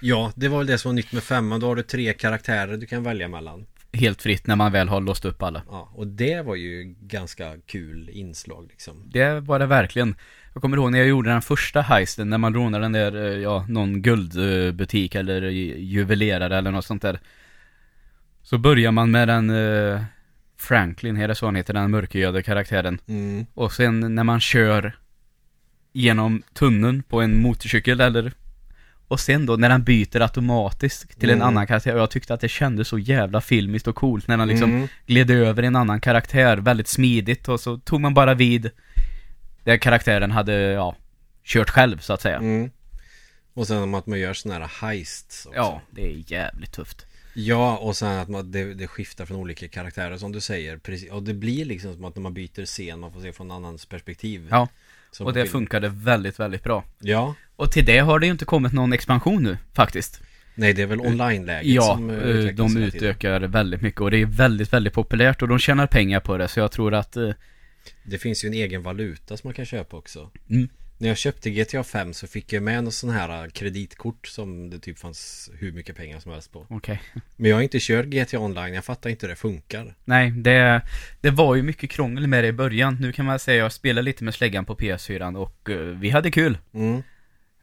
ja, 0.00 0.32
det 0.36 0.48
var 0.48 0.58
väl 0.58 0.66
det 0.66 0.78
som 0.78 0.88
var 0.88 0.94
nytt 0.94 1.12
med 1.12 1.22
femman. 1.22 1.60
Då 1.60 1.66
har 1.66 1.76
du 1.76 1.82
tre 1.82 2.12
karaktärer 2.12 2.76
du 2.76 2.86
kan 2.86 3.02
välja 3.02 3.28
mellan. 3.28 3.66
Helt 3.92 4.22
fritt 4.22 4.46
när 4.46 4.56
man 4.56 4.72
väl 4.72 4.88
har 4.88 5.00
låst 5.00 5.24
upp 5.24 5.42
alla. 5.42 5.62
Ja, 5.70 5.90
och 5.94 6.06
det 6.06 6.42
var 6.42 6.54
ju 6.54 6.94
ganska 7.00 7.52
kul 7.66 8.10
inslag 8.12 8.66
liksom. 8.70 9.02
Det 9.06 9.40
var 9.40 9.58
det 9.58 9.66
verkligen. 9.66 10.14
Jag 10.52 10.62
kommer 10.62 10.76
ihåg 10.76 10.92
när 10.92 10.98
jag 10.98 11.08
gjorde 11.08 11.30
den 11.30 11.42
första 11.42 11.80
heisten, 11.80 12.30
när 12.30 12.38
man 12.38 12.54
rånade 12.54 12.84
den 12.84 12.92
där, 12.92 13.16
eh, 13.16 13.38
ja, 13.38 13.66
någon 13.68 14.02
guldbutik 14.02 15.14
eller 15.14 15.42
ju- 15.42 15.78
juvelerare 15.78 16.58
eller 16.58 16.70
något 16.70 16.84
sånt 16.84 17.02
där. 17.02 17.20
Så 18.42 18.58
börjar 18.58 18.92
man 18.92 19.10
med 19.10 19.28
den 19.28 19.50
eh, 19.50 20.02
Franklin, 20.58 21.16
är 21.16 21.28
det 21.28 21.34
så 21.34 21.46
han 21.46 21.56
heter, 21.56 21.74
den 21.74 21.90
mörkhyade 21.90 22.42
karaktären. 22.42 22.98
Mm, 23.06 23.46
Och 23.54 23.72
sen 23.72 24.14
när 24.14 24.24
man 24.24 24.40
kör 24.40 24.98
genom 25.92 26.42
tunneln 26.54 27.02
på 27.02 27.20
en 27.20 27.40
motorcykel 27.42 28.00
eller 28.00 28.32
och 29.08 29.20
sen 29.20 29.46
då 29.46 29.56
när 29.56 29.68
den 29.68 29.82
byter 29.84 30.20
automatiskt 30.20 31.20
till 31.20 31.30
en 31.30 31.36
Mm. 31.36 31.48
annan 31.48 31.66
karaktär 31.66 31.94
och 31.94 32.00
jag 32.00 32.10
tyckte 32.10 32.34
att 32.34 32.40
det 32.40 32.48
kändes 32.48 32.88
så 32.88 32.98
jävla 32.98 33.40
filmiskt 33.40 33.86
och 33.88 33.94
coolt 33.96 34.28
när 34.28 34.36
den 34.36 34.48
liksom 34.48 34.70
mm, 34.70 34.88
gled 35.06 35.30
över 35.30 35.62
en 35.62 35.76
annan 35.76 36.00
karaktär 36.00 36.56
väldigt 36.56 36.88
smidigt 36.88 37.48
och 37.48 37.60
så 37.60 37.78
tog 37.78 38.00
man 38.00 38.14
bara 38.14 38.34
vid 38.34 38.70
där 39.64 39.76
karaktären 39.76 40.30
hade, 40.30 40.52
ja, 40.54 40.96
kört 41.44 41.70
själv 41.70 41.98
så 41.98 42.12
att 42.12 42.20
säga. 42.22 42.36
mm. 42.36 42.70
Och 43.54 43.66
sen 43.66 43.94
att 43.94 44.06
man 44.06 44.18
gör 44.18 44.34
sådana 44.34 44.66
här 44.66 44.88
heists 44.88 45.46
också. 45.46 45.56
Ja, 45.58 45.80
det 45.90 46.06
är 46.12 46.32
jävligt 46.32 46.72
tufft. 46.72 47.06
Ja, 47.34 47.76
och 47.76 47.96
sen 47.96 48.18
att 48.18 48.28
man, 48.28 48.52
det, 48.52 48.74
det 48.74 48.86
skiftar 48.86 49.24
från 49.26 49.36
olika 49.36 49.68
karaktärer 49.68 50.18
som 50.18 50.32
du 50.32 50.40
säger. 50.40 50.76
Precis, 50.78 51.10
och 51.10 51.22
det 51.22 51.34
blir 51.34 51.64
liksom 51.64 51.94
som 51.94 52.04
att 52.04 52.16
när 52.16 52.22
man 52.22 52.34
byter 52.34 52.64
scen, 52.66 53.00
man 53.00 53.12
får 53.12 53.20
se 53.20 53.32
från 53.32 53.50
en 53.50 53.56
annans 53.56 53.86
perspektiv. 53.86 54.48
Ja, 54.50 54.68
och 55.20 55.32
det 55.32 55.46
funkade 55.46 55.88
väldigt, 55.88 56.40
väldigt 56.40 56.62
bra. 56.62 56.84
Ja, 57.00 57.34
Och 57.56 57.72
till 57.72 57.84
det 57.84 57.98
har 57.98 58.18
det 58.18 58.26
ju 58.26 58.32
inte 58.32 58.44
kommit 58.44 58.72
någon 58.72 58.92
expansion 58.92 59.42
nu, 59.42 59.58
faktiskt. 59.72 60.20
nej 60.54 60.72
det 60.72 60.82
är 60.82 60.86
väl 60.86 61.00
online-läget 61.00 61.72
Ja, 61.74 61.82
som 61.82 62.10
eh, 62.10 62.16
eh, 62.16 62.44
de 62.54 62.76
utökar 62.76 63.40
väldigt 63.40 63.82
mycket 63.82 64.00
och 64.00 64.10
det 64.10 64.18
är 64.22 64.26
väldigt, 64.26 64.72
väldigt 64.72 64.92
populärt 64.92 65.42
och 65.42 65.48
de 65.48 65.58
tjänar 65.58 65.86
pengar 65.86 66.20
på 66.20 66.36
det 66.38 66.48
så 66.48 66.60
jag 66.60 66.72
tror 66.72 66.94
att 66.94 67.16
eh, 67.16 67.30
Det 68.04 68.18
finns 68.18 68.44
ju 68.44 68.46
en 68.46 68.54
egen 68.54 68.82
valuta 68.82 69.36
som 69.36 69.48
man 69.48 69.54
kan 69.54 69.64
köpa 69.64 69.96
också. 69.96 70.30
Mm. 70.50 70.68
När 70.98 71.08
jag 71.08 71.16
köpte 71.18 71.50
GTA 71.50 71.84
5 71.84 72.12
så 72.14 72.26
fick 72.26 72.52
jag 72.52 72.62
med 72.62 72.84
något 72.84 72.94
sån 72.94 73.10
här 73.10 73.48
kreditkort 73.50 74.26
som 74.26 74.70
det 74.70 74.78
typ 74.78 74.98
fanns 74.98 75.50
hur 75.58 75.72
mycket 75.72 75.96
pengar 75.96 76.20
som 76.20 76.32
helst 76.32 76.52
på. 76.52 76.66
Okej. 76.70 77.02
Men 77.36 77.50
jag 77.50 77.56
har 77.56 77.62
inte 77.62 77.78
kört 77.80 78.06
GTA 78.06 78.38
online, 78.40 78.74
jag 78.74 78.84
fattar 78.84 79.10
inte 79.10 79.26
hur 79.26 79.30
det 79.30 79.36
funkar. 79.36 79.94
Nej, 80.04 80.30
det, 80.30 80.82
det 81.20 81.30
var 81.30 81.54
ju 81.54 81.62
mycket 81.62 81.90
krångel 81.90 82.26
med 82.26 82.44
det 82.44 82.48
i 82.48 82.52
början. 82.52 82.96
Nu 83.00 83.12
kan 83.12 83.26
man 83.26 83.38
säga 83.38 83.62
att 83.62 83.64
jag 83.64 83.72
spelade 83.72 84.02
lite 84.02 84.24
med 84.24 84.34
släggan 84.34 84.64
på 84.64 84.74
PS4 84.76 85.36
och 85.36 85.70
eh, 85.70 85.76
vi 85.78 86.10
hade 86.10 86.30
kul. 86.30 86.58
Mm. 86.74 87.02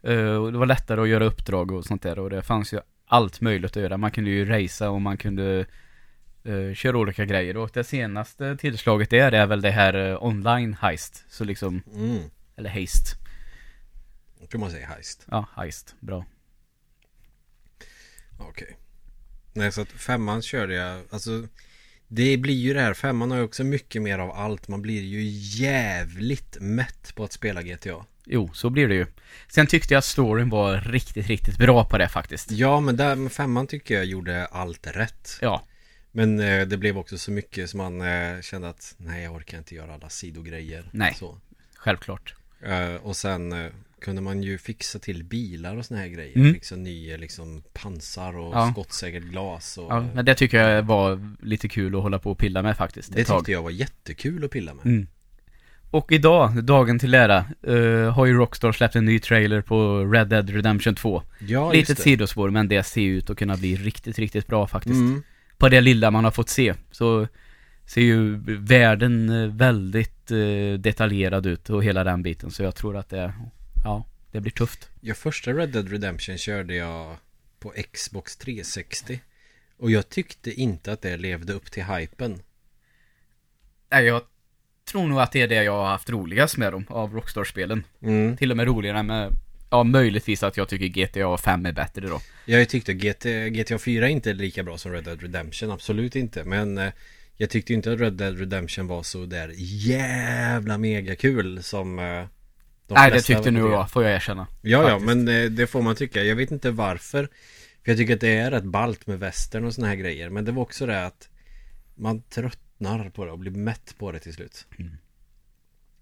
Eh, 0.02 0.34
och 0.36 0.52
det 0.52 0.58
var 0.58 0.66
lättare 0.66 1.00
att 1.00 1.08
göra 1.08 1.24
uppdrag 1.24 1.72
och 1.72 1.84
sånt 1.84 2.02
där 2.02 2.18
och 2.18 2.30
det 2.30 2.42
fanns 2.42 2.72
ju 2.74 2.80
allt 3.06 3.40
möjligt 3.40 3.76
att 3.76 3.82
göra. 3.82 3.96
Man 3.96 4.10
kunde 4.10 4.30
ju 4.30 4.44
racea 4.44 4.90
och 4.90 5.00
man 5.02 5.16
kunde 5.16 5.66
eh, 6.44 6.74
köra 6.74 6.98
olika 6.98 7.24
grejer 7.24 7.56
och 7.56 7.70
det 7.72 7.84
senaste 7.84 8.56
tillslaget 8.56 9.10
där 9.10 9.32
är 9.32 9.46
väl 9.46 9.60
det 9.60 9.70
här 9.70 10.24
online 10.24 10.74
heist. 10.80 11.24
Så 11.28 11.44
liksom, 11.44 11.82
Mm. 11.94 12.18
eller 12.56 12.70
heist. 12.70 13.16
Tror 14.54 14.60
man 14.60 14.70
säger 14.70 14.86
heist. 14.86 15.26
Ja, 15.30 15.46
heist. 15.56 15.94
Bra. 16.00 16.24
Okej. 18.38 18.76
Nej, 19.52 19.72
så 19.72 19.80
att 19.80 19.88
femman 19.88 20.42
körde 20.42 20.74
jag, 20.74 21.02
alltså 21.10 21.48
det 22.08 22.36
blir 22.36 22.54
ju 22.54 22.74
det 22.74 22.80
här, 22.80 22.94
femman 22.94 23.30
har 23.30 23.38
ju 23.38 23.44
också 23.44 23.64
mycket 23.64 24.02
mer 24.02 24.18
av 24.18 24.30
allt. 24.30 24.68
Man 24.68 24.82
blir 24.82 25.02
ju 25.02 25.22
jävligt 25.64 26.56
mätt 26.60 27.14
på 27.14 27.24
att 27.24 27.32
spela 27.32 27.62
GTA. 27.62 28.06
Jo, 28.24 28.50
så 28.52 28.70
blir 28.70 28.88
det 28.88 28.94
ju. 28.94 29.06
Sen 29.48 29.66
tyckte 29.66 29.94
jag 29.94 30.04
storyn 30.04 30.50
var 30.50 30.76
riktigt, 30.76 31.26
riktigt 31.26 31.58
bra 31.58 31.84
på 31.84 31.98
det 31.98 32.08
faktiskt. 32.08 32.50
Ja, 32.50 32.80
men 32.80 32.96
där 32.96 33.28
femman 33.28 33.66
tycker 33.66 33.94
jag 33.94 34.04
gjorde 34.04 34.46
allt 34.46 34.86
rätt. 34.86 35.38
Ja, 35.40 35.64
Men 36.12 36.40
eh, 36.40 36.66
det 36.66 36.76
blev 36.76 36.98
också 36.98 37.18
så 37.18 37.30
mycket 37.30 37.70
som 37.70 37.78
man 37.78 38.00
eh, 38.00 38.40
kände 38.40 38.68
att 38.68 38.94
nej, 38.96 39.24
jag 39.24 39.34
orkar 39.34 39.58
inte 39.58 39.74
göra 39.74 39.94
alla 39.94 40.08
sidogrejer. 40.08 40.90
Nej. 40.92 41.14
Så. 41.14 41.40
självklart. 41.74 42.34
Eh, 42.62 42.94
och 42.94 43.16
sen 43.16 43.52
eh, 43.52 43.72
kunde 44.04 44.22
man 44.22 44.42
ju 44.42 44.58
fixa 44.58 44.98
till 44.98 45.24
bilar 45.24 45.76
och 45.76 45.86
såna 45.86 46.00
här 46.00 46.08
grejer. 46.08 46.36
Mm. 46.36 46.54
Fixa 46.54 46.76
nya 46.76 47.16
liksom 47.16 47.62
pansar 47.72 48.36
och 48.36 48.54
Ja. 48.54 48.70
skottsäkert 48.72 49.22
glas. 49.22 49.78
Och, 49.78 49.92
Ja, 49.92 50.04
men 50.14 50.24
det 50.24 50.34
tycker 50.34 50.68
jag 50.68 50.82
var 50.82 51.34
lite 51.42 51.68
kul 51.68 51.96
att 51.96 52.02
hålla 52.02 52.18
på 52.18 52.30
och 52.30 52.38
pilla 52.38 52.62
med 52.62 52.76
faktiskt. 52.76 53.12
det 53.14 53.24
tyckte 53.24 53.52
jag 53.52 53.62
var 53.62 53.70
jättekul 53.70 54.44
att 54.44 54.50
pilla 54.50 54.74
med. 54.74 54.86
Mm. 54.86 55.06
Och 55.90 56.12
idag, 56.12 56.64
dagen 56.64 56.98
till 56.98 57.14
ära, 57.14 57.44
eh, 57.66 58.12
har 58.14 58.26
ju 58.26 58.34
Rockstar 58.34 58.72
släppt 58.72 58.96
en 58.96 59.04
ny 59.04 59.18
trailer 59.18 59.60
på 59.60 60.04
Red 60.04 60.28
Dead 60.28 60.50
Redemption 60.50 60.94
2. 60.94 61.22
Ja, 61.38 61.72
Litet 61.72 61.98
sidospår, 61.98 62.50
men 62.50 62.68
det 62.68 62.82
ser 62.82 63.00
ut 63.02 63.30
att 63.30 63.38
kunna 63.38 63.56
bli 63.56 63.76
riktigt, 63.76 64.18
riktigt 64.18 64.46
bra 64.46 64.66
faktiskt. 64.66 64.94
Mm. 65.00 65.22
På 65.58 65.68
det 65.68 65.80
lilla 65.80 66.10
man 66.10 66.24
har 66.24 66.30
fått 66.30 66.48
se, 66.48 66.74
så 66.90 67.28
ser 67.86 68.00
ju 68.00 68.36
världen 68.58 69.28
eh, 69.28 69.48
väldigt 69.48 70.30
eh, 70.30 70.78
detaljerad 70.78 71.46
ut 71.46 71.70
och 71.70 71.84
hela 71.84 72.04
den 72.04 72.22
biten. 72.22 72.50
Så 72.50 72.62
jag 72.62 72.74
tror 72.74 72.96
att 72.96 73.08
det, 73.10 73.34
ja, 73.84 74.04
det 74.32 74.40
blir 74.40 74.52
tufft. 74.52 74.88
Ja, 75.00 75.14
första 75.14 75.52
Red 75.52 75.68
Dead 75.68 75.88
Redemption 75.88 76.38
körde 76.38 76.74
jag 76.74 77.16
på 77.58 77.72
Xbox 77.92 78.36
360. 78.36 79.20
Och 79.78 79.90
jag 79.90 80.08
tyckte 80.08 80.52
inte 80.52 80.92
att 80.92 81.02
det 81.02 81.16
levde 81.16 81.52
upp 81.52 81.70
till 81.70 81.84
hypen. 81.84 82.42
Nej, 83.90 84.04
jag 84.04 84.22
tror 84.84 85.06
nog 85.06 85.20
att 85.20 85.32
det 85.32 85.42
är 85.42 85.48
det 85.48 85.64
jag 85.64 85.72
har 85.72 85.86
haft 85.86 86.10
roligast 86.10 86.56
med 86.56 86.72
dem, 86.72 86.84
av 86.88 87.14
Rockstar-spelen. 87.14 87.84
Mm. 88.02 88.36
Till 88.36 88.50
och 88.50 88.56
med 88.56 88.66
roligare 88.66 89.02
med, 89.02 89.32
ja 89.70 89.84
möjligtvis 89.84 90.42
att 90.42 90.56
jag 90.56 90.68
tycker 90.68 90.86
GTA 90.86 91.38
5 91.38 91.66
är 91.66 91.72
bättre 91.72 92.08
då. 92.08 92.20
Jag 92.44 92.68
tyckte 92.68 92.94
GT, 92.94 93.24
GTA 93.50 93.78
4 93.78 94.08
inte 94.08 94.30
är 94.30 94.34
lika 94.34 94.62
bra 94.62 94.78
som 94.78 94.92
Red 94.92 95.04
Dead 95.04 95.22
Redemption, 95.22 95.70
absolut 95.70 96.16
inte. 96.16 96.44
Men 96.44 96.78
eh, 96.78 96.92
jag 97.36 97.50
tyckte 97.50 97.74
inte 97.74 97.92
att 97.92 98.00
Red 98.00 98.12
Dead 98.12 98.38
Redemption 98.38 98.86
var 98.86 99.02
så 99.02 99.26
där 99.26 99.52
jävla 99.56 100.78
mega 100.78 101.16
kul 101.16 101.62
som 101.62 101.98
eh, 101.98 102.24
de 102.86 102.94
Nej, 102.94 103.10
det 103.10 103.20
tyckte 103.20 103.50
nu 103.50 103.60
tycker. 103.60 103.72
jag, 103.72 103.90
får 103.90 104.04
jag 104.04 104.12
erkänna. 104.14 104.46
Ja, 104.62 104.88
ja, 104.88 104.98
men 104.98 105.28
eh, 105.28 105.44
det 105.50 105.66
får 105.66 105.82
man 105.82 105.96
tycka. 105.96 106.22
Jag 106.24 106.36
vet 106.36 106.50
inte 106.50 106.70
varför. 106.70 107.28
För 107.84 107.90
jag 107.90 107.96
tycker 107.98 108.14
att 108.14 108.20
det 108.20 108.36
är 108.36 108.50
rätt 108.50 108.64
ballt 108.64 109.06
med 109.06 109.18
västern 109.18 109.64
och 109.64 109.74
såna 109.74 109.86
här 109.86 109.94
grejer. 109.94 110.30
Men 110.30 110.44
det 110.44 110.52
var 110.52 110.62
också 110.62 110.86
det 110.86 111.06
att 111.06 111.28
man 111.94 112.22
tröttnar 112.22 113.10
på 113.10 113.24
det 113.24 113.30
och 113.32 113.38
blir 113.38 113.50
mätt 113.52 113.94
på 113.98 114.12
det 114.12 114.18
till 114.18 114.34
slut. 114.34 114.66
Mm. 114.78 114.96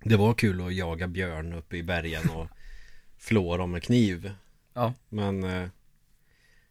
Det 0.05 0.17
var 0.17 0.35
kul 0.35 0.67
att 0.67 0.75
jaga 0.75 1.09
björn 1.09 1.53
uppe 1.53 1.77
i 1.77 1.83
bergen 1.83 2.31
och 2.31 2.49
flå 3.19 3.57
dem 3.57 3.71
med 3.71 3.83
kniv. 3.83 4.33
Ja. 4.75 4.95
Men 5.09 5.45
eh, 5.45 5.69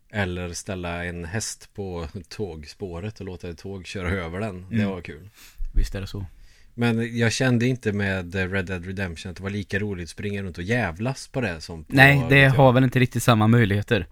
Eller 0.09 0.53
ställa 0.53 1.05
en 1.05 1.25
häst 1.25 1.69
på 1.73 2.07
tågspåret 2.29 3.19
och 3.19 3.25
låta 3.25 3.49
ett 3.49 3.57
tåg 3.57 3.87
köra 3.87 4.09
över 4.09 4.39
den. 4.39 4.65
Det 4.69 4.75
Mm. 4.75 4.89
var 4.89 5.01
kul. 5.01 5.29
Visst 5.75 5.95
är 5.95 6.01
det 6.01 6.07
så. 6.07 6.25
Men 6.73 7.17
jag 7.17 7.31
kände 7.31 7.67
inte 7.67 7.91
med 7.91 8.35
Red 8.35 8.65
Dead 8.65 8.85
Redemption 8.85 9.29
att 9.29 9.37
det 9.37 9.43
var 9.43 9.49
lika 9.49 9.79
roligt 9.79 10.03
att 10.03 10.09
springa 10.09 10.43
runt 10.43 10.57
och 10.57 10.63
jävlas 10.63 11.27
på 11.27 11.41
det 11.41 11.61
som 11.61 11.83
på 11.83 11.95
Nej, 11.95 12.25
det 12.29 12.45
har 12.45 12.71
väl 12.71 12.83
inte 12.83 12.99
riktigt 12.99 13.23
samma 13.23 13.47
möjligheter. 13.47 14.07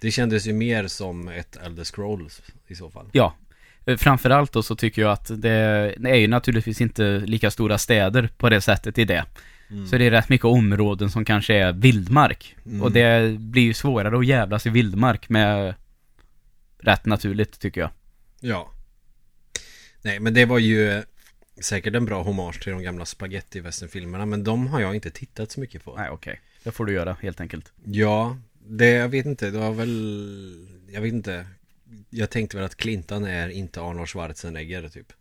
Det 0.00 0.10
kändes 0.10 0.46
ju 0.46 0.52
mer 0.52 0.86
som 0.86 1.28
ett 1.28 1.56
Elder 1.56 1.84
Scrolls 1.84 2.42
i 2.66 2.74
så 2.74 2.90
fall. 2.90 3.08
Ja. 3.12 3.34
Eh, 3.86 3.96
Framförallt 3.96 4.52
då 4.52 4.62
så 4.62 4.76
tycker 4.76 5.02
jag 5.02 5.12
att 5.12 5.26
det, 5.26 5.94
det 5.98 6.10
är 6.10 6.14
ju 6.14 6.28
naturligtvis 6.28 6.80
inte 6.80 7.18
lika 7.18 7.50
stora 7.50 7.78
städer 7.78 8.30
på 8.36 8.48
det 8.48 8.60
sättet 8.60 8.98
i 8.98 9.04
det. 9.04 9.24
Mm. 9.70 9.86
Så 9.86 9.98
det 9.98 10.04
är 10.06 10.10
rätt 10.10 10.28
mycket 10.28 10.44
områden 10.44 11.10
som 11.10 11.24
kanske 11.24 11.54
är 11.54 11.72
vildmark. 11.72 12.56
Mm. 12.66 12.82
Och 12.82 12.92
det 12.92 13.38
blir 13.38 13.62
ju 13.62 13.74
svårare 13.74 14.18
att 14.18 14.26
jävlas 14.26 14.66
i 14.66 14.70
vildmark 14.70 15.28
med 15.28 15.74
rätt 16.78 17.06
naturligt 17.06 17.60
tycker 17.60 17.80
jag. 17.80 17.90
Ja. 18.40 18.70
Nej, 20.02 20.20
men 20.20 20.34
det 20.34 20.44
var 20.44 20.58
ju 20.58 21.02
säkert 21.60 21.94
en 21.94 22.04
bra 22.04 22.22
hommage 22.22 22.62
till 22.62 22.72
de 22.72 22.82
gamla 22.82 23.04
spaghetti 23.04 23.62
filmerna 23.88 24.26
men 24.26 24.44
de 24.44 24.66
har 24.66 24.80
jag 24.80 24.94
inte 24.94 25.10
tittat 25.10 25.50
så 25.50 25.60
mycket 25.60 25.84
på. 25.84 25.96
Nej, 25.96 26.10
okej. 26.10 26.40
Det 26.62 26.70
får 26.70 26.86
du 26.86 26.92
göra 26.92 27.16
helt 27.22 27.40
enkelt. 27.40 27.72
Ja, 27.84 28.38
det 28.66 28.90
jag 28.90 29.08
vet 29.08 29.26
inte, 29.26 29.50
det 29.50 29.58
var 29.58 29.72
väl, 29.72 30.68
jag 30.90 31.00
vet 31.00 31.12
inte. 31.12 31.46
Jag 32.10 32.30
tänkte 32.30 32.56
väl 32.56 32.66
att 32.66 32.76
Clinton 32.76 33.24
är 33.24 33.48
inte 33.48 33.80
Arnold 33.80 34.08
Schwarzenegger 34.08 34.88
typ. 34.88 35.12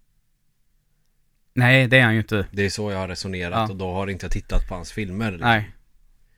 Nej, 1.53 1.87
det 1.87 1.97
är 1.97 2.03
han 2.03 2.13
ju 2.13 2.19
inte. 2.21 2.45
Det 2.51 2.65
är 2.65 2.69
så 2.69 2.91
jag 2.91 2.97
har 2.97 3.07
resonerat 3.07 3.53
Ja. 3.57 3.69
och 3.69 3.75
då 3.75 3.91
har 3.93 4.07
inte 4.07 4.25
jag 4.25 4.31
tittat 4.31 4.67
på 4.67 4.75
hans 4.75 4.91
filmer. 4.91 5.37
Nej. 5.41 5.69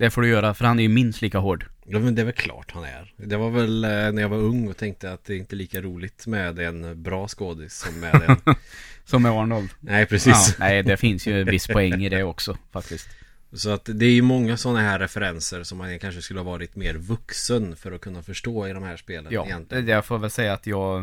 Det 0.02 0.10
får 0.10 0.22
du 0.22 0.28
göra, 0.28 0.54
för 0.54 0.66
han 0.66 0.80
är 0.80 0.84
ju 0.84 0.90
minst 0.90 1.22
lika 1.22 1.38
hård. 1.38 1.66
Ja, 1.86 2.00
men 2.00 2.16
det 2.16 2.22
är 2.22 2.26
väl 2.26 2.34
klart 2.34 2.72
han 2.72 2.84
är. 2.84 3.14
Det 3.18 3.38
var 3.38 3.50
väl 3.50 3.84
eh, 3.84 3.90
när 3.90 4.22
jag 4.22 4.30
var 4.30 4.38
ung 4.38 4.68
och 4.68 4.78
tänkte 4.78 5.14
att 5.14 5.26
det 5.26 5.34
är 5.34 5.38
inte 5.38 5.56
lika 5.56 5.82
roligt 5.82 6.28
med 6.28 6.60
en 6.60 7.04
bra 7.04 7.28
skådis 7.28 7.78
som 7.78 8.00
med 8.00 8.16
en... 8.46 8.56
Som 9.06 9.24
med 9.24 9.32
Arnold. 9.32 9.70
Nej, 9.80 10.06
precis. 10.06 10.34
Ja, 10.50 10.56
nej, 10.60 10.84
det 10.84 10.98
finns 10.98 11.28
ju 11.28 11.42
en 11.42 11.48
viss 11.48 11.68
poäng 11.68 12.04
i 12.04 12.10
det 12.10 12.24
också, 12.24 12.58
faktiskt. 12.72 13.10
Så 13.54 13.70
att 13.70 13.90
det 13.94 14.06
är 14.06 14.12
ju 14.12 14.22
många 14.22 14.58
sådana 14.58 14.82
här 14.82 15.00
referenser 15.00 15.64
som 15.64 15.78
man 15.78 16.00
kanske 16.00 16.22
skulle 16.22 16.40
ha 16.40 16.52
varit 16.52 16.76
mer 16.76 16.94
vuxen 16.94 17.76
för 17.76 17.92
att 17.92 18.02
kunna 18.02 18.24
förstå 18.24 18.68
i 18.68 18.74
de 18.74 18.84
här 18.84 18.98
spelen 18.98 19.34
Ja, 19.34 19.46
egentligen. 19.46 19.88
jag 19.88 20.06
får 20.06 20.18
väl 20.18 20.30
säga 20.30 20.54
att 20.54 20.68
jag 20.68 21.00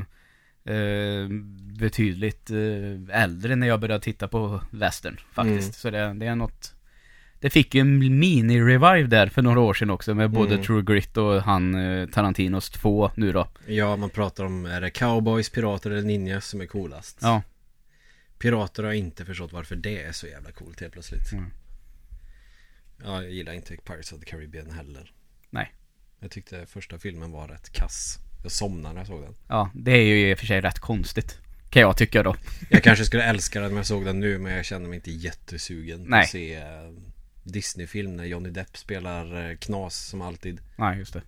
eh, 0.65 1.29
betydligt 1.79 2.51
eh, 2.51 3.23
äldre 3.23 3.57
när 3.57 3.67
jag 3.67 3.81
började 3.81 4.05
titta 4.05 4.29
på 4.29 4.61
western 4.71 5.21
faktiskt. 5.33 5.63
Mm. 5.63 5.73
Så 5.73 5.91
det, 5.91 6.15
det 6.15 6.27
är 6.27 6.35
något 6.35 6.75
Det 7.41 7.51
fick 7.51 7.75
ju 7.75 7.81
en 7.81 8.03
mini-revive 8.03 9.07
där 9.07 9.27
för 9.27 9.43
några 9.43 9.61
år 9.61 9.75
sedan 9.75 9.91
också 9.91 10.15
med 10.15 10.31
både 10.31 10.55
Mm. 10.55 10.65
True 10.67 10.83
Grit 10.83 11.17
och 11.17 11.43
han 11.43 11.75
eh, 11.75 12.09
Tarantinos 12.09 12.71
två 12.71 13.11
nu 13.15 13.33
då. 13.33 13.49
Ja, 13.67 13.97
man 13.97 14.11
pratar 14.11 14.45
om 14.45 14.67
är 14.67 14.81
det 14.81 14.91
cowboys, 14.91 15.51
pirater 15.51 15.91
eller 15.91 16.03
ninjas 16.03 16.47
som 16.47 16.61
är 16.61 16.67
coolast. 16.67 17.19
Ja, 17.23 17.43
Pirater 18.39 18.83
har 18.83 18.93
inte 18.93 19.25
förstått 19.25 19.53
varför 19.53 19.77
det 19.77 20.03
är 20.03 20.13
så 20.13 20.27
jävla 20.27 20.51
coolt 20.53 20.81
helt 20.81 20.93
plötsligt. 20.93 21.33
Mm. 21.33 21.51
Ja, 23.05 23.23
jag 23.23 23.33
gillar 23.33 23.53
inte 23.53 23.77
Pirates 23.77 24.13
of 24.13 24.21
the 24.21 24.27
Caribbean 24.27 24.71
heller. 24.71 25.13
Nej. 25.51 25.73
Jag 26.21 26.31
tyckte 26.31 26.67
första 26.67 26.99
filmen 26.99 27.31
var 27.33 27.49
rätt 27.49 27.73
kass. 27.73 28.19
Jag 28.43 28.53
somnade 28.53 28.95
när 28.95 29.01
jag 29.01 29.07
såg 29.07 29.23
den. 29.23 29.35
ja, 29.49 29.71
det 29.75 29.91
är 29.93 30.03
ju 30.03 30.31
i 30.31 30.35
och 30.35 30.39
för 30.39 30.47
sig 30.47 30.61
rätt 30.61 30.79
konstigt. 30.79 31.39
Kan 31.71 31.83
jag 31.83 31.97
tycka 31.97 32.23
då. 32.23 32.37
Jag 32.71 32.83
kanske 32.83 33.05
skulle 33.05 33.25
älska 33.25 33.61
den 33.61 33.71
om 33.71 33.77
jag 33.77 33.87
såg 33.87 34.05
den 34.05 34.21
nu 34.21 34.39
men 34.39 34.53
jag 34.53 34.65
känner 34.65 34.89
mig 34.89 34.97
inte 34.97 35.11
jättesugen 35.11 36.05
på 36.05 36.11
Nej. 36.11 36.23
att 36.23 36.29
se 36.29 36.55
eh, 36.55 36.63
Disney-film 37.53 38.17
när 38.17 38.25
Johnny 38.25 38.51
Depp 38.51 38.77
spelar 38.77 39.51
eh, 39.51 39.57
knas 39.57 39.97
som 40.07 40.23
alltid. 40.23 40.61
Nej, 40.77 40.99
just 40.99 41.13
det. 41.13 41.23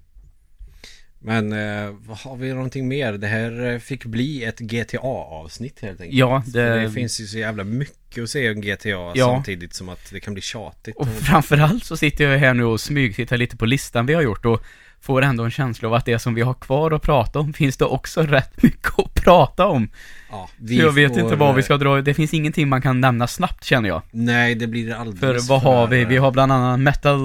Men 1.23 1.53
eh, 1.53 1.95
har 2.09 2.37
vi 2.37 2.53
någonting 2.55 2.89
mer? 2.89 3.13
Det 3.13 3.27
här 3.27 3.67
eh, 3.73 3.79
fick 3.79 4.05
bli 4.05 4.45
ett 4.45 4.59
GTA-avsnitt 4.61 5.81
helt 5.81 6.01
enkelt. 6.01 6.19
Ja, 6.19 6.43
För 6.43 6.51
det- 6.53 6.81
det 6.83 6.91
finns 6.91 7.21
ju 7.21 7.27
så 7.27 7.39
jävla 7.39 7.65
mycket 7.65 8.23
att 8.25 8.31
se 8.31 8.51
om 8.51 8.61
GTA 8.61 8.89
Ja. 8.89 9.15
samtidigt 9.17 9.75
som 9.75 9.89
att 9.89 10.11
det 10.13 10.21
kan 10.21 10.35
bli 10.35 10.43
tjatigt. 10.43 10.97
Och 10.97 11.09
framförallt 11.09 11.85
så 11.85 11.97
sitter 11.97 12.25
jag 12.31 12.39
här 12.39 12.55
nu 12.55 12.65
och 12.65 12.81
smygtittar 12.81 13.37
lite 13.37 13.57
på 13.57 13.67
listan 13.67 14.07
vi 14.07 14.15
har 14.15 14.23
gjort 14.23 14.47
och 14.47 14.63
får 15.01 15.23
ändå 15.23 15.45
en 15.45 15.51
känsla 15.51 15.89
av 15.89 15.95
att 15.95 16.05
det 16.05 16.19
som 16.19 16.35
vi 16.35 16.43
har 16.43 16.55
kvar 16.55 16.91
att 16.91 17.03
prata 17.03 17.39
om 17.39 17.53
finns 17.53 17.77
det 17.77 17.85
också 17.85 18.23
rätt 18.23 18.63
mycket 18.63 18.99
att 18.99 19.15
prata 19.15 19.67
om. 19.67 19.89
ja, 20.31 20.49
Så 20.69 20.75
jag 20.75 20.93
vet 20.93 21.13
får, 21.13 21.21
inte 21.21 21.37
vad 21.37 21.55
vi 21.55 21.61
eh, 21.61 21.65
ska 21.65 21.77
dra, 21.77 22.03
det 22.03 22.15
finns 22.15 22.35
ingenting 22.35 22.69
man 22.69 22.83
kan 22.83 23.01
nämna 23.01 23.27
snabbt 23.27 23.65
känner 23.65 23.89
jag. 23.89 24.03
Nej, 24.11 24.55
det 24.55 24.67
blir 24.67 24.95
alldeles 24.95 25.21
För 25.21 25.53
vad 25.53 25.63
har 25.63 25.87
vi? 25.87 26.05
Vi 26.05 26.17
eh, 26.17 26.23
har 26.23 26.31
bland 26.31 26.53
annat 26.53 26.81
Metal 26.81 27.21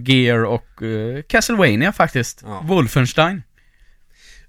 Gear 0.00 0.44
och 0.44 0.82
uh, 0.82 1.22
Castlevania 1.22 1.92
faktiskt. 1.92 2.42
Ja. 2.46 2.60
Wolfenstein. 2.64 3.42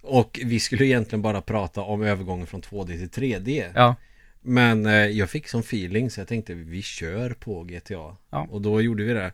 Och 0.01 0.39
vi 0.43 0.59
skulle 0.59 0.85
egentligen 0.85 1.21
bara 1.21 1.41
prata 1.41 1.81
om 1.81 2.01
övergången 2.01 2.47
från 2.47 2.61
2D 2.61 3.09
till 3.09 3.23
3D. 3.23 3.71
Ja, 3.75 3.95
Men 4.41 4.85
eh, 4.85 4.93
jag 4.93 5.29
fick 5.29 5.47
sån 5.47 5.61
feeling 5.61 6.09
så 6.09 6.19
jag 6.19 6.27
tänkte 6.27 6.53
vi 6.53 6.81
kör 6.81 7.29
på 7.29 7.63
GTA. 7.63 8.15
Ja. 8.29 8.47
Och 8.49 8.61
då 8.61 8.81
gjorde 8.81 9.03
vi 9.03 9.13
det. 9.13 9.31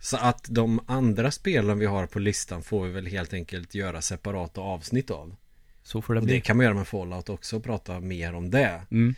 Så 0.00 0.16
att 0.16 0.46
de 0.50 0.80
andra 0.86 1.30
spelen 1.30 1.78
vi 1.78 1.86
har 1.86 2.06
på 2.06 2.18
listan 2.18 2.62
får 2.62 2.86
vi 2.86 2.92
väl 2.92 3.06
helt 3.06 3.32
enkelt 3.32 3.74
göra 3.74 4.02
separata 4.02 4.60
avsnitt 4.60 5.10
av. 5.10 5.36
Så 5.82 6.02
får 6.02 6.14
det 6.14 6.20
bli. 6.20 6.34
det 6.34 6.40
kan 6.40 6.56
man 6.56 6.64
göra 6.64 6.74
med 6.74 6.88
Fallout 6.88 7.28
också 7.28 7.56
och 7.56 7.64
prata 7.64 8.00
mer 8.00 8.34
om 8.34 8.50
det. 8.50 8.82
Mm. 8.90 9.14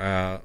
Eh, 0.00 0.40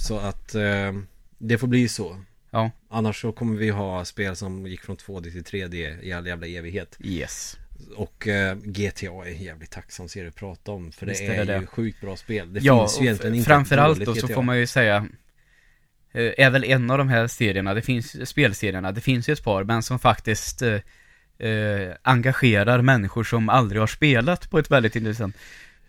så 0.00 0.18
att 0.18 0.54
eh, 0.54 0.92
det 1.38 1.58
får 1.58 1.66
bli 1.66 1.88
så. 1.88 2.20
Ja. 2.50 2.70
Annars 2.88 3.20
så 3.20 3.32
kommer 3.32 3.56
vi 3.56 3.70
ha 3.70 4.04
spel 4.04 4.36
som 4.36 4.66
gick 4.66 4.80
från 4.80 4.96
2D 4.96 5.22
till 5.22 5.44
3D 5.44 6.02
i 6.02 6.12
all 6.12 6.26
jävla 6.26 6.46
evighet. 6.46 6.96
Yes. 7.00 7.58
Och 7.96 8.28
eh, 8.28 8.56
GTA 8.56 9.06
är 9.06 9.42
jävligt 9.42 9.70
tacksam 9.70 10.08
serie 10.08 10.28
att 10.28 10.34
prata 10.34 10.72
om. 10.72 10.92
För 10.92 11.06
det 11.06 11.12
Visst 11.12 11.22
är, 11.22 11.28
är 11.28 11.44
det 11.44 11.58
ju 11.58 11.66
sjukt 11.66 12.00
bra 12.00 12.16
spel. 12.16 12.52
Det 12.52 12.60
ja, 12.60 12.86
finns 12.86 13.00
ju 13.00 13.04
egentligen 13.04 13.34
inte 13.34 13.46
framförallt 13.46 13.98
då 13.98 14.04
dåligt 14.04 14.20
så 14.20 14.26
GTA. 14.26 14.34
får 14.34 14.42
man 14.42 14.58
ju 14.58 14.66
säga 14.66 15.06
är 16.14 16.50
väl 16.50 16.64
en 16.64 16.90
av 16.90 16.98
de 16.98 17.08
här 17.08 17.26
serierna, 17.26 17.74
det 17.74 17.82
finns 17.82 18.28
spelserierna, 18.28 18.92
det 18.92 19.00
finns 19.00 19.28
ju 19.28 19.32
ett 19.32 19.44
par, 19.44 19.64
men 19.64 19.82
som 19.82 19.98
faktiskt 19.98 20.62
eh, 20.62 21.48
eh, 21.48 21.92
engagerar 22.02 22.82
människor 22.82 23.24
som 23.24 23.48
aldrig 23.48 23.80
har 23.82 23.86
spelat 23.86 24.50
på 24.50 24.58
ett 24.58 24.70
väldigt 24.70 24.96
intressant 24.96 25.36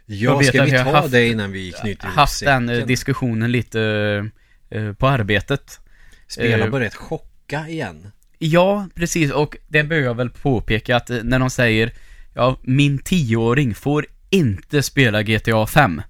Ja, 0.06 0.16
Jag 0.32 0.38
vet 0.40 0.48
ska 0.48 0.62
att 0.64 0.68
vi 0.68 0.72
ta 0.72 0.92
haft- 0.92 1.12
det 1.12 1.28
innan 1.28 1.52
vi 1.52 1.72
knyter 1.72 2.06
ihop 2.06 2.16
haft 2.16 2.46
den 2.46 2.70
eh, 2.70 2.86
diskussionen 2.86 3.52
lite 3.52 3.82
eh, 4.70 4.94
på 4.94 5.08
arbetet. 5.08 5.80
Spela 6.28 6.66
eh, 6.66 6.72
börjat 6.72 6.96
chocka 6.96 7.68
igen. 7.68 8.12
Ja, 8.40 8.88
precis, 8.96 9.32
och 9.32 9.58
det 9.68 9.84
bör 9.84 9.96
jag 10.00 10.16
väl 10.18 10.30
påpeka 10.30 10.96
att 10.96 11.10
eh, 11.10 11.18
när 11.24 11.40
de 11.40 11.50
säger 11.50 11.92
Ja, 12.36 12.58
min 12.62 12.98
tioåring 13.00 13.76
får 13.76 14.06
inte 14.30 14.84
spela 14.84 15.24
GTA 15.24 15.68
5 15.68 16.02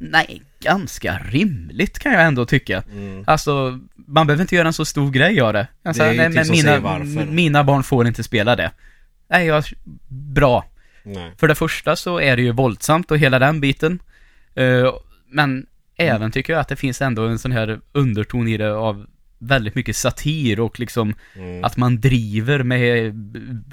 Nej, 0.00 0.42
ganska 0.60 1.18
rimligt 1.18 1.98
kan 1.98 2.12
jag 2.12 2.22
ändå 2.22 2.44
tycka 2.46 2.82
Mm. 2.92 3.24
Alltså, 3.26 3.78
man 4.06 4.26
behöver 4.26 4.42
inte 4.42 4.54
göra 4.56 4.66
en 4.66 4.72
så 4.72 4.84
stor 4.84 5.10
grej 5.10 5.40
av 5.40 5.52
det. 5.52 5.66
Alltså, 5.84 6.02
Det 6.02 6.08
är 6.08 6.12
ju 6.12 6.18
nej, 6.18 6.28
men 6.28 6.50
mina, 6.50 7.24
mina 7.32 7.64
barn 7.64 7.82
får 7.82 8.06
inte 8.06 8.22
spela 8.22 8.56
det. 8.56 8.70
Nej, 9.28 9.46
jag, 9.46 9.64
bra. 10.08 10.64
Nej. 11.04 11.32
För 11.38 11.48
det 11.48 11.54
första 11.54 11.96
så 11.96 12.20
är 12.20 12.36
det 12.36 12.42
ju 12.42 12.52
våldsamt 12.52 13.10
och 13.10 13.18
hela 13.18 13.38
den 13.38 13.60
biten. 13.60 13.98
Eh, 14.54 14.94
men 15.28 15.66
även 15.96 16.30
tycker 16.30 16.52
jag 16.52 16.60
att 16.60 16.68
det 16.68 16.76
finns 16.76 17.02
ändå 17.02 17.26
en 17.26 17.38
sån 17.38 17.52
här 17.52 17.80
underton 17.92 18.48
i 18.48 18.56
det 18.56 18.74
av 18.74 19.06
väldigt 19.38 19.74
mycket 19.74 19.96
satir 19.96 20.60
och 20.60 20.80
liksom 20.80 21.14
Mm. 21.36 21.64
att 21.64 21.76
man 21.76 22.00
driver 22.00 22.62
med 22.62 23.14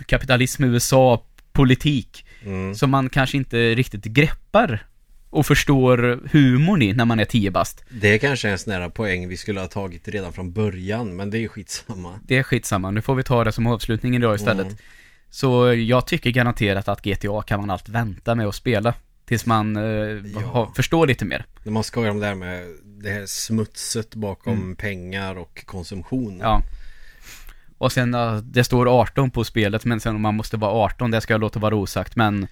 kapitalism, 0.05 0.63
USA, 0.63 1.25
politik 1.51 2.25
Mm. 2.45 2.75
som 2.75 2.89
man 2.91 3.09
kanske 3.09 3.37
inte 3.37 3.75
riktigt 3.75 4.03
greppar 4.03 4.85
och 5.29 5.45
förstår 5.45 6.19
humorn 6.31 6.81
i 6.81 6.93
när 6.93 7.05
man 7.05 7.19
är 7.19 7.25
tio 7.25 7.51
bast. 7.51 7.83
Det 7.89 8.13
är 8.13 8.17
kanske 8.17 8.49
en 8.49 8.59
sån 8.59 8.73
här 8.73 8.89
poäng 8.89 9.27
vi 9.27 9.37
skulle 9.37 9.59
ha 9.59 9.67
tagit 9.67 10.07
redan 10.07 10.33
från 10.33 10.51
början, 10.51 11.15
men 11.15 11.29
det 11.29 11.37
är 11.37 11.39
ju 11.39 11.47
skitsamma. 11.47 12.19
Det 12.23 12.37
är 12.37 12.43
skitsamma, 12.43 12.91
nu 12.91 13.01
får 13.01 13.15
vi 13.15 13.23
ta 13.23 13.43
det 13.43 13.51
som 13.51 13.67
avslutning 13.67 14.15
idag 14.15 14.35
istället. 14.35 14.65
Mm. 14.65 14.77
Så 15.29 15.73
jag 15.73 16.07
tycker 16.07 16.29
garanterat 16.29 16.87
att 16.87 17.03
GTA 17.03 17.41
kan 17.41 17.59
man 17.59 17.69
allt 17.69 17.89
vänta 17.89 18.35
med 18.35 18.47
att 18.47 18.55
spela. 18.55 18.93
Tills 19.25 19.45
man 19.45 19.75
eh, 19.75 20.43
har, 20.45 20.71
förstår 20.75 21.07
lite 21.07 21.25
mer. 21.25 21.45
När 21.63 21.71
man 21.71 21.83
skojar 21.83 22.11
om 22.11 22.19
det 22.19 22.25
här 22.25 22.35
med 22.35 22.63
det 22.83 23.09
här 23.09 23.25
smutset 23.25 24.15
bakom 24.15 24.75
pengar 24.75 25.37
och 25.37 25.65
konsumtion. 25.65 26.33
Mm. 26.33 26.41
Ja. 26.41 26.61
Och 27.77 27.91
sen, 27.91 28.15
det 28.43 28.63
står 28.63 29.01
18 29.01 29.31
på 29.31 29.43
spelet, 29.43 29.85
men 29.85 29.99
sen 29.99 30.15
om 30.15 30.21
man 30.21 30.35
måste 30.35 30.57
vara 30.57 30.71
18, 30.71 31.11
det 31.11 31.21
ska 31.21 31.33
jag 31.33 31.41
låta 31.41 31.59
vara 31.59 31.75
osagt. 31.75 32.15
Men 32.15 32.47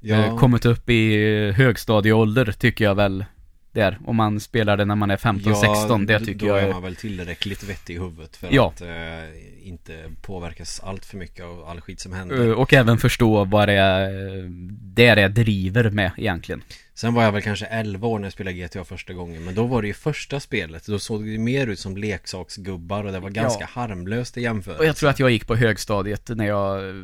Ja. 0.00 0.16
eh, 0.26 0.38
kommit 0.38 0.64
upp 0.64 0.90
i 0.90 1.14
eh, 1.48 1.54
högstadieålder 1.54 2.52
tycker 2.58 2.84
jag 2.84 2.94
väl 2.94 3.24
där. 3.72 3.98
Om 4.04 4.16
man 4.16 4.40
spelar 4.40 4.76
det 4.76 4.84
när 4.84 4.94
man 4.96 5.10
är 5.10 5.16
15-16, 5.16 6.06
det 6.06 6.18
d- 6.18 6.24
tycker 6.24 6.40
då 6.40 6.46
jag 6.46 6.58
är 6.62 6.68
är... 6.68 6.72
man 6.72 6.82
väl 6.82 6.96
tillräckligt 6.96 7.62
vettig 7.62 7.94
i 7.94 7.98
huvudet 7.98 8.36
för 8.36 8.48
Ja. 8.50 8.68
att 8.68 8.80
eh, 8.80 8.88
inte 9.68 10.04
påverkas 10.22 10.80
allt 10.84 11.04
för 11.04 11.16
mycket 11.16 11.44
av 11.44 11.64
all 11.68 11.80
skit 11.80 12.00
som 12.00 12.12
eh, 12.12 12.18
händer. 12.18 12.54
Och 12.54 12.72
även 12.74 12.98
förstå 12.98 13.44
vad 13.44 13.68
det 13.68 13.72
är, 13.74 14.04
eh, 14.36 14.44
det 14.70 15.06
är 15.06 15.16
det 15.16 15.28
driver 15.28 15.90
med 15.90 16.10
egentligen. 16.16 16.62
Sen 16.94 17.14
var 17.14 17.22
jag 17.22 17.32
väl 17.32 17.42
kanske 17.42 17.66
11 17.66 18.08
år 18.08 18.18
när 18.18 18.26
jag 18.26 18.32
spelade 18.32 18.56
GTA 18.56 18.84
första 18.84 19.12
gången 19.12 19.44
Men 19.44 19.54
då 19.54 19.64
var 19.66 19.82
det 19.82 19.88
ju 19.88 19.94
första 19.94 20.40
spelet 20.40 20.86
Då 20.86 20.98
såg 20.98 21.24
det 21.26 21.38
mer 21.38 21.66
ut 21.66 21.78
som 21.78 21.96
leksaksgubbar 21.96 23.04
och 23.04 23.12
det 23.12 23.20
var 23.20 23.30
ganska 23.30 23.64
harmlöst 23.72 24.36
i 24.38 24.42
jämförelse 24.42 24.80
Och 24.82 24.86
jag 24.88 24.96
tror 24.96 25.10
att 25.10 25.18
jag 25.18 25.30
gick 25.30 25.46
på 25.46 25.56
högstadiet 25.56 26.28
när 26.28 26.46
jag 26.46 26.88
eh, 26.88 26.94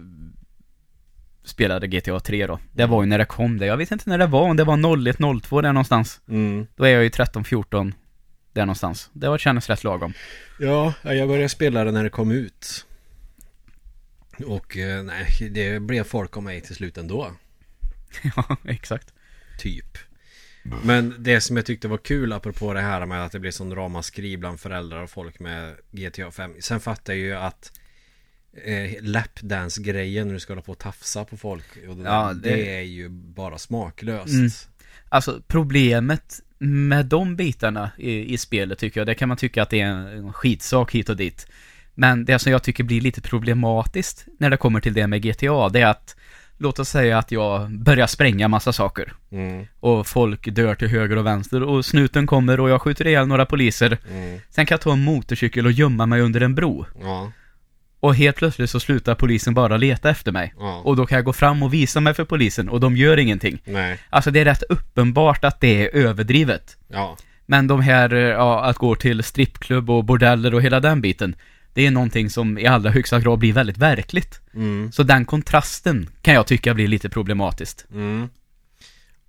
spelade 1.47 1.87
GTA 1.87 2.21
3 2.21 2.47
då. 2.47 2.59
Det 2.73 2.87
var 2.87 3.03
ju 3.03 3.09
när 3.09 3.19
det 3.19 3.25
kom 3.25 3.59
det. 3.59 3.67
Jag 3.67 3.77
vet 3.77 3.91
inte 3.91 4.11
när 4.11 4.19
det 4.19 4.27
var, 4.27 4.43
om 4.43 4.57
det 4.57 4.65
var 4.65 5.09
01, 5.09 5.43
02 5.43 5.61
där 5.61 5.73
någonstans. 5.73 6.21
mm. 6.29 6.67
Då 6.77 6.85
är 6.85 6.91
jag 6.91 7.03
ju 7.03 7.11
13, 7.11 7.45
14 7.45 7.95
där 8.53 8.63
någonstans. 8.63 9.11
Det 9.13 9.29
var 9.29 9.39
kändes 9.39 9.71
rätt 9.71 9.85
lagom. 9.85 10.13
Ja, 10.59 10.95
jag 11.03 11.29
började 11.29 11.49
spela 11.49 11.85
det 11.85 11.93
när 11.93 12.05
det 12.05 12.11
kom 12.11 12.31
ut 12.31 12.87
Och 14.47 14.77
eh, 14.77 15.03
nej, 15.03 15.51
det 15.51 15.81
blev 15.81 16.05
folk 16.05 16.37
om 16.37 16.45
mig 16.45 16.61
till 16.61 16.75
slut 16.75 16.99
ändå 16.99 17.31
ja, 18.37 18.57
exakt. 18.65 19.13
Typ 19.59 19.99
Men 20.83 21.15
det 21.19 21.41
som 21.41 21.57
jag 21.57 21.67
tyckte 21.67 21.89
var 21.89 21.99
kul 21.99 22.33
apropå 22.33 22.73
det 22.73 22.81
här 22.81 23.07
med 23.07 23.25
att 23.25 23.33
det 23.33 23.39
blev 23.39 23.51
sån 23.51 23.75
ramaskri 23.75 24.37
bland 24.37 24.61
föräldrar 24.61 25.03
och 25.03 25.11
folk 25.11 25.41
med 25.41 25.75
GTA 25.91 26.31
5 26.31 26.55
Sen 26.61 26.81
fattar 26.81 27.13
jag 27.13 27.21
ju 27.21 27.35
att 27.35 27.73
eh, 28.65 28.91
Lapdance-grejen 29.03 30.27
när 30.27 30.35
du 30.35 30.41
ska 30.41 30.53
hålla 30.53 30.63
på 30.63 30.73
och 30.73 30.79
tafsa 30.79 31.25
på 31.25 31.37
folk 31.37 31.65
och 31.89 31.97
det, 31.97 32.03
Ja, 32.05 32.33
det- 32.35 32.51
det 32.51 32.77
är 32.77 32.81
ju 32.83 33.09
bara 33.09 33.59
smaklöst 33.59 34.33
Mm. 34.35 34.51
Alltså 35.09 35.41
problemet 35.49 36.41
med 36.59 37.07
de 37.07 37.37
bitarna 37.37 37.91
i, 37.99 38.35
i 38.35 38.39
spelet 38.39 38.79
tycker 38.79 39.01
jag, 39.01 39.07
det 39.07 39.15
kan 39.15 39.29
man 39.29 39.37
tycka 39.37 39.63
att 39.63 39.71
det 39.71 39.81
är 39.81 39.87
en, 39.87 40.07
en 40.07 40.33
skitsak 40.33 40.95
hit 40.95 41.09
och 41.09 41.17
dit. 41.17 41.47
Men 41.95 42.25
det 42.25 42.39
som 42.39 42.53
jag 42.53 42.63
tycker 42.63 42.85
blir 42.85 43.01
lite 43.01 43.21
problematiskt 43.21 44.27
när 44.39 44.51
det 44.51 44.57
kommer 44.57 44.81
till 44.81 44.95
det 44.95 45.07
med 45.07 45.23
GTA, 45.23 45.69
det 45.69 45.81
är 45.81 45.87
att 45.87 46.17
Låt 46.59 46.79
oss 46.79 46.89
säga 46.89 47.19
att 47.19 47.33
jag 47.33 47.71
börjar 47.79 48.07
spränga 48.07 48.49
massa 48.49 48.73
saker 48.73 49.13
Mm, 49.31 49.67
och 49.81 50.07
folk 50.07 50.55
dör 50.55 50.75
till 50.75 50.89
höger 50.89 51.17
och 51.17 51.27
vänster 51.27 51.63
och 51.63 51.85
snuten 51.85 52.27
kommer 52.27 52.61
och 52.61 52.71
jag 52.71 52.83
skjuter 52.83 53.07
ihjäl 53.07 53.27
några 53.27 53.47
poliser. 53.47 53.99
mm, 54.11 54.41
Sen 54.51 54.67
kan 54.67 54.75
jag 54.75 54.81
ta 54.81 54.93
en 54.93 55.05
motorcykel 55.05 55.67
och 55.67 55.73
gömma 55.73 56.07
mig 56.07 56.21
under 56.21 56.41
en 56.41 56.55
bro. 56.55 56.87
ja, 57.01 57.33
Och 58.07 58.15
helt 58.17 58.37
plötsligt 58.37 58.71
så 58.71 58.81
slutar 58.81 59.15
polisen 59.15 59.55
bara 59.55 59.77
leta 59.77 60.11
efter 60.11 60.33
mig. 60.33 60.55
ja, 60.59 60.81
Och 60.85 60.97
då 60.97 61.07
kan 61.07 61.17
jag 61.17 61.25
gå 61.25 61.33
fram 61.33 61.63
och 61.63 61.75
visa 61.75 62.01
mig 62.01 62.15
för 62.15 62.25
polisen 62.25 62.69
och 62.69 62.81
de 62.81 62.97
gör 62.97 63.17
ingenting. 63.17 63.59
nej, 63.65 63.99
Alltså 64.11 64.31
det 64.31 64.41
är 64.41 64.45
rätt 64.45 64.63
uppenbart 64.69 65.45
att 65.45 65.61
det 65.61 65.83
är 65.85 65.97
överdrivet. 65.97 66.77
ja, 66.89 67.17
Men 67.47 67.67
de 67.67 67.81
här, 67.81 68.15
eh, 68.15 68.21
ja, 68.21 68.65
att 68.65 68.77
gå 68.77 68.95
till 68.95 69.23
strippklubb 69.23 69.91
och 69.91 70.05
bordeller 70.05 70.55
och 70.55 70.63
hela 70.63 70.81
den 70.81 71.01
biten. 71.01 71.37
Det 71.73 71.87
är 71.87 71.91
någonting 71.91 72.31
som 72.31 72.59
i 72.59 72.67
allra 72.67 72.91
högsta 72.91 73.21
grad 73.21 73.39
blir 73.39 73.53
väldigt 73.53 73.79
verkligt. 73.79 74.41
mm, 74.55 74.93
Så 74.93 75.03
den 75.03 75.25
kontrasten 75.25 76.09
kan 76.23 76.35
jag 76.35 76.47
tycka 76.47 76.75
blir 76.75 76.89
lite 76.89 77.09
problematiskt. 77.09 77.87
mm 77.93 78.29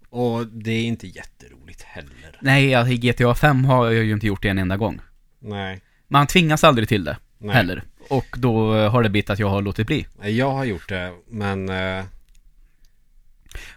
Och 0.09 0.47
det 0.47 0.71
är 0.71 0.83
inte 0.83 1.07
jätteroligt 1.07 1.81
heller 1.81 2.37
Nej, 2.41 2.75
alltså, 2.75 2.93
i 2.93 2.97
GTA 2.97 3.35
5 3.35 3.65
har 3.65 3.85
jag 3.91 4.03
ju 4.05 4.13
inte 4.13 4.27
gjort 4.27 4.41
det 4.41 4.49
en 4.49 4.57
enda 4.57 4.77
gång. 4.77 4.99
Nej, 5.39 5.81
Man 6.07 6.27
tvingas 6.27 6.63
aldrig 6.63 6.89
till 6.89 7.03
det, 7.03 7.17
nej 7.37 7.55
heller. 7.55 7.83
Och 8.09 8.35
då 8.37 8.75
eh, 8.75 8.91
har 8.91 9.03
det 9.03 9.09
blivit 9.09 9.29
att 9.29 9.39
jag 9.39 9.49
har 9.49 9.61
låtit 9.61 9.87
bli. 9.87 10.07
Jag 10.23 10.51
har 10.51 10.65
gjort 10.65 10.89
det, 10.89 11.13
men... 11.27 11.69
eh, 11.69 11.75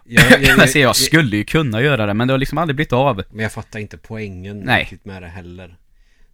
jag, 0.05 0.43
jag, 0.43 0.59
Men 0.59 0.69
se, 0.69 0.81
jag 0.81 0.97
skulle 0.97 1.37
ju 1.37 1.45
kunna 1.45 1.83
göra 1.83 2.07
det, 2.07 2.15
men 2.15 2.29
det 2.29 2.35
har 2.35 2.39
liksom 2.39 2.59
aldrig 2.59 2.77
blivit 2.77 2.93
av. 2.93 3.23
Men 3.31 3.43
jag 3.43 3.53
fattar 3.53 3.79
inte 3.79 3.99
poängen 3.99 4.61
Nej. 4.61 4.81
riktigt 4.81 5.05
med 5.05 5.23
det 5.23 5.29
heller. 5.29 5.77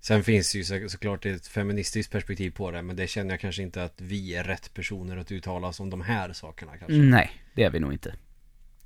Sen 0.01 0.24
finns 0.24 0.52
det 0.52 0.59
ju 0.59 0.64
så, 0.64 0.89
såklart 0.89 1.27
ett 1.27 1.47
feministiskt 1.47 2.12
perspektiv 2.12 2.51
på 2.51 2.70
det, 2.70 2.82
men 2.82 2.97
det 2.97 3.06
känner 3.06 3.31
jag 3.31 3.40
kanske 3.40 3.62
inte 3.62 3.85
att 3.85 3.94
vi 3.97 4.35
är 4.35 4.44
rätt 4.44 4.74
personer 4.74 5.16
att 5.16 5.32
uttala 5.32 5.68
oss 5.68 5.81
om 5.81 5.90
de 5.90 6.01
här 6.01 6.32
sakerna 6.32 6.73
kanske. 6.77 6.97
Nej, 6.97 7.31
det 7.55 7.62
är 7.62 7.70
vi 7.70 7.81
nog 7.81 7.93
inte. 7.93 8.14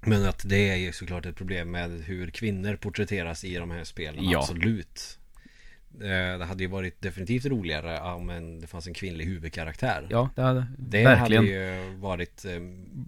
Men 0.00 0.26
att 0.26 0.42
det 0.48 0.68
är 0.70 0.76
ju 0.76 0.92
såklart 0.92 1.26
ett 1.26 1.36
problem 1.36 1.70
med 1.70 1.90
hur 2.04 2.30
kvinnor 2.30 2.76
porträtteras 2.76 3.44
i 3.44 3.54
de 3.56 3.70
här 3.70 3.84
spelen, 3.84 4.24
Ja. 4.30 4.38
absolut. 4.38 5.18
Eh, 6.00 6.38
Det 6.38 6.44
hade 6.44 6.62
ju 6.64 6.68
varit 6.70 7.02
definitivt 7.02 7.44
roligare 7.46 8.00
om 8.00 8.30
en, 8.30 8.60
det 8.60 8.66
fanns 8.66 8.86
en 8.86 8.94
kvinnlig 8.94 9.24
huvudkaraktär. 9.24 10.06
Ja, 10.10 10.30
det 10.34 10.42
hade, 10.42 10.66
Det 10.78 11.04
verkligen. 11.04 11.42
hade 11.44 11.52
ju 11.52 11.94
varit 11.96 12.44
eh, 12.44 12.50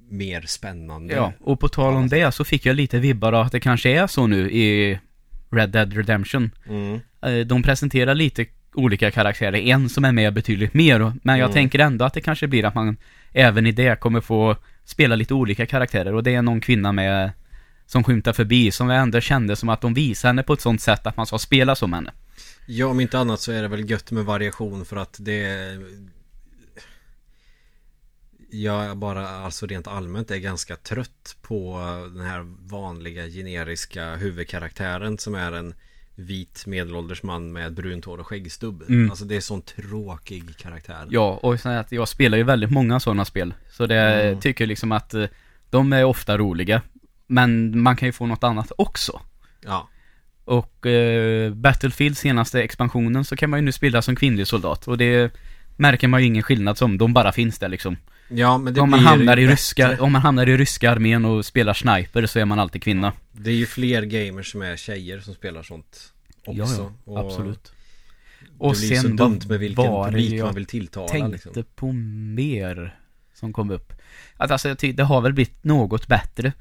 mer 0.09 0.43
spännande. 0.47 1.15
Ja, 1.15 1.33
och 1.41 1.61
på 1.61 1.69
tal 1.69 1.95
om 1.95 2.09
det 2.09 2.33
så 2.33 2.45
fick 2.45 2.67
jag 2.67 2.77
lite 2.77 2.99
vibbar 2.99 3.33
av 3.33 3.47
att 3.47 3.53
det 3.53 3.61
kanske 3.61 3.91
är 3.91 4.07
så 4.07 4.27
nu 4.27 4.51
i 4.51 4.99
Red 5.51 5.71
Dead 5.71 5.93
Redemption. 5.93 6.51
Mm. 6.69 7.01
Eh, 7.23 7.47
De 7.47 7.63
presenterar 7.63 8.15
lite 8.15 8.47
olika 8.75 9.11
karaktärer, 9.11 9.55
en 9.59 9.89
som 9.89 10.05
är 10.05 10.13
med 10.13 10.35
betydligt 10.35 10.75
mer, 10.75 11.13
men 11.23 11.39
jag 11.39 11.47
Mm. 11.47 11.55
tänker 11.55 11.79
ändå 11.79 12.05
att 12.05 12.15
det 12.15 12.21
kanske 12.21 12.47
blir 12.47 12.65
att 12.65 12.75
man 12.75 12.97
även 13.33 13.67
i 13.67 13.73
det 13.73 14.01
kommer 14.01 14.21
få 14.21 14.57
spela 14.85 15.15
lite 15.17 15.35
olika 15.35 15.67
karaktärer 15.67 16.15
och 16.15 16.23
det 16.23 16.35
är 16.35 16.43
någon 16.43 16.61
kvinna 16.61 16.93
med 16.93 17.31
som 17.87 18.05
skymtar 18.05 18.33
förbi, 18.33 18.71
som 18.71 18.91
jag 18.91 19.03
ändå 19.03 19.21
kände 19.21 19.57
som 19.57 19.69
att 19.69 19.81
de 19.81 19.95
visar 19.95 20.29
henne 20.29 20.43
på 20.43 20.53
ett 20.53 20.61
sånt 20.61 20.81
sätt 20.81 21.07
att 21.07 21.17
man 21.17 21.27
ska 21.27 21.39
spela 21.39 21.75
som 21.75 21.93
henne. 21.93 22.13
Ja, 22.67 22.87
om 22.87 23.01
inte 23.01 23.19
annat 23.19 23.41
så 23.41 23.53
är 23.53 23.63
det 23.63 23.69
väl 23.69 23.91
gött 23.91 24.11
med 24.11 24.25
variation 24.25 24.85
för 24.85 24.97
att 24.97 25.17
det 25.21 25.79
Jag 28.51 28.97
bara 28.97 29.29
alltså 29.29 29.67
rent 29.67 29.87
allmänt 29.87 30.31
är 30.31 30.37
ganska 30.37 30.77
trött 30.77 31.37
på 31.43 31.79
den 32.15 32.27
här 32.27 32.41
vanliga 32.71 33.27
generiska 33.29 34.17
huvudkaraktären 34.17 35.19
som 35.19 35.35
är 35.35 35.53
en 35.53 35.75
vit 36.15 36.67
medelålders 36.67 37.23
man 37.23 37.53
med 37.53 37.75
brunt 37.75 38.05
hår 38.05 38.19
och 38.19 38.27
skäggstubb. 38.27 38.83
Mm. 38.89 39.11
Alltså 39.11 39.25
det 39.25 39.37
är 39.37 39.41
sån 39.41 39.63
tråkig 39.63 40.57
karaktär. 40.57 41.07
Ja, 41.11 41.39
och 41.43 41.61
så 41.61 41.69
att 41.69 41.93
jag 41.93 42.09
spelar 42.09 42.39
ju 42.39 42.45
väldigt 42.45 42.71
många 42.71 43.01
sådana 43.01 43.25
spel. 43.25 43.55
Så 43.71 43.87
det 43.87 44.01
Mm. 44.01 44.41
tycker 44.41 44.67
liksom 44.67 44.93
att 44.93 45.15
eh, 45.15 45.25
de 45.71 45.93
är 45.93 46.05
ofta 46.05 46.39
roliga. 46.39 46.83
Men 47.27 47.81
man 47.81 47.97
kan 47.97 48.09
ju 48.09 48.13
få 48.13 48.27
något 48.27 48.45
annat 48.45 48.73
också. 48.79 49.21
Ja. 49.61 49.89
Och 50.45 50.87
eh, 50.87 51.53
Battlefield 51.53 52.17
senaste 52.17 52.63
expansionen 52.63 53.25
så 53.25 53.37
kan 53.37 53.51
man 53.51 53.59
ju 53.59 53.65
nu 53.65 53.73
spela 53.73 54.03
som 54.03 54.17
kvinnlig 54.17 54.47
soldat. 54.47 54.89
Och 54.89 54.99
det 54.99 55.33
märker 55.77 56.09
man 56.09 56.21
ju 56.21 56.27
ingen 56.27 56.43
skillnad 56.43 56.79
som. 56.79 56.99
De 56.99 57.13
bara 57.13 57.33
finns 57.33 57.59
där 57.59 57.69
liksom. 57.69 57.97
Ja 58.29 58.59
men 58.59 58.75
det 58.75 58.81
om 58.81 58.91
man 58.91 59.01
blir 59.01 59.09
hamnar 59.09 59.37
i 59.39 59.47
bättre. 59.47 59.53
ryska, 59.53 60.03
om 60.03 60.13
man 60.13 60.23
hamnar 60.23 60.49
i 60.49 60.57
ryska 60.57 60.91
armén 60.91 61.25
och 61.25 61.47
spelar 61.47 61.75
sniper 61.75 62.27
så 62.27 62.39
är 62.39 62.45
man 62.45 62.59
alltid 62.59 62.83
kvinna. 62.83 63.13
Det 63.33 63.51
är 63.51 63.55
ju 63.55 63.67
fler 63.67 64.03
gamers 64.03 64.53
som 64.53 64.63
är 64.63 64.77
tjejer 64.77 65.21
som 65.21 65.35
spelar 65.35 65.63
sånt 65.63 66.13
också. 66.47 66.63
Ja, 66.63 66.93
ja, 67.05 67.13
Och 67.13 67.19
absolut. 67.19 67.73
Det 68.41 68.49
Och 68.59 68.71
blir 68.73 68.97
så 68.97 69.03
sen 69.03 69.17
dumt 69.17 69.39
vad 69.39 69.49
med 69.49 69.61
vilken 69.61 69.85
det 69.85 70.05
publik 70.05 70.33
jag 70.33 70.45
man 70.45 70.55
vill 70.55 70.67
tilltala 70.67 71.09
tänkte 71.09 71.33
liksom. 71.33 71.65
på 71.75 71.93
mer 71.93 72.99
som 73.35 73.53
kom 73.53 73.71
upp. 73.71 73.93
Att 74.37 74.51
alltså, 74.51 74.69
jag 74.69 74.97
det 74.97 75.03
har 75.03 75.21
väl 75.21 75.33
blivit 75.33 75.65
något 75.65 76.09
bättre. 76.09 76.53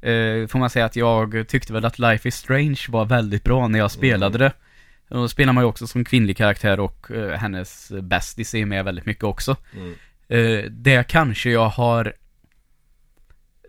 Eh, 0.00 0.46
får 0.46 0.58
man 0.58 0.70
säga 0.70 0.84
att 0.84 0.96
jag 0.96 1.44
tyckte 1.48 1.72
väl 1.72 1.84
att 1.84 1.98
Life 1.98 2.28
is 2.28 2.36
Strange 2.36 2.80
var 2.88 3.04
väldigt 3.04 3.44
bra 3.44 3.68
när 3.68 3.78
jag 3.78 3.90
spelade 3.90 4.38
det. 4.38 4.52
Och 5.08 5.16
då 5.16 5.28
spelar 5.28 5.52
man 5.52 5.64
ju 5.64 5.68
också 5.68 5.86
som 5.86 6.04
kvinnlig 6.04 6.36
karaktär 6.36 6.80
och 6.80 7.10
eh, 7.10 7.38
hennes 7.38 7.92
bästis 8.02 8.54
är 8.54 8.66
med 8.66 8.84
väldigt 8.84 9.06
mycket 9.06 9.24
också. 9.24 9.56
Mm. 9.76 9.94
Eh, 10.28 10.70
det 10.70 11.08
kanske 11.08 11.50
jag 11.50 11.68
har 11.68 12.12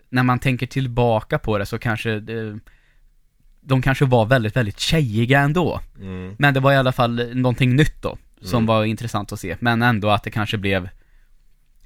När 0.10 0.24
man 0.24 0.40
tänker 0.40 0.68
tillbaka 0.68 1.40
på 1.40 1.58
det 1.58 1.66
så 1.66 1.80
kanske 1.80 2.20
det, 2.20 2.60
De 3.62 3.82
kanske 3.82 4.06
var 4.06 4.26
väldigt, 4.26 4.56
väldigt 4.56 4.80
tjejiga 4.80 5.40
ändå. 5.40 5.82
Mm. 6.02 6.36
Men 6.40 6.54
det 6.54 6.60
var 6.60 6.72
i 6.74 6.76
alla 6.76 6.92
fall 6.92 7.36
någonting 7.36 7.76
nytt 7.76 8.02
då, 8.02 8.18
som 8.42 8.58
Mm. 8.58 8.66
var 8.66 8.86
intressant 8.86 9.32
att 9.32 9.40
se. 9.40 9.56
Men 9.60 9.82
ändå 9.82 10.10
att 10.10 10.24
det 10.24 10.32
kanske 10.32 10.58
blev 10.58 10.90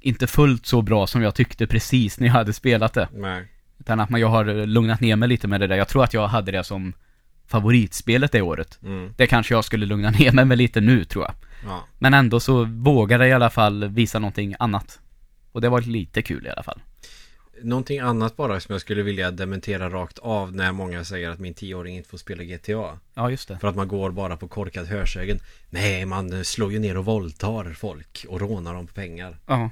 inte 0.00 0.26
fullt 0.26 0.66
så 0.66 0.82
bra 0.82 1.06
som 1.06 1.22
jag 1.22 1.34
tyckte 1.34 1.66
precis 1.66 2.20
när 2.20 2.26
jag 2.26 2.34
hade 2.34 2.52
spelat 2.52 2.92
det. 2.94 3.08
Nej. 3.12 3.48
Utan 3.78 4.00
att 4.00 4.10
man, 4.10 4.20
jag 4.20 4.28
har 4.28 4.66
lugnat 4.66 5.00
ner 5.00 5.16
mig 5.16 5.28
lite 5.28 5.48
med 5.48 5.60
det 5.60 5.66
där. 5.66 5.76
Jag 5.76 5.88
tror 5.88 6.04
att 6.04 6.14
jag 6.14 6.28
hade 6.28 6.52
det 6.52 6.64
som 6.64 6.92
favoritspelet 7.46 8.32
det 8.32 8.42
året. 8.42 8.78
Mm. 8.82 9.14
Det 9.16 9.26
kanske 9.26 9.54
jag 9.54 9.64
skulle 9.64 9.86
lugna 9.86 10.10
ner 10.10 10.32
mig 10.32 10.44
med 10.44 10.58
lite 10.58 10.80
nu 10.80 11.04
tror 11.04 11.24
jag. 11.24 11.34
Ja. 11.64 11.84
Men 11.98 12.14
ändå 12.14 12.40
så 12.40 12.64
vågade 12.64 13.24
jag 13.24 13.30
i 13.30 13.34
alla 13.34 13.50
fall 13.50 13.88
visa 13.88 14.18
någonting 14.18 14.54
annat. 14.58 15.00
Och 15.52 15.60
det 15.60 15.68
var 15.68 15.80
lite 15.80 16.22
kul 16.22 16.46
i 16.46 16.50
alla 16.50 16.62
fall. 16.62 16.82
Någonting 17.62 17.98
annat 17.98 18.36
bara 18.36 18.60
som 18.60 18.72
jag 18.72 18.80
skulle 18.80 19.02
vilja 19.02 19.30
dementera 19.30 19.90
rakt 19.90 20.18
av 20.18 20.54
när 20.54 20.72
många 20.72 21.04
säger 21.04 21.30
att 21.30 21.38
min 21.38 21.54
tioåring 21.54 21.96
inte 21.96 22.08
får 22.08 22.18
spela 22.18 22.42
GTA. 22.42 22.98
Ja, 23.14 23.30
just 23.30 23.48
det. 23.48 23.58
För 23.58 23.68
att 23.68 23.76
man 23.76 23.88
går 23.88 24.10
bara 24.10 24.36
på 24.36 24.48
korkad 24.48 24.86
hörsägen. 24.86 25.38
Nej, 25.70 26.06
man 26.06 26.44
slår 26.44 26.72
ju 26.72 26.78
ner 26.78 26.96
och 26.96 27.04
våldtar 27.04 27.72
folk 27.72 28.26
och 28.28 28.40
rånar 28.40 28.74
dem 28.74 28.86
på 28.86 28.94
pengar. 28.94 29.38
Ja. 29.46 29.70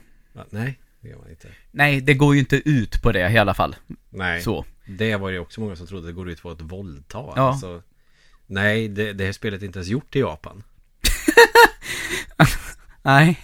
Nej, 0.51 0.79
det 1.03 1.09
gör 1.09 1.19
man 1.19 1.31
inte. 1.31 1.49
Nej, 1.71 2.01
det 2.01 2.15
går 2.15 2.35
ju 2.35 2.41
inte 2.41 2.57
ut 2.57 3.03
på 3.03 3.13
det 3.13 3.31
i 3.31 3.39
alla 3.39 3.55
fall. 3.55 3.77
Nej, 4.11 4.43
Så. 4.43 4.65
det 4.87 5.17
var 5.17 5.29
ju 5.29 5.39
också 5.39 5.61
många 5.61 5.77
som 5.77 5.87
trodde 5.87 6.07
det 6.07 6.13
går 6.13 6.31
ut 6.31 6.43
på 6.43 6.51
att 6.51 6.61
våldta. 6.61 7.19
Ja. 7.19 7.33
Alltså, 7.37 7.83
nej, 8.47 8.89
det, 8.89 9.13
det 9.13 9.25
här 9.25 9.33
spelet 9.33 9.63
är 9.63 9.67
inte 9.67 9.79
ens 9.79 9.89
gjort 9.89 10.17
i 10.17 10.19
Japan. 10.19 10.63
Nej. 13.03 13.41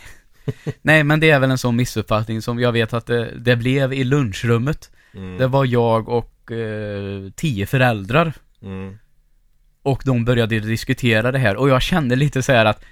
Nej, 0.82 1.04
men 1.04 1.20
det 1.20 1.30
är 1.30 1.40
väl 1.40 1.50
en 1.50 1.58
sån 1.58 1.76
missuppfattning 1.76 2.42
som 2.42 2.58
jag 2.58 2.72
vet 2.72 2.92
att 2.92 3.06
det, 3.06 3.38
det 3.38 3.56
blev 3.56 3.92
i 3.92 4.04
lunchrummet. 4.04 4.90
Mm. 5.14 5.38
Det 5.38 5.46
var 5.46 5.64
jag 5.64 6.08
och 6.08 6.52
eh, 6.52 7.30
tio 7.36 7.66
föräldrar. 7.66 8.32
Mm. 8.62 8.98
Och 9.82 10.02
de 10.04 10.24
började 10.24 10.60
diskutera 10.60 11.32
det 11.32 11.38
här. 11.38 11.56
Och 11.56 11.68
jag 11.68 11.82
kände 11.82 12.16
lite 12.16 12.42
så 12.42 12.52
här 12.52 12.64
att 12.64 12.84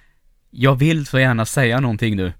jag 0.50 0.76
vill 0.76 1.06
så 1.06 1.18
gärna 1.18 1.46
säga 1.46 1.80
någonting 1.80 2.16
nu. 2.16 2.32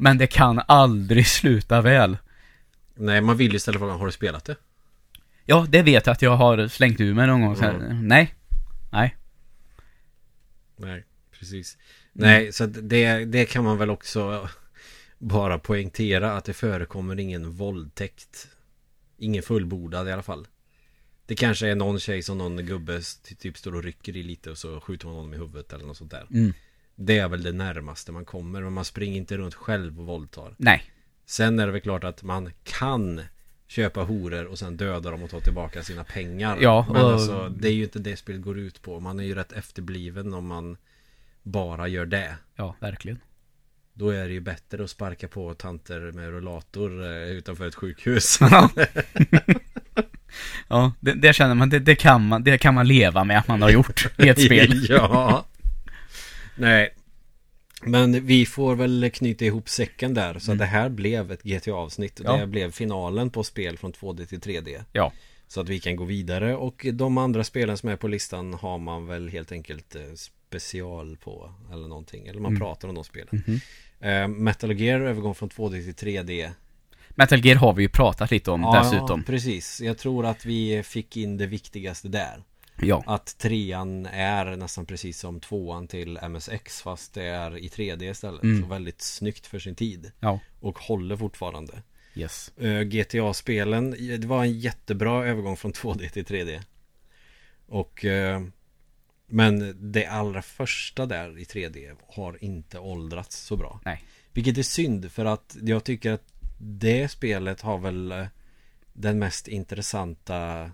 Men 0.00 0.18
det 0.18 0.26
kan 0.26 0.60
aldrig 0.68 1.26
sluta 1.38 1.80
väl. 1.80 2.16
Nej, 2.94 3.20
man 3.20 3.36
vill 3.36 3.52
ju 3.52 3.58
ställa 3.58 3.78
frågan, 3.78 3.98
har 3.98 4.06
du 4.06 4.12
spelat 4.12 4.44
det? 4.44 4.56
Ja, 5.44 5.66
det 5.68 5.82
vet 5.82 6.06
jag 6.06 6.12
att 6.12 6.22
jag 6.22 6.36
har 6.36 6.68
slängt 6.68 7.00
ur 7.00 7.14
mig 7.14 7.26
någon 7.26 7.40
gång. 7.40 7.56
Här, 7.60 7.78
Nej. 8.02 8.34
Nej. 8.90 9.16
Nej, 10.76 11.04
precis. 11.38 11.76
Mm. 11.76 12.28
Nej, 12.28 12.52
så 12.52 12.66
det, 12.66 13.24
det 13.24 13.44
kan 13.44 13.64
man 13.64 13.78
väl 13.78 13.90
också 13.90 14.48
bara 15.18 15.58
poängtera 15.58 16.36
att 16.36 16.44
det 16.44 16.52
förekommer 16.52 17.20
ingen 17.20 17.50
våldtäkt. 17.50 18.48
Ingen 19.18 19.42
fullbordad 19.42 20.08
i 20.08 20.12
alla 20.12 20.22
fall. 20.22 20.46
Det 21.26 21.34
kanske 21.34 21.68
är 21.68 21.74
någon 21.74 22.00
tjej 22.00 22.22
som 22.22 22.38
någon 22.38 22.66
gubbe 22.66 23.00
ty- 23.28 23.34
typ 23.34 23.58
står 23.58 23.74
och 23.74 23.82
rycker 23.82 24.16
i 24.16 24.22
lite 24.22 24.50
och 24.50 24.58
så 24.58 24.80
skjuter 24.80 25.06
man 25.06 25.14
honom 25.16 25.34
i 25.34 25.36
huvudet 25.36 25.72
eller 25.72 25.84
något 25.84 25.96
sånt 25.96 26.10
där. 26.10 26.26
Mm. 26.30 26.52
Det 27.00 27.18
är 27.18 27.28
väl 27.28 27.42
det 27.42 27.52
närmaste 27.52 28.12
man 28.12 28.24
kommer, 28.24 28.60
men 28.62 28.72
man 28.72 28.84
springer 28.84 29.16
inte 29.16 29.36
runt 29.36 29.54
själv 29.54 30.00
och 30.00 30.06
våldtar. 30.06 30.54
Nej. 30.56 30.82
Sen 31.26 31.58
är 31.58 31.66
det 31.66 31.72
väl 31.72 31.80
klart 31.80 32.04
att 32.04 32.22
man 32.22 32.50
kan 32.64 33.20
köpa 33.66 34.02
horor 34.02 34.44
och 34.44 34.58
sen 34.58 34.76
döda 34.76 35.10
dem 35.10 35.22
och 35.22 35.30
ta 35.30 35.40
tillbaka 35.40 35.82
sina 35.82 36.04
pengar. 36.04 36.58
Ja, 36.60 36.86
Men 36.92 37.04
och- 37.04 37.12
alltså, 37.12 37.48
det 37.48 37.68
är 37.68 37.72
ju 37.72 37.82
inte 37.82 37.98
det 37.98 38.16
spelet 38.16 38.42
går 38.42 38.58
ut 38.58 38.82
på. 38.82 39.00
Man 39.00 39.20
är 39.20 39.24
ju 39.24 39.34
rätt 39.34 39.52
efterbliven 39.52 40.34
om 40.34 40.46
man 40.46 40.76
bara 41.42 41.88
gör 41.88 42.06
det. 42.06 42.36
Ja, 42.56 42.76
verkligen. 42.80 43.18
Då 43.92 44.10
är 44.10 44.26
det 44.28 44.32
ju 44.34 44.40
bättre 44.40 44.84
att 44.84 44.90
sparka 44.90 45.28
på 45.28 45.54
tanter 45.54 46.00
med 46.12 46.30
rullator 46.30 47.04
eh, 47.04 47.10
utanför 47.30 47.66
ett 47.68 47.74
sjukhus. 47.74 48.38
Ja. 48.50 48.70
ja, 50.68 50.92
det, 51.00 51.12
det 51.12 51.32
känner 51.32 51.54
man, 51.54 51.68
det, 51.70 51.78
det, 51.78 51.94
kan 51.96 52.28
man, 52.28 52.44
det 52.44 52.58
kan 52.58 52.74
man 52.74 52.86
leva 52.88 53.24
med 53.24 53.38
att 53.38 53.48
man 53.48 53.62
har 53.62 53.70
gjort 53.70 54.06
i 54.18 54.28
ett 54.28 54.42
spel. 54.44 54.86
ja. 54.88 55.46
Nej. 56.58 56.94
Men 57.82 58.26
vi 58.26 58.46
får 58.46 58.74
väl 58.74 59.10
knyta 59.14 59.44
ihop 59.44 59.68
säcken 59.68 60.14
där. 60.14 60.38
Så 60.38 60.50
Mm. 60.50 60.58
det 60.58 60.64
här 60.64 60.88
blev 60.88 61.32
ett 61.32 61.42
GTA-avsnitt. 61.42 62.20
Ja. 62.24 62.36
Det 62.36 62.46
blev 62.46 62.70
finalen 62.70 63.30
på 63.30 63.44
spel 63.44 63.78
från 63.78 63.92
2D 63.92 64.26
till 64.26 64.40
3D. 64.40 64.84
Ja. 64.92 65.12
Så 65.48 65.60
att 65.60 65.68
vi 65.68 65.80
kan 65.80 65.96
gå 65.96 66.04
vidare. 66.04 66.56
Och 66.56 66.86
de 66.92 67.18
andra 67.18 67.44
spelen 67.44 67.78
som 67.78 67.88
är 67.88 67.96
på 67.96 68.08
listan 68.08 68.54
har 68.54 68.78
man 68.78 69.06
väl 69.06 69.28
helt 69.28 69.52
enkelt 69.52 69.94
eh, 69.94 70.02
special 70.14 71.16
på. 71.16 71.50
Eller 71.72 71.88
någonting. 71.88 72.26
Eller 72.26 72.40
man 72.40 72.50
Mm. 72.52 72.60
pratar 72.60 72.88
om 72.88 72.94
de 72.94 73.04
spelen. 73.04 73.42
Mhm. 73.46 73.60
Eh, 74.00 74.28
Metal 74.28 74.72
Gear 74.80 75.00
övergång 75.00 75.34
från 75.34 75.48
2D 75.48 75.82
till 75.84 75.94
3D. 76.06 76.50
Metal 77.10 77.46
Gear 77.46 77.56
har 77.56 77.72
vi 77.72 77.82
ju 77.82 77.88
pratat 77.88 78.30
lite 78.30 78.50
om 78.50 78.62
dessutom. 78.82 79.22
precis. 79.24 79.80
Jag 79.80 79.98
tror 79.98 80.26
att 80.26 80.44
vi 80.44 80.82
fick 80.82 81.16
in 81.16 81.36
det 81.36 81.46
viktigaste 81.46 82.08
där. 82.08 82.42
Ja. 82.82 83.02
Att 83.06 83.38
trean 83.38 84.06
är 84.06 84.56
nästan 84.56 84.86
precis 84.86 85.18
som 85.18 85.40
tvåan 85.40 85.88
till 85.88 86.18
MSX 86.28 86.82
fast 86.82 87.14
det 87.14 87.24
är 87.24 87.56
i 87.56 87.68
3D 87.68 88.10
istället. 88.10 88.42
Mm. 88.42 88.64
Och 88.64 88.70
väldigt 88.70 89.02
snyggt 89.02 89.46
för 89.46 89.58
sin 89.58 89.74
tid. 89.74 90.12
Ja. 90.20 90.40
Och 90.60 90.78
håller 90.78 91.16
fortfarande. 91.16 91.82
Yes. 92.14 92.58
Eh, 92.58 92.82
GTA-spelen, 92.82 93.90
det 94.20 94.26
var 94.26 94.42
en 94.42 94.58
jättebra 94.58 95.26
övergång 95.26 95.56
från 95.56 95.72
2D 95.72 96.08
till 96.08 96.24
3D. 96.24 96.60
Och 97.66 98.04
eh, 98.04 98.42
Men 99.26 99.76
det 99.92 100.06
allra 100.06 100.42
första 100.42 101.06
där 101.06 101.38
i 101.38 101.44
3D 101.44 101.96
har 102.08 102.44
inte 102.44 102.78
åldrats 102.78 103.36
så 103.36 103.56
bra. 103.56 103.80
Nej. 103.84 104.04
Vilket 104.32 104.58
är 104.58 104.62
synd 104.62 105.12
för 105.12 105.24
att 105.24 105.56
jag 105.62 105.84
tycker 105.84 106.12
att 106.12 106.32
det 106.58 107.08
spelet 107.08 107.60
har 107.60 107.78
väl 107.78 108.12
eh, 108.12 108.26
den 108.92 109.18
mest 109.18 109.48
intressanta 109.48 110.70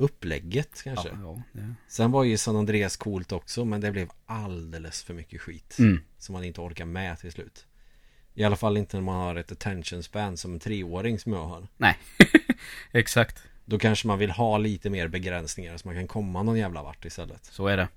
upplägget 0.00 0.82
kanske. 0.82 1.08
Ja, 1.08 1.16
ja, 1.22 1.42
det. 1.52 1.74
Sen 1.88 2.10
var 2.10 2.24
ju 2.24 2.36
San 2.36 2.56
Andreas 2.56 2.96
coolt 2.96 3.32
också 3.32 3.64
men 3.64 3.80
det 3.80 3.90
blev 3.90 4.10
alldeles 4.26 5.02
för 5.02 5.14
mycket 5.14 5.40
skit. 5.40 5.76
Mm. 5.78 6.00
Som 6.18 6.32
man 6.32 6.44
inte 6.44 6.60
orkar 6.60 6.84
med 6.84 7.18
till 7.18 7.32
slut. 7.32 7.66
I 8.34 8.44
alla 8.44 8.56
fall 8.56 8.76
inte 8.76 8.96
när 8.96 9.04
man 9.04 9.14
har 9.14 9.36
ett 9.36 9.52
attention 9.52 10.02
span 10.02 10.36
som 10.36 10.52
en 10.52 10.60
treåring 10.60 11.18
som 11.18 11.32
jag 11.32 11.44
har. 11.44 11.68
Nej. 11.76 11.98
Exakt. 12.92 13.42
Då 13.64 13.78
kanske 13.78 14.06
man 14.06 14.18
vill 14.18 14.30
ha 14.30 14.58
lite 14.58 14.90
mer 14.90 15.08
begränsningar 15.08 15.76
så 15.76 15.88
man 15.88 15.96
kan 15.96 16.08
komma 16.08 16.42
någon 16.42 16.58
jävla 16.58 16.82
vart 16.82 17.04
istället. 17.04 17.44
Så 17.44 17.66
är 17.66 17.76
det. 17.76 17.88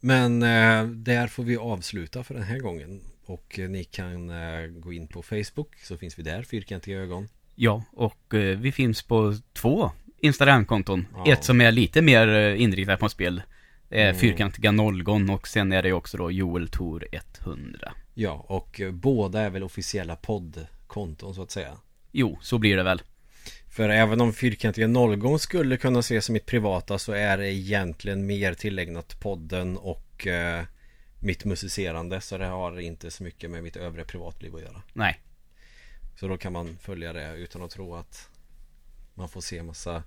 Men 0.00 0.42
eh, 0.42 0.86
där 0.86 1.26
får 1.26 1.44
vi 1.44 1.56
avsluta 1.56 2.24
för 2.24 2.34
den 2.34 2.42
här 2.42 2.58
gången. 2.58 3.00
Och 3.24 3.58
eh, 3.58 3.68
ni 3.68 3.84
kan 3.84 4.30
eh, 4.30 4.66
gå 4.66 4.92
in 4.92 5.08
på 5.08 5.22
Facebook 5.22 5.76
så 5.78 5.96
finns 5.96 6.18
vi 6.18 6.22
där, 6.22 6.42
Fyrkantiga 6.42 6.98
ögon. 6.98 7.28
Ja, 7.54 7.82
och 7.92 8.34
eh, 8.34 8.58
vi 8.58 8.72
finns 8.72 9.02
på 9.02 9.34
två 9.52 9.90
Instagram-konton. 10.26 11.06
Ja. 11.14 11.32
Ett 11.32 11.44
som 11.44 11.60
är 11.60 11.72
lite 11.72 12.02
mer 12.02 12.28
eh, 12.28 12.62
inriktat 12.62 13.00
på 13.00 13.08
spel. 13.08 13.42
Är 13.90 14.08
Mm. 14.08 14.20
Fyrkantiga 14.20 14.72
Nollgon 14.72 15.30
och 15.30 15.48
sen 15.48 15.72
är 15.72 15.82
det 15.82 15.92
också 15.92 16.16
då 16.16 16.30
Joel 16.30 16.68
Tor 16.68 17.08
100. 17.12 17.92
Ja, 18.14 18.44
och 18.48 18.80
eh, 18.80 18.90
båda 18.90 19.40
är 19.40 19.50
väl 19.50 19.62
officiella 19.62 20.16
poddkonton 20.16 21.34
så 21.34 21.42
att 21.42 21.50
säga. 21.50 21.76
Jo, 22.12 22.38
så 22.42 22.58
blir 22.58 22.76
det 22.76 22.82
väl. 22.82 23.02
För 23.76 23.88
även 23.88 24.20
om 24.20 24.32
Fyrkantiga 24.32 24.86
nollgång 24.86 25.38
skulle 25.38 25.76
kunna 25.76 25.98
ses 25.98 26.24
som 26.24 26.32
mitt 26.32 26.46
privata 26.46 26.98
så 26.98 27.12
är 27.12 27.38
det 27.38 27.52
egentligen 27.52 28.26
mer 28.26 28.54
tillägnat 28.54 29.20
podden 29.20 29.76
och 29.76 30.26
eh, 30.26 30.64
mitt 31.20 31.44
musicerande. 31.44 32.20
Så 32.20 32.38
det 32.38 32.46
har 32.46 32.80
inte 32.80 33.10
så 33.10 33.24
mycket 33.24 33.50
med 33.50 33.62
mitt 33.62 33.76
övriga 33.76 34.04
privatliv 34.04 34.54
att 34.54 34.62
göra. 34.62 34.82
Nej. 34.92 35.20
Så 36.20 36.28
då 36.28 36.36
kan 36.36 36.52
man 36.52 36.76
följa 36.80 37.12
det 37.12 37.34
utan 37.36 37.62
att 37.62 37.70
tro 37.70 37.94
att 37.94 38.28
man 39.14 39.28
får 39.28 39.40
se 39.40 39.62
massa 39.62 40.02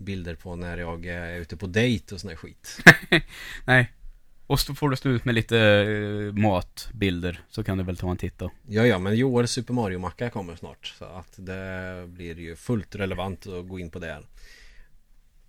bilder 0.00 0.34
på 0.34 0.56
när 0.56 0.78
jag 0.78 1.06
är 1.06 1.36
ute 1.36 1.56
på 1.56 1.66
dejt 1.66 2.14
och 2.14 2.20
sån 2.20 2.30
här 2.30 2.36
skit. 2.36 2.78
Nej. 3.64 3.92
Och 4.46 4.60
så 4.60 4.74
får 4.74 4.90
du 4.90 4.96
stå 4.96 5.08
ut 5.08 5.24
med 5.24 5.34
lite 5.34 5.58
eh, 5.58 6.42
matbilder, 6.42 7.40
så 7.48 7.64
kan 7.64 7.78
du 7.78 7.84
väl 7.84 7.96
ta 7.96 8.10
en 8.10 8.16
titt 8.16 8.38
då. 8.38 8.50
Ja, 8.68 8.86
ja, 8.86 8.98
men 8.98 9.16
Joel 9.16 9.48
Super 9.48 9.74
Mario-macka 9.74 10.30
kommer 10.30 10.56
snart. 10.56 10.86
Så 10.86 11.04
att 11.04 11.34
det 11.36 12.04
blir 12.08 12.38
ju 12.38 12.56
fullt 12.56 12.94
relevant 12.94 13.46
att 13.46 13.68
gå 13.68 13.78
in 13.78 13.90
på 13.90 13.98
det. 13.98 14.22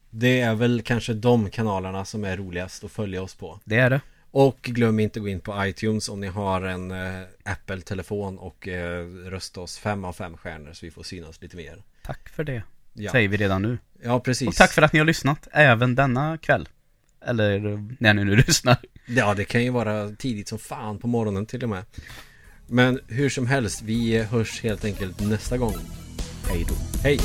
Det 0.10 0.42
är 0.42 0.56
väl 0.56 0.82
kanske 0.82 1.14
de 1.14 1.50
kanalerna 1.50 2.06
som 2.06 2.24
är 2.24 2.38
roligast 2.38 2.84
att 2.84 2.92
följa 2.92 3.22
oss 3.22 3.36
på. 3.36 3.60
Det 3.64 3.76
är 3.76 3.90
det. 3.90 4.02
Och 4.32 4.62
glöm 4.62 5.00
inte 5.00 5.20
att 5.20 5.24
gå 5.24 5.30
in 5.30 5.40
på 5.40 5.66
iTunes 5.66 6.10
om 6.10 6.20
ni 6.20 6.28
har 6.28 6.62
en 6.62 6.92
eh, 6.92 7.22
Apple-telefon 7.44 8.38
och 8.38 8.68
eh, 8.68 9.06
rösta 9.08 9.62
oss 9.62 9.78
fem 9.78 10.06
av 10.06 10.14
fem 10.14 10.38
stjärnor 10.38 10.74
så 10.74 10.86
vi 10.86 10.92
får 10.92 11.04
synas 11.04 11.42
lite 11.42 11.58
mer. 11.58 11.84
Tack 12.02 12.30
för 12.30 12.44
det, 12.44 12.64
Ja, 12.94 13.12
säger 13.12 13.28
vi 13.30 13.38
redan 13.38 13.62
nu. 13.62 13.78
ja 14.04 14.20
precis. 14.20 14.48
Och 14.48 14.56
tack 14.56 14.72
för 14.72 14.82
att 14.82 14.94
ni 14.94 15.00
har 15.00 15.06
lyssnat, 15.06 15.48
även 15.52 15.96
denna 15.96 16.38
kväll. 16.38 16.70
Eller 17.26 17.60
när 18.00 18.14
ni 18.14 18.24
nu 18.24 18.36
lyssnar. 18.48 18.78
Ja, 19.08 19.34
det 19.34 19.46
kan 19.46 19.64
ju 19.64 19.70
vara 19.70 20.10
tidigt 20.10 20.48
som 20.48 20.60
fan 20.60 21.00
på 21.00 21.08
morgonen 21.08 21.46
till 21.46 21.64
och 21.64 21.70
med. 21.70 21.84
Men 22.68 23.00
hur 23.08 23.30
som 23.30 23.48
helst, 23.48 23.82
vi 23.82 24.18
hörs 24.24 24.62
helt 24.64 24.86
enkelt 24.86 25.20
nästa 25.20 25.58
gång. 25.58 25.76
Hej 26.50 26.66
då. 26.70 26.76
Hej! 27.04 27.20